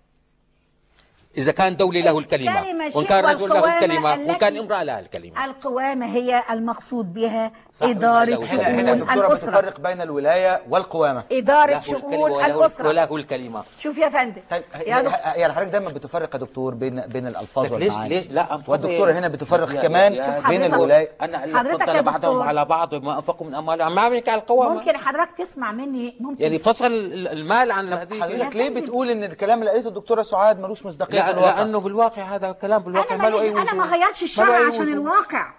إذا 1.38 1.52
كان 1.52 1.76
دولة 1.76 2.00
له 2.00 2.18
الكلمة 2.18 2.88
شيء 2.88 3.02
كان 3.02 3.24
رجل 3.24 3.48
له 3.48 3.54
والقوامة 3.54 3.74
الكلمة 3.84 4.10
وإن 4.10 4.32
كان 4.34 4.56
امرأة 4.58 4.82
لها 4.82 5.00
الكلمة. 5.00 5.44
القوامة 5.44 6.06
هي 6.06 6.42
المقصود 6.50 7.14
بها 7.14 7.52
صح 7.74 7.86
إدارة 7.86 8.24
لا؟ 8.24 8.44
شؤون 8.44 8.60
هنا 8.64 8.92
الأسرة. 8.92 9.50
بتفرق 9.50 9.80
بين 9.80 10.00
الولاية 10.02 10.62
والقوامة. 10.70 11.22
إدارة 11.32 11.80
شؤون 11.80 12.44
الأسرة. 12.44 12.88
وله 12.88 13.16
الكلمة. 13.16 13.62
شوف 13.80 13.98
يا 13.98 14.08
فندم. 14.08 14.40
طيب 14.50 14.62
يا 14.86 15.00
دكتور 15.00 15.12
هي- 15.14 15.40
يعني 15.40 15.52
حضرتك 15.52 15.70
دايما 15.72 15.88
بتفرق 15.90 16.34
يا 16.34 16.40
دكتور 16.40 16.74
بين 16.74 17.00
بين 17.00 17.26
الألفاظ 17.26 17.68
طيب 17.70 17.78
ليش 17.80 17.88
والمعاني؟ 17.88 18.14
ليش 18.14 18.26
لا 18.30 18.54
أنفضل. 18.54 18.72
والدكتورة 18.72 19.12
هنا 19.12 19.28
بتفرق 19.28 19.82
كمان 19.82 20.12
بين 20.48 20.62
أنا 20.62 21.44
اللي 21.44 21.58
حضرتك 21.58 22.04
بعضهم. 22.04 22.42
على 22.48 22.64
بعض 22.64 22.94
ما 22.94 23.16
أنفقوا 23.16 23.46
من 23.46 23.54
أموالهم. 23.54 23.94
ما 23.94 24.08
بيحكي 24.08 24.30
على 24.30 24.40
القوامة. 24.40 24.74
ممكن 24.74 24.96
حضرتك 24.96 25.32
تسمع 25.38 25.72
مني؟ 25.72 26.16
ممكن. 26.20 26.42
يعني 26.42 26.58
فصل 26.58 26.86
المال 26.86 27.70
عن 27.70 27.92
هذه 27.92 28.20
حضرتك 28.20 28.56
ليه 28.56 28.68
بتقول 28.68 29.10
إن 29.10 29.24
الكلام 29.24 29.58
اللي 29.60 29.70
قالته 29.70 29.88
الدكتورة 29.88 30.22
سعاد 30.22 30.60
ملوش 30.60 30.86
مصداقية؟ 30.86 31.14
لا 31.18 31.25
في 31.32 31.38
الواقع 31.38 31.62
لأنه 31.62 31.80
بالواقع 31.80 32.22
هذا 32.22 32.52
كلام 32.52 32.82
بالواقع 32.82 33.16
ما 33.16 33.28
له 33.30 33.40
أي 33.40 33.50
ما 33.54 33.60
وجود. 33.60 33.92
غيرش 33.92 34.18
ما 34.18 34.22
الشرع 34.22 34.48
له 34.48 34.56
أي 34.58 34.66
عشان. 34.66 34.82
الواقع 34.92 35.52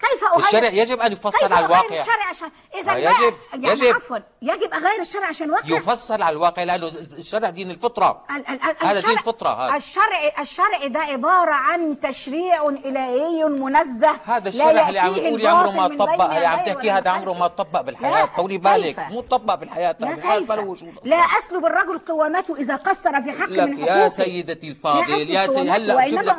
كيف 0.00 0.24
أغير 0.24 0.44
الشرع 0.46 0.68
يجب 0.82 1.00
أن 1.00 1.12
يفصل 1.12 1.52
على 1.52 1.66
الواقع 1.66 2.00
الشرع 2.00 2.28
عشان 2.30 2.50
إذا 2.74 2.92
آه، 2.92 2.96
يجب- 2.96 3.34
يعني 3.64 3.80
يجب. 3.80 3.94
عفوا 3.94 4.18
يجب 4.42 4.74
أغير 4.74 5.00
الشرع 5.00 5.26
عشان 5.26 5.46
الواقع 5.46 5.68
يفصل 5.76 6.22
على 6.22 6.32
الواقع 6.36 6.62
لأنه 6.62 6.86
الشرع 6.88 7.50
دين 7.50 7.70
الفطرة 7.70 8.24
ال- 8.30 8.36
ال- 8.48 8.62
ال- 8.82 8.86
هذا 8.86 9.00
دين 9.00 9.16
فطرة 9.18 9.48
هذا. 9.48 9.76
الشرع 9.76 10.32
الشرع 10.40 10.86
ده 10.86 11.00
عبارة 11.00 11.52
عن 11.52 12.00
تشريع 12.00 12.68
إلهي 12.68 13.44
منزه 13.44 14.16
هذا 14.24 14.48
الشرع 14.48 14.88
اللي 14.88 14.98
عم 15.00 15.14
تقولي 15.14 15.46
عمره 15.48 15.70
ما 15.70 15.88
طبق 15.88 16.24
اللي 16.34 16.46
عم 16.46 16.58
يديه 16.60 16.72
تحكي 16.74 16.90
هذا 16.90 17.10
عمره. 17.10 17.32
ما 17.32 17.46
طبق 17.46 17.80
بالحياة 17.80 18.24
طولي 18.36 18.58
بالك؟ 18.58 18.98
مو 18.98 19.20
طبق 19.20 19.54
بالحياة 19.54 19.96
لا 20.00 20.58
وجود 20.58 20.94
لا 21.04 21.16
أسلب 21.16 21.66
الرجل 21.66 21.98
قوامته 21.98 22.56
إذا 22.56 22.76
قصر 22.76 23.22
في 23.22 23.32
حق 23.32 23.48
من 23.48 23.78
يا 23.78 23.86
حقوقه 23.86 24.08
سيدتي 24.08 24.66
لا 24.66 24.72
الفاضل 24.72 25.30
يا 25.30 25.46
سيدي 25.46 25.70
هلا 25.70 26.06
بجيب 26.06 26.18
لك 26.22 26.36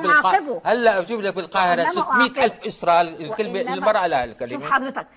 هلا 0.66 1.00
بجيب 1.00 1.22
لك 1.22 1.34
بالقاهرة 1.34 1.80
وإنما 1.82 1.92
600 1.92 2.46
ألف. 2.46 2.54
اسرائيل 2.68 3.34
المرأة 3.56 4.08
لها 4.08 4.24
الكلمة. 4.24 4.52
شوف 4.52 4.72
حضرتك. 4.72 5.08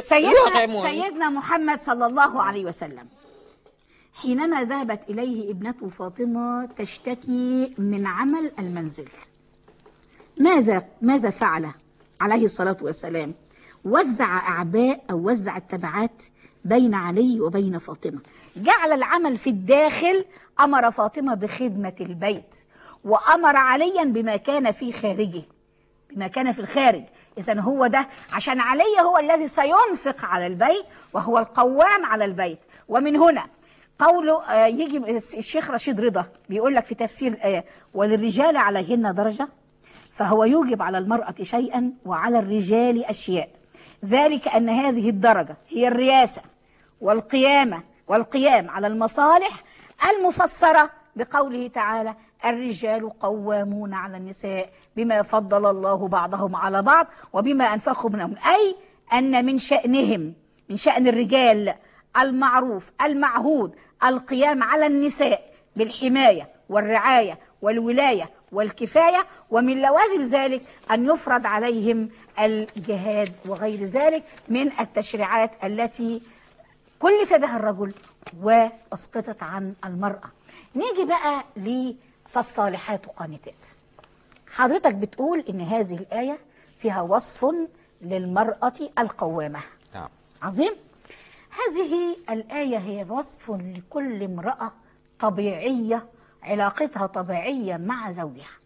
سيدنا 0.00 0.82
سيدنا 0.82 1.30
محمد 1.30 1.80
صلى 1.80 2.06
الله 2.06 2.42
عليه 2.42 2.64
وسلم. 2.64 3.08
حينما 4.22 4.64
ذهبت 4.64 5.00
إليه 5.10 5.50
ابنته 5.50 5.88
فاطمة 5.88 6.66
تشتكي 6.66 7.74
من 7.78 8.06
عمل 8.06 8.52
المنزل. 8.58 9.08
ماذا 10.40 10.86
ماذا 11.02 11.30
فعل؟ 11.30 11.70
عليه 12.20 12.44
الصلاة 12.44 12.76
والسلام. 12.82 13.34
وزع 13.84 14.48
أعباء 14.48 15.04
أو 15.10 15.30
وزع 15.30 15.56
التبعات 15.56 16.22
بين 16.64 16.94
علي 16.94 17.40
وبين 17.40 17.78
فاطمة. 17.78 18.20
جعل 18.56 18.92
العمل 18.92 19.36
في 19.36 19.50
الداخل 19.50 20.24
أمر 20.60 20.90
فاطمة 20.90 21.34
بخدمة 21.34 21.96
البيت. 22.00 22.54
وأمر 23.04 23.56
عليا 23.56 24.04
بما 24.04 24.36
كان 24.36 24.72
في 24.72 24.92
خارجه. 24.92 25.42
بما 26.10 26.26
كان 26.26 26.52
في 26.52 26.58
الخارج. 26.58 27.04
إذا 27.38 27.60
هو 27.60 27.86
ده 27.86 28.08
عشان 28.32 28.60
علي 28.60 29.00
هو 29.02 29.18
الذي 29.18 29.48
سينفق 29.48 30.24
على 30.24 30.46
البيت 30.46 30.84
وهو 31.12 31.38
القوام 31.38 32.04
على 32.04 32.24
البيت. 32.24 32.58
ومن 32.88 33.16
هنا 33.16 33.46
قوله 33.98 34.44
آه، 34.44 34.66
يجي 34.66 34.98
الشيخ 35.38 35.70
رشيد 35.70 36.00
رضا 36.00 36.26
بيقول 36.48 36.74
لك 36.74 36.84
في 36.84 36.94
تفسير 36.94 37.32
الآية 37.32 37.64
وللرجال 37.94 38.56
عليهن 38.56 39.14
درجة 39.14 39.48
فهو 40.12 40.44
يوجب 40.44 40.82
على 40.82 40.98
المرأة 40.98 41.34
شيئا 41.42 41.92
وعلى 42.04 42.38
الرجال 42.38 43.04
أشياء. 43.04 43.48
ذلك 44.04 44.48
أن 44.48 44.68
هذه 44.68 45.08
الدرجة 45.08 45.56
هي 45.68 45.88
الرياسة 45.88 46.42
والقيامة 47.00 47.82
والقيام 48.08 48.70
على 48.70 48.86
المصالح 48.86 49.50
المفسرة 50.10 50.90
بقوله 51.16 51.68
تعالى 51.68 52.14
الرجال 52.46 53.10
قوامون 53.20 53.94
على 53.94 54.16
النساء 54.16 54.70
بما 54.96 55.22
فضل 55.22 55.70
الله 55.70 56.08
بعضهم 56.08 56.56
على 56.56 56.82
بعض 56.82 57.06
وبما 57.32 57.74
أنفقوا 57.74 58.10
من 58.10 58.20
أموالهم 58.20 58.44
أي 58.54 58.76
أن 59.18 59.44
من 59.44 59.58
شأنهم 59.58 60.34
من 60.68 60.76
شأن 60.76 61.06
الرجال 61.08 61.74
المعروف 62.20 62.90
المعهود 63.02 63.74
القيام 64.04 64.62
على 64.62 64.86
النساء 64.86 65.52
بالحماية 65.76 66.48
والرعاية 66.68 67.38
والولاية 67.62 68.30
والكفاية. 68.52 69.26
ومن 69.50 69.82
لوازم 69.82 70.22
ذلك 70.22 70.62
أن 70.90 71.06
يفرض 71.06 71.46
عليهم 71.46 72.08
الجهاد 72.40 73.32
وغير 73.46 73.84
ذلك 73.84 74.22
من 74.48 74.70
التشريعات 74.80 75.50
التي 75.64 76.22
كلف 76.98 77.34
بها 77.34 77.56
الرجل 77.56 77.94
وأسقطت 78.42 79.42
عن 79.42 79.74
المرأة. 79.84 80.30
نيجي 80.74 81.04
بقى 81.04 81.44
لفالصالحات 82.36 83.06
قانتات. 83.06 83.54
حضرتك 84.50 84.94
بتقول 84.94 85.44
إن 85.48 85.60
هذه 85.60 85.94
الآية 85.94 86.38
فيها 86.78 87.00
وصف 87.00 87.46
للمرأة 88.02 88.72
القوامة. 88.98 89.60
نعم. 89.94 90.08
عظيم. 90.42 90.72
هذه 91.50 92.16
الآية 92.30 92.78
هي 92.78 93.06
وصف 93.08 93.50
لكل 93.50 94.22
امرأة 94.22 94.72
طبيعية 95.20 96.06
علاقتها 96.42 97.06
طبيعية 97.06 97.76
مع 97.76 98.10
زوجها. 98.10 98.56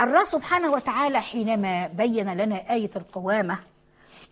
الله 0.00 0.24
سبحانه 0.24 0.72
وتعالى 0.72 1.20
حينما 1.20 1.86
بين 1.86 2.34
لنا 2.34 2.72
آية 2.72 2.90
القوامة 2.96 3.58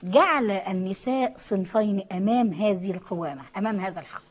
جعل 0.03 0.51
النساء 0.51 1.33
صنفين 1.37 2.07
أمام 2.13 2.53
هذه 2.53 2.91
القوامة 2.91 3.43
أمام 3.57 3.81
هذا 3.81 4.01
الحق. 4.01 4.23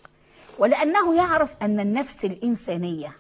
ولأنه 0.60 1.16
يعرف 1.16 1.56
أن 1.62 1.80
النفس 1.80 2.26
الإنسانية 2.26 3.12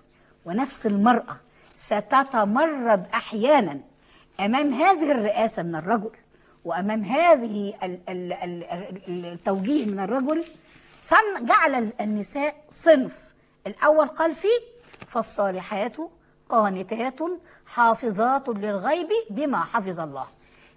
ونفس 0.48 0.86
المرأة 0.86 1.38
ستتمرد 1.78 3.07
أحيانا 3.14 3.80
أمام 4.40 4.74
هذه 4.74 5.11
الرئاسة 5.11 5.64
من 5.64 5.76
الرجل 5.76 6.11
وأمام 6.65 7.03
هذه 7.03 7.74
ال- 7.84 7.99
ال- 8.10 8.34
ال- 8.34 8.64
ال- 9.07 9.26
التوجيه 9.26 9.86
من 9.86 9.99
الرجل 9.99 10.44
صن 11.03 11.45
جعل 11.45 11.90
النساء 12.02 12.56
صنف 12.69 13.34
الأول 13.68 14.07
قال 14.07 14.36
فيه 14.36 14.60
فالصالحات 15.07 15.98
قانتات 16.49 17.19
حافظات 17.65 18.49
للغيب 18.49 19.10
بما 19.30 19.64
حفظ 19.64 19.99
الله 19.99 20.28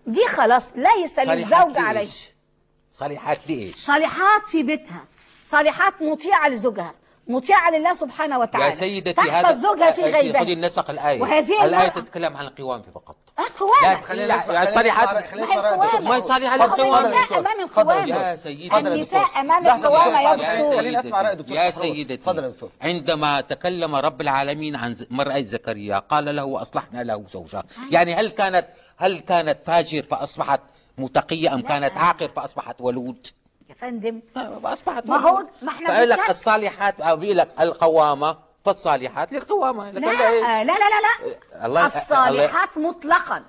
دي 0.06 0.26
خلاص 0.28 0.72
ليس 0.76 1.18
للزوج 1.18 1.52
عليه؟ 1.78 2.08
صالحات 2.92 3.38
لإيش؟ 3.48 3.74
صالحات 3.76 4.46
في 4.46 4.62
بيتها 4.62 5.04
صالحات 5.44 6.02
مطيعة 6.02 6.48
لزوجها 6.48 6.94
مطيعة 7.28 7.70
لله 7.70 7.94
سبحانه 7.94 8.38
وتعالى 8.38 8.66
يا 8.66 8.70
سيدتي 8.70 9.12
تحفظ 9.12 9.30
هذا 9.30 9.52
زوجها 9.52 9.90
في 9.90 10.02
خذي 10.02 10.10
غيبها 10.12 10.42
النسق 10.42 10.90
الآية 10.90 11.20
وهذه 11.20 11.64
الآية 11.64 11.88
تتكلم 11.88 12.36
عن 12.36 12.44
القوام 12.46 12.82
فقط 12.82 13.16
لا 13.38 13.44
قوامة 13.58 14.00
خلينا 14.00 14.36
نسمع 14.36 14.54
يعني 14.54 14.66
خلينا 14.66 14.90
صالحات- 14.90 15.08
نسمع- 15.16 15.26
خلينا 15.26 15.46
ما 15.46 15.54
هي 15.54 16.50
يا 16.50 16.56
دكتور. 16.56 16.86
أمام. 16.88 17.66
دكتور. 17.66 18.08
يا 18.08 18.36
يا 18.88 18.94
النساء 18.94 19.24
دكتور. 19.24 19.40
أمام 19.40 19.62
دكتور. 19.64 19.90
دكتور. 20.36 20.76
خلينا 20.76 20.98
نسمع 20.98 21.22
رأي 21.22 21.32
الدكتور 21.32 21.56
يا 21.56 21.70
شحرور. 21.70 21.86
سيدتي 21.94 22.14
اتفضل 22.14 22.44
يا 22.44 22.48
دكتور 22.48 22.70
عندما 22.82 23.40
تكلم 23.40 23.94
رب 23.96 24.20
العالمين 24.20 24.76
عن 24.76 24.96
مرأة 25.10 25.40
زكريا 25.40 25.98
قال 25.98 26.36
له 26.36 26.44
وأصلحنا 26.44 27.02
له 27.02 27.24
زوجها 27.32 27.64
يعني 27.90 28.14
هل 28.14 28.30
كانت 28.30 28.66
هل 28.96 29.20
كانت 29.20 29.58
فاجر 29.66 30.02
فأصبحت 30.02 30.60
متقية 30.98 31.54
أم 31.54 31.60
لا. 31.60 31.68
كانت 31.68 31.96
عاقر 31.96 32.28
فأصبحت 32.28 32.80
ولود 32.80 33.26
فندم. 33.80 34.20
أصبحت 34.64 35.06
ما 35.06 35.16
هو- 35.16 35.34
ولود. 35.36 35.46
ما 35.62 35.72
إحنا 35.72 35.88
فقال 35.88 36.08
لك 36.08 36.30
الصالحات 36.30 37.00
أو 37.00 37.16
بيقول 37.16 37.36
لك 37.36 37.48
القوامة. 37.60 38.36
فالصالحات. 38.64 39.32
للقوامة. 39.32 39.90
لك 39.90 40.02
لا 40.02 40.12
لا 40.12 40.28
إيه؟ 40.30 40.62
لا 40.62 40.72
لا 40.72 40.78
لا 40.78 41.28
لا. 41.58 41.66
الله- 41.66 41.86
الصالحات 41.86 42.78
مطلقا. 42.78 43.42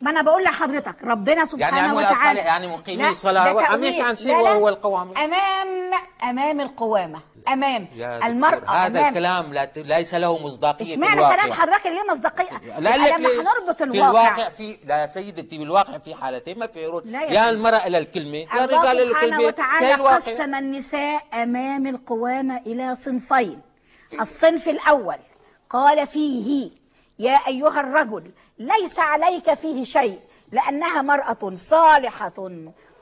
ما 0.00 0.10
أنا 0.10 0.22
بقول 0.22 0.42
لحضرتك 0.44 1.04
ربنا 1.04 1.44
سبحانه 1.44 1.76
يعني 1.76 1.92
وتعالى 1.92 2.40
يعني 2.40 2.66
مقيمي 2.66 3.02
لا، 3.02 3.08
الصلاة. 3.10 3.52
ده 3.52 3.62
عم 3.66 3.84
يحكي. 3.84 4.02
عن 4.02 4.16
شيء. 4.16 4.36
وهو 4.36 4.68
القوامة. 4.68 5.24
امام 5.24 5.92
أمام 6.22 6.60
القوامة. 6.60 7.20
أمام 7.48 7.88
المرأة 8.24 8.70
هذا 8.70 8.98
أمام 9.00 9.08
الكلام 9.08 9.52
لا 9.52 9.70
ليس 9.76 10.14
له 10.14 10.38
مصداقية 10.38 10.84
في 10.84 10.92
إشمعنى 10.92 11.14
الواقع 11.14 11.36
كلام 11.36 11.52
حضرتك 11.52 11.86
اللي 11.86 11.98
ليه 12.02 12.10
مصداقية 12.10 12.58
لا 12.78 12.96
لما؟ 12.96 13.28
هنربط 13.28 13.76
في 13.76 13.84
الواقع 13.84 14.10
الواقع 14.10 14.48
في 14.48 14.78
لا 14.84 15.06
سيدتي 15.06 15.58
بالواقع 15.58 15.98
في 15.98 16.14
حالتين 16.14 16.58
ما 16.58 16.66
في 16.66 16.86
عروض 16.86 17.06
لا 17.06 17.18
يا 17.22 17.24
يا 17.24 17.28
سيدي. 17.28 17.48
المرأة 17.48 17.86
إلى 17.86 17.98
الكلمة 17.98 18.36
يا 18.36 18.64
الرجال 18.64 18.74
الله 18.76 18.92
إلى 18.92 19.08
سبحانه 19.10 19.26
الكلمة 19.26 19.46
وتعالى 19.46 19.94
الواقع. 19.94 20.14
قسم 20.16 20.54
النساء 20.54 21.22
أمام 21.34 21.86
القوامة 21.86 22.56
إلى 22.66 22.94
صنفين 22.96 23.60
الصنف 24.20 24.68
الأول 24.68 25.16
قال 25.70 26.06
فيه 26.06 26.70
يا 27.18 27.38
أيها 27.46 27.80
الرجل 27.80 28.30
ليس 28.58 28.98
عليك 28.98 29.54
فيه 29.54 29.84
شيء 29.84 30.18
لأنها 30.52 31.02
مرأة 31.02 31.52
صالحة 31.54 32.50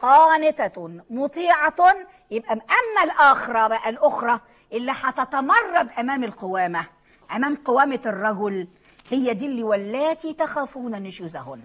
قانتة 0.02 0.90
مطيعة 1.10 1.74
يبقى 2.31 2.53
اما 2.53 3.05
الاخرى 3.05 3.69
بقى 3.69 3.89
الاخرى 3.89 4.41
اللي 4.73 4.93
هتتمرد 4.95 5.89
أمام 5.99 6.25
القوامة 6.25 6.87
أمام 7.37 7.59
قوامة 7.65 8.01
الرجل. 8.07 8.69
هي 9.11 9.35
دي 9.35 9.47
اللي 9.47 9.63
واللاتي 9.63 10.33
تخافون 10.35 11.03
نشوزهن. 11.03 11.61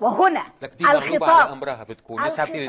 وهنا 0.00 0.42
لك 0.62 0.74
دي 0.74 0.84
مغلوبة 0.84 1.26
على 1.26 1.34
الخطاب 1.34 1.52
أمرها 1.52 1.84
بتكون. 1.84 2.24
لسه 2.26 2.44
بتقولي. 2.44 2.68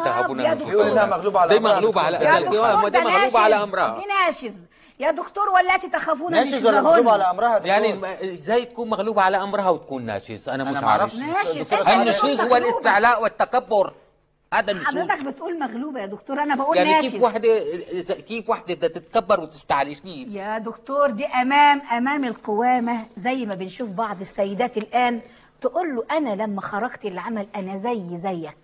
دكتور. 0.55 0.69
بيقول 0.69 0.87
إنها 0.87 1.05
مغلوبة 1.05 1.39
على 1.39 1.49
دي 1.49 1.57
أمرها 1.57 1.73
مغلوبة 1.75 2.01
على 2.01 2.17
يعني 2.17 2.43
دي 2.45 2.49
دي 2.49 2.57
مغلوبة 2.57 3.39
على 3.39 3.55
ناشز، 3.55 3.69
أمرها. 3.69 3.93
دي 3.93 4.05
ناشز. 4.05 4.67
يا 4.99 5.11
دكتور 5.11 5.49
والتي 5.49 5.89
تخافون 5.89 6.31
ناشز 6.31 6.65
ولا 6.65 6.81
مغلوبة 6.81 6.99
نشوزهن 6.99 7.13
على 7.13 7.23
أمرها؟ 7.23 7.57
دكتور؟ 7.57 7.67
يعني 7.67 8.33
إزاي 8.33 8.65
تكون 8.65 8.89
مغلوبة 8.89 9.21
على 9.21 9.37
أمرها 9.37 9.69
وتكون 9.69 10.05
ناشز؟ 10.05 10.49
أنا 10.49 10.63
مش 10.63 10.83
أعرفش. 10.83 11.19
عارف 11.19 11.57
مغلوبة. 11.57 12.43
هو 12.43 12.55
الاستعلاء 12.55 13.23
والتكبر. 13.23 13.93
هذا 14.53 14.71
النشوز 14.71 14.87
حضرتك 14.97 15.23
بتقول 15.25 15.59
مغلوبة 15.59 15.99
يا 16.01 16.05
دكتور 16.05 16.43
أنا 16.43 16.55
بقول 16.55 16.77
يعني 16.77 16.91
ناشز 16.91 17.09
كيف 17.11 17.23
إذا- 18.07 18.21
كيف 18.21 18.49
وحدة 18.49 18.73
بدها 18.73 18.89
تتكبر 18.89 19.39
وتستعلي 19.39 19.95
كيف 19.95 20.27
يا 20.27 20.57
دكتور 20.57 21.09
دي 21.09 21.25
امام 21.25 21.81
أمام 21.81 22.23
القوامة 22.25 23.05
زي 23.17 23.45
ما 23.45 23.55
بنشوف 23.55 23.89
بعض 23.89 24.21
السيدات 24.21 24.77
الآن 24.77 25.21
تقول 25.61 25.95
له 25.95 26.03
أنا 26.17 26.43
لما 26.43 26.61
خرجت 26.61 27.05
العمل 27.05 27.47
أنا 27.55 27.77
زي 27.77 28.03
زيك. 28.11 28.57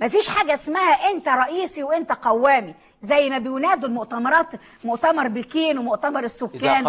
مفيش 0.00 0.28
حاجة 0.28 0.54
اسمها 0.54 0.92
أنت 1.10 1.28
رئيسي 1.28 1.82
وأنت 1.82 2.12
قوامي. 2.12 2.74
زي 3.02 3.30
ما 3.30 3.38
بينادوا 3.38 3.88
المؤتمرات 3.88 4.46
مؤتمر 4.84 5.28
بكين 5.28 5.78
ومؤتمر 5.78 6.24
السكان. 6.24 6.84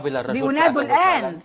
بينادوا. 0.50 0.82
الآن. 0.82 1.40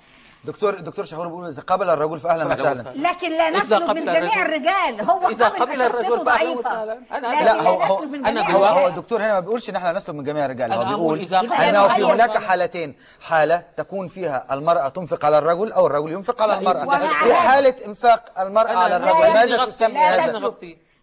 دكتور 0.46 0.74
دكتور 0.74 1.04
شحور 1.04 1.26
بيقول 1.26 1.48
إذا 1.48 1.62
قبل 1.62 1.90
الرجل 1.90 2.20
فاهلا 2.20 2.44
وسهلا. 2.52 2.92
لكن 2.96 3.30
لا 3.30 3.50
نسلب 3.50 3.90
من 3.90 4.04
جميع 4.04 4.42
الرجال. 4.46 5.10
هو 5.10 5.28
إذا 5.28 5.48
قبل 5.48 5.82
الرجل 5.82 6.24
ضعيفة. 6.24 6.58
وسهلا. 6.60 6.98
أنا- 7.12 7.14
لكن 7.14 7.44
لا 7.44 7.62
هو 7.62 7.78
لا 7.78 7.86
هو 7.86 8.04
جميع 8.04 8.50
هو 8.50 8.64
هو. 8.64 8.86
الدكتور 8.86 9.20
هنا 9.20 9.32
ما 9.32 9.40
بيقولش 9.40 9.70
إن 9.70 9.76
إحنا 9.76 9.92
نسلب 9.92 10.14
من 10.16 10.24
جميع 10.24 10.44
الرجال. 10.44 10.72
هو 10.72 10.84
بيقول 10.84 11.18
إذا 11.18 11.38
قبل 11.38 11.52
أنه 11.52 11.88
في. 11.88 12.04
هناك 12.04 12.38
حالتين. 12.38 12.94
حالة 13.20 13.62
تكون 13.76 14.08
فيها 14.08 14.46
المرأة 14.50 14.88
تنفق 14.88 15.24
على 15.24 15.38
الرجل 15.38 15.72
أو 15.72 15.86
الرجل 15.86 16.12
ينفق 16.12 16.42
على 16.42 16.58
المرأة. 16.58 16.98
في 17.24 17.34
حالة 17.34 17.74
إنفاق 17.86 18.40
المرأة 18.40 18.76
على 18.76 18.96
الرجل. 18.96 19.32
ماذا 19.34 19.64
تسمي 19.64 19.98
هذا؟ 19.98 20.52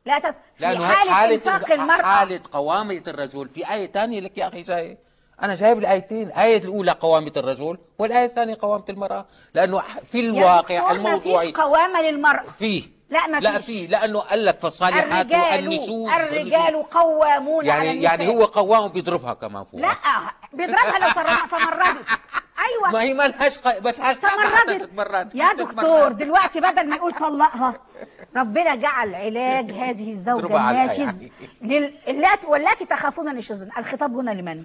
لا 0.06 0.20
تس... 0.20 0.38
في 0.58 0.66
حالة 0.88 1.36
إنفاق 1.36 1.72
المرأة. 1.72 2.02
حالة 2.02 2.40
قوامة 2.52 3.04
الرجل. 3.08 3.50
في 3.56 3.72
آية 3.74 3.92
ثانية 3.92 4.20
لك 4.20 4.38
يا 4.38 4.48
أخي 4.48 4.62
جاي 4.62 4.98
أنا 5.44 5.56
جايب 5.56 5.78
الآيتين 5.78 6.28
الآية 6.28 6.58
الأولى 6.58 6.92
قوامة 6.92 7.32
الرجل 7.38 7.78
والآية 8.00 8.26
الثانية 8.26 8.58
قوامة 8.62 8.84
المرأة 8.90 9.26
لأنه 9.54 9.84
في 10.12 10.20
يا 10.20 10.30
الواقع 10.30 10.78
دكتور 10.78 10.92
الموضوعي 10.92 11.48
مفيش 11.48 11.62
قوامة 11.62 12.02
للمرأة. 12.02 12.44
فيه. 12.60 12.84
لا 13.10 13.28
ما 13.28 13.38
لا 13.40 13.58
فيش. 13.58 13.66
فيه 13.66 13.88
لأنه 13.88 14.20
قال 14.20 14.46
لك 14.46 14.60
فالصالحات 14.60 15.04
الرجال 15.26 15.60
النشوز 15.60 16.10
الرجال 16.12 16.84
قوامون 16.84 17.70
على 17.70 17.86
يعني 17.86 17.92
النساء. 17.92 18.20
يعني 18.20 18.28
هو 18.36 18.46
قوام 18.46 18.88
بيضربها 18.88 19.34
كمان 19.34 19.64
فوق. 19.64 19.82
لا 19.82 19.94
بيضربها 20.54 21.00
لو 21.00 21.08
تمردت. 21.58 22.08
ما 22.94 23.00
أيوه 23.00 23.02
هي 23.02 23.14
ما 23.14 23.28
لهاش 23.28 23.58
ق- 23.60 23.68
ما 23.68 23.90
لهاش 23.90 24.00
حاجة 24.00 24.18
حتى 24.56 24.66
تمردت. 24.78 24.84
تتمرد. 24.84 25.36
يا 25.36 25.54
دكتور 25.54 26.08
دلوقتي 26.12 26.60
بدل 26.60 26.90
ما 26.90 26.96
يقول 26.96 27.14
طلقها 27.14 27.74
ربنا 28.36 28.76
جعل 28.76 29.16
علاج 29.16 29.72
هذه 29.84 30.14
على 30.58 30.78
الناشز 30.82 31.22
يعني. 31.24 31.32
لل- 31.62 31.94
اللاتي 32.08 32.48
والتي 32.48 32.86
تخافون 32.86 33.36
نشوزن 33.36 33.70
الخطاب 33.78 34.18
هنا 34.18 34.32
لمن؟ 34.32 34.64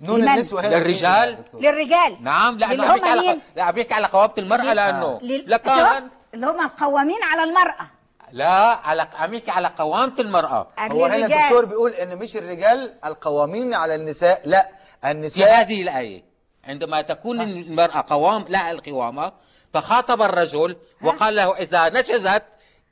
نون 0.00 0.20
لمن؟ 0.20 0.28
النسوه 0.28 0.60
هنا 0.60 0.76
للرجال؟ 0.76 1.38
للرجال 1.54 2.16
نعم 2.24 2.58
لأنه 2.58 2.72
اللي 2.72 2.86
هم 2.86 3.04
على 3.08 3.20
مين؟ 3.20 3.40
لا 3.56 3.70
بيحكي 3.70 3.94
على 3.94 4.06
قوامة 4.06 4.32
المرأة 4.38 4.72
لأنه 4.74 5.18
لل- 5.22 5.44
لكان؟ 5.50 6.10
اللي 6.34 6.46
هم 6.46 6.60
القوامين 6.60 7.22
على 7.22 7.42
المرأة 7.44 7.90
لا 8.32 8.48
على 8.88 9.08
عم 9.14 9.34
يحكي 9.34 9.50
على 9.50 9.68
قوامة 9.78 10.12
المرأة 10.18 10.66
هو 10.90 11.04
هنا. 11.06 11.16
الدكتور 11.26 11.64
بيقول 11.64 11.90
إن 11.92 12.18
مش 12.18 12.36
الرجال 12.36 12.94
القوامين 13.04 13.74
على 13.74 13.94
النساء 13.94 14.42
لا 14.44 14.68
في 15.02 15.10
النساء 15.10 15.60
هذه 15.60 15.82
الآية 15.82 16.24
عندما 16.64 17.02
تكون 17.02 17.40
المرأة 17.40 18.04
قوام 18.08 18.44
لا 18.48 18.70
القوامة 18.70 19.32
فخاطب 19.74 20.22
الرجل 20.22 20.76
وقال 21.02 21.36
له 21.36 21.56
إذا 21.56 21.88
نشزت 21.88 22.42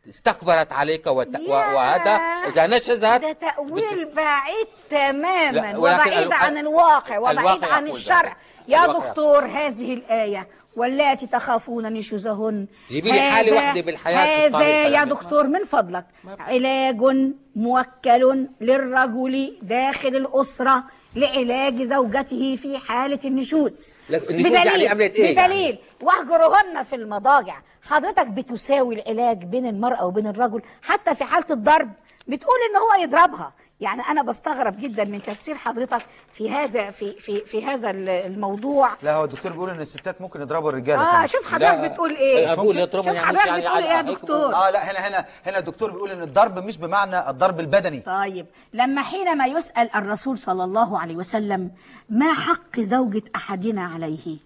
استكبرت 0.08 0.72
عليك 0.72 1.06
وت... 1.06 1.28
وهذا 1.48 2.10
إذا 2.48 2.66
نشزت 2.66 3.04
ده 3.04 3.32
تأويل 3.32 4.04
بعيد 4.14 4.66
تماما 4.90 5.76
وبعيد 5.78 6.12
ال- 6.12 6.32
عن 6.32 6.58
الواقع 6.58 7.18
وبعيد 7.18 7.38
الواقع 7.38 7.72
عن 7.74 7.88
الشرع. 7.88 8.36
يا 8.68 8.84
الواقع. 8.84 9.08
دكتور 9.08 9.44
هذه 9.44 9.94
الآية 9.94 10.48
واللاتي 10.76 11.26
تخافون 11.26 11.92
نشوزهن 11.92 12.66
جيبي 12.90 13.10
لي 13.12 13.20
حالة 13.20 13.54
واحدة 13.54 13.80
بالحياة 13.80 14.46
هذا 14.48 14.68
يا. 14.88 15.04
دكتور 15.04 15.46
من 15.46 15.64
فضلك 15.64 16.04
علاج 16.40 17.02
موكل 17.56 18.46
للرجل 18.60 19.58
داخل 19.62 20.08
الأسرة 20.08 20.84
لعلاج 21.16 21.82
زوجته 21.82 22.56
في 22.62 22.78
حالة 22.78 23.18
النشوز 23.24 23.86
لا، 24.08 24.30
النشوز 24.30 24.52
يعني 24.52 24.88
عملت 24.88 25.14
إيه 25.16 25.36
يعني؟ 25.36 25.48
بدليل. 25.48 25.78
واهجرهن 26.02 26.82
في 26.82 26.96
المضاجع. 26.96 27.56
حضرتك 27.82 28.26
بتساوي 28.26 28.94
العلاج 28.94 29.44
بين 29.44 29.66
المرأة 29.66 30.06
وبين 30.06 30.26
الرجل 30.26 30.62
حتى 30.82 31.14
في 31.14 31.24
حالة 31.24 31.46
الضرب. 31.50 31.90
بتقول 32.28 32.56
إن 32.70 32.76
هو 32.76 33.02
يضربها. 33.02 33.52
يعني 33.80 34.02
أنا 34.02 34.22
بستغرب 34.22 34.80
جدا 34.80 35.04
من 35.04 35.22
تفسير 35.22 35.54
حضرتك 35.54 36.06
في 36.32 36.50
هذا 36.50 36.90
في 36.90 37.12
في 37.20 37.40
في 37.40 37.64
هذا 37.64 37.90
الموضوع. 37.90 38.90
لا 39.02 39.14
هو 39.14 39.24
الدكتور 39.24 39.52
بيقول 39.52 39.70
إن 39.70 39.80
الستات 39.80 40.20
ممكن 40.20 40.40
يضربوا 40.40 40.70
الرجالة 40.70 41.02
آه 41.02 41.12
كمان. 41.12 41.28
شوف 41.28 41.54
حضرتك 41.54 41.90
بتقول 41.90 42.16
إيه. 42.16 42.52
أقول 42.52 42.78
يضربوا 42.78 43.02
شوف 43.08 43.14
يعني 43.14 43.26
حضرتك 43.26 43.46
يعني 43.46 43.62
بتقول 43.62 43.82
إيه 43.82 43.90
يا 43.90 44.02
دكتور؟ 44.02 44.54
آه 44.54 44.70
لا 44.70 44.90
هنا 44.90 45.08
هنا 45.08 45.26
هنا 45.46 45.58
الدكتور 45.58 45.90
بيقول 45.90 46.10
إن 46.10 46.22
الضرب 46.22 46.58
مش 46.58 46.78
بمعنى 46.78 47.30
الضرب 47.30 47.60
البدني. 47.60 48.00
طيب 48.00 48.46
لما 48.72 49.02
حينما 49.02 49.46
يسأل 49.46 49.94
الرسول 49.94 50.38
صلى 50.38 50.64
الله 50.64 51.00
عليه 51.00 51.16
وسلم 51.16 51.70
ما 52.10 52.34
حق 52.34 52.80
زوجة 52.80 53.22
أحدنا 53.36 53.84
عليه؟ 53.84 54.36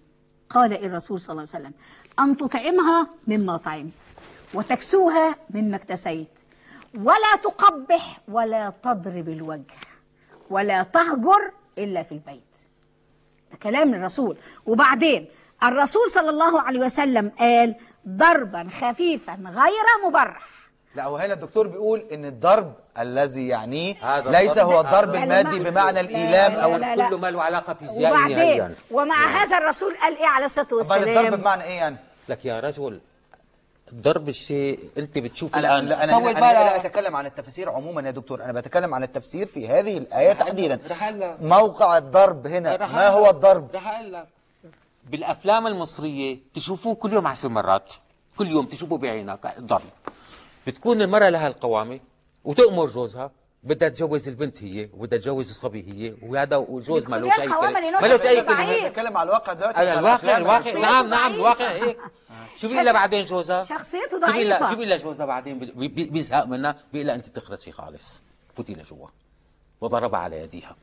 قال 0.49 0.85
الرسول 0.85 1.21
صلى 1.21 1.31
الله 1.33 1.47
عليه 1.53 1.65
وسلم 1.65 1.73
أن 2.19 2.37
تطعمها 2.37 3.07
مما 3.27 3.57
طعمت 3.57 3.91
وتكسوها 4.53 5.35
مما 5.49 5.75
اكتسيت. 5.75 6.40
ولا 6.99 7.35
تقبح 7.43 8.19
ولا 8.27 8.73
تضرب 8.83 9.29
الوجه 9.29 9.75
ولا 10.49 10.83
تهجر 10.83 11.51
إلا 11.77 12.03
في 12.03 12.11
البيت. 12.11 12.43
ده 13.51 13.57
كلام 13.57 13.93
الرسول. 13.93 14.37
وبعدين 14.65 15.27
الرسول 15.63 16.09
صلى 16.09 16.29
الله 16.29 16.61
عليه 16.61 16.79
وسلم 16.79 17.31
قال 17.39 17.75
ضربا 18.07 18.67
خفيفا 18.81 19.33
غير 19.33 20.07
مبرح. 20.09 20.47
لا 20.95 21.03
هو 21.05 21.17
هنا 21.17 21.33
الدكتور 21.33 21.67
بيقول 21.67 22.05
إن 22.11 22.25
الضرب 22.25 22.73
الذي 22.99 23.47
يعنيه 23.47 23.95
هذا 24.01 24.31
ليس 24.31 24.57
هو 24.57 24.81
الضرب 24.81 25.15
المادي 25.15 25.59
بمعنى 25.59 25.93
لا، 25.93 26.01
الإيلام 26.01 26.51
لا، 26.51 26.63
أو 26.63 26.75
لا، 26.75 26.95
لا. 26.95 27.09
كل 27.09 27.15
ما 27.15 27.31
له 27.31 27.41
علاقة 27.43 27.73
فيزيائية 27.73 28.15
وبعدين 28.15 28.37
نهائيا 28.37 28.75
ومع 28.91 29.15
هذا 29.27 29.57
الرسول 29.57 29.97
قال 29.97 30.17
إيه 30.17 30.27
عليه 30.27 30.45
الصلاة 30.45 30.65
طب 30.65 30.77
الضرب 30.77 30.97
والسلام؟ 31.07 31.35
بمعنى 31.35 31.63
إيه 31.63 31.77
يعني؟ 31.77 31.95
لك 32.29 32.45
يا 32.45 32.59
رجل 32.59 32.99
ضرب 33.95 34.29
الشيء 34.29 34.79
انت 34.97 35.17
بتشوف 35.17 35.55
أنا 35.55 35.77
الآن. 35.77 35.89
لا 35.89 36.03
أنا, 36.03 36.13
طول 36.19 36.27
أنا, 36.27 36.51
أنا 36.51 36.63
لا. 36.69 36.75
أتكلم 36.75 37.15
عن 37.15 37.25
التفاسير 37.25 37.69
عموما 37.69 38.01
يا 38.01 38.11
دكتور. 38.11 38.43
أنا 38.43 38.53
بتكلم 38.53 38.93
عن 38.93 39.03
التفسير 39.03 39.45
في 39.47 39.67
هذه 39.67 39.97
الآية 39.97 40.33
تحديدا. 40.33 40.79
موقع 41.41 41.97
الضرب 41.97 42.47
هنا. 42.47 42.77
ما 42.87 43.07
هو 43.07 43.29
الضرب؟ 43.29 43.67
بالأفلام 45.09 45.67
المصرية 45.67 46.39
تشوفوه 46.53 46.95
كل 46.95 47.13
يوم 47.13 47.27
عشر 47.27 47.49
مرات. 47.49 47.93
كل 48.37 48.47
يوم 48.47 48.65
تشوفوه 48.65 48.97
بعينك. 48.97 49.55
ضرب. 49.59 49.81
بتكون 50.67 51.01
المرأة 51.01 51.29
لها 51.29 51.47
القوامة 51.47 51.99
وتأمر 52.43 52.85
جوزها 52.85 53.31
بدها 53.63 53.89
تجوز 53.89 54.27
البنت 54.27 54.63
هي 54.63 54.89
وبدها 54.93 55.19
تجوز 55.19 55.49
الصبي 55.49 55.85
هي 55.87 56.13
وهذا 56.29 56.55
وجوز 56.55 57.07
ما 57.07 57.15
لهش 57.15 57.39
اي 57.39 57.47
كلمه 57.47 57.91
ما 58.01 58.07
لهش 58.07 58.25
اي 58.25 58.41
كلمه. 58.41 58.89
بتكلم 58.89 59.17
على 59.17 59.27
الواقع 59.29 59.53
دلوقتي. 59.53 59.93
الواقع. 59.93 60.37
الواقع. 60.37 60.71
نعم 60.79 61.09
نعم. 61.09 61.33
الواقع 61.33 61.71
هيك. 61.71 61.97
شوفي 62.57 62.81
الا 62.81 62.91
بعدين 62.91 63.25
جوزها؟ 63.25 63.63
شخصيته 63.63 64.09
شوفي 64.25 64.41
الا 64.41 64.57
ضعيفة. 64.57 64.69
شوفي 64.69 64.83
الا 64.83 64.97
جوزها 64.97 65.25
بعدين؟ 65.25 65.59
بي- 65.59 65.87
بي- 65.87 66.03
بيزهق 66.05 66.45
منها 66.45 66.75
بيقول 66.93 67.07
لها 67.07 67.15
أنت 67.15 67.25
تخرسي 67.25 67.71
خالص. 67.71 68.23
فوتي 68.53 68.73
لجوا. 68.73 69.07
وضربها 69.81 70.19
على 70.19 70.41
يديها. 70.41 70.75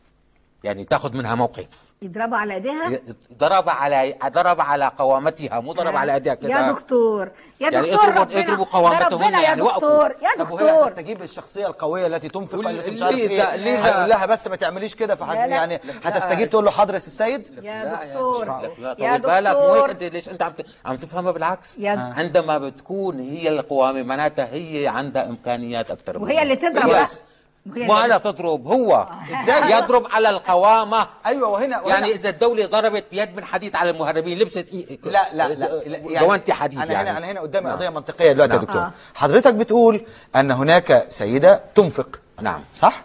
يعني 0.65 0.85
تاخذ 0.85 1.17
منها 1.17 1.35
موقف. 1.35 1.67
يضربوا 2.03 2.37
على 2.37 2.55
ايديها؟ 2.55 3.01
ضرب 3.39 3.69
على 3.69 4.15
ضرب 4.27 4.61
على 4.61 4.91
قوامتها 4.99 5.61
مو 5.61 5.73
ضرب 5.73 5.97
على 5.97 6.15
ايديها 6.15 6.35
كده. 6.35 6.49
يا 6.51 6.73
دكتور 6.73 7.31
يا 7.61 7.71
يعني 7.71 7.91
دكتور 7.91 8.05
اضربوا- 8.05 8.21
ربنا. 8.21 8.41
اضربوا 8.41 9.17
ربنا 9.27 9.39
يا 9.39 9.43
يعني. 9.43 9.63
دكتور 9.63 10.11
يا 10.23 10.45
طب 10.45 10.51
وهي 10.51 10.65
دكتور. 10.67 10.85
هتستجيب 10.85 11.23
الشخصيه 11.23 11.67
القوية 11.67 12.07
التي 12.07 12.29
تنفق 12.29 12.69
التي 12.69 12.91
مش 12.91 13.03
عارف 13.03 13.17
ليه 13.17 13.29
إيه؟ 13.51 13.57
ليه 13.57 14.07
لها 14.07 14.27
بس 14.27 14.49
ما 14.49 14.57
تعمليش 14.57 14.95
كده؟ 14.95 15.15
فحد 15.15 15.37
لا، 15.37 15.47
لا. 15.47 15.57
يعني 15.57 15.81
هتستجيب 16.05 16.51
تقول 16.51 16.65
له 16.65 16.71
حاضر 16.71 16.95
يا 16.95 16.99
سي 16.99 17.07
السيد 17.07 17.65
يا 17.65 17.85
دكتور. 18.05 18.45
لا، 18.47 18.95
يا 18.99 19.17
طول 19.17 19.21
بالك 19.21 19.57
مو 19.57 19.61
هيك 19.63 19.75
دكتور. 19.75 19.91
أنت 19.91 20.03
ليش؟ 20.03 20.29
أنت 20.29 20.43
عم 20.43 20.53
عم 20.85 20.97
تفهمها 20.97 21.33
بالعكس. 21.33 21.79
يا- 21.79 22.13
عندما 22.17 22.59
بتكون 22.59 23.21
هي 23.21 23.49
القوامة 23.49 24.03
معناتها 24.03 24.49
هي 24.53 24.89
عندها 24.89 25.27
إمكانيات 25.29 25.91
أكثر 25.91 26.23
وهي 26.23 26.43
اللي 26.43 26.57
تضرب. 26.57 26.91
بس. 27.03 27.21
وهي 27.67 27.87
ما 27.87 27.97
اللي- 28.05 28.09
لا 28.09 28.19
تضرب 28.19 28.67
هو 28.67 29.09
إزاي؟ 29.43 29.73
يضرب 29.73 30.07
على 30.13 30.31
القوامة 30.31 31.07
أيوه 31.27 31.49
وهنا, 31.49 31.81
وهنا 31.81 31.89
يعني 31.95 32.11
إذا 32.15 32.29
الدولة 32.31 32.67
ضربت 32.67 33.05
بيد 33.11 33.37
من 33.37 33.45
حديد 33.45 33.77
على 33.77 33.91
المهربين 33.91 34.39
لبست 34.39 34.69
إيه 34.73 34.99
لا 35.05 35.29
لا 35.33 35.49
لا, 35.49 35.65
لا 35.87 36.21
جوانتي 36.21 36.53
حديد 36.53 36.79
أنا 36.81 36.93
يعني 36.93 37.11
هنا 37.11 37.19
أنا 37.19 37.31
هنا 37.31 37.41
قدامي 37.41 37.71
قضية 37.71 37.89
منطقية 37.89 38.33
دلوقتي 38.33 38.53
يا 38.53 38.59
نعم. 38.59 38.67
دكتور 38.67 38.83
آه. 38.83 38.93
حضرتك 39.15 39.55
بتقول 39.55 40.07
أن 40.37 40.51
هناك 40.51 41.05
سيدة 41.09 41.63
تنفق 41.75 42.21
نعم. 42.41 42.65
صح 42.75 43.03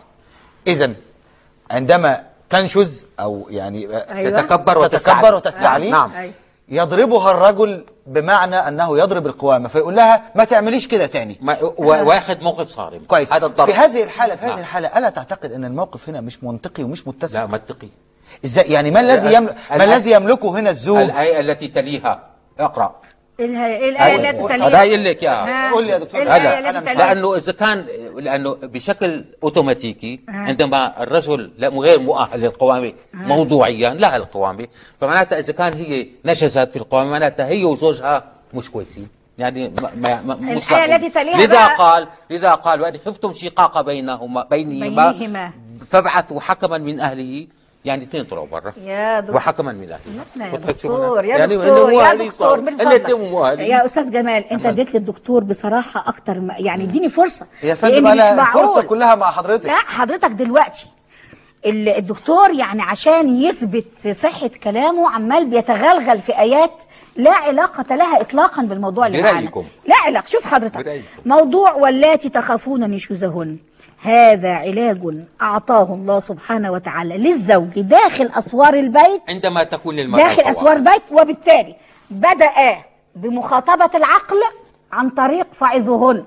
اذا 0.68 0.94
عندما 1.72 2.24
تنشز 2.50 3.06
أو 3.20 3.48
يعني 3.50 3.80
أيوة. 4.12 4.42
تتكبر 4.42 4.74
تتكبر 4.74 4.78
وتستعلي 4.78 5.36
وتستعلي 5.36 5.90
نعم 5.92 6.12
أيوة. 6.14 6.34
يضربها 6.70 7.32
الرجل 7.32 7.86
بمعنى 8.08 8.56
أنه 8.56 8.98
يضرب 8.98 9.28
القوامة 9.28 9.68
فيقول 9.68 9.96
لها 9.96 10.32
ما 10.36 10.44
تعمليش 10.44 10.88
كده 10.88 11.06
تاني. 11.06 11.38
ما 11.42 11.58
واخد 11.78 12.44
موقف 12.44 12.68
صارم. 12.68 13.00
كويس. 13.08 13.34
هذا 13.34 13.46
الضرب. 13.46 13.68
في 13.68 13.74
هذه 13.74 14.04
الحالة 14.04 14.36
في 14.36 14.46
هذه 14.46 14.50
نعم. 14.50 14.60
الحالة 14.60 14.98
ألا 14.98 15.10
تعتقد 15.10 15.52
أن 15.52 15.66
الموقف 15.66 16.10
هنا 16.10 16.22
مش 16.22 16.44
منطقي 16.44 16.84
ومش 16.84 17.08
متسق 17.08 17.40
لا 17.40 17.46
منطقي. 17.48 17.88
إزاي؟ 18.46 18.72
يعني 18.72 18.92
ما 18.92 19.00
الذي 19.00 19.34
يملك 19.34 19.56
ما 19.72 19.84
الذي 19.84 20.12
يملكه 20.12 20.50
هنا 20.60 20.70
الزوج؟ 20.70 21.00
الآية 21.02 21.40
التي 21.40 21.68
تليها. 21.68 22.24
اقرأ. 22.60 22.96
الآية 23.40 23.90
الآية 23.90 24.16
التي 24.16 24.54
هذا 24.54 24.68
تليها 24.70 24.84
يقول 24.84 25.06
لك 25.06 25.24
يا. 25.24 25.72
قول 25.72 25.84
لي 25.84 25.90
يا 25.92 25.98
دكتور. 25.98 26.22
هذا. 26.22 26.62
لأنه 26.94 27.36
اذا 27.36 27.52
كان 27.54 27.86
لأنه 28.18 28.54
بشكل 28.64 29.26
اوتوماتيكي 29.44 30.20
عندما 30.30 31.04
الرجل 31.04 31.52
لا 31.58 31.68
غير 31.70 32.00
مؤهل 32.00 32.40
للقوامه 32.42 32.94
موضوعيا 33.14 33.90
لا 33.90 34.16
القوامه 34.16 34.68
فمعناتها 35.00 35.40
اذا 35.40 35.54
كان 35.54 35.74
هي 35.74 36.08
نشزت 36.26 36.70
في 36.72 36.76
القوامه 36.76 37.10
معناتها 37.12 37.48
هي 37.48 37.64
وزوجها 37.64 38.24
مش 38.54 38.72
كويسين 38.72 39.08
يعني 39.38 39.74
ما 39.96 40.22
ما 40.26 40.36
الآية. 40.36 40.96
التي 40.96 41.10
تليها 41.10 41.38
لذا 41.38 41.68
بقى- 41.68 41.78
قال 41.78 42.08
لذا 42.30 42.52
قال 42.52 42.82
وان 42.82 42.98
خفتم 43.06 43.34
شقاق 43.34 43.82
بينهما 43.82 44.44
بينهما 44.44 45.12
بينهما. 45.12 45.52
فابعثوا 45.90 46.40
حكما 46.42 46.78
من 46.78 47.00
اهله 47.00 47.48
يعني 47.86 48.04
اثنين 48.04 48.24
طلعوا 48.26 48.48
برا 48.48 48.74
يا 48.86 49.20
دكتور. 49.20 49.36
وحكما 49.36 49.72
من 49.72 49.90
يا 49.90 50.56
دكتور؟ 50.58 51.26
يا 51.26 51.38
يعني 51.38 51.56
دكتور 51.58 51.92
يا 51.94 52.14
دكتور. 52.14 52.70
يا 53.60 53.86
أستاذ 53.86 54.12
جمال 54.12 54.44
أنت 54.52 54.66
اديت 54.66 54.94
للدكتور 54.94 55.44
بصراحة 55.44 56.04
أكتر 56.10 56.40
ما- 56.40 56.56
يعني 56.58 56.84
اديني 56.84 57.10
فرصة 57.10 57.46
يا 57.64 57.76
فندم 57.76 58.08
أنا. 58.08 58.42
الفرصه 58.42 58.82
كلها 58.82 59.16
مع 59.16 59.32
حضرتك 59.32 59.66
لا 59.66 59.76
حضرتك 59.76 60.30
دلوقتي 60.32 60.88
ال- 61.66 61.90
الدكتور 61.90 62.52
يعني 62.52 62.82
عشان 62.82 63.40
يثبت 63.44 64.08
صحة 64.12 64.48
كلامه 64.64 65.10
عمال 65.10 65.46
بيتغلغل 65.46 66.22
في 66.22 66.40
آيات 66.40 66.74
لا 67.16 67.32
علاقة 67.32 67.96
لها 67.96 68.22
إطلاقا 68.22 68.62
بالموضوع 68.62 69.08
اللي 69.08 69.22
معانا. 69.22 69.50
لا 69.88 69.96
علاقة 70.06 70.26
شوف 70.28 70.54
حضرتك 70.54 70.78
برأيكم. 70.86 71.04
موضوع 71.26 71.74
واللاتي 71.74 72.30
تخافون 72.30 72.82
نشوزهن 72.92 73.58
هذا 74.04 74.54
علاج 74.54 75.00
أعطاه 75.42 75.94
الله 75.94 76.20
سبحانه 76.20 76.72
وتعالى 76.72 77.18
للزوج 77.18 77.80
داخل 77.80 78.30
أسوار 78.36 78.74
البيت 78.74 79.22
عندما 79.30 79.64
تكون 79.64 79.96
للمرأة 79.96 80.24
داخل. 80.24 80.42
أسوار 80.42 80.78
البيت 80.78 81.02
وبالتالي 81.12 81.76
بدأ 82.10 82.52
بمخاطبة 83.16 83.90
العقل 83.96 84.38
عن 84.92 85.10
طريق 85.10 85.48
فعظهن 85.54 86.26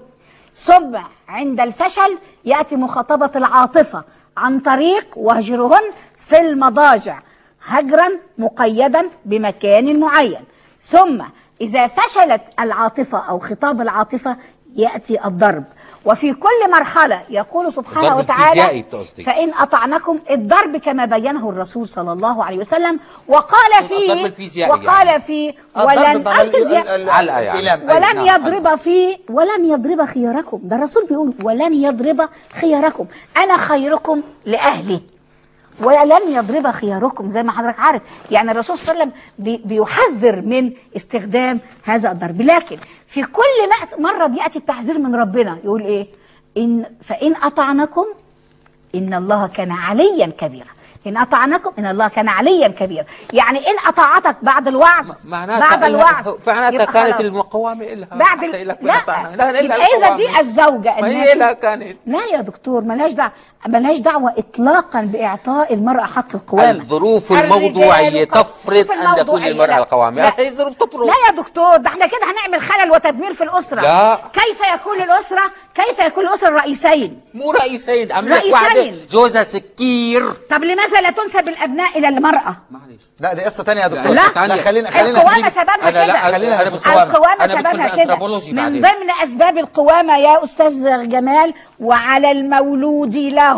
ثم 0.54 0.96
عند 1.28 1.60
الفشل 1.60 2.18
يأتي 2.44 2.76
مخاطبة 2.76 3.30
العاطفة 3.36 4.04
عن 4.36 4.60
طريق 4.60 5.06
وهجرهن 5.16 5.90
في 6.16 6.38
المضاجع 6.40 7.18
هجرا 7.66 8.08
مقيدا 8.38 9.08
بمكان 9.24 10.00
معين. 10.00 10.44
ثم 10.80 11.22
إذا 11.60 11.86
فشلت 11.86 12.42
العاطفة 12.60 13.18
أو 13.18 13.38
خطاب 13.38 13.80
العاطفة 13.80 14.36
يأتي 14.76 15.24
الضرب. 15.24 15.64
وفي 16.06 16.34
كل 16.34 16.70
مرحلة 16.70 17.22
يقول 17.30 17.72
سبحانه 17.72 18.08
الضرب 18.08 18.18
وتعالى. 18.18 18.84
فإن 19.26 19.54
أطعنكم 19.54 20.18
الضرب 20.30 20.76
كما 20.76 21.04
بينه 21.04 21.50
الرسول 21.50 21.88
صلى 21.88 22.12
الله 22.12 22.44
عليه 22.44 22.58
وسلم 22.58 23.00
وقال 23.28 23.72
الضرب 23.80 23.98
فيه 23.98 24.26
الفيزيائي 24.26 24.70
وقال 24.70 25.06
يعني. 25.06 25.22
فيه 25.22 25.54
ولن 25.76 26.24
يعني. 27.28 27.84
ولن 27.84 28.24
نعم. 28.24 28.26
يضرب 28.26 28.74
فيه 28.78 29.16
ولن 29.30 29.66
يضرب 29.66 30.04
خياركم 30.04 30.60
ده 30.62 30.76
الرسول 30.76 31.06
بيقول 31.06 31.34
ولن 31.42 31.74
يضرب 31.74 32.28
خياركم 32.60 33.06
أنا 33.36 33.56
خيركم 33.56 34.22
لأهلي 34.46 35.00
ولن 35.80 36.20
يضرب 36.28 36.70
خياركم 36.70 37.30
زي 37.30 37.42
ما 37.42 37.52
حضرتك 37.52 37.80
عارف. 37.80 38.02
يعني 38.30 38.50
الرسول 38.50 38.78
صلى 38.78 38.92
الله 38.92 39.02
عليه 39.02 39.12
وسلم 39.12 39.22
بي- 39.38 39.62
بيحذر 39.64 40.40
من 40.40 40.72
استخدام 40.96 41.60
هذا 41.84 42.12
الضرب. 42.12 42.42
لكن 42.42 42.76
في 43.06 43.22
كل 43.22 43.42
مرة 43.98 44.26
بيأتي 44.26 44.58
التحذير 44.58 44.98
من 44.98 45.14
ربنا 45.16 45.58
يقول 45.64 45.82
إيه؟ 45.82 46.06
إن 46.56 46.84
فإن 47.04 47.36
أطعنكم 47.42 48.04
إن 48.94 49.14
الله 49.14 49.46
كان 49.46 49.72
عليا 49.72 50.26
كبيرا. 50.38 50.66
إن 51.06 51.16
أطعنكم 51.16 51.70
إن 51.78 51.86
الله 51.86 52.08
كان 52.08 52.28
عليا 52.28 52.68
كبيرا. 52.68 53.04
يعني 53.32 53.58
إن 53.58 53.74
أطاعتك 53.88 54.36
بعد 54.42 54.68
الوعظ 54.68 55.28
بعد 55.60 55.84
الوعظ 55.84 56.34
معناتها 56.46 56.84
كانت 56.84 57.14
خلاص. 57.14 57.20
المقاومة 57.20 57.84
إلها 57.84 58.08
بعد 58.16 58.42
ال... 58.44 58.50
لا, 58.66 58.78
لا 58.82 59.36
لا 59.36 59.74
إذا 59.96 60.16
دي 60.16 60.40
الزوجة 60.40 61.00
ما 61.00 61.06
هي 61.08 61.24
تشوف- 61.26 61.36
لها 61.38 61.52
كانت. 61.52 61.96
لا 62.06 62.24
يا 62.32 62.40
دكتور 62.40 62.80
ملهاش 62.80 63.12
دعوة. 63.12 63.32
ملهاش 63.68 63.98
دعوة 63.98 64.34
إطلاقا 64.38 65.00
بإعطاء 65.00 65.74
المرأة 65.74 66.04
حق 66.04 66.34
القوامة. 66.34 66.70
الظروف 66.70 67.32
الموضوعية 67.32 68.24
تفرض 68.24 68.90
أن 68.90 69.16
تكون 69.16 69.42
للمرأة 69.42 69.66
لا. 69.66 69.78
القوامة. 69.78 70.22
لا. 70.22 70.32
هي 70.38 70.48
الظروف 70.48 70.74
تفرض. 70.76 71.06
لا 71.06 71.14
يا 71.28 71.32
دكتور 71.42 71.76
ده 71.76 71.88
إحنا 71.88 72.06
كده 72.06 72.20
هنعمل 72.24 72.62
خلل 72.62 72.90
وتدمير 72.90 73.34
في 73.34 73.44
الأسرة. 73.44 73.80
لا. 73.80 74.18
كيف 74.32 74.60
يكون 74.74 75.02
الأسرة 75.02 75.42
كيف 75.74 75.98
يكون 75.98 76.26
الأسرة 76.26 76.48
رئيسين؟ 76.50 77.20
مو 77.34 77.50
رئيسين 77.50 78.12
أملك 78.12 78.32
رئيسين. 78.32 78.52
واحدة 78.52 78.92
جوزها 79.10 79.44
سكير. 79.44 80.30
طب 80.50 80.64
لماذا 80.64 81.00
لا 81.00 81.10
تنسب 81.10 81.48
الأبناء 81.48 81.98
إلى 81.98 82.08
المرأة؟ 82.08 82.56
معلش. 82.70 83.02
لا 83.20 83.34
دي 83.34 83.42
قصة 83.44 83.64
ثانية 83.64 83.82
يا 83.82 83.88
دكتور. 83.88 84.12
لا. 84.12 84.46
لا 84.46 84.56
خلينا 84.56 84.90
خلينا 84.90 85.20
القوامة 85.20 85.48
سببها 85.48 85.88
أنا 85.88 85.98
لا 85.98 86.06
كده. 86.06 86.32
خلينا 86.32 86.62
القوامة. 87.02 87.46
سببها 87.46 88.04
كده. 88.04 88.16
من. 88.52 88.80
ضمن 88.80 89.10
أسباب 89.22 89.58
القوامة 89.58 90.18
يا 90.18 90.44
أستاذ 90.44 91.08
جمال 91.08 91.54
وعلى 91.80 92.30
المولود 92.30 93.16
له. 93.16 93.55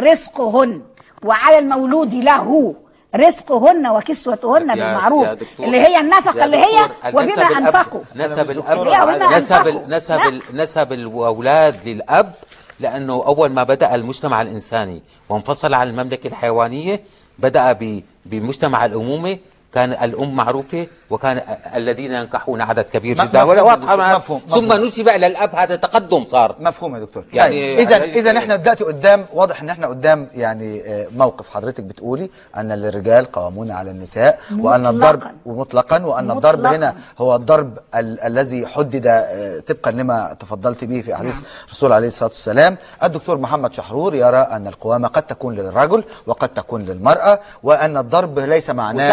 رزقهن. 0.00 0.80
وعلى 1.22 1.58
المولود 1.58 2.14
له 2.14 2.74
رزقهن 3.16 3.86
وكسوتهن 3.86 4.66
بالمعروف. 4.74 5.28
يا 5.28 5.34
دكتور- 5.34 5.66
اللي 5.66 5.80
هي 5.80 6.00
النفقة 6.00 6.38
يا 6.38 6.44
اللي 6.44 6.56
هي 6.56 6.90
وبما 7.08 7.58
أنفقوا. 7.58 8.00
نسب 8.16 8.50
بما 8.50 9.36
نسب 9.36 9.82
نسب 9.88 10.40
نسب 10.54 10.92
الأولاد 10.92 11.88
للأب 11.88 12.32
لأنه 12.80 13.12
أول 13.26 13.48
ما 13.48 13.62
بدأ 13.62 13.94
المجتمع 13.94 14.42
الإنساني 14.42 15.02
وانفصل 15.28 15.74
عن 15.74 15.88
المملكة 15.88 16.26
الحيوانية 16.26 17.00
بدأ 17.38 17.72
ب- 17.72 18.02
بمجتمع 18.26 18.84
الأمومة 18.84 19.38
كان 19.74 19.92
الأم 19.92 20.36
معروفة 20.36 20.86
وكان 21.10 21.42
الذين 21.76 22.12
ينكحون 22.12 22.60
عدد 22.60 22.84
كبير 22.84 23.16
جدا 23.24 23.42
ولا 23.42 23.62
مفهوم 23.62 23.80
واضحة 24.00 24.18
ثم 24.18 24.64
مفهوم. 24.64 24.84
نسب 24.84 25.08
إلى 25.08 25.26
الأب 25.26 25.54
هذا 25.54 25.76
تقدم 25.76 26.24
صار 26.26 26.56
مفهوم 26.60 26.94
يا 26.94 27.00
دكتور 27.00 27.24
يعني 27.32 27.60
يعني 27.70 27.82
اذا 27.82 27.96
هي- 28.02 28.18
إذا 28.20 28.38
إحنا 28.38 28.56
دلوقتي 28.56 28.84
قدام 28.84 29.26
واضح 29.34 29.62
إن 29.62 29.70
إحنا 29.70 29.86
قدام 29.86 30.28
يعني 30.34 30.82
آه، 30.86 31.06
موقف 31.16 31.50
حضرتك 31.50 31.84
بتقولي 31.84 32.30
أن 32.56 32.72
الرجال 32.72 33.32
قوامون 33.32 33.70
على 33.70 33.90
النساء 33.90 34.38
وأن 34.58 34.80
مطلقاً. 34.82 34.90
الضرب 34.90 35.22
ومطلقا 35.46 36.04
وان 36.04 36.30
الضرب 36.30 36.58
مطلقاً. 36.58 36.76
هنا 36.76 36.94
هو 37.18 37.36
الضرب 37.36 37.78
ال 37.94 38.20
الذي 38.20 38.66
حدد 38.66 39.06
آه، 39.06 39.60
طبقا 39.60 39.90
لما 39.90 40.36
تفضلت 40.40 40.84
به 40.84 41.00
في 41.02 41.14
حديث 41.14 41.38
الرسول 41.66 41.92
عليه 41.92 42.08
الصلاة 42.08 42.28
والسلام 42.30 42.76
الدكتور 43.04 43.38
محمد 43.38 43.72
شحرور 43.72 44.14
يرى 44.14 44.38
أن 44.38 44.66
القوامة 44.66 45.08
قد 45.08 45.22
تكون 45.22 45.54
للرجل 45.54 46.04
وقد 46.26 46.48
تكون 46.48 46.84
للمرأة 46.84 47.40
وأن 47.62 47.96
الضرب 47.96 48.38
ليس 48.38 48.70
معناه 48.70 49.08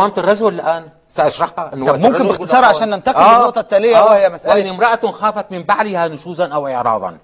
قوامة 0.00 0.14
الرجل 0.18 0.48
الآن 0.48 0.88
سأشرحها 1.08 1.70
أنه 1.74 1.86
طب 1.86 1.98
ممكن 1.98 2.26
باختصار 2.26 2.64
عشان. 2.64 2.90
ننتقل 2.90 3.20
للنقطة 3.22 3.60
التالية 3.60 4.00
وهي 4.00 4.30
مسألة- 4.38 4.48
وإن 4.48 4.66
امرأة 4.66 4.96
خافت 5.12 5.52
من 5.52 5.62
بعلها 5.62 6.08
نشوزا 6.08 6.46
أو 6.48 6.68
إعراضا. 6.68 7.18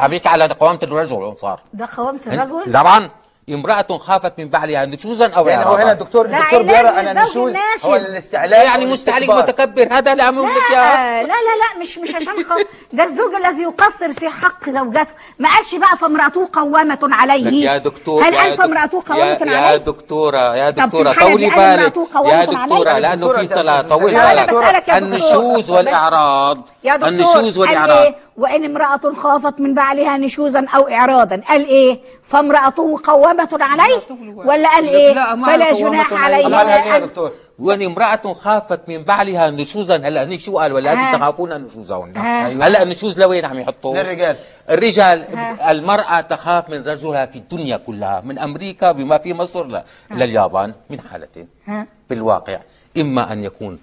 عم 0.00 0.12
يحكي 0.12 0.28
على 0.28 0.46
قوامة 0.46 0.78
الرجل 0.82 1.34
صار. 1.40 1.60
ده 1.74 1.88
قوامة 1.96 2.20
الرجل؟ 2.26 2.72
طبعا. 2.72 3.10
امرأة 3.50 3.86
خافت 3.98 4.32
من 4.38 4.48
بعلها 4.48 4.86
نشوزا 4.86 5.26
أو 5.32 5.48
يعني 5.48 5.64
هو 5.66 5.74
هنا 5.74 5.92
الدكتور 5.92 6.24
الدكتور 6.26 6.62
بيرى 6.62 6.88
النشوز 7.00 7.54
الناشز. 7.54 7.86
هو 7.86 7.96
الاستعلاء 7.96 8.64
يعني 8.64 8.86
مستعلق. 8.86 9.34
متكبر. 9.38 9.88
هذا 9.92 10.12
اللي 10.12 10.22
عم 10.22 10.34
يقول 10.34 10.48
لك 10.48 10.70
لا 10.70 10.76
اياه 10.76 11.22
لا 11.22 11.26
لا 11.28 11.80
مش 11.80 11.98
مش 11.98 12.14
عشان 12.14 12.44
خ... 12.44 12.52
ده 12.92 13.04
الزوج 13.04 13.34
الذي 13.34 13.62
يقصر 13.62 14.12
في 14.12 14.28
حق 14.28 14.70
زوجته. 14.70 15.06
ما 15.38 15.48
قالش 15.54 15.74
بقى 15.74 15.96
فامرأته 15.96 16.48
قوامة 16.52 16.98
عليه. 17.02 17.64
يا 17.70 17.76
دكتور 17.78 18.22
هل 18.24 18.34
يا 18.34 18.40
قال 18.40 18.56
فامرأته 18.56 19.02
قوامة 19.08 19.22
يا, 19.22 19.52
يا 19.52 19.56
عليه؟ 19.66 19.76
دكتورة 19.76 20.56
يا 20.56 20.70
دكتورة 20.70 21.12
طولي 21.12 21.46
بالك. 21.46 21.56
يا 21.56 21.62
عليه؟ 21.62 21.86
دكتورة 21.88 22.90
يا 22.90 23.00
لأنه 23.00 23.28
في 23.28 23.48
أنت- 23.48 23.50
ثلاث 23.54 23.86
طول 23.88 24.12
لا، 24.12 24.32
أنا 24.32 24.44
بالك. 24.44 24.54
بسألك 24.54 24.88
يا 24.88 24.98
دكتور. 24.98 25.08
النشوز 25.18 25.70
والإعراض. 25.70 26.58
يا 26.84 26.94
النشوز 26.96 27.58
والإعراض. 27.58 28.14
وإن 28.38 28.64
امرأة 28.64 29.14
خافت 29.14 29.60
من 29.60 29.74
بعلها 29.74 30.16
نشوزا 30.18 30.66
أو 30.76 30.88
اعراضا 30.88 31.36
قال 31.48 31.66
إيه 31.66 32.00
فامرأته 32.22 32.96
قوامة 33.04 33.48
عليه 33.52 34.02
ولا 34.36 34.68
قال 34.68 34.88
إيه 34.88 35.14
ما 35.14 35.46
فلا 35.46 35.72
جناح 35.72 36.12
عليه 36.12 36.96
إيه 36.96 37.10
وإن 37.58 37.82
امرأة 37.82 38.32
خافت 38.32 38.88
من 38.88 39.02
بعلها 39.02 39.50
نشوزا 39.50 39.96
هلا 39.96 40.24
هنيك 40.24 40.40
شو 40.40 40.58
قال 40.58 40.72
ولا 40.72 40.92
ها. 40.92 41.16
تخافون 41.16 41.64
نشوزهن 41.64 42.16
ها. 42.16 42.48
هلا 42.48 42.82
النشوز 42.82 43.18
لوين 43.20 43.44
عم 43.44 43.58
يحطوه؟ 43.58 44.02
للرجال. 44.02 44.36
الرجال 44.70 45.36
ها. 45.36 45.70
المرأة 45.70 46.20
تخاف 46.20 46.70
من 46.70 46.82
رجلها 46.82 47.26
في 47.26 47.36
الدنيا 47.38 47.76
كلها 47.76 48.20
من 48.20 48.38
أمريكا 48.38 48.92
بما 48.92 49.18
في 49.18 49.34
مصر 49.34 49.64
لا 49.66 49.84
لليابان 50.10 50.74
من 50.90 51.00
حالتين 51.00 51.48
ها. 51.66 51.86
بالواقع 52.10 52.58
إما 52.98 53.32
أن 53.32 53.44
يكون 53.44 53.78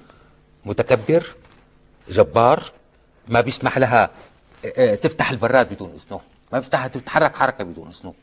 متكبر 0.66 1.24
جبار 2.10 2.64
ما 3.28 3.42
بيسمح 3.42 3.78
لها 3.78 4.04
آه، 4.04 4.06
آه، 4.06 4.33
تفتح 4.96 5.30
البراد 5.32 5.74
بدون 5.74 5.90
إذنه 6.08 6.22
ما 6.52 6.60
بيفتحها 6.60 6.88
تتحرك 6.88 7.36
حركة 7.36 7.64
بدون 7.64 7.92
إذنه 8.00 8.14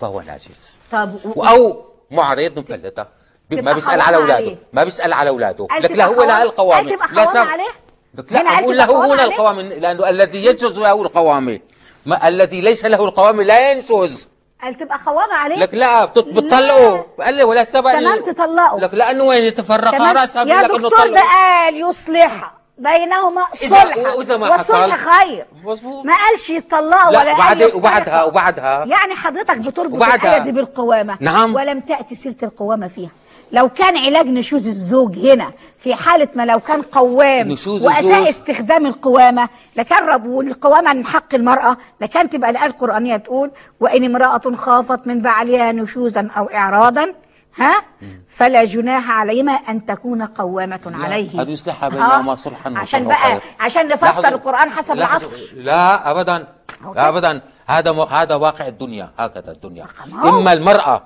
فهو 0.00 0.20
ناجس. 0.20 0.78
طب 0.92 1.14
و- 1.36 1.44
أو 1.44 1.84
معرض 2.10 2.58
مفلتة. 2.58 3.02
ب- 3.50 3.54
ما 3.64 3.72
بيسأل 3.72 4.00
على 4.00 4.16
أولاده. 4.16 4.56
ما 4.72 4.84
بيسأل 4.84 5.12
على 5.12 5.30
أولاده. 5.30 5.66
لك 5.80 5.90
لا 5.90 6.04
هو 6.06 6.22
لا 6.22 6.44
تبقى 6.48 7.14
لا 7.14 7.40
عليه؟ 7.40 7.68
لك 8.14 8.32
لا 8.32 8.40
أقول 8.58 8.76
له 8.78 9.06
هنا 9.14 9.22
عليه؟ 9.22 9.24
القوامه 9.32 9.62
لأنه 9.62 10.08
الذي 10.08 10.46
ينشز 10.46 10.78
له 10.78 11.02
القوامه 11.02 11.60
ما 12.06 12.28
الذي 12.28 12.60
ليس 12.60 12.84
له 12.84 13.04
القوامه 13.04 13.42
لا 13.42 13.70
ينشز 13.72 14.26
قال 14.62 14.74
تبقى 14.74 14.98
قوامة 15.06 15.34
عليه؟ 15.34 15.56
لك 15.56 15.74
لا 15.74 16.04
بت- 16.04 16.18
بتطلقه 16.18 17.06
قال 17.20 17.34
لي 17.34 17.44
ولا 17.44 17.64
سبق 17.64 17.92
كمان 17.92 18.22
تطلقه. 18.24 18.78
لك 18.80 18.94
لأنه 18.94 19.24
وين 19.24 19.44
يتفرقا 19.44 20.12
راسها 20.12 20.44
يا 20.44 20.62
دكتور 20.62 21.08
ده 21.08 21.20
قال 21.22 21.80
يصلح 21.90 22.52
بينهما 22.78 23.42
صلح 23.54 23.96
والصلح 23.96 24.52
حصل؟ 24.52 24.92
خير 24.92 25.46
مظبوط. 25.64 26.04
ما 26.06 26.12
قالش 26.12 26.50
يطلقوا 26.50 27.12
لا 27.12 27.20
ولا 27.20 27.30
يفترقوا. 27.52 27.78
وبعدها- 27.78 28.24
وبعدها؟ 28.24 28.84
يعني 28.84 29.14
حضرتك 29.14 29.56
بتربط 29.56 29.94
وبعدها؟ 29.94 30.38
دي 30.38 30.52
بالقوامة 30.52 31.16
نعم. 31.20 31.54
ولم 31.54 31.80
تأتي 31.80 32.14
سيرة 32.14 32.36
القوامة 32.42 32.88
فيها 32.88 33.10
لو 33.52 33.68
كان 33.68 33.96
علاج 33.96 34.28
نشوز 34.28 34.66
الزوج 34.68 35.18
هنا 35.18 35.52
في 35.78 35.94
حالة 35.94 36.28
ما 36.34 36.46
لو 36.46 36.60
كان 36.60 36.82
قوام 36.82 37.50
وأساء. 37.66 38.28
استخدام 38.28 38.86
القوامة 38.86 39.48
لكان 39.76 40.04
رب 40.06 40.26
والقوامة 40.26 40.92
من 40.92 41.06
حق 41.06 41.34
المرأة 41.34 41.76
لكان 42.00 42.30
تبقى 42.30 42.50
الآية 42.50 42.66
القرآنية 42.66 43.16
تقول 43.16 43.50
وإن 43.80 44.04
امرأة 44.04 44.56
خافت 44.56 45.06
من 45.06 45.20
بعلها 45.22 45.72
نشوزا 45.72 46.28
أو 46.36 46.44
إعراضا 46.44 47.12
ها؟ 47.58 47.82
فلا 48.28 48.64
جناح 48.64 49.10
عليهما 49.10 49.52
أن 49.52 49.86
تكون 49.86 50.22
قوامة 50.22 50.80
عليه. 50.86 51.42
أن 51.42 51.48
يصلح 51.50 51.88
بينهما 51.88 52.34
صلحا 52.34 52.74
عشان 52.76 53.04
بقى. 53.08 53.40
عشان 53.60 53.88
نفسر 53.88 54.28
القرآن 54.28 54.70
حسب 54.70 54.92
العصر. 54.92 55.36
لا 55.54 56.10
ابدا. 56.10 56.46
لا. 56.94 57.08
ابدا. 57.08 57.42
هذا 57.66 57.92
م... 57.92 58.00
هذا 58.00 58.34
واقع 58.34 58.66
الدنيا 58.66 59.10
هكذا 59.18 59.52
الدنيا. 59.52 59.86
إما 60.24 60.52
المرأة 60.52 61.02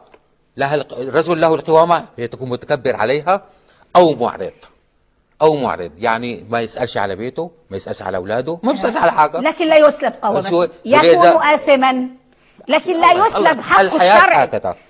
لها 0.56 0.74
الرجل 0.92 1.40
له 1.40 1.54
القوامة 1.54 2.04
هي 2.18 2.28
تكون 2.28 2.48
متكبر 2.48 2.96
عليها 2.96 3.42
أو 3.96 4.14
معرض. 4.14 4.52
أو 5.42 5.56
معرض. 5.56 5.90
يعني 5.98 6.46
ما 6.50 6.60
يسألش 6.60 6.96
على 6.96 7.16
بيته 7.16 7.50
ما 7.70 7.76
يسألش 7.76 8.02
على 8.02 8.16
أولاده 8.16 8.58
ما 8.62 8.72
بيسالش 8.72 8.96
على 8.96 9.12
حاجة. 9.12 9.40
لكن 9.40 9.66
لا 9.66 9.76
يسلب 9.76 10.12
ولذا- 10.24 10.68
يكون 10.84 11.42
آثما 11.42 12.06
لكن 12.68 13.00
لا 13.00 13.12
يسلب 13.26 13.60
حق 13.60 13.80
الحياة 13.80 14.16
الشرع. 14.18 14.44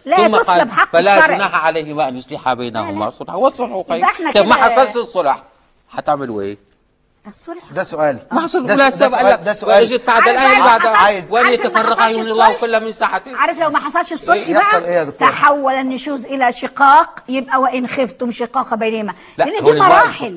لا 0.04 0.16
قال 0.16 0.70
حق 0.70 0.92
فلا 0.92 1.18
الشرع. 1.18 1.36
جناح 1.36 1.64
عليهما 1.64 2.08
ان 2.08 2.16
يصلحا 2.16 2.54
بينهما. 2.54 3.10
صلحا 3.10 3.34
والصلح 3.34 3.82
خير 3.88 4.06
طيب 4.34 4.46
ما 4.46 4.54
حصلش 4.54 4.96
الصلح. 4.96 5.42
حتعملوا 5.90 6.42
إيه؟ 6.42 6.58
الصلح. 7.26 7.62
ده 7.72 7.84
سؤال. 7.84 8.18
ما 8.32 8.40
حصل 8.40 8.66
ده, 8.66 8.90
سؤال. 8.90 9.26
لك 9.32 9.40
ده 9.44 9.52
سؤال. 9.52 9.82
اجت 9.82 10.06
بعد 10.06 10.22
الايه 10.28 10.58
بعدها 10.62 10.78
حصل- 10.78 10.96
عايز- 10.96 11.32
وأن 11.32 11.46
يتفرقا 11.48 12.08
يغني 12.08 12.30
الله؟ 12.30 12.52
كل 12.52 12.84
من 12.84 12.92
ساحته 12.92 13.36
عارف 13.36 13.58
لو 13.58 13.70
ما 13.70 13.78
حصلش 13.78 14.12
الصلح 14.12 14.34
إيه 14.36 14.50
يحصل؟ 14.50 14.80
بقى؟ 14.80 14.88
إيه 14.88 14.94
يا 14.94 15.04
دكتور؟ 15.04 15.28
تحول 15.30 15.72
النشوز 15.74 16.26
إلى 16.26 16.52
شقاق 16.52 17.20
يبقى 17.28 17.60
وإن 17.60 17.86
خفتم 17.88 18.30
شقاق 18.30 18.74
بينهما. 18.74 19.14
لا 19.38 19.44
لأن 19.44 19.64
دي 19.64 19.72
مراحل. 19.72 20.36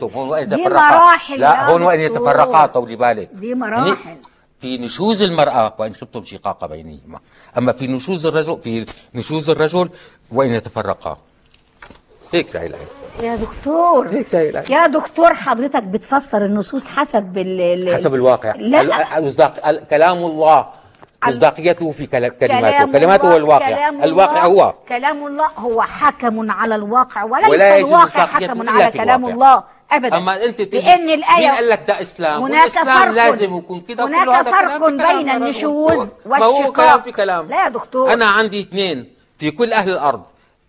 دي 0.50 0.64
مراحل 0.70 1.40
لا 1.40 1.70
هون 1.70 1.82
وين 1.82 2.10
دكتور. 2.10 2.30
يتفرقا 2.32 2.66
طولي 2.66 2.96
بالك. 2.96 3.30
دي 3.34 3.56
مراحل. 3.56 4.18
في 4.62 4.78
نشوز 4.78 5.22
المرأة 5.22 5.74
وإن 5.78 5.94
خفتم 5.94 6.24
شقاق 6.24 6.66
بينهما. 6.66 7.20
أما 7.58 7.72
في 7.72 7.88
نشوز 7.88 8.26
الرجل 8.26 8.62
في 8.62 8.86
نشوز 9.16 9.50
الرجل 9.50 9.90
وإن 10.32 10.50
يتفرقا. 10.54 11.18
هيك 12.34 12.50
زي 12.50 12.66
الآية 12.66 12.88
يا 13.24 13.36
دكتور. 13.36 14.08
هيك 14.08 14.30
زي. 14.30 14.64
يا 14.70 14.88
دكتور 14.88 15.34
حضرتك 15.34 15.84
بتفسر 15.84 16.46
النصوص 16.46 16.88
حسب 16.88 17.38
ال 17.38 17.96
حسب 17.96 18.16
الواقع. 18.16 18.56
لا 18.56 19.18
المصداق 19.18 19.68
ال- 19.68 19.88
كلام 19.88 20.18
الله. 20.18 20.66
مصداقيته 21.26 21.92
في 21.92 22.06
كلماته. 22.08 22.86
كلماته 22.92 23.34
هو 23.34 23.38
الواقع. 23.38 23.70
كلام 23.70 24.04
الواقع 24.04 24.46
هو. 24.46 24.74
كلام 24.90 25.28
الله 25.28 25.48
هو 25.58 25.82
حكم 25.82 26.52
على 26.52 26.76
الواقع 26.76 27.24
وليس 27.24 27.50
ولا 27.50 27.78
الواقع 27.78 28.26
حكم 28.26 28.70
على 28.70 28.92
كلام 28.92 29.26
الواقع. 29.26 29.34
الله. 29.34 29.75
ابدا. 29.96 30.18
أما 30.18 30.44
أنت 30.46 30.62
تيجي 30.62 30.86
لأن 30.86 31.06
مين 31.06 31.20
الآية 31.20 31.50
قال 31.50 31.70
لك 31.70 31.84
ده 31.88 32.02
إسلام؟ 32.02 32.44
هناك 32.44 32.70
فرق 32.70 33.12
لازم 33.12 33.58
يكون 33.58 33.82
كده. 33.82 34.06
هناك 34.06 34.46
فرق 34.46 34.88
بين. 34.88 35.30
النشوز 35.30 36.14
والشقاق 36.26 37.04
في 37.04 37.12
كلام. 37.12 37.50
لا 37.50 37.64
يا 37.64 37.70
دكتور. 37.70 38.14
أنا 38.14 38.26
عندي 38.26 38.60
اثنين 38.60 39.14
في 39.38 39.52
كل 39.52 39.74
أهل 39.74 39.90
الأرض. 39.90 40.24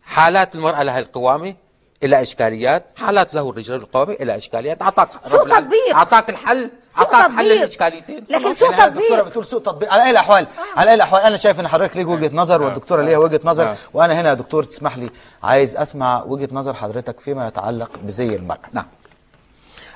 حالات 0.04 0.54
المرأة 0.54 0.82
لها 0.82 0.98
القوامة 0.98 1.54
إلى 2.04 2.22
إشكاليات. 2.22 2.84
حالات 2.96 3.34
له 3.34 3.50
الرجال 3.50 3.76
القوامة 3.76 4.12
إلى 4.12 4.36
إشكاليات. 4.36 4.82
أعطاك 4.82 5.08
سوء 5.26 5.48
تطبيق. 5.48 5.94
أعطاك 5.96 6.30
الحل. 6.30 6.70
سوء 6.88 7.04
أعطاك 7.04 7.22
حل 7.22 7.36
تطبيق. 7.36 7.52
الاشكاليتين 7.52 8.24
لكن. 8.30 8.54
سوء 8.54 8.68
الدكتوره 8.68 8.88
تطبيق. 8.88 9.22
بتقول 9.22 9.44
سوء 9.44 9.60
تطبيق. 9.60 9.92
على 9.92 10.04
أي 10.04 10.10
الاحوال 10.10 10.46
على 10.76 10.90
أي 10.90 10.94
الاحوال 10.94 11.22
أنا 11.22 11.36
شايف 11.36 11.60
إن 11.60 11.68
حضرتك 11.68 11.96
ليك 11.96 12.08
وجهة 12.08 12.30
نظر 12.32 12.62
والدكتورة 12.62 13.02
ليها 13.02 13.18
وجهة 13.18 13.40
نظر 13.44 13.70
آه. 13.70 13.76
وأنا 13.94 14.20
هنا 14.20 14.28
يا 14.28 14.34
دكتور 14.34 14.64
تسمح 14.64 14.98
لي 14.98 15.10
عايز 15.42 15.76
أسمع 15.76 16.22
وجهة 16.26 16.48
نظر 16.52 16.74
حضرتك 16.74 17.20
فيما 17.20 17.48
يتعلق 17.48 17.90
بزي 18.02 18.36
المرأة. 18.36 18.68
نعم. 18.72 18.86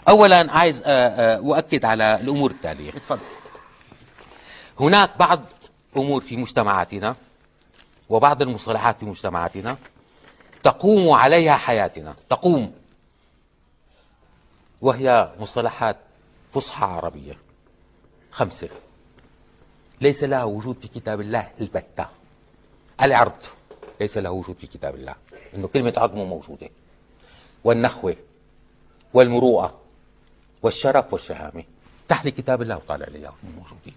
اولا 0.09 0.53
عايز 0.53 0.83
آه، 0.87 0.87
آه، 0.87 1.37
أؤكد 1.37 1.85
على 1.85 2.21
الأمور 2.21 2.51
التالية. 2.51 2.91
اتفضل. 2.91 3.21
هناك 4.81 5.19
بعض 5.19 5.41
أمور 5.97 6.21
في 6.21 6.37
مجتمعاتنا 6.37 7.17
وبعض 8.09 8.43
المصطلحات 8.43 8.99
في 8.99 9.05
مجتمعاتنا 9.05 9.77
تقوم 10.63 11.11
عليها 11.11 11.57
حياتنا. 11.57 12.15
تقوم. 12.29 12.73
وهي 14.81 15.33
مصطلحات 15.41 15.97
فصحى 16.51 16.87
عربية. 16.87 17.39
خمسه 18.31 18.69
ليس 20.01 20.25
لها 20.25 20.45
وجود 20.45 20.77
في 20.79 20.89
كتاب 20.89 21.21
الله 21.21 21.51
البتة. 21.61 22.07
العرض 23.03 23.43
ليس 24.01 24.19
له 24.19 24.31
وجود 24.31 24.57
في 24.57 24.67
كتاب 24.67 24.95
الله. 24.95 25.15
إنه 25.55 25.69
كلمة 25.69 25.93
عرض 25.97 26.15
مو 26.15 26.25
موجودة. 26.25 26.69
والنخوة 27.65 28.17
والمروءة 29.15 29.80
والشرف 30.62 31.12
والشهامة. 31.12 31.65
تحلي 32.09 32.31
كتاب 32.31 32.62
الله 32.62 32.77
وطالع 32.77 33.07
لي 33.09 33.19
اياهم 33.19 33.35
مو 33.45 33.51
موجودين. 33.61 33.95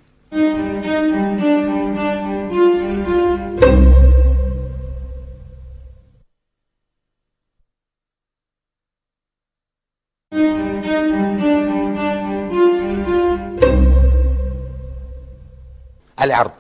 العرض 16.22 16.52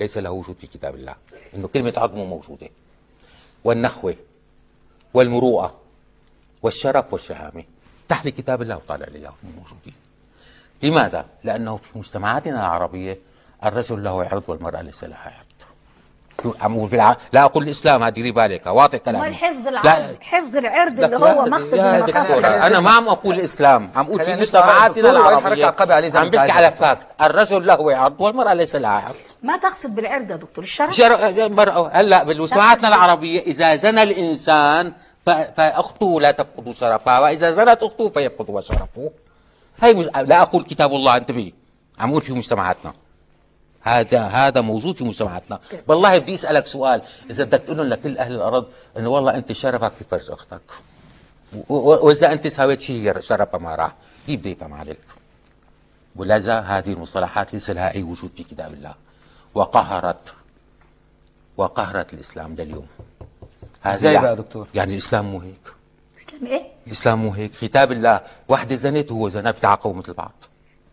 ليس 0.00 0.18
له 0.18 0.30
وجود 0.30 0.56
في 0.56 0.66
كتاب 0.66 0.94
الله 0.94 1.14
إنه 1.54 1.68
كلمة 1.68 1.92
عرض 1.96 2.14
مو 2.14 2.24
موجودة. 2.24 2.68
والنخوة 3.64 4.16
والمروءة 5.14 5.80
والشرف 6.62 7.12
والشهامه 8.04 8.20
تحلي 8.20 8.30
كتاب 8.30 8.62
الله 8.62 8.76
وطالع 8.76 9.06
لي 9.06 9.18
اياهم 9.18 9.34
مو 9.42 9.50
موجودين. 9.50 9.94
لماذا؟ 10.82 11.26
لأنه 11.44 11.76
في 11.76 11.98
مجتمعاتنا 11.98 12.60
العربية 12.60 13.18
الرجل 13.64 14.04
له 14.04 14.24
عرض 14.24 14.42
والمرأة 14.46 14.82
ليس 14.82 15.04
لها 15.04 15.18
عرض. 15.24 15.44
عم 16.60 16.86
في 16.86 16.96
الع... 16.96 17.16
لا 17.32 17.44
أقول 17.44 17.64
الإسلام 17.64 18.02
هذه 18.02 18.12
ديري 18.12 18.32
بالك 18.32 18.66
واضح 18.66 18.98
كلامي. 18.98 19.26
أمال 19.26 19.34
حفظ 19.34 19.68
لا، 19.68 19.80
العرض 19.80 20.16
حفظ 20.20 20.56
العرض 20.56 21.00
اللي 21.00 21.16
هو 21.16 21.44
مقصد 21.44 21.78
من 21.78 22.00
دكتورة، 22.06 22.20
مقاصد 22.20 22.44
أنا 22.44 22.80
ما 22.80 22.90
عم 22.90 23.08
أقول 23.08 23.34
الاسلام 23.34 23.90
عم 23.96 24.06
أقول 24.06 24.20
في 24.20 24.34
مجتمعاتنا 24.34 25.10
العربية. 25.10 25.66
عم 26.14 26.30
بحكي. 26.30 26.52
على 26.52 26.70
فاكت 26.70 27.06
الرجل 27.20 27.66
له 27.66 27.96
عرض 27.96 28.20
والمرأة 28.20 28.54
ليس 28.54 28.76
لها 28.76 28.90
عرض. 28.90 29.14
ما 29.42 29.56
تقصد 29.56 29.94
بالعرض 29.94 30.30
يا 30.30 30.36
دكتور؟ 30.36 30.64
الشرع؟ 30.64 30.90
شر... 30.90 31.48
مرأة 31.48 31.88
هلا 31.92 32.24
بالمجتمعاتنا 32.24 32.88
العربية 32.88 33.40
إذا 33.40 33.76
زنى 33.76 34.02
الإنسان 34.02 34.92
ف... 34.92 35.13
فأخته 35.26 36.20
لا 36.20 36.30
تفقد 36.30 36.70
شرفها 36.70 37.20
وإذا 37.20 37.50
زنت 37.50 37.82
أخته 37.82 38.08
فيفقد 38.08 38.60
شرفه. 38.60 39.10
هي 39.80 39.94
مج... 39.94 40.08
لا 40.16 40.42
أقول 40.42 40.64
كتاب 40.64 40.94
الله 40.94 41.16
انتبه 41.16 41.52
عم 41.98 42.10
أقول 42.10 42.22
في 42.22 42.32
مجتمعاتنا. 42.32 42.94
هذا 43.80 44.20
هذا 44.20 44.60
موجود 44.60 44.94
في 44.94 45.04
مجتمعاتنا. 45.04 45.60
والله 45.88 46.18
بدي 46.18 46.34
أسألك 46.34 46.66
سؤال. 46.66 47.02
إذا 47.30 47.44
بدك 47.44 47.58
تقول 47.58 47.76
لهم 47.76 47.86
لكل 47.86 48.18
أهل 48.18 48.32
الأرض 48.32 48.66
إنه 48.96 49.08
والله 49.08 49.34
أنت 49.34 49.52
شرفك 49.52 49.92
في 49.92 50.04
فرج 50.04 50.30
أختك. 50.30 50.62
وإذا 51.68 52.32
أنت 52.32 52.46
سويت 52.46 52.80
شيء 52.80 53.20
شرفها 53.20 53.60
ما 53.60 53.74
راح. 53.74 53.94
كيف 54.26 54.40
بده 54.40 54.50
يفهم 54.50 54.72
عليك؟ 54.74 55.00
ولذا 56.16 56.60
هذه 56.60 56.92
المصطلحات 56.92 57.52
ليس 57.52 57.70
لها 57.70 57.94
أي 57.94 58.02
وجود 58.02 58.30
في 58.36 58.42
كتاب 58.42 58.72
الله. 58.72 58.94
وقهرت 59.54 60.34
وقهرت 61.56 62.14
الإسلام 62.14 62.54
لليوم. 62.54 62.86
يعني- 63.84 64.18
بقى 64.18 64.30
يا 64.30 64.34
دكتور؟ 64.34 64.66
يعني 64.74 64.92
الإسلام 64.92 65.24
مو 65.32 65.38
هيك 65.40 65.54
إسلام 66.18 66.46
إيه؟ 66.46 66.62
الإسلام 66.86 67.18
مو 67.22 67.30
هيك 67.30 67.50
كتاب 67.60 67.92
الله. 67.92 68.20
وحده 68.48 68.74
زنت 68.76 69.12
وهو 69.12 69.28
زنا 69.28 69.50
بتعاقبوا 69.50 69.94
مثل 69.94 70.12
بعض 70.12 70.32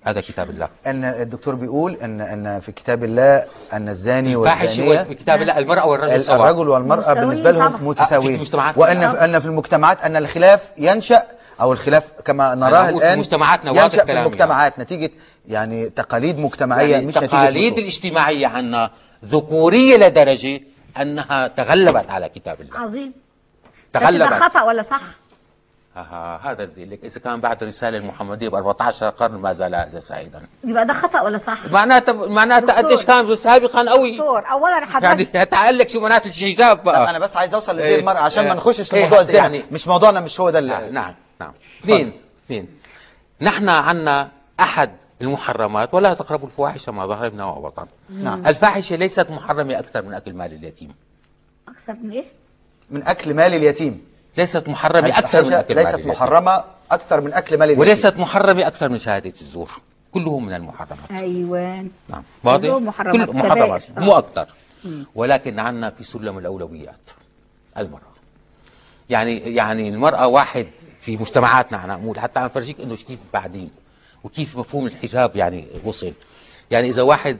هذا 0.03 0.21
كتاب 0.21 0.49
الله. 0.49 0.69
أن 0.85 1.03
الدكتور 1.03 1.55
بيقول 1.55 1.93
أن 1.95 2.21
أن 2.21 2.59
في 2.59 2.71
كتاب 2.71 3.03
الله 3.03 3.45
أن 3.73 3.89
الزاني 3.89 4.35
والزانية 4.35 5.03
كتاب 5.03 5.41
الله 5.41 5.57
المرأة 5.57 5.87
والرجل 5.87 6.13
ال- 6.15 6.23
سواء 6.23 6.37
الرجل 6.51 6.69
والمرأة 6.69 6.99
متساويين 6.99 7.21
بالنسبة 7.29 7.51
لهم. 7.51 7.77
في 7.77 7.83
متساويين. 7.83 8.39
مجتمعاتنا. 8.39 8.81
وأن 8.81 9.03
أن 9.03 9.39
في 9.39 9.45
المجتمعات 9.45 10.01
أن 10.03 10.15
الخلاف 10.15 10.71
ينشأ 10.77 11.21
أو 11.61 11.71
الخلاف 11.73 12.11
كما 12.25 12.55
نراه 12.55 12.89
بقول 12.91 13.01
في 13.01 13.15
مجتمعاتنا 13.15 13.71
واضح 13.71 13.83
ينشأ 13.83 14.05
في 14.05 14.11
المجتمعات. 14.11 14.79
نتيجة 14.79 15.11
يعني 15.47 15.89
تقاليد 15.89 16.39
مجتمعية 16.39 16.91
يعني 16.91 17.05
مش 17.05 17.11
نتيجة 17.17 17.25
التقاليد 17.25 17.73
نصوص. 17.73 17.79
الاجتماعية 17.83 18.47
عنا 18.47 18.91
ذكورية 19.25 19.97
لدرجة 19.97 20.61
أنها 20.97 21.47
تغلبت 21.47 22.09
على 22.09 22.29
كتاب 22.29 22.61
الله. 22.61 22.79
عظيم. 22.79 23.13
ده 23.93 23.99
تغلبت. 23.99 24.33
خطأ 24.33 24.61
ولا 24.61 24.81
صح؟ 24.81 25.01
آه 25.97 26.37
هذا 26.43 26.63
بدي 26.65 26.85
لك 26.85 27.03
إذا 27.05 27.19
كان 27.19 27.41
بعد 27.41 27.61
الرساله 27.63 27.97
المحمدية 27.97 28.49
ب 28.49 28.55
14 28.55 29.09
قرن 29.09 29.35
ما 29.35 29.53
زال 29.53 29.75
هذا 29.75 29.99
سعيدا. 29.99 30.41
يبقى 30.63 30.85
ده 30.85 30.93
خطأ 30.93 31.21
ولا 31.21 31.37
صح؟ 31.37 31.57
معناتها 31.71 32.13
معناتها. 32.13 32.77
قديش 32.77 33.05
كان 33.05 33.35
سابقا 33.35 33.89
قوي. 33.89 34.11
دكتور 34.17 34.51
اولا 34.51 34.71
يعني 34.73 34.85
حضرتك 34.85 35.31
تعال 35.51 35.77
لك 35.77 35.89
شو 35.89 35.99
معناته 35.99 36.27
الحجاب 36.27 36.83
بقى. 36.83 37.09
أنا 37.09 37.19
بس 37.19 37.37
عايز 37.37 37.53
أوصل 37.53 37.77
لزي 37.77 37.87
إيه، 37.87 37.99
المرأة 37.99 38.19
عشان 38.19 38.43
ما 38.43 38.49
إيه، 38.51 38.57
نخشش 38.57 38.93
إيه، 38.93 38.99
لموضوع 39.01 39.19
الزنا. 39.19 39.37
يعني- 39.37 39.63
مش 39.71 39.87
موضوعنا 39.87 40.19
مش 40.19 40.39
هو 40.39 40.49
ده 40.49 40.59
اللي- 40.59 40.71
نعم 40.73 40.91
نعم. 40.93 41.13
نعم 41.39 41.53
اثنين 41.83 42.13
اثنين. 42.45 42.67
نحن 43.41 43.69
عنا 43.69 44.29
أحد 44.59 44.91
المحرمات 45.21 45.93
ولا 45.93 46.13
تقربوا 46.13 46.47
الفواحش 46.47 46.89
ما 46.89 47.05
ظهر 47.05 47.31
منها 47.31 47.45
وبطن 47.45 47.85
نعم. 48.09 48.47
الفاحشه 48.47 48.95
ليست 48.95 49.29
محرمة 49.29 49.79
أكثر 49.79 50.01
من 50.01 50.13
أكل 50.13 50.33
مال 50.33 50.53
اليتيم. 50.53 50.91
أكثر 51.67 51.93
من 51.93 52.11
إيه؟ 52.11 52.25
من 52.89 53.07
أكل 53.07 53.33
مال 53.33 53.53
اليتيم. 53.53 54.01
ليست 54.37 54.69
محرمة 54.69 55.07
أكثر 55.07 55.45
من 55.45 55.53
أكل 55.53 55.75
مال 55.75 55.83
ليست 55.83 55.95
اليتيم. 55.95 56.11
محرمة 56.11 56.63
أكثر 56.91 57.21
من 57.21 57.33
أكل 57.33 57.57
مال 57.57 57.65
اليتيم. 57.65 57.81
وليست 57.81 58.17
محرمة 58.17 58.67
أكثر 58.67 58.89
من 58.89 58.99
شهادة 58.99 59.33
الزور. 59.41 59.71
كلهم 60.11 60.45
من 60.45 60.53
المحرمات. 60.53 61.11
أيوه. 61.11 61.87
نعم. 62.09 62.23
واضح؟ 62.43 62.61
كلهم 62.61 62.85
محرمات، 62.85 63.29
كل 63.29 63.35
محرمات. 63.35 63.83
مو 63.97 64.17
أكثر. 64.17 64.47
ولكن 65.15 65.59
عندنا 65.59 65.89
في 65.89 66.03
سلم 66.03 66.37
الأولويات. 66.37 67.11
المرأة. 67.77 68.11
يعني 69.09 69.37
يعني 69.37 69.89
المرأة 69.89 70.27
واحد 70.27 70.67
في 70.99 71.17
مجتمعاتنا 71.17 71.83
أنا 71.83 71.93
أقول 71.93 72.19
حتى 72.19 72.39
عم 72.39 72.49
فرجيك 72.49 72.81
إنه 72.81 72.95
كيف 72.95 73.19
بعدين. 73.33 73.71
وكيف 74.23 74.57
مفهوم 74.57 74.85
الحجاب 74.85 75.35
يعني 75.35 75.67
وصل. 75.85 76.13
يعني 76.71 76.89
إذا 76.89 77.01
واحد 77.01 77.37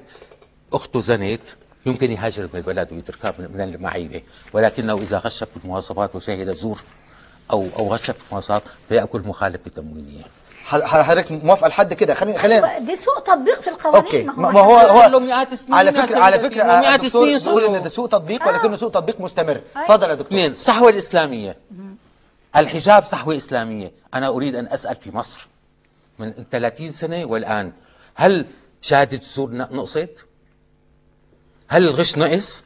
أخته 0.74 1.00
زنت 1.00 1.42
يمكن 1.86 2.12
يهاجر 2.12 2.44
من 2.44 2.50
البلد 2.60 2.94
ويتركها 2.94 3.34
من 3.40 3.52
من 3.54 3.62
المعيبه 3.62 4.22
ولكنه 4.54 4.94
إذا 4.98 5.18
غش 5.18 5.44
بالمواصفات 5.56 6.16
وشهد 6.16 6.56
زور 6.56 6.84
أو 7.52 7.68
أو 7.80 7.94
غش 7.94 8.12
بالمواصفات 8.12 8.64
فيأكل 8.90 9.22
مخالفة 9.22 9.72
تموينيه 9.76 10.24
ح- 10.66 11.02
حضرتك 11.02 11.32
موافقة 11.32 11.68
لحد 11.68 11.94
كده؟ 11.94 12.14
خلينا 12.14 12.38
خلينا 12.40 12.80
دي 12.80 12.96
سوء 12.96 13.20
تطبيق 13.20 13.62
في 13.62 13.70
القوانين. 13.70 14.04
أوكي. 14.04 14.24
ما 14.24 14.34
ما 14.34 14.52
ما 14.52 14.60
هو 14.60 14.80
صار 14.80 14.92
هو 14.92 15.10
له 15.10 15.20
مئات 15.20 15.52
السنين 15.54 15.74
على 15.74 15.92
فكره 15.92 16.20
على 16.20 16.38
سيدتي، 16.38 16.50
فكره 16.50 16.64
مئات 16.64 17.06
صار 17.06 17.26
بيقول. 17.26 17.76
إن 17.76 17.82
ده 17.82 17.90
سوء 17.90 18.08
تطبيق 18.08 18.48
ولكنه 18.48 18.76
سوء 18.76 18.90
تطبيق 18.90 19.22
مستمر. 19.22 19.62
اتفضل 19.78 20.10
يا 20.10 20.14
دكتور. 20.16 20.28
اثنين 20.28 20.54
صحوة 20.54 20.90
الإسلامية. 20.90 21.58
الحجاب 22.56 23.04
صحوة 23.04 23.38
إسلامية. 23.38 23.92
أنا 24.14 24.28
أريد 24.28 24.56
أن 24.56 24.68
أسأل 24.68 24.96
في 24.96 25.12
مصر. 25.16 25.48
من 26.22 26.34
30 26.52 26.92
سنة 26.92 27.26
والآن 27.26 27.72
هل 28.16 28.46
شهادة 28.82 29.18
الزور 29.18 29.52
نقصت؟ 29.52 30.26
هل 31.68 31.84
الغش 31.84 32.18
نقص؟ 32.18 32.64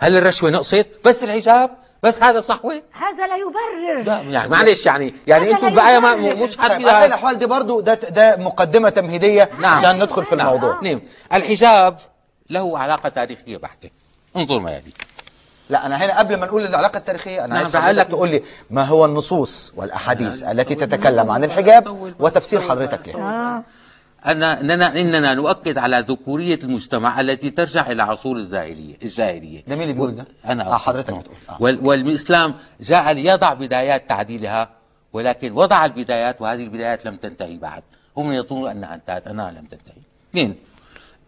هل 0.00 0.16
الرشوة 0.16 0.50
نقصت؟ 0.50 0.86
بس 1.04 1.24
الحجاب؟ 1.24 1.70
بس 2.02 2.22
هذا 2.22 2.40
صحوة؟ 2.40 2.82
هذا 2.92 3.26
لا 3.26 3.36
يبرر 3.36 4.02
لا 4.02 4.20
يعني 4.20 4.50
معلش 4.50 4.86
يعني 4.86 5.14
يعني 5.26 5.50
أنتم 5.50 5.74
بقى 5.74 6.00
ما. 6.00 6.14
مش 6.16 6.56
طيب 6.56 6.70
حد 6.72 6.84
على 6.84 6.98
أي 6.98 7.06
الأحوال 7.06 7.38
دي 7.38 7.46
برضو 7.46 7.80
ده 7.80 7.94
ده 7.94 8.36
مقدمة 8.36 8.88
تمهيدية 8.88 9.50
نعم. 9.60 9.78
عشان 9.78 10.02
ندخل 10.02 10.24
في 10.24 10.36
نعم. 10.36 10.46
الموضوع 10.46 10.78
اثنين 10.78 11.00
الحجاب 11.32 11.98
له 12.50 12.78
علاقة 12.78 13.08
تاريخية 13.08 13.56
بحتة 13.56 13.90
انظر 14.36 14.58
ما 14.58 14.70
يلي 14.70 14.92
لا 15.70 15.86
أنا 15.86 15.96
هنا 15.96 16.18
قبل 16.18 16.36
ما 16.36 16.46
نقول 16.46 16.66
العلاقة 16.66 16.96
التاريخية 16.96 17.38
أنا 17.38 17.46
نعم، 17.46 17.56
عايز 17.56 17.76
حضرتك 17.76 17.98
لك- 17.98 18.06
تقول 18.06 18.28
لي 18.28 18.42
ما 18.70 18.82
هو 18.84 19.04
النصوص 19.04 19.72
والأحاديث 19.76 20.42
التي 20.42 20.74
تتكلم 20.74 21.30
عن 21.30 21.44
الحجاب 21.44 22.14
وتفسير 22.20 22.60
حضرتك 22.60 23.08
لها 23.08 23.56
آه 23.58 23.64
أن 24.26 24.42
إننا, 24.42 25.00
إننا 25.00 25.34
نؤكد 25.34 25.78
على 25.78 26.04
ذكورية 26.08 26.58
المجتمع 26.62 27.20
التي 27.20 27.50
ترجع 27.50 27.90
إلى 27.90 28.02
عصور 28.02 28.36
الجاهلية 28.36 28.96
الجاهلية 29.02 29.64
ده 29.66 29.74
مين 29.76 29.82
اللي 29.82 29.92
بيقول 29.92 30.16
ده؟ 30.16 30.24
أنا 30.46 30.72
آه،. 30.74 30.76
حضرتك 30.76 31.14
بتقول. 31.14 31.36
آه. 31.50 31.56
وال 31.60 31.86
والإسلام 31.86 32.54
جاء 32.80 33.12
ليضع 33.12 33.52
بدايات 33.52 34.08
تعديلها 34.08 34.68
ولكن 35.12 35.52
وضع 35.52 35.84
البدايات 35.84 36.40
وهذه 36.42 36.64
البدايات 36.64 37.06
لم 37.06 37.16
تنتهي 37.16 37.56
بعد 37.58 37.82
هم 38.16 38.32
يظنون 38.32 38.70
أنها 38.70 38.94
انتهت 38.94 39.26
أنها 39.26 39.50
لم 39.50 39.64
تنتهي 39.64 40.02
اثنين 40.30 40.56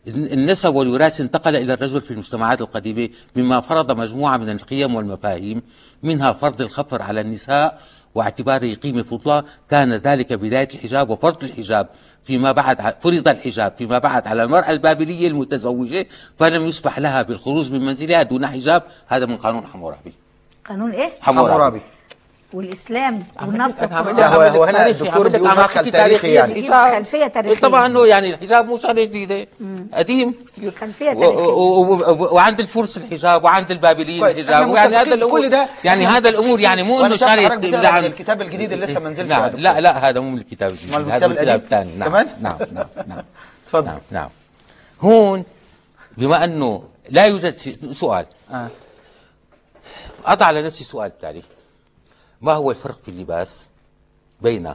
النسب 0.08 0.74
والوراثة 0.74 1.24
انتقل 1.24 1.56
إلى 1.56 1.74
الرجل 1.74 2.00
في 2.00 2.10
المجتمعات 2.10 2.60
القديمة 2.60 3.08
مما 3.36 3.60
فرض 3.60 3.98
مجموعة 3.98 4.36
من 4.36 4.50
القيم 4.50 4.94
والمفاهيم 4.94 5.62
منها 6.02 6.32
فرض 6.32 6.60
الخفر 6.60 7.02
على 7.02 7.20
النساء 7.20 7.80
واعتباره 8.14 8.74
قيمة 8.74 9.02
فضلى 9.02 9.44
كان 9.70 9.92
ذلك 9.92 10.32
بداية 10.32 10.68
الحجاب 10.74 11.10
وفرض 11.10 11.44
الحجاب 11.44 11.88
فيما 12.24 12.52
بعد 12.52 12.94
فرض 13.00 13.28
الحجاب 13.28 13.72
فيما 13.78 13.98
بعد 13.98 14.26
على 14.26 14.42
المرأة 14.44 14.70
البابلية 14.70 15.28
المتزوجة 15.28 16.06
فلم 16.38 16.62
يسمح 16.62 16.98
لها 16.98 17.22
بالخروج 17.22 17.72
من 17.72 17.80
منزلها 17.80 18.22
دون 18.22 18.46
حجاب 18.46 18.82
هذا 19.06 19.26
من 19.26 19.36
قانون 19.36 19.66
حمورابي. 19.66 20.12
قانون 20.68 20.90
إيه؟ 20.90 21.12
حمورابي. 21.20 21.80
والإسلام 22.52 23.22
والنص 23.42 23.82
لا، 23.82 24.28
هو- 24.28 24.40
هو 24.42 24.64
هنا 24.64 24.78
تاريخي، 24.78 25.00
الدكتور 25.04 25.28
بيقول 25.28 25.48
مدخل 25.50 25.90
تاريخي 25.90 26.32
يعني. 26.32 26.58
الحجاب. 26.60 26.94
خلفية 26.96 27.26
تاريخية. 27.26 27.60
طبعا 27.60 27.86
انه 27.86 28.06
يعني 28.06 28.30
الحجاب 28.34 28.66
مو 28.66 28.78
شغلة 28.78 29.04
جديدة 29.04 29.46
قديم 29.94 30.34
و- 31.16 32.34
وعند 32.34 32.60
الفرس 32.60 32.96
الحجاب 32.96 33.44
وعند 33.44 33.70
البابليين 33.70 34.24
الحجاب 34.24 34.68
يعني 34.74 34.96
هذا 34.96 35.14
الأمور 35.14 35.40
كل 35.40 35.48
ده. 35.50 35.68
يعني 35.84 36.06
هذا 36.06 36.28
الأمور 36.28 36.60
يعني 36.60 36.82
مو 36.82 37.04
إنه 37.06 37.16
شغله 37.16 37.50
عن- 37.88 38.04
الكتاب 38.04 38.42
الجديد 38.42 38.72
اللي 38.72 38.86
لسه 38.86 39.00
ما 39.00 39.10
نزلش 39.10 39.30
نعم. 39.30 39.50
لا 39.56 39.80
لا 39.80 40.08
هذا 40.08 40.20
مو 40.20 40.30
من 40.30 40.38
الكتاب 40.38 40.70
الجديد 40.70 40.94
هذا 40.94 41.26
الكتاب 41.26 41.30
من 41.30 41.36
الكتاب 41.38 41.48
القديم؟ 41.48 41.54
الثاني 41.64 41.96
نعم 41.98 42.08
كمان؟ 42.08 42.26
نعم 42.40 42.56
نعم 42.72 42.86
نعم 43.08 43.24
نعم 43.84 43.98
نعم 44.10 44.28
هون 45.00 45.44
بما 46.18 46.44
أنه 46.44 46.82
لا 47.10 47.26
يوجد 47.26 47.54
سؤال 47.92 48.26
آه. 48.52 48.68
أضع 50.26 50.50
لنفسي 50.50 50.84
سؤال 50.84 51.06
التالي 51.06 51.42
ما 52.42 52.52
هو 52.52 52.70
الفرق 52.70 52.98
في 53.04 53.10
اللباس 53.10 53.66
بين 54.40 54.74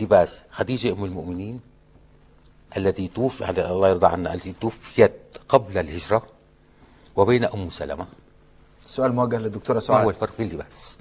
لباس 0.00 0.44
خديجة 0.50 0.92
أم 0.92 1.04
المؤمنين 1.04 1.60
التي 2.76 3.08
توفي 3.08 3.44
على 3.44 3.66
الله 3.70 3.88
يرضى 3.88 4.06
عنها 4.06 4.34
التي 4.34 4.54
توفيت 4.60 5.12
قبل 5.48 5.78
الهجرة 5.78 6.22
وبين 7.16 7.44
أم 7.44 7.70
سلمة؟ 7.70 8.06
السؤال 8.84 9.14
موجه 9.14 9.38
للدكتورة 9.38 9.76
ما 9.76 9.80
هو 9.82 9.86
سعاد. 9.86 10.08
الفرق 10.08 10.30
في 10.32 10.42
اللباس؟ 10.42 10.96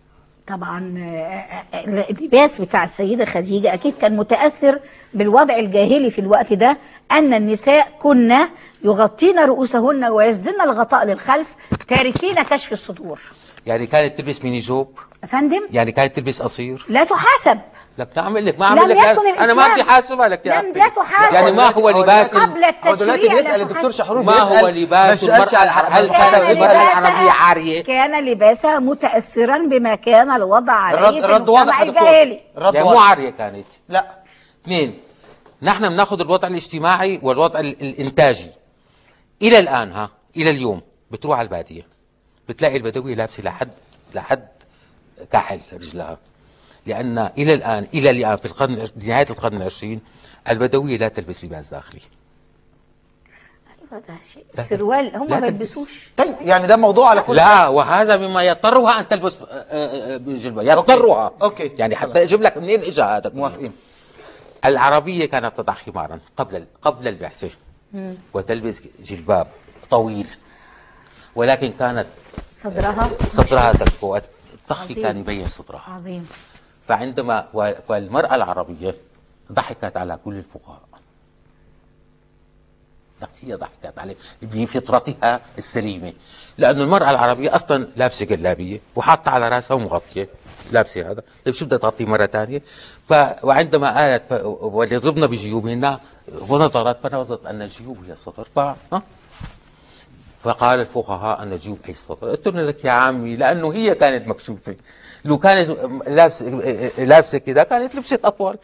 طبعا 0.48 0.96
آه، 0.98 1.02
آه، 1.78 2.10
اللباس 2.10 2.62
بتاع 2.62 2.84
السيدة 2.84 3.26
خديجة 3.26 3.74
أكيد 3.74 3.94
كان 3.98 4.18
متأثر 4.18 4.80
بالوضع 5.14 5.56
الجاهلي 5.58 6.12
في 6.12 6.20
الوقت 6.20 6.54
ده 6.54 6.78
أن 7.12 7.34
النساء 7.34 7.98
كنا 8.02 8.50
يغطين 8.84 9.40
رؤوسهن 9.40 10.06
ويسدن 10.06 10.62
الغطاء 10.62 11.06
للخلف 11.06 11.56
تاركين 11.88 12.44
كشف 12.44 12.72
الصدور. 12.74 13.22
يعني 13.68 13.88
كانت 13.88 14.18
تلبس 14.18 14.44
ميني 14.44 14.60
جوب. 14.60 15.00
أفندم؟ 15.24 15.62
يعني 15.72 15.92
كانت 15.92 16.16
تلبس 16.16 16.42
قصير. 16.42 16.86
لا 16.90 17.04
تحاسب. 17.04 17.60
لك 17.98 18.10
نعمل 18.18 18.46
لك 18.46 18.60
ما 18.60 18.66
أعمل 18.66 18.90
لك. 18.90 18.98
يكن 18.98 19.28
أنا 19.44 19.54
ما 19.54 19.74
بدي 19.74 19.84
حاسبها 19.84 20.28
لك 20.28 20.46
يا 20.46 20.62
لم. 20.62 20.74
لا 20.76 20.88
تحاسب. 20.88 21.34
يعني 21.34 21.52
ما 21.52 21.72
هو 21.74 21.90
لباس 21.90 22.36
قبل 22.38 22.54
دلوقتي 22.54 22.90
التشريع 22.92 23.34
بيسأل 23.36 23.62
الدكتور. 23.62 23.92
شحرور 23.92 24.24
ما 24.24 24.34
هو 24.34 24.68
لباس 24.68 25.24
الحرب. 25.24 25.92
هل 25.92 26.10
بيسأل- 26.10 26.34
المرأة 26.36 26.72
العربية 26.72 27.32
عارية؟ 27.32 27.84
كان 27.84 28.26
لباسها 28.26 28.80
متأثرا 28.80 29.58
بما 29.58 29.96
كان 29.96 30.32
الوضع 30.32 30.74
عليه 30.74 31.26
الرد 31.26 31.50
واضح 31.50 31.82
الجاهلي 31.82 32.42
الرد 32.58 32.76
يعني 32.76 32.90
مو 32.90 33.00
عارية 33.00 33.30
كانت. 33.30 33.68
لا. 33.90 34.06
اثنين 34.64 35.00
نحن 35.62 35.90
بناخذ 35.90 36.20
الوضع 36.22 36.48
الاجتماعي 36.48 37.20
والوضع 37.24 37.60
ال- 37.60 37.82
الإنتاجي. 37.82 38.50
إلى 39.42 39.60
الآن 39.60 39.92
ها 39.92 40.10
إلى 40.38 40.50
اليوم 40.50 40.82
بتروح 41.12 41.40
على 41.40 41.46
البادية. 41.46 41.97
بتلاقي 42.50 42.78
البدويه 42.78 43.16
لابسة 43.16 43.44
لحد 43.44 43.70
لحد 44.16 44.48
كحل 45.32 45.60
رجلها. 45.74 46.18
لأن 46.86 47.18
إلى 47.38 47.54
الان 47.54 47.88
إلى 47.94 48.10
الآن 48.10 48.36
في 48.36 48.46
القرن 48.46 48.88
نهاية 48.96 49.28
القرن 49.30 49.58
العشرين 49.58 50.02
البدويه 50.50 50.98
لا 50.98 51.08
تلبس 51.08 51.46
لباس 51.46 51.70
داخلي. 51.70 52.02
أيوة 53.92 54.04
ده 54.08 54.18
شيء 54.34 54.46
السروال 54.60 55.16
هم 55.16 55.30
ما. 55.30 55.48
يلبسوش. 55.48 56.10
طيب 56.18 56.36
يعني 56.42 56.68
ده 56.68 56.76
موضوع 56.76 57.10
على 57.10 57.22
كل 57.22 57.36
لا 57.36 57.68
وهذا 57.68 58.18
مما 58.18 58.44
يضطرها 58.44 59.00
أن 59.00 59.08
تلبس 59.08 59.36
آه، 59.36 59.46
آه، 59.46 60.16
آه، 60.16 60.18
جلباب 60.18 60.66
يضطرها. 60.66 61.34
أوكي. 61.42 61.72
يعني 61.78 61.96
حتى 61.96 62.24
أجيب 62.24 62.42
لك 62.42 62.58
منين 62.58 62.84
اجى 62.84 63.02
هذا؟ 63.02 63.32
موافقين. 63.34 63.72
العربية 64.66 65.26
كانت 65.26 65.58
تضع 65.58 65.74
خمارا 65.74 66.20
قبل 66.38 66.66
قبل 66.82 67.08
البعثة. 67.08 67.50
وتلبس 68.34 68.82
جلباب 69.00 69.48
طويل. 69.90 70.28
ولكن 71.36 71.72
كانت 71.80 72.08
صدرها. 72.54 73.10
صدرها 73.28 73.74
تكفو 73.74 74.20
عظيم. 74.72 75.04
كان 75.04 75.18
يبين 75.18 75.48
صدرها. 75.48 75.84
عظيم. 75.88 76.30
فعندما 76.88 77.48
والمرأة 77.90 78.36
العربية 78.36 78.96
ضحكت 79.52 79.98
على 79.98 80.20
كل 80.26 80.34
الفقهاء 80.34 80.88
هي 83.42 83.54
ضحكت 83.54 83.98
عليه 83.98 84.16
بفطرتها 84.42 85.42
السليمة. 85.58 86.14
لأنه 86.58 86.84
المرأة 86.84 87.10
العربية 87.12 87.56
أصلا 87.56 87.88
لابسة 87.96 88.26
جلابية 88.26 88.80
وحاطة 88.96 89.32
على 89.32 89.50
رأسها 89.50 89.76
ومغطية. 89.76 90.30
لابسة 90.72 91.12
هذا. 91.12 91.24
طيب 91.46 91.54
شو 91.54 91.66
بدها 91.66 91.78
تغطي 91.78 92.06
مرة 92.06 92.26
ثانية؟ 92.26 92.62
ف... 93.10 93.14
وعندما 93.44 93.98
قالت 93.98 94.24
ف... 94.30 94.32
وليضربن 94.46 95.28
بجيوبهن 95.28 96.00
ونظرت 96.50 97.04
فنظرت 97.04 97.46
أن 97.46 97.62
الجيوب 97.62 98.06
هي 98.06 98.12
الصدر. 98.12 98.48
ف... 98.56 98.60
فقال 100.42 100.80
الفقهاء 100.80 101.44
أن 101.44 101.50
نجيب 101.50 101.78
أي 101.88 101.94
سطر 101.94 102.30
قلت 102.30 102.48
له 102.48 102.62
لك 102.62 102.86
يا 102.86 102.92
عمي 102.92 103.36
لأنه 103.36 103.74
هي 103.74 103.96
كانت 103.96 104.28
مكشوفة. 104.28 104.76
لو 105.26 105.38
كانت 105.38 105.70
لابسة 106.08 106.50
لابسة 106.98 107.38
كذا 107.38 107.64
كانت 107.64 107.96
لبست 107.96 108.26
أطول. 108.26 108.58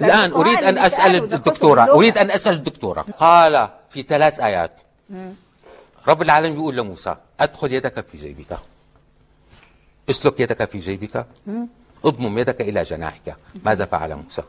الآن 0.00 0.32
أريد 0.32 0.58
أن 0.58 0.78
أسأل 0.78 1.14
الدكتورة 1.34 1.90
أريد. 1.90 2.18
أن 2.18 2.30
أسأل 2.30 2.54
الدكتورة. 2.54 3.00
قال 3.00 3.68
في 3.90 4.02
ثلاث 4.02 4.40
آيات. 4.40 4.80
رب 6.08 6.22
العالمين 6.22 6.54
يقول 6.54 6.76
لموسى 6.76 7.16
أدخل 7.40 7.72
يدك 7.72 8.06
في 8.06 8.18
جيبك. 8.18 8.58
اسلك 10.10 10.40
يدك 10.40 10.70
في 10.70 10.78
جيبك. 10.78 11.26
اضمم 12.04 12.38
يدك 12.38 12.60
إلى 12.60 12.82
جناحك. 12.82 13.36
ماذا 13.64 13.84
فعل 13.84 14.14
موسى؟ 14.14 14.42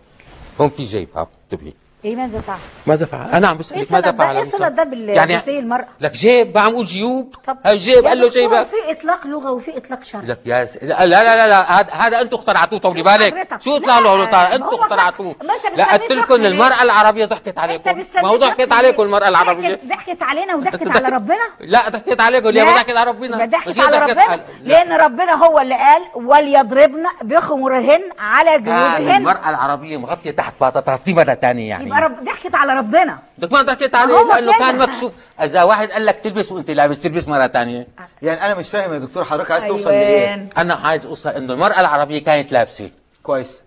هم 0.60 0.70
في 0.70 0.86
جيبها. 0.86 1.28
انتبهي 1.44 1.74
إيه 2.06 2.16
ماذا 2.16 2.42
فعل؟ 2.42 2.58
ماذا 2.88 3.06
فعل؟ 3.06 3.30
أنا 3.32 3.48
عم 3.48 3.58
بسألك 3.58 3.84
صلة 3.84 4.00
ماذا 4.02 4.12
فعل 4.12 4.36
إيه؟ 4.38 4.44
صلة 4.44 4.68
ده 4.68 4.84
بال- 4.84 5.38
بزي 5.38 5.60
المرأة؟ 5.60 5.88
لك 6.02 6.12
جيب 6.12 6.56
ما 6.56 6.62
عم 6.62 6.74
أقول 6.74 6.86
جيوب 6.86 7.36
طب 7.48 7.58
هاي 7.66 7.78
جيب 7.78 8.06
قال 8.08 8.20
له 8.22 8.28
دكتور، 8.28 8.42
جيبك 8.42 8.68
في 8.68 8.92
إطلاق 8.92 9.28
لغة 9.28 9.52
وفي 9.52 9.78
إطلاق 9.78 10.04
شرع 10.04 10.22
لك 10.22 10.40
يا 10.46 10.66
س... 10.66 10.78
لا 10.82 11.06
لا 11.06 11.24
لا 11.24 11.48
لا. 11.48 11.80
هذا 11.80 11.94
هذا 11.94 12.22
أنتم 12.22 12.38
اخترعتوه 12.38 12.80
طولي 12.80 13.04
بالك. 13.04 13.48
شو 13.62 13.80
ما 13.80 14.56
أنتم 14.56 14.64
هو 14.64 14.82
اخترعتوه. 14.82 15.36
ما 15.44 15.54
لا 15.78 15.94
قلت 15.94 16.12
لكم؟ 16.12 16.46
المرأة 16.46 16.84
العربية 16.84 17.26
ضحكت 17.26 17.58
عليكم 17.58 17.98
ما 18.24 18.28
هو 18.28 18.36
ضحكت 18.38 18.72
عليكم؟ 18.72 19.04
المرأة 19.04 19.28
العربية 19.28 19.80
ضحكت, 19.88 20.24
علينا 20.24 20.56
وضحكت 20.56 20.88
على 20.88 21.10
ربنا 21.10 21.40
لا 21.60 21.90
ضحكت 21.90 22.22
عليكم 22.22 22.50
ليه 22.50 22.64
ضحكت 22.64 22.98
على 22.98 23.10
ربنا 23.12 23.46
ضحكت 23.46 23.80
على 23.80 23.98
ربنا. 23.98 24.44
لأن 24.64 24.94
ربنا 24.94 25.34
هو 25.34 25.60
اللي 25.60 25.76
قال 25.76 26.02
وليضربن 26.16 27.04
بخمرهن 27.22 28.02
على 28.20 28.52
جيوبهن 28.62 29.16
المرأة 29.18 29.50
العربية 29.50 29.98
مغطية 29.98 30.32
تحت 30.32 30.54
باطتها 30.62 30.98
في 31.06 31.14
مرة 31.14 31.34
ثانية 31.34 31.70
يعني 31.70 31.91
يبقى 31.98 32.10
رب 32.10 32.24
ضحكت 32.24 32.56
على 32.56 32.74
ربنا. 32.74 33.20
بدك 33.38 33.52
ما 33.52 33.62
ضحكت 33.62 33.96
عليه 33.96 34.14
لأنه 34.14 34.52
كده. 34.52 34.66
كان 34.66 34.78
مكشوف. 34.78 35.14
إذا 35.42 35.64
واحد 35.64 35.92
قال 35.92 36.06
لك 36.06 36.20
تلبس 36.20 36.52
وأنت 36.52 36.72
لابس 36.72 37.02
تلبس 37.02 37.28
مرة 37.28 37.48
ثانية 37.48 37.88
يعني 38.22 38.46
أنا 38.46 38.56
مش 38.56 38.70
فاهم 38.70 38.94
يا 38.94 39.00
دكتور 39.00 39.26
حضرتك 39.26 39.52
عايز 39.52 39.66
توصل 39.66 39.90
لإيه. 39.90 40.50
أنا 40.58 40.74
عايز 40.74 41.06
أوصل 41.06 41.30
إنه 41.30 41.54
المرأة 41.54 41.80
العربية 41.80 42.24
كانت 42.24 42.52
لابسة. 42.52 42.92
كويس. 43.24 43.62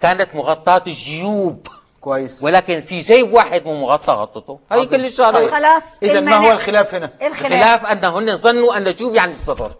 كانت 0.00 0.34
مغطاة 0.34 0.82
الجيوب. 0.86 1.66
كويس. 2.00 2.42
ولكن 2.42 2.80
في 2.80 3.00
جيب 3.00 3.32
واحد 3.32 3.64
مو 3.64 3.80
مغطى 3.80 4.12
غطته. 4.12 4.58
هي. 4.72 4.86
كل 4.86 5.06
الشغله. 5.06 5.50
خلاص 5.50 5.98
اذا 6.02 6.20
ما 6.20 6.36
هو 6.36 6.52
الخلاف 6.52 6.94
هنا؟ 6.94 7.10
الخلاف. 7.22 7.52
خلاف 7.52 7.86
انهن 7.86 8.36
ظنوا 8.36 8.76
أن 8.76 8.86
الجيوب 8.86 9.14
يعني 9.14 9.32
الصدر. 9.32 9.72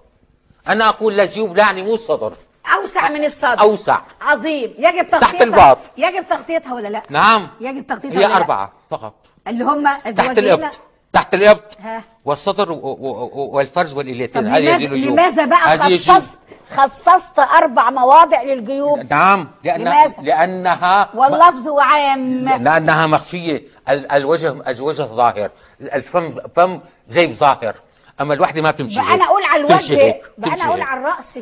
أنا 0.69 0.89
أقول 0.89 1.17
لا 1.17 1.25
جيوب 1.25 1.57
لا 1.57 1.63
يعني 1.63 1.83
مو 1.83 1.95
الصدر. 1.95 2.33
أوسع 2.75 3.09
من 3.11 3.25
الصدر. 3.25 3.61
أوسع. 3.61 3.99
عظيم. 4.21 4.75
يجب 4.79 5.11
تغطيتها. 5.11 5.45
الباط. 5.45 5.79
يجب 5.97 6.25
تغطيتها 6.31 6.75
ولا 6.75 6.89
لا؟ 6.89 7.03
نعم. 7.11 7.49
يجب 7.61 7.87
تغطيتها 7.87 8.15
هي 8.21 8.25
ولا 8.25 8.29
لا؟ 8.33 8.37
أربعة 8.37 8.73
فقط. 8.91 9.15
اللي 9.49 9.65
هم 9.65 9.89
تحت 10.17 10.39
الإبط. 10.39 10.81
تحت 11.13 11.35
الإبط. 11.35 11.79
ها. 11.81 12.03
والصدر 12.25 12.73
و- 12.73 12.75
و- 12.77 13.31
و- 13.33 13.57
والفرج 13.57 13.97
والاليتين 13.97 14.47
هذه 14.47 14.75
الجيوب 14.77 15.13
لماذا 15.13 15.45
بقى. 15.45 15.79
خصصت 15.79 16.39
خصصت 16.77 17.39
أربع 17.39 17.91
مواضع 17.91 18.43
للجيوب؟ 18.43 18.99
نعم. 19.11 19.49
لأن 19.65 19.81
لماذا؟ 19.81 20.23
لأنها 20.23 21.09
واللفظ 21.15 21.69
عام. 21.79 22.49
لأنها 22.49 23.07
مخفية. 23.07 23.63
ال- 23.89 24.13
الوجه 24.13 24.57
الوجه 24.69 25.03
ظاهر. 25.03 25.51
الفم 25.81 26.31
فم 26.57 26.81
جيب 27.11 27.33
ظاهر. 27.33 27.75
أما 28.21 28.35
الوحدة 28.35 28.63
ما 28.63 28.71
بتمشي 28.71 29.01
بقى 29.01 29.15
أنا 29.15 29.25
أقول 29.25 29.43
على 29.45 29.61
الوجه. 29.67 30.21
بقى 30.39 30.51
أنا 30.53 30.65
أقول. 30.65 30.81
على 30.81 31.01
الرأس 31.01 31.39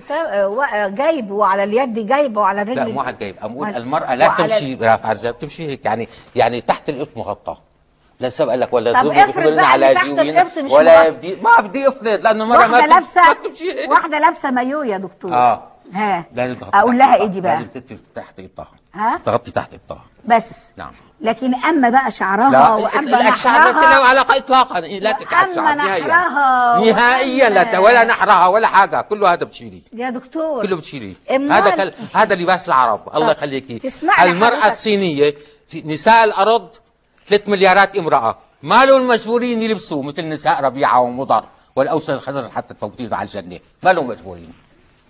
جايب 0.94 1.30
وعلى 1.30 1.64
اليد 1.64 2.06
جايب 2.06 2.36
وعلى 2.36 2.62
الرجل. 2.62 2.76
لا 2.80 2.84
مو 2.88 3.00
على 3.00 3.14
الجيب 3.14 3.36
أقول 3.42 3.66
وعلى- 3.72 3.76
المرأة 3.76 4.14
لا 4.14 4.28
تمشي 4.28 4.74
رافعة 4.74 5.12
الرجال 5.12 5.32
بتمشي 5.32 5.66
هيك. 5.66 5.84
يعني 5.84 6.08
يعني 6.36 6.60
تحت 6.60 6.88
الإبط 6.88 7.08
مغطى 7.16 7.56
لا 8.20 8.28
سبق 8.28 8.54
لك 8.54 8.72
ولا 8.72 9.02
طب 9.02 9.08
افرض 9.10 9.58
على 9.58 9.94
مش 10.58 10.70
ولا. 10.70 11.08
بدي 11.08 11.36
ما 11.36 11.60
بدي 11.60 11.88
افرض 11.88 12.08
لأنه 12.08 12.44
المرأة 12.44 12.66
ما 12.66 12.86
لابسة 12.86 13.20
واحدة 13.88 14.18
لابسة 14.18 14.50
مايو 14.50 14.82
يا 14.82 14.98
دكتور. 14.98 15.32
آه. 15.32 15.62
ها. 15.92 16.24
لازم 16.34 16.54
تغطي 16.54 16.78
أقول 16.78 16.98
لها 16.98 17.16
إيه. 17.16 17.26
دي 17.26 17.40
بقى. 17.40 17.54
لازم 17.54 17.66
تغطي 17.66 17.98
تحت 18.14 18.40
إبطها 18.40 18.68
ها؟ 18.94 19.20
تغطي 19.24 19.50
تحت 19.50 19.74
إبطها 19.74 20.04
بس. 20.24 20.64
نعم. 20.76 20.92
لكن 21.20 21.54
أما 21.54 21.90
بقى 21.90 22.10
شعرها 22.10 22.50
لا 22.50 22.70
وأما 22.70 23.28
الشعر 23.28 23.66
ليس 23.66 23.76
له 23.76 23.82
نحرها 23.82 24.04
علاقة 24.04 24.36
إطلاقا. 24.36 24.80
لا 24.80 25.12
وأما 25.12 25.50
الشعر 25.50 25.74
نهائيا. 25.74 26.06
نحرها 26.06 26.92
نهائيا 26.92 27.48
لا 27.48 27.78
ولا 27.78 28.04
نحرها 28.04 28.46
ولا 28.46 28.66
حاجة. 28.66 29.00
كله 29.00 29.32
هذا 29.32 29.44
بتشيلي 29.44 29.82
يا 29.92 30.10
دكتور. 30.10 30.66
كله 30.66 30.76
بتشيلي 30.76 31.14
هذا 31.30 31.70
كل... 31.70 31.92
هذا 32.14 32.34
لباس 32.34 32.68
العرب. 32.68 33.00
الله 33.14 33.32
طب 33.32 33.38
يخليكي. 33.38 33.88
الصينية 34.68 35.34
في 35.68 35.82
نساء 35.86 36.24
الأرض 36.24 36.68
3 37.28 37.50
مليارات 37.50 37.96
امرأة. 37.96 38.38
ما 38.62 38.84
لهم 38.84 39.08
مجبورين 39.08 39.62
يلبسوا 39.62 40.02
مثل 40.02 40.28
نساء 40.28 40.60
ربيعة 40.60 41.00
ومضر 41.00 41.44
والأوس 41.76 42.10
الخزرج 42.10 42.50
حتى 42.50 42.74
تفوتين 42.74 43.14
على 43.14 43.26
الجنة. 43.26 43.58
ما 43.82 43.92
لهم 43.92 44.06
مجبورين. 44.06 44.52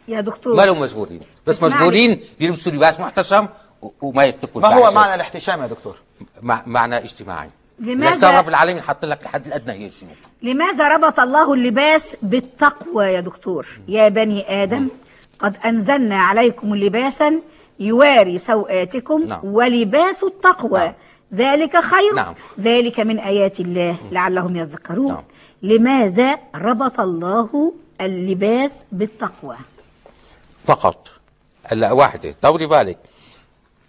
يا 0.08 0.20
دكتور. 0.20 0.56
ما 0.56 0.62
لهم 0.62 0.80
مجبورين. 0.80 1.20
بس. 1.46 1.62
مجبورين 1.62 2.20
يلبسوا 2.40 2.72
لباس 2.72 3.00
محتشم 3.00 3.48
وما 4.02 4.24
يتقوا 4.24 4.62
ما 4.62 4.74
هو. 4.74 4.90
معنى 4.92 5.14
الاحتشام 5.14 5.62
يا 5.62 5.66
دكتور؟ 5.66 5.96
مع... 6.42 6.62
معنى 6.66 6.96
اجتماعي. 6.96 7.50
لماذا- 7.80 8.24
رب 8.38 8.48
العالمين 8.48 8.82
حط 8.82 9.04
لك 9.04 9.22
الحد 9.22 9.46
الأدنى 9.46 9.72
هي 9.72 9.86
الجيوب 9.86 10.10
لماذا 10.42 10.88
ربط 10.88 11.20
الله 11.20 11.54
اللباس 11.54 12.16
بالتقوى 12.22 13.04
يا 13.04 13.20
دكتور؟ 13.20 13.66
يا 13.88 14.08
بني 14.08 14.62
آدم 14.62 14.88
قد 15.38 15.56
أنزلنا 15.64 16.18
عليكم 16.20 16.76
لباسا 16.76 17.40
يواري 17.80 18.38
سوآتكم 18.38 19.22
نعم. 19.22 19.40
ولباس 19.44 20.24
التقوى. 20.24 20.78
نعم. 20.80 20.92
ذلك 21.34 21.76
خير. 21.76 22.14
نعم. 22.14 22.34
ذلك 22.60 23.00
من 23.00 23.18
آيات 23.18 23.60
الله 23.60 23.96
لعلهم 24.12 24.56
يذكرون. 24.56 25.12
نعم. 25.12 25.24
لماذا 25.62 26.38
ربط 26.54 27.00
الله 27.00 27.72
اللباس 28.00 28.86
بالتقوى؟ 28.92 29.56
فقط. 30.66 31.10
هلا 31.64 31.92
واحدة. 31.92 32.34
طولي 32.42 32.66
بالك. 32.66 32.98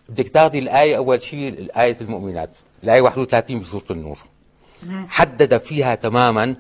بدك 0.10 0.30
تاخذي 0.30 0.60
الآية 0.60 0.98
أول 0.98 1.22
شيء 1.22 1.50
الآية 1.50 1.98
المؤمنات. 2.02 2.50
الآية 2.84 3.02
31 3.02 3.60
بسورة 3.60 3.84
النور. 3.92 4.18
حدد 5.10 5.58
فيها 5.58 5.96
تماما 5.96 6.56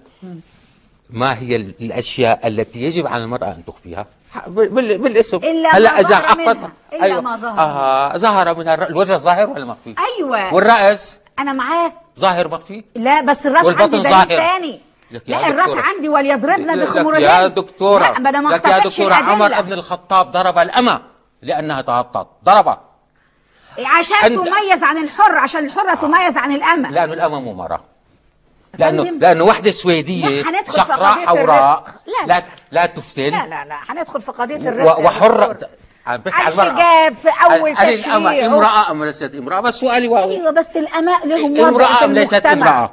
ما 1.09 1.39
هي 1.39 1.55
ال- 1.55 1.73
الأشياء 1.81 2.47
التي 2.47 2.83
يجب 2.83 3.07
على 3.07 3.23
المرأة 3.23 3.47
أن 3.51 3.65
تخفيها. 3.65 4.05
بال- 4.47 4.69
بال- 4.69 4.97
بالاسم. 4.97 5.37
إلا 5.37 5.61
ما 5.71 5.77
هلا 5.77 5.99
إذا 5.99 6.09
ظهر 6.09 6.25
أخفت 6.25 6.37
منها. 6.39 6.71
إلا 6.93 7.21
ما 7.21 7.37
ظهر 7.37 7.59
آه 7.59 8.17
ظهر 8.17 8.55
منها 8.57 8.73
الر- 8.73 8.87
الوجه 8.89 9.17
ظاهر 9.17 9.49
ولا 9.49 9.65
مخفي؟ 9.65 9.95
أيوة. 10.17 10.53
والرأس؟ 10.53 11.17
أنا 11.39 11.53
معاك. 11.53 11.93
ظاهر 12.19 12.47
مخفي؟ 12.47 12.83
لا 12.95 13.21
بس 13.21 13.45
الرأس 13.47 13.65
والبطن 13.65 13.83
عندي 13.83 13.97
دليل 13.97 14.11
ظاهر. 14.11 14.31
يا 14.31 14.79
لا 15.27 15.47
الرأس. 15.47 15.73
عندي 15.75 16.09
وليضربن 16.09 16.83
بخمرهن 16.83 17.21
يا 17.21 17.47
دكتورة. 17.47 18.03
لا 18.03 18.19
ما 18.19 18.29
أنا 18.29 18.41
ما 18.41 18.49
لك 18.55 18.65
يا 18.65 18.79
دكتورة. 18.79 19.13
عمر. 19.13 19.61
بن 19.61 19.73
الخطاب 19.73 20.31
ضرب 20.31 20.57
الأمة 20.57 21.01
لأنها 21.41 21.81
تغطت. 21.81 22.27
ضربها. 22.45 22.81
عشان 23.85 24.17
أنت- 24.17 24.45
تميز 24.45 24.83
عن 24.83 24.97
الحر 24.97 25.35
عشان 25.37 25.65
الحرة 25.65 25.93
تميز 25.95 26.37
عن 26.37 26.51
الأمة. 26.51 26.91
لأنه 26.91 27.13
الأمة 27.13 27.39
مو 27.39 27.53
مرة. 27.53 27.83
لأنه. 28.77 29.03
لأنه 29.03 29.43
وحدة 29.43 29.71
سويدية 29.71 30.43
شقراء 30.71 31.25
حوراء. 31.25 31.83
لا، 32.07 32.27
لا 32.33 32.39
لا. 32.39 32.43
لا 32.71 32.85
تفتن. 32.85 33.23
لا 33.23 33.45
لا 33.47 33.65
لا. 33.65 33.75
هندخل 33.89 34.21
في 34.21 34.31
قضية 34.31 34.55
و- 34.55 34.69
الرق 34.69 34.99
يا 34.99 35.05
وحرة 35.05 35.45
دكتور. 35.53 35.69
عم 36.07 36.17
بحكي 36.17 36.43
على 36.43 36.51
المرأة. 36.53 36.67
الحجاب 36.71 37.13
في 37.15 37.29
أول 37.45 37.75
قال 37.75 37.89
الأمة 37.93 38.29
تشريع 38.31 38.45
امرأة 38.45 38.91
أم 38.91 39.03
ليست 39.03 39.35
امرأة 39.35 39.59
بس 39.61 39.73
سؤالي 39.75 40.07
واحد 40.07 40.29
أيوة 40.29 40.51
بس 40.51 40.77
الأماء 40.77 41.27
لهم 41.27 41.51
وضع 41.51 41.69
امرأة 41.69 42.05
أم 42.05 42.11
ليست 42.11 42.45
امرأة؟ 42.45 42.91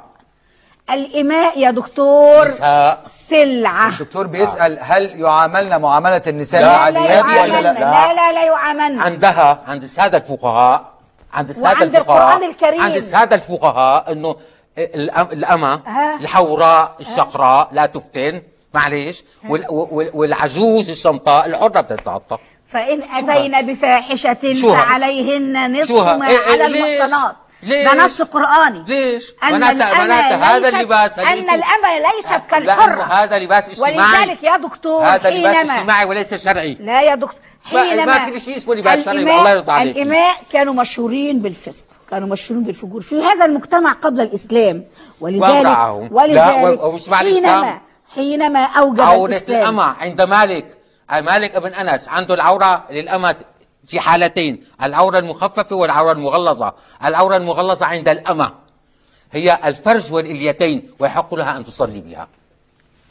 الإماء 0.91 1.59
يا 1.59 1.71
دكتور 1.71 2.47
نساء 2.47 3.03
سلعة 3.29 3.89
الدكتور 3.89 4.27
بيسأل 4.27 4.77
هل 4.81 5.19
يعاملنا 5.21 5.77
معاملة 5.77 6.21
النساء 6.27 6.61
العاديات 6.61 7.25
ولا 7.25 7.35
يعاملن 7.35 7.63
لا؟ 7.63 7.73
لا 7.73 8.13
لا 8.13 8.31
لا 8.31 8.43
يعاملن 8.45 8.99
عندها 8.99 9.59
عند 9.67 9.83
السادة 9.83 10.17
الفقهاء 10.17 10.85
عند 11.33 11.49
السادة 11.49 11.67
وعند 11.79 11.95
الفقهاء 11.95 12.35
القرآن 12.37 12.49
الكريم. 12.49 12.81
عند 12.81 12.95
السادة 12.95 13.35
الفقهاء 13.35 14.11
إنه 14.11 14.35
الأم- 14.77 15.19
الأمة. 15.31 15.81
الحوراء 16.21 16.95
الشقراء 16.99 17.69
لا 17.71 17.85
تفتن 17.85 18.41
معليش 18.73 19.23
وال- 19.49 19.65
وال- 19.69 20.11
والعجوز 20.13 20.89
الشمطاء 20.89 21.45
الحرة 21.45 21.81
بتتغطى 21.81 22.37
فإن 22.71 23.01
أتينا 23.03 23.61
بفاحشة؟ 23.61 24.33
فعليهن 24.73 25.81
نصف؟ 25.81 25.91
ما 26.07 26.25
إيه- 26.25 26.29
إيه 26.29 26.51
على 26.51 26.67
ليش؟ 26.67 27.01
المحصنات 27.01 27.35
ليش؟ 27.65 27.85
ده 27.85 28.05
نص 28.05 28.21
قرآني 28.21 28.83
ليش؟ 28.87 29.33
أن 29.43 29.59
معناتها 29.59 30.05
الأمة 30.05 30.35
هذا 30.45 30.69
اللباس 30.69 31.19
أن 31.19 31.33
الأمة 31.49 32.13
ليست 32.15 32.41
كالحرة 32.51 33.03
هذا 33.03 33.39
لباس 33.39 33.69
اجتماعي 33.69 33.97
ولذلك 34.23 34.43
يا 34.43 34.57
دكتور 34.57 35.05
هذا 35.05 35.29
لباس 35.29 35.69
اجتماعي 35.69 36.05
وليس 36.05 36.33
شرعي 36.33 36.77
لا 36.79 37.01
يا 37.01 37.15
دكتور 37.15 37.39
ما- 37.73 37.79
حينما 37.79 38.05
ما 38.05 38.25
في 38.31 38.39
شيء 38.39 38.57
اسمه 38.57 38.75
لباس 38.75 39.05
شرعي، 39.05 39.17
الله 39.21 39.49
يرضى 39.49 39.71
عليك. 39.71 39.95
الإماء 39.97 40.35
كانوا 40.51 40.73
مشهورين 40.73 41.39
بالفسق 41.39 41.85
كانوا 42.11 42.27
مشهورين 42.27 42.63
بالفجور 42.63 43.01
في 43.01 43.21
هذا 43.21 43.45
المجتمع 43.45 43.91
قبل 43.93 44.21
الإسلام 44.21 44.83
ولذلك 45.21 45.77
ولذلك 46.11 46.79
حينما 46.79 47.21
الإسلام. 47.21 47.79
حينما 48.15 48.59
أوجب 48.65 49.01
عورة 49.01 49.29
الإسلام 49.29 49.61
الأمة 49.61 49.83
عند 49.83 50.21
مالك 50.21 50.77
مالك 51.11 51.55
ابن 51.55 51.73
أنس 51.73 52.07
عنده 52.09 52.33
العورة 52.33 52.83
للأمة 52.91 53.35
في 53.87 53.99
حالتين 53.99 54.63
العورة 54.83 55.19
المخففة 55.19 55.75
والعورة 55.75 56.11
المغلظة. 56.11 56.73
العورة 57.05 57.37
المغلظة 57.37 57.85
عند 57.85 58.07
الأمة 58.07 58.51
هي 59.31 59.59
الفرج 59.65 60.13
والإليتين 60.13 60.91
ويحق 60.99 61.33
لها 61.35 61.57
أن 61.57 61.65
تصلي 61.65 61.99
بها. 61.99 62.27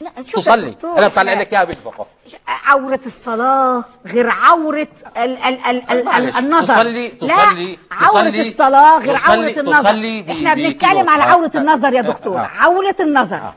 لا 0.01 0.09
شوف 0.31 0.35
تصلي. 0.35 0.75
أنا 0.97 1.07
بطلع 1.07 1.33
لك 1.33 1.53
إياها 1.53 1.63
بالفقه. 1.63 2.05
عورة 2.47 2.99
الصلاة 3.05 3.83
غير 4.07 4.29
عورة 4.29 4.87
ال 5.17 5.37
ال 5.37 5.65
ال 5.65 5.89
ال 5.91 6.05
معلش، 6.05 6.37
النظر. 6.37 6.73
تصلي- 6.73 7.09
لا 7.21 7.27
تصلي- 7.27 7.77
عورة 7.91 8.29
تصلي- 8.29 8.41
الصلاة 8.41 8.99
غير 8.99 9.17
تصلي- 9.17 9.31
عورة 9.31 9.59
النظر. 9.59 9.79
تصلي 9.89 10.25
إحنا 10.31 10.53
بنتكلم 10.53 11.09
على 11.09 11.23
آه. 11.23 11.25
عورة 11.25 11.51
النظر 11.55 11.93
يا 11.93 12.01
دكتور. 12.01 12.37
آه. 12.37 12.49
عورة 12.57 12.95
النظر. 12.99 13.53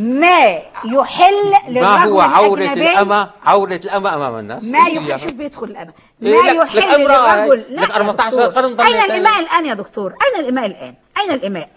ما 0.00 0.58
يحل 0.84 1.50
ما 1.50 1.58
للرجل 1.68 2.08
هو 2.08 2.20
عورة 2.20 2.60
الأمة؟ 2.62 3.30
عورة 3.44 3.80
الأمة 3.84 4.14
أمام 4.14 4.38
الناس 4.38 4.64
ما 4.64 4.78
يحل. 4.88 5.20
شوف 5.20 5.32
بيدخل 5.32 5.66
الأمة؟ 5.66 5.92
إيه، 6.22 6.34
ما 6.42 6.50
لك 6.62 6.74
يحل 6.76 7.02
أمرأة 7.02 7.44
للرجل 7.44 7.76
لك 7.76 7.90
يا 7.90 7.96
14 7.96 8.30
دكتور. 8.36 8.46
قرن 8.62 8.76
ضلت 8.76 8.86
أين. 8.86 9.04
الإماء 9.04 9.40
الآن 9.40 9.66
يا 9.66 9.74
دكتور؟ 9.74 10.12
أين 10.12 10.44
الإماء 10.44 10.66
الآن؟ 10.66 10.94
أين 11.20 11.30
الإماء 11.30 11.68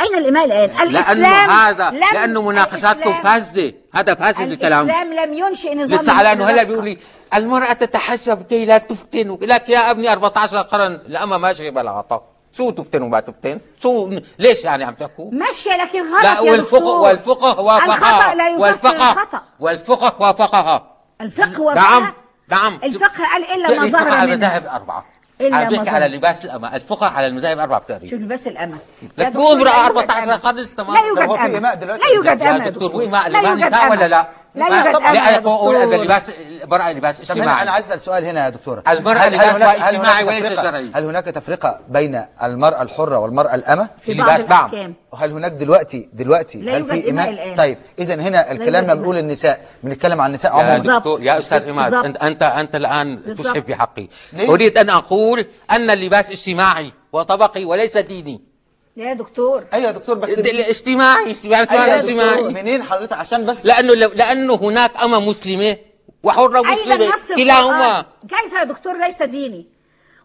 أين 0.00 0.14
الإماء 0.18 0.44
الآن؟ 0.44 0.68
لأنه 0.70 0.82
الإسلام 0.82 1.50
هذا 1.50 1.90
لم- 1.90 1.96
لأنه 2.14 2.42
مناقشاتكم 2.42 3.12
فاسدة. 3.22 3.74
هذا 3.94 4.14
فاسد 4.14 4.40
الكلام. 4.50 4.82
الإسلام 4.86 5.12
لم 5.12 5.34
ينشئ 5.34 5.74
نظام 5.74 5.98
لسه 5.98 6.12
على 6.12 6.32
إنه 6.32 6.44
هلا. 6.50 6.62
بيقول 6.62 6.84
لي 6.84 6.98
المرأة 7.34 7.72
تتحجب 7.72 8.42
كي 8.42 8.64
لا 8.64 8.78
تفتن 8.78 9.38
لك 9.42 9.68
يا 9.68 9.90
ابني 9.90 10.12
14 10.12 10.56
قرن. 10.56 10.92
الأمة 10.92 11.38
ماشية 11.38 11.70
بالعطاء. 11.70 12.35
شو 12.56 12.70
تفتن 12.70 13.02
وما 13.02 13.20
تفتن؟ 13.20 13.60
شو 13.82 14.10
ليش 14.38 14.64
يعني 14.64 14.84
عم 14.84 14.94
تحكوا؟ 14.94 15.30
ماشية 15.32 15.76
لكن 15.76 16.12
غلط 16.14 16.22
لا 16.22 16.34
يا 16.34 16.40
والفقه 16.40 16.78
دكتور. 16.78 17.00
والفقه 17.00 17.60
وافقها. 17.60 17.94
الخطأ 17.96 18.34
لا 18.34 18.48
يفسر 18.48 18.62
والفقه 18.62 19.12
الخطأ. 19.12 19.42
والفقه 19.60 20.14
وافقها. 20.20 20.96
الفقه 21.20 21.62
وافقها. 21.62 22.00
نعم. 22.00 22.12
نعم 22.48 22.80
الفقه 22.84 23.24
قال 23.32 23.44
إلا 23.44 23.68
لا، 23.68 23.78
ما 23.80 23.84
الفقه 23.86 24.00
ظهر 24.04 24.12
على 24.12 24.22
منها 24.26 24.34
المذاهب 24.34 24.62
الأربعة 24.62 25.04
إلا 25.40 25.56
عم 25.56 25.84
ظهر. 25.84 25.94
على 25.94 26.08
لباس 26.16 26.44
الأمة. 26.44 26.76
الفقه 26.76 27.06
على 27.06 27.26
المذاهب 27.26 27.56
الأربعة 27.56 27.80
شو 27.80 27.84
بتقريبا 27.94 28.24
لباس 28.24 28.46
الأمة؟ 28.46 28.78
لك 29.18 29.34
يوجد 29.34 29.66
14 29.66 30.22
أمة. 30.22 30.36
قرن 30.36 30.56
لا 30.94 31.00
يوجد 31.08 31.80
دلوقتي؟ 31.80 32.02
لا 32.02 32.14
يوجد 32.14 32.40
يا 32.40 32.58
دكتور 32.58 33.02
لباس 33.02 33.26
يوجد 33.44 33.64
نساء 33.64 33.90
ولا 33.90 34.08
لا؟ 34.08 34.28
لا 34.56 34.66
يوجد 34.66 35.02
لا 35.02 35.30
يا 35.30 35.38
دكتور 35.38 35.94
لباس 36.04 36.32
المرأة 36.62 36.92
لباس 36.92 37.20
اجتماعي 37.20 37.62
أنا 37.62 37.70
عايز 37.70 37.84
أسأل 37.86 38.00
سؤال 38.00 38.24
هنا 38.24 38.44
يا 38.44 38.48
دكتوره 38.50 38.82
هل- 38.86 39.08
هل 39.08 39.34
هناك- 39.34 39.34
هل 39.34 39.82
اجتماعي 39.82 40.22
هناك 40.22 40.26
وليس 40.28 40.46
تفرقة- 40.58 40.62
شرعي. 40.62 40.90
هل 40.94 41.04
هناك 41.04 41.24
تفرقة 41.24 41.80
بين 41.88 42.22
المرأة 42.42 42.82
الحرة 42.82 43.18
والمرأة 43.18 43.54
الأمة 43.54 43.88
في 44.02 44.14
بعض 44.14 44.40
لباس 44.40 44.50
نعم. 44.50 44.94
وهل 45.12 45.32
هناك 45.32 45.52
دلوقتي 45.52 46.08
دلوقتي 46.12 46.58
لا 46.62 46.76
هل 46.76 46.84
في 46.84 47.10
الآن. 47.10 47.54
طيب 47.56 47.78
اذا 47.98 48.14
هنا 48.14 48.50
الكلام 48.52 48.84
لما. 48.84 48.94
بنقول 48.94 49.18
النساء 49.18 49.60
بنتكلم 49.82 50.20
عن 50.20 50.26
النساء 50.26 50.58
يا 50.58 50.62
عموما. 50.64 50.98
دكتور 50.98 51.22
يا 51.22 51.38
أستاذ 51.38 51.68
عماد 51.70 51.90
بالظبط. 51.92 52.04
انت 52.06 52.22
انت 52.22 52.42
أنت 52.42 52.74
الآن. 52.74 53.22
تشحب 53.38 53.64
في 53.66 53.74
حقي؟ 53.74 54.08
أريد 54.48 54.78
أن 54.78 54.90
أقول 54.90 55.46
أن 55.70 55.90
اللباس 55.90 56.30
اجتماعي 56.30 56.92
وطبقي 57.12 57.64
وليس 57.64 57.96
ديني 57.98 58.55
يا 58.96 59.12
دكتور. 59.12 59.64
أيوه 59.72 59.86
يا 59.86 59.92
دكتور 59.92 60.18
بس 60.18 60.30
اجتماعي 60.38 61.30
اجتماعي 61.30 61.66
أيوة 61.70 61.86
يا 61.86 61.98
اجتماعي. 61.98 62.30
دكتور 62.30 62.50
منين 62.50 62.82
حضرتك؟ 62.82 63.12
عشان 63.12 63.46
بس 63.46 63.66
لأنه 63.66 63.94
لأنه 63.94 64.54
هناك 64.54 65.02
اما 65.02 65.18
مسلمة 65.18 65.76
وحرة 66.22 66.62
مسلمة 66.62 67.12
كلاهما. 67.36 68.00
القرآن؟ 68.00 68.04
كيف 68.28 68.52
يا 68.58 68.64
دكتور؟ 68.64 68.98
ليس 68.98 69.22
ديني. 69.22 69.66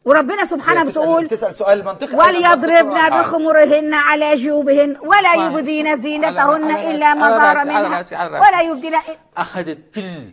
وربنا 0.06 0.46
سبحانه 0.46 0.84
بتسأل, 0.84 1.02
بتقول 1.02 1.26
بتسال 1.26 1.56
سؤال 1.56 1.86
منطقي. 1.86 2.14
النص 2.14 2.26
وليضربن؟ 2.26 3.10
بخمرهن 3.10 3.94
على 3.94 4.36
جيوبهن 4.36 4.98
ولا 5.02 5.34
يبدين 5.46 5.98
زينتهن 5.98 6.72
إلا 6.72 7.14
ما 7.14 7.38
ظهر 7.38 7.66
منها. 7.66 8.06
ولا 8.42 8.62
يبدين 8.62 8.94
أخذت 9.38 9.78
كل 9.96 10.32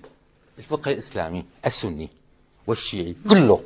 الفقه 0.59 0.91
الإسلامي 0.91 1.45
السني. 1.67 2.18
والشيعي 2.69 3.17
كله. 3.29 3.61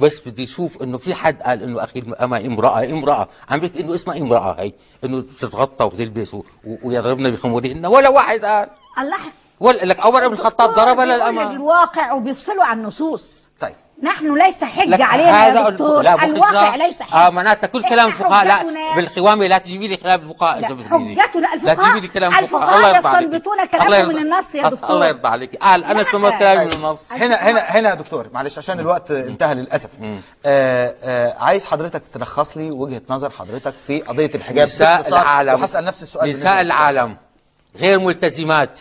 بس 0.00 0.20
بدي 0.28 0.44
أشوف 0.44 0.82
إنه 0.82 0.98
في 0.98 1.14
حد 1.14 1.42
قال 1.42 1.62
إنه 1.62 1.84
أخي 1.84 2.02
أما 2.20 2.46
امرأة 2.46 2.84
امرأة. 2.84 3.28
عم 3.50 3.60
بيحكي 3.60 3.80
إنه 3.80 3.94
اسمها 3.94 4.18
امرأة 4.18 4.56
هي. 4.58 4.72
إنه 5.04 5.20
تتغطى 5.20 5.84
وتلبس 5.84 6.34
و- 6.34 6.44
و- 6.66 6.76
ويضربن 6.82 7.30
بخمورهن 7.30 7.86
ولا 7.86 8.08
واحد 8.08 8.44
قال. 8.44 8.68
الله. 8.98 9.18
ولا 9.60 9.84
لك 9.84 10.00
عمر 10.00 10.28
بن 10.28 10.34
الخطاب 10.34 10.70
ضرب 10.70 10.96
بيقول 10.96 11.08
لك 11.08 11.14
للأمة 11.16 11.50
الواقع 11.50 12.12
وبيفصلوا 12.12 12.64
عن 12.64 12.78
النصوص. 12.80 13.48
نحن 14.02 14.38
ليس 14.38 14.64
حجة 14.64 14.84
لك 14.88 15.00
علينا 15.00 15.46
يا 15.46 15.52
هذا 15.52 15.70
دكتور. 15.70 16.02
لا، 16.02 16.24
الواقع. 16.24 16.76
ليس 16.76 17.02
حجة. 17.02 17.26
آه 17.26 17.30
معناتها 17.30 17.66
كل 17.66 17.82
كلام 17.88 18.08
الفقهاء 18.08 18.46
لا 18.46 18.62
بالخوامه 18.96 19.46
لا 19.46 19.58
تجيبي 19.58 19.88
لي 19.88 19.96
كلام 19.96 20.20
الفقهاء 20.20 20.60
لا، 20.60 20.66
حجتنا 20.66 20.98
لا 20.98 21.54
الفقهاء- 21.54 21.82
تجيبي 21.90 22.00
لي 22.00 22.08
كلام 22.08 22.34
الفقهاء 22.38 22.76
الله 22.76 22.88
يرضى 22.88 23.08
عليك. 23.08 23.22
يستنبطون 23.26 23.64
كلامهم 23.66 23.86
الله 23.86 23.98
يرضى- 24.04 24.08
من 24.16 24.18
النص 24.32 24.54
يا 24.54 24.68
دكتور. 24.68 24.90
الله 24.90 25.06
يرضى 25.06 25.28
عليك. 25.28 25.56
قال 25.56 25.84
أنا 25.84 25.92
لا. 25.94 26.00
استمرت 26.02 26.38
كلامي 26.38 26.64
من 26.64 26.72
النص. 26.72 26.98
هنا 27.12 27.36
هنا 27.36 27.60
هنا 27.60 27.88
يا 27.90 27.94
دكتور 27.94 28.28
معلش 28.32 28.58
عشان 28.58 28.80
الوقت 28.80 29.10
انتهى 29.10 29.54
للأسف. 29.54 29.90
آه 30.46 30.94
آه 31.04 31.34
عايز 31.38 31.66
حضرتك 31.66 32.02
تلخص 32.12 32.56
لي 32.56 32.70
وجهة 32.70 33.02
نظر 33.08 33.30
حضرتك 33.30 33.74
في 33.86 34.00
قضية 34.00 34.30
الحجاب 34.34 34.64
نساء 34.66 35.08
العالم. 35.08 35.52
وهسال 35.60 35.84
نفس 35.84 36.02
السؤال 36.02 36.30
نساء. 36.30 36.60
العالم. 36.60 37.16
غير 37.76 37.98
ملتزمات 37.98 38.80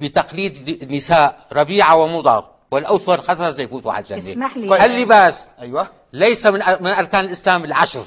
بتقليد 0.00 0.88
نساء 0.92 1.36
ربيعة 1.52 1.96
ومضر. 1.96 2.44
والاوس 2.74 3.08
والخزرج 3.08 3.56
ليفوتوا 3.56 3.92
على 3.92 4.02
الجنه 4.02 4.18
اسمح 4.18 4.56
لي. 4.56 4.86
اللباس 4.86 5.54
أيوه. 5.60 5.88
ليس 6.12 6.46
من 6.46 6.60
من 6.80 6.90
أركان 6.90 7.24
الإسلام 7.24 7.64
العشر 7.64 8.04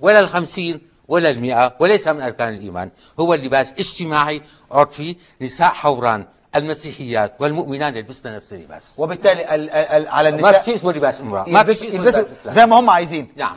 ولا 0.00 0.20
الخمسين 0.20 0.80
ولا 1.08 1.30
المئة 1.30 1.76
وليس 1.80 2.08
من 2.08 2.20
أركان 2.20 2.48
الإيمان. 2.48 2.90
هو 3.20 3.34
اللباس 3.34 3.72
اجتماعي 3.72 4.42
عرفي 4.70 5.16
نساء 5.40 5.68
حوران 5.68 6.26
المسيحيات 6.56 7.34
والمؤمنان 7.40 7.96
يلبسن 7.96 8.36
نفس 8.36 8.52
اللباس. 8.52 8.94
وبالتالي 8.98 9.54
ال 9.54 9.70
ال 9.70 10.08
على 10.08 10.30
ما 10.30 10.36
في 10.36 10.44
النساء 10.44 10.62
شيء 10.62 10.74
اسمه 10.74 10.92
لباس 10.92 11.20
امرأة. 11.20 11.44
ما 11.48 11.64
في 11.64 11.74
شيء 11.74 11.88
اسمه 11.88 12.00
لباس 12.00 12.32
زي 12.46 12.66
ما 12.66 12.80
هم 12.80 12.90
عايزين. 12.90 13.32
نعم. 13.36 13.56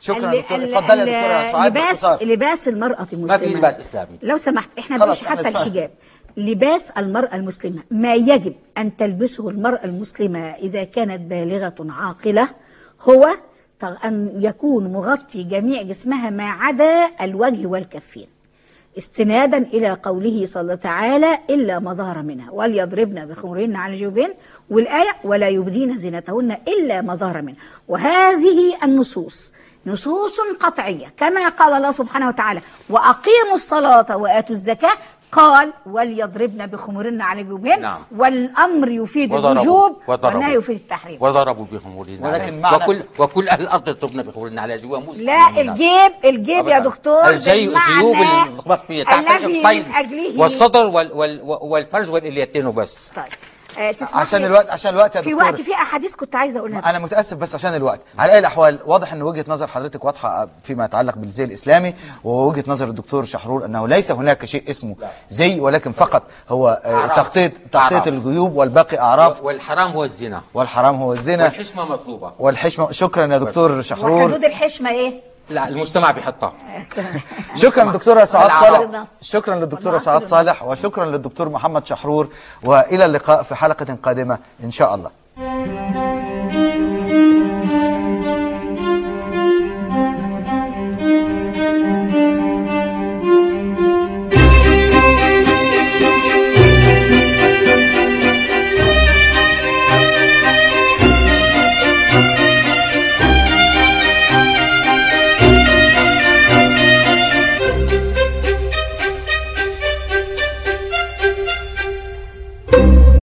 شكرا 0.00 0.34
دكتور. 0.34 0.64
اتفضلي 0.64 1.10
يا 1.10 1.20
دكتورة 1.20 1.52
سعاد 1.52 1.70
لباس 1.70 2.04
لباس 2.04 2.68
المرأة 2.68 3.06
المسلمة 3.12 3.36
في 3.36 3.46
لباس 3.46 3.74
إسلامي. 3.74 4.18
لو 4.22 4.36
سمحت 4.36 4.68
إحنا 4.78 5.12
إحنا 5.12 5.30
حتى. 5.30 5.48
الحجاب. 5.48 5.90
لباس 6.36 6.90
المرأة 6.90 7.36
المسلمة. 7.36 7.82
ما 7.90 8.14
يجب 8.14 8.54
أن 8.78 8.96
تلبسه 8.96 9.48
المرأة 9.48 9.84
المسلمة 9.84 10.38
إذا 10.38 10.84
كانت 10.84 11.20
بالغة 11.20 11.74
عاقلة 11.80 12.48
هو 13.00 13.28
أن 14.04 14.32
يكون 14.40 14.92
مغطي 14.92 15.42
جميع 15.42 15.82
جسمها 15.82 16.30
ما 16.30 16.48
عدا 16.50 17.06
الوجه 17.20 17.66
والكفين. 17.66 18.26
استنادا 18.98 19.58
إلى 19.58 19.98
قوله 20.02 20.46
صلى 20.46 20.60
الله 20.60 20.74
تعالى 20.74 21.38
إلا 21.50 21.78
ما 21.78 21.94
ظهر 21.94 22.22
منها. 22.22 22.50
وليضربن 22.50 23.26
بخمرهن 23.26 23.76
على 23.76 23.94
جيوبهن 23.94 24.34
والآية 24.70 25.10
ولا 25.24 25.48
يبدين 25.48 25.96
زينتهن 25.96 26.56
إلا 26.68 27.02
ما 27.02 27.14
ظهر 27.14 27.42
منها. 27.42 27.58
وهذه 27.88 28.84
النصوص 28.84 29.52
نصوص 29.86 30.40
قطعية. 30.60 31.06
كما 31.16 31.48
قال 31.48 31.72
الله 31.72 31.92
سبحانه 31.92 32.28
وتعالى 32.28 32.60
وأقيموا 32.90 33.54
الصلاة 33.54 34.16
وآتوا 34.16 34.54
الزكاة 34.54 34.92
قال 35.34 35.72
وليضربن 35.86 36.66
بخمرهن 36.66 37.20
على 37.22 37.42
جيوبهن 37.44 37.80
نعم. 37.80 37.98
والأمر 38.16 38.88
يفيد 38.88 39.32
الوجوب. 39.32 39.96
والنهي 40.08 40.54
يفيد 40.54 40.76
التحريم. 40.76 41.18
وضربوا 41.20 41.66
بخمورهن 41.72 42.18
ولكن 42.22 42.62
على- 42.62 42.64
معنى- 42.64 42.82
وكل 42.82 43.02
وكل 43.18 43.48
أهل 43.48 43.60
الأرض 43.62 43.88
يضربن 43.88 44.22
بخمورهن 44.22 44.58
على 44.58 44.74
مسلم 45.00 45.26
لا 45.26 45.48
الجيب 45.60 46.12
الجيب 46.24 46.68
يا. 46.68 46.78
دكتور 46.78 47.28
الجيوب 47.30 47.74
اللي 48.16 48.50
بتخبط 48.54 48.80
فيها 48.88 49.04
تحت 49.04 49.44
الطين 49.44 49.84
والصدر 50.40 50.86
وال 50.86 51.12
وال 51.12 51.40
والفرج 51.44 52.10
والإليتين 52.10 52.66
وبس. 52.66 53.12
طيب. 53.16 53.24
تسمح 53.92 54.16
عشان 54.20 54.40
لي؟ 54.40 54.46
الوقت 54.46 54.70
عشان 54.70 54.94
الوقت 54.94 55.16
يا 55.16 55.22
في 55.22 55.30
دكتور 55.30 55.44
وقت 55.44 55.60
في 55.60 55.74
أحاديث 55.74 56.14
كنت 56.14 56.36
عايزة 56.36 56.58
أقولها 56.58 56.90
أنا 56.90 56.98
متأسف 56.98 57.36
بس 57.36 57.54
عشان 57.54 57.74
الوقت. 57.74 58.00
على 58.18 58.32
اي 58.32 58.38
الاحوال 58.38 58.78
واضح 58.86 59.12
إن 59.12 59.22
وجهة 59.22 59.44
نظر 59.48 59.66
حضرتك 59.66 60.04
واضحة 60.04 60.48
فيما 60.62 60.84
يتعلق 60.84 61.14
بالزي 61.16 61.44
الإسلامي 61.44 61.94
ووجهة 62.24 62.64
نظر 62.66 62.88
الدكتور 62.88 63.24
شحرور 63.24 63.64
أنه 63.64 63.88
ليس 63.88 64.10
هناك 64.10 64.44
شيء 64.44 64.70
اسمه 64.70 64.96
زي 65.28 65.60
ولكن 65.60 65.92
فقط 65.92 66.22
هو 66.48 66.80
آه،. 66.84 67.06
تغطيه 67.06 67.46
تغطية 67.72 67.96
أعراف. 67.96 68.08
الجيوب 68.08 68.56
والباقي 68.56 68.98
أعراف. 68.98 69.42
والحرام 69.42 69.92
هو 69.92 70.04
الزنا. 70.04 70.42
والحرام 70.54 70.96
هو 70.96 71.12
الزنا. 71.12 71.44
والحشمة 71.44 71.84
مطلوبة. 71.84 72.32
والحشمه 72.38 72.90
شكرا 72.92 73.26
يا 73.32 73.38
دكتور 73.38 73.82
شحرور. 73.82 74.22
وحدود 74.22 74.44
الحشمة 74.44 74.90
إيه؟ 74.90 75.33
لا 75.50 75.68
المجتمع 75.68 76.10
بيحطها 76.10 76.52
شكرا 77.62 77.92
دكتورة 77.92 78.24
سعاد. 78.24 78.50
صالح 78.52 79.04
شكرا 79.22 79.54
للدكتورة 79.56 79.86
والعقل 79.94 80.04
سعاد. 80.04 80.24
صالح 80.24 80.62
وشكرا 80.64 81.06
للدكتور 81.06 81.48
محمد 81.48 81.86
شحرور 81.86 82.28
وإلى 82.62 83.04
اللقاء 83.04 83.42
في 83.42 83.54
حلقة 83.54 83.96
قادمة 84.02 84.38
إن 84.64 84.70
شاء 84.70 84.94
الله 84.94 85.10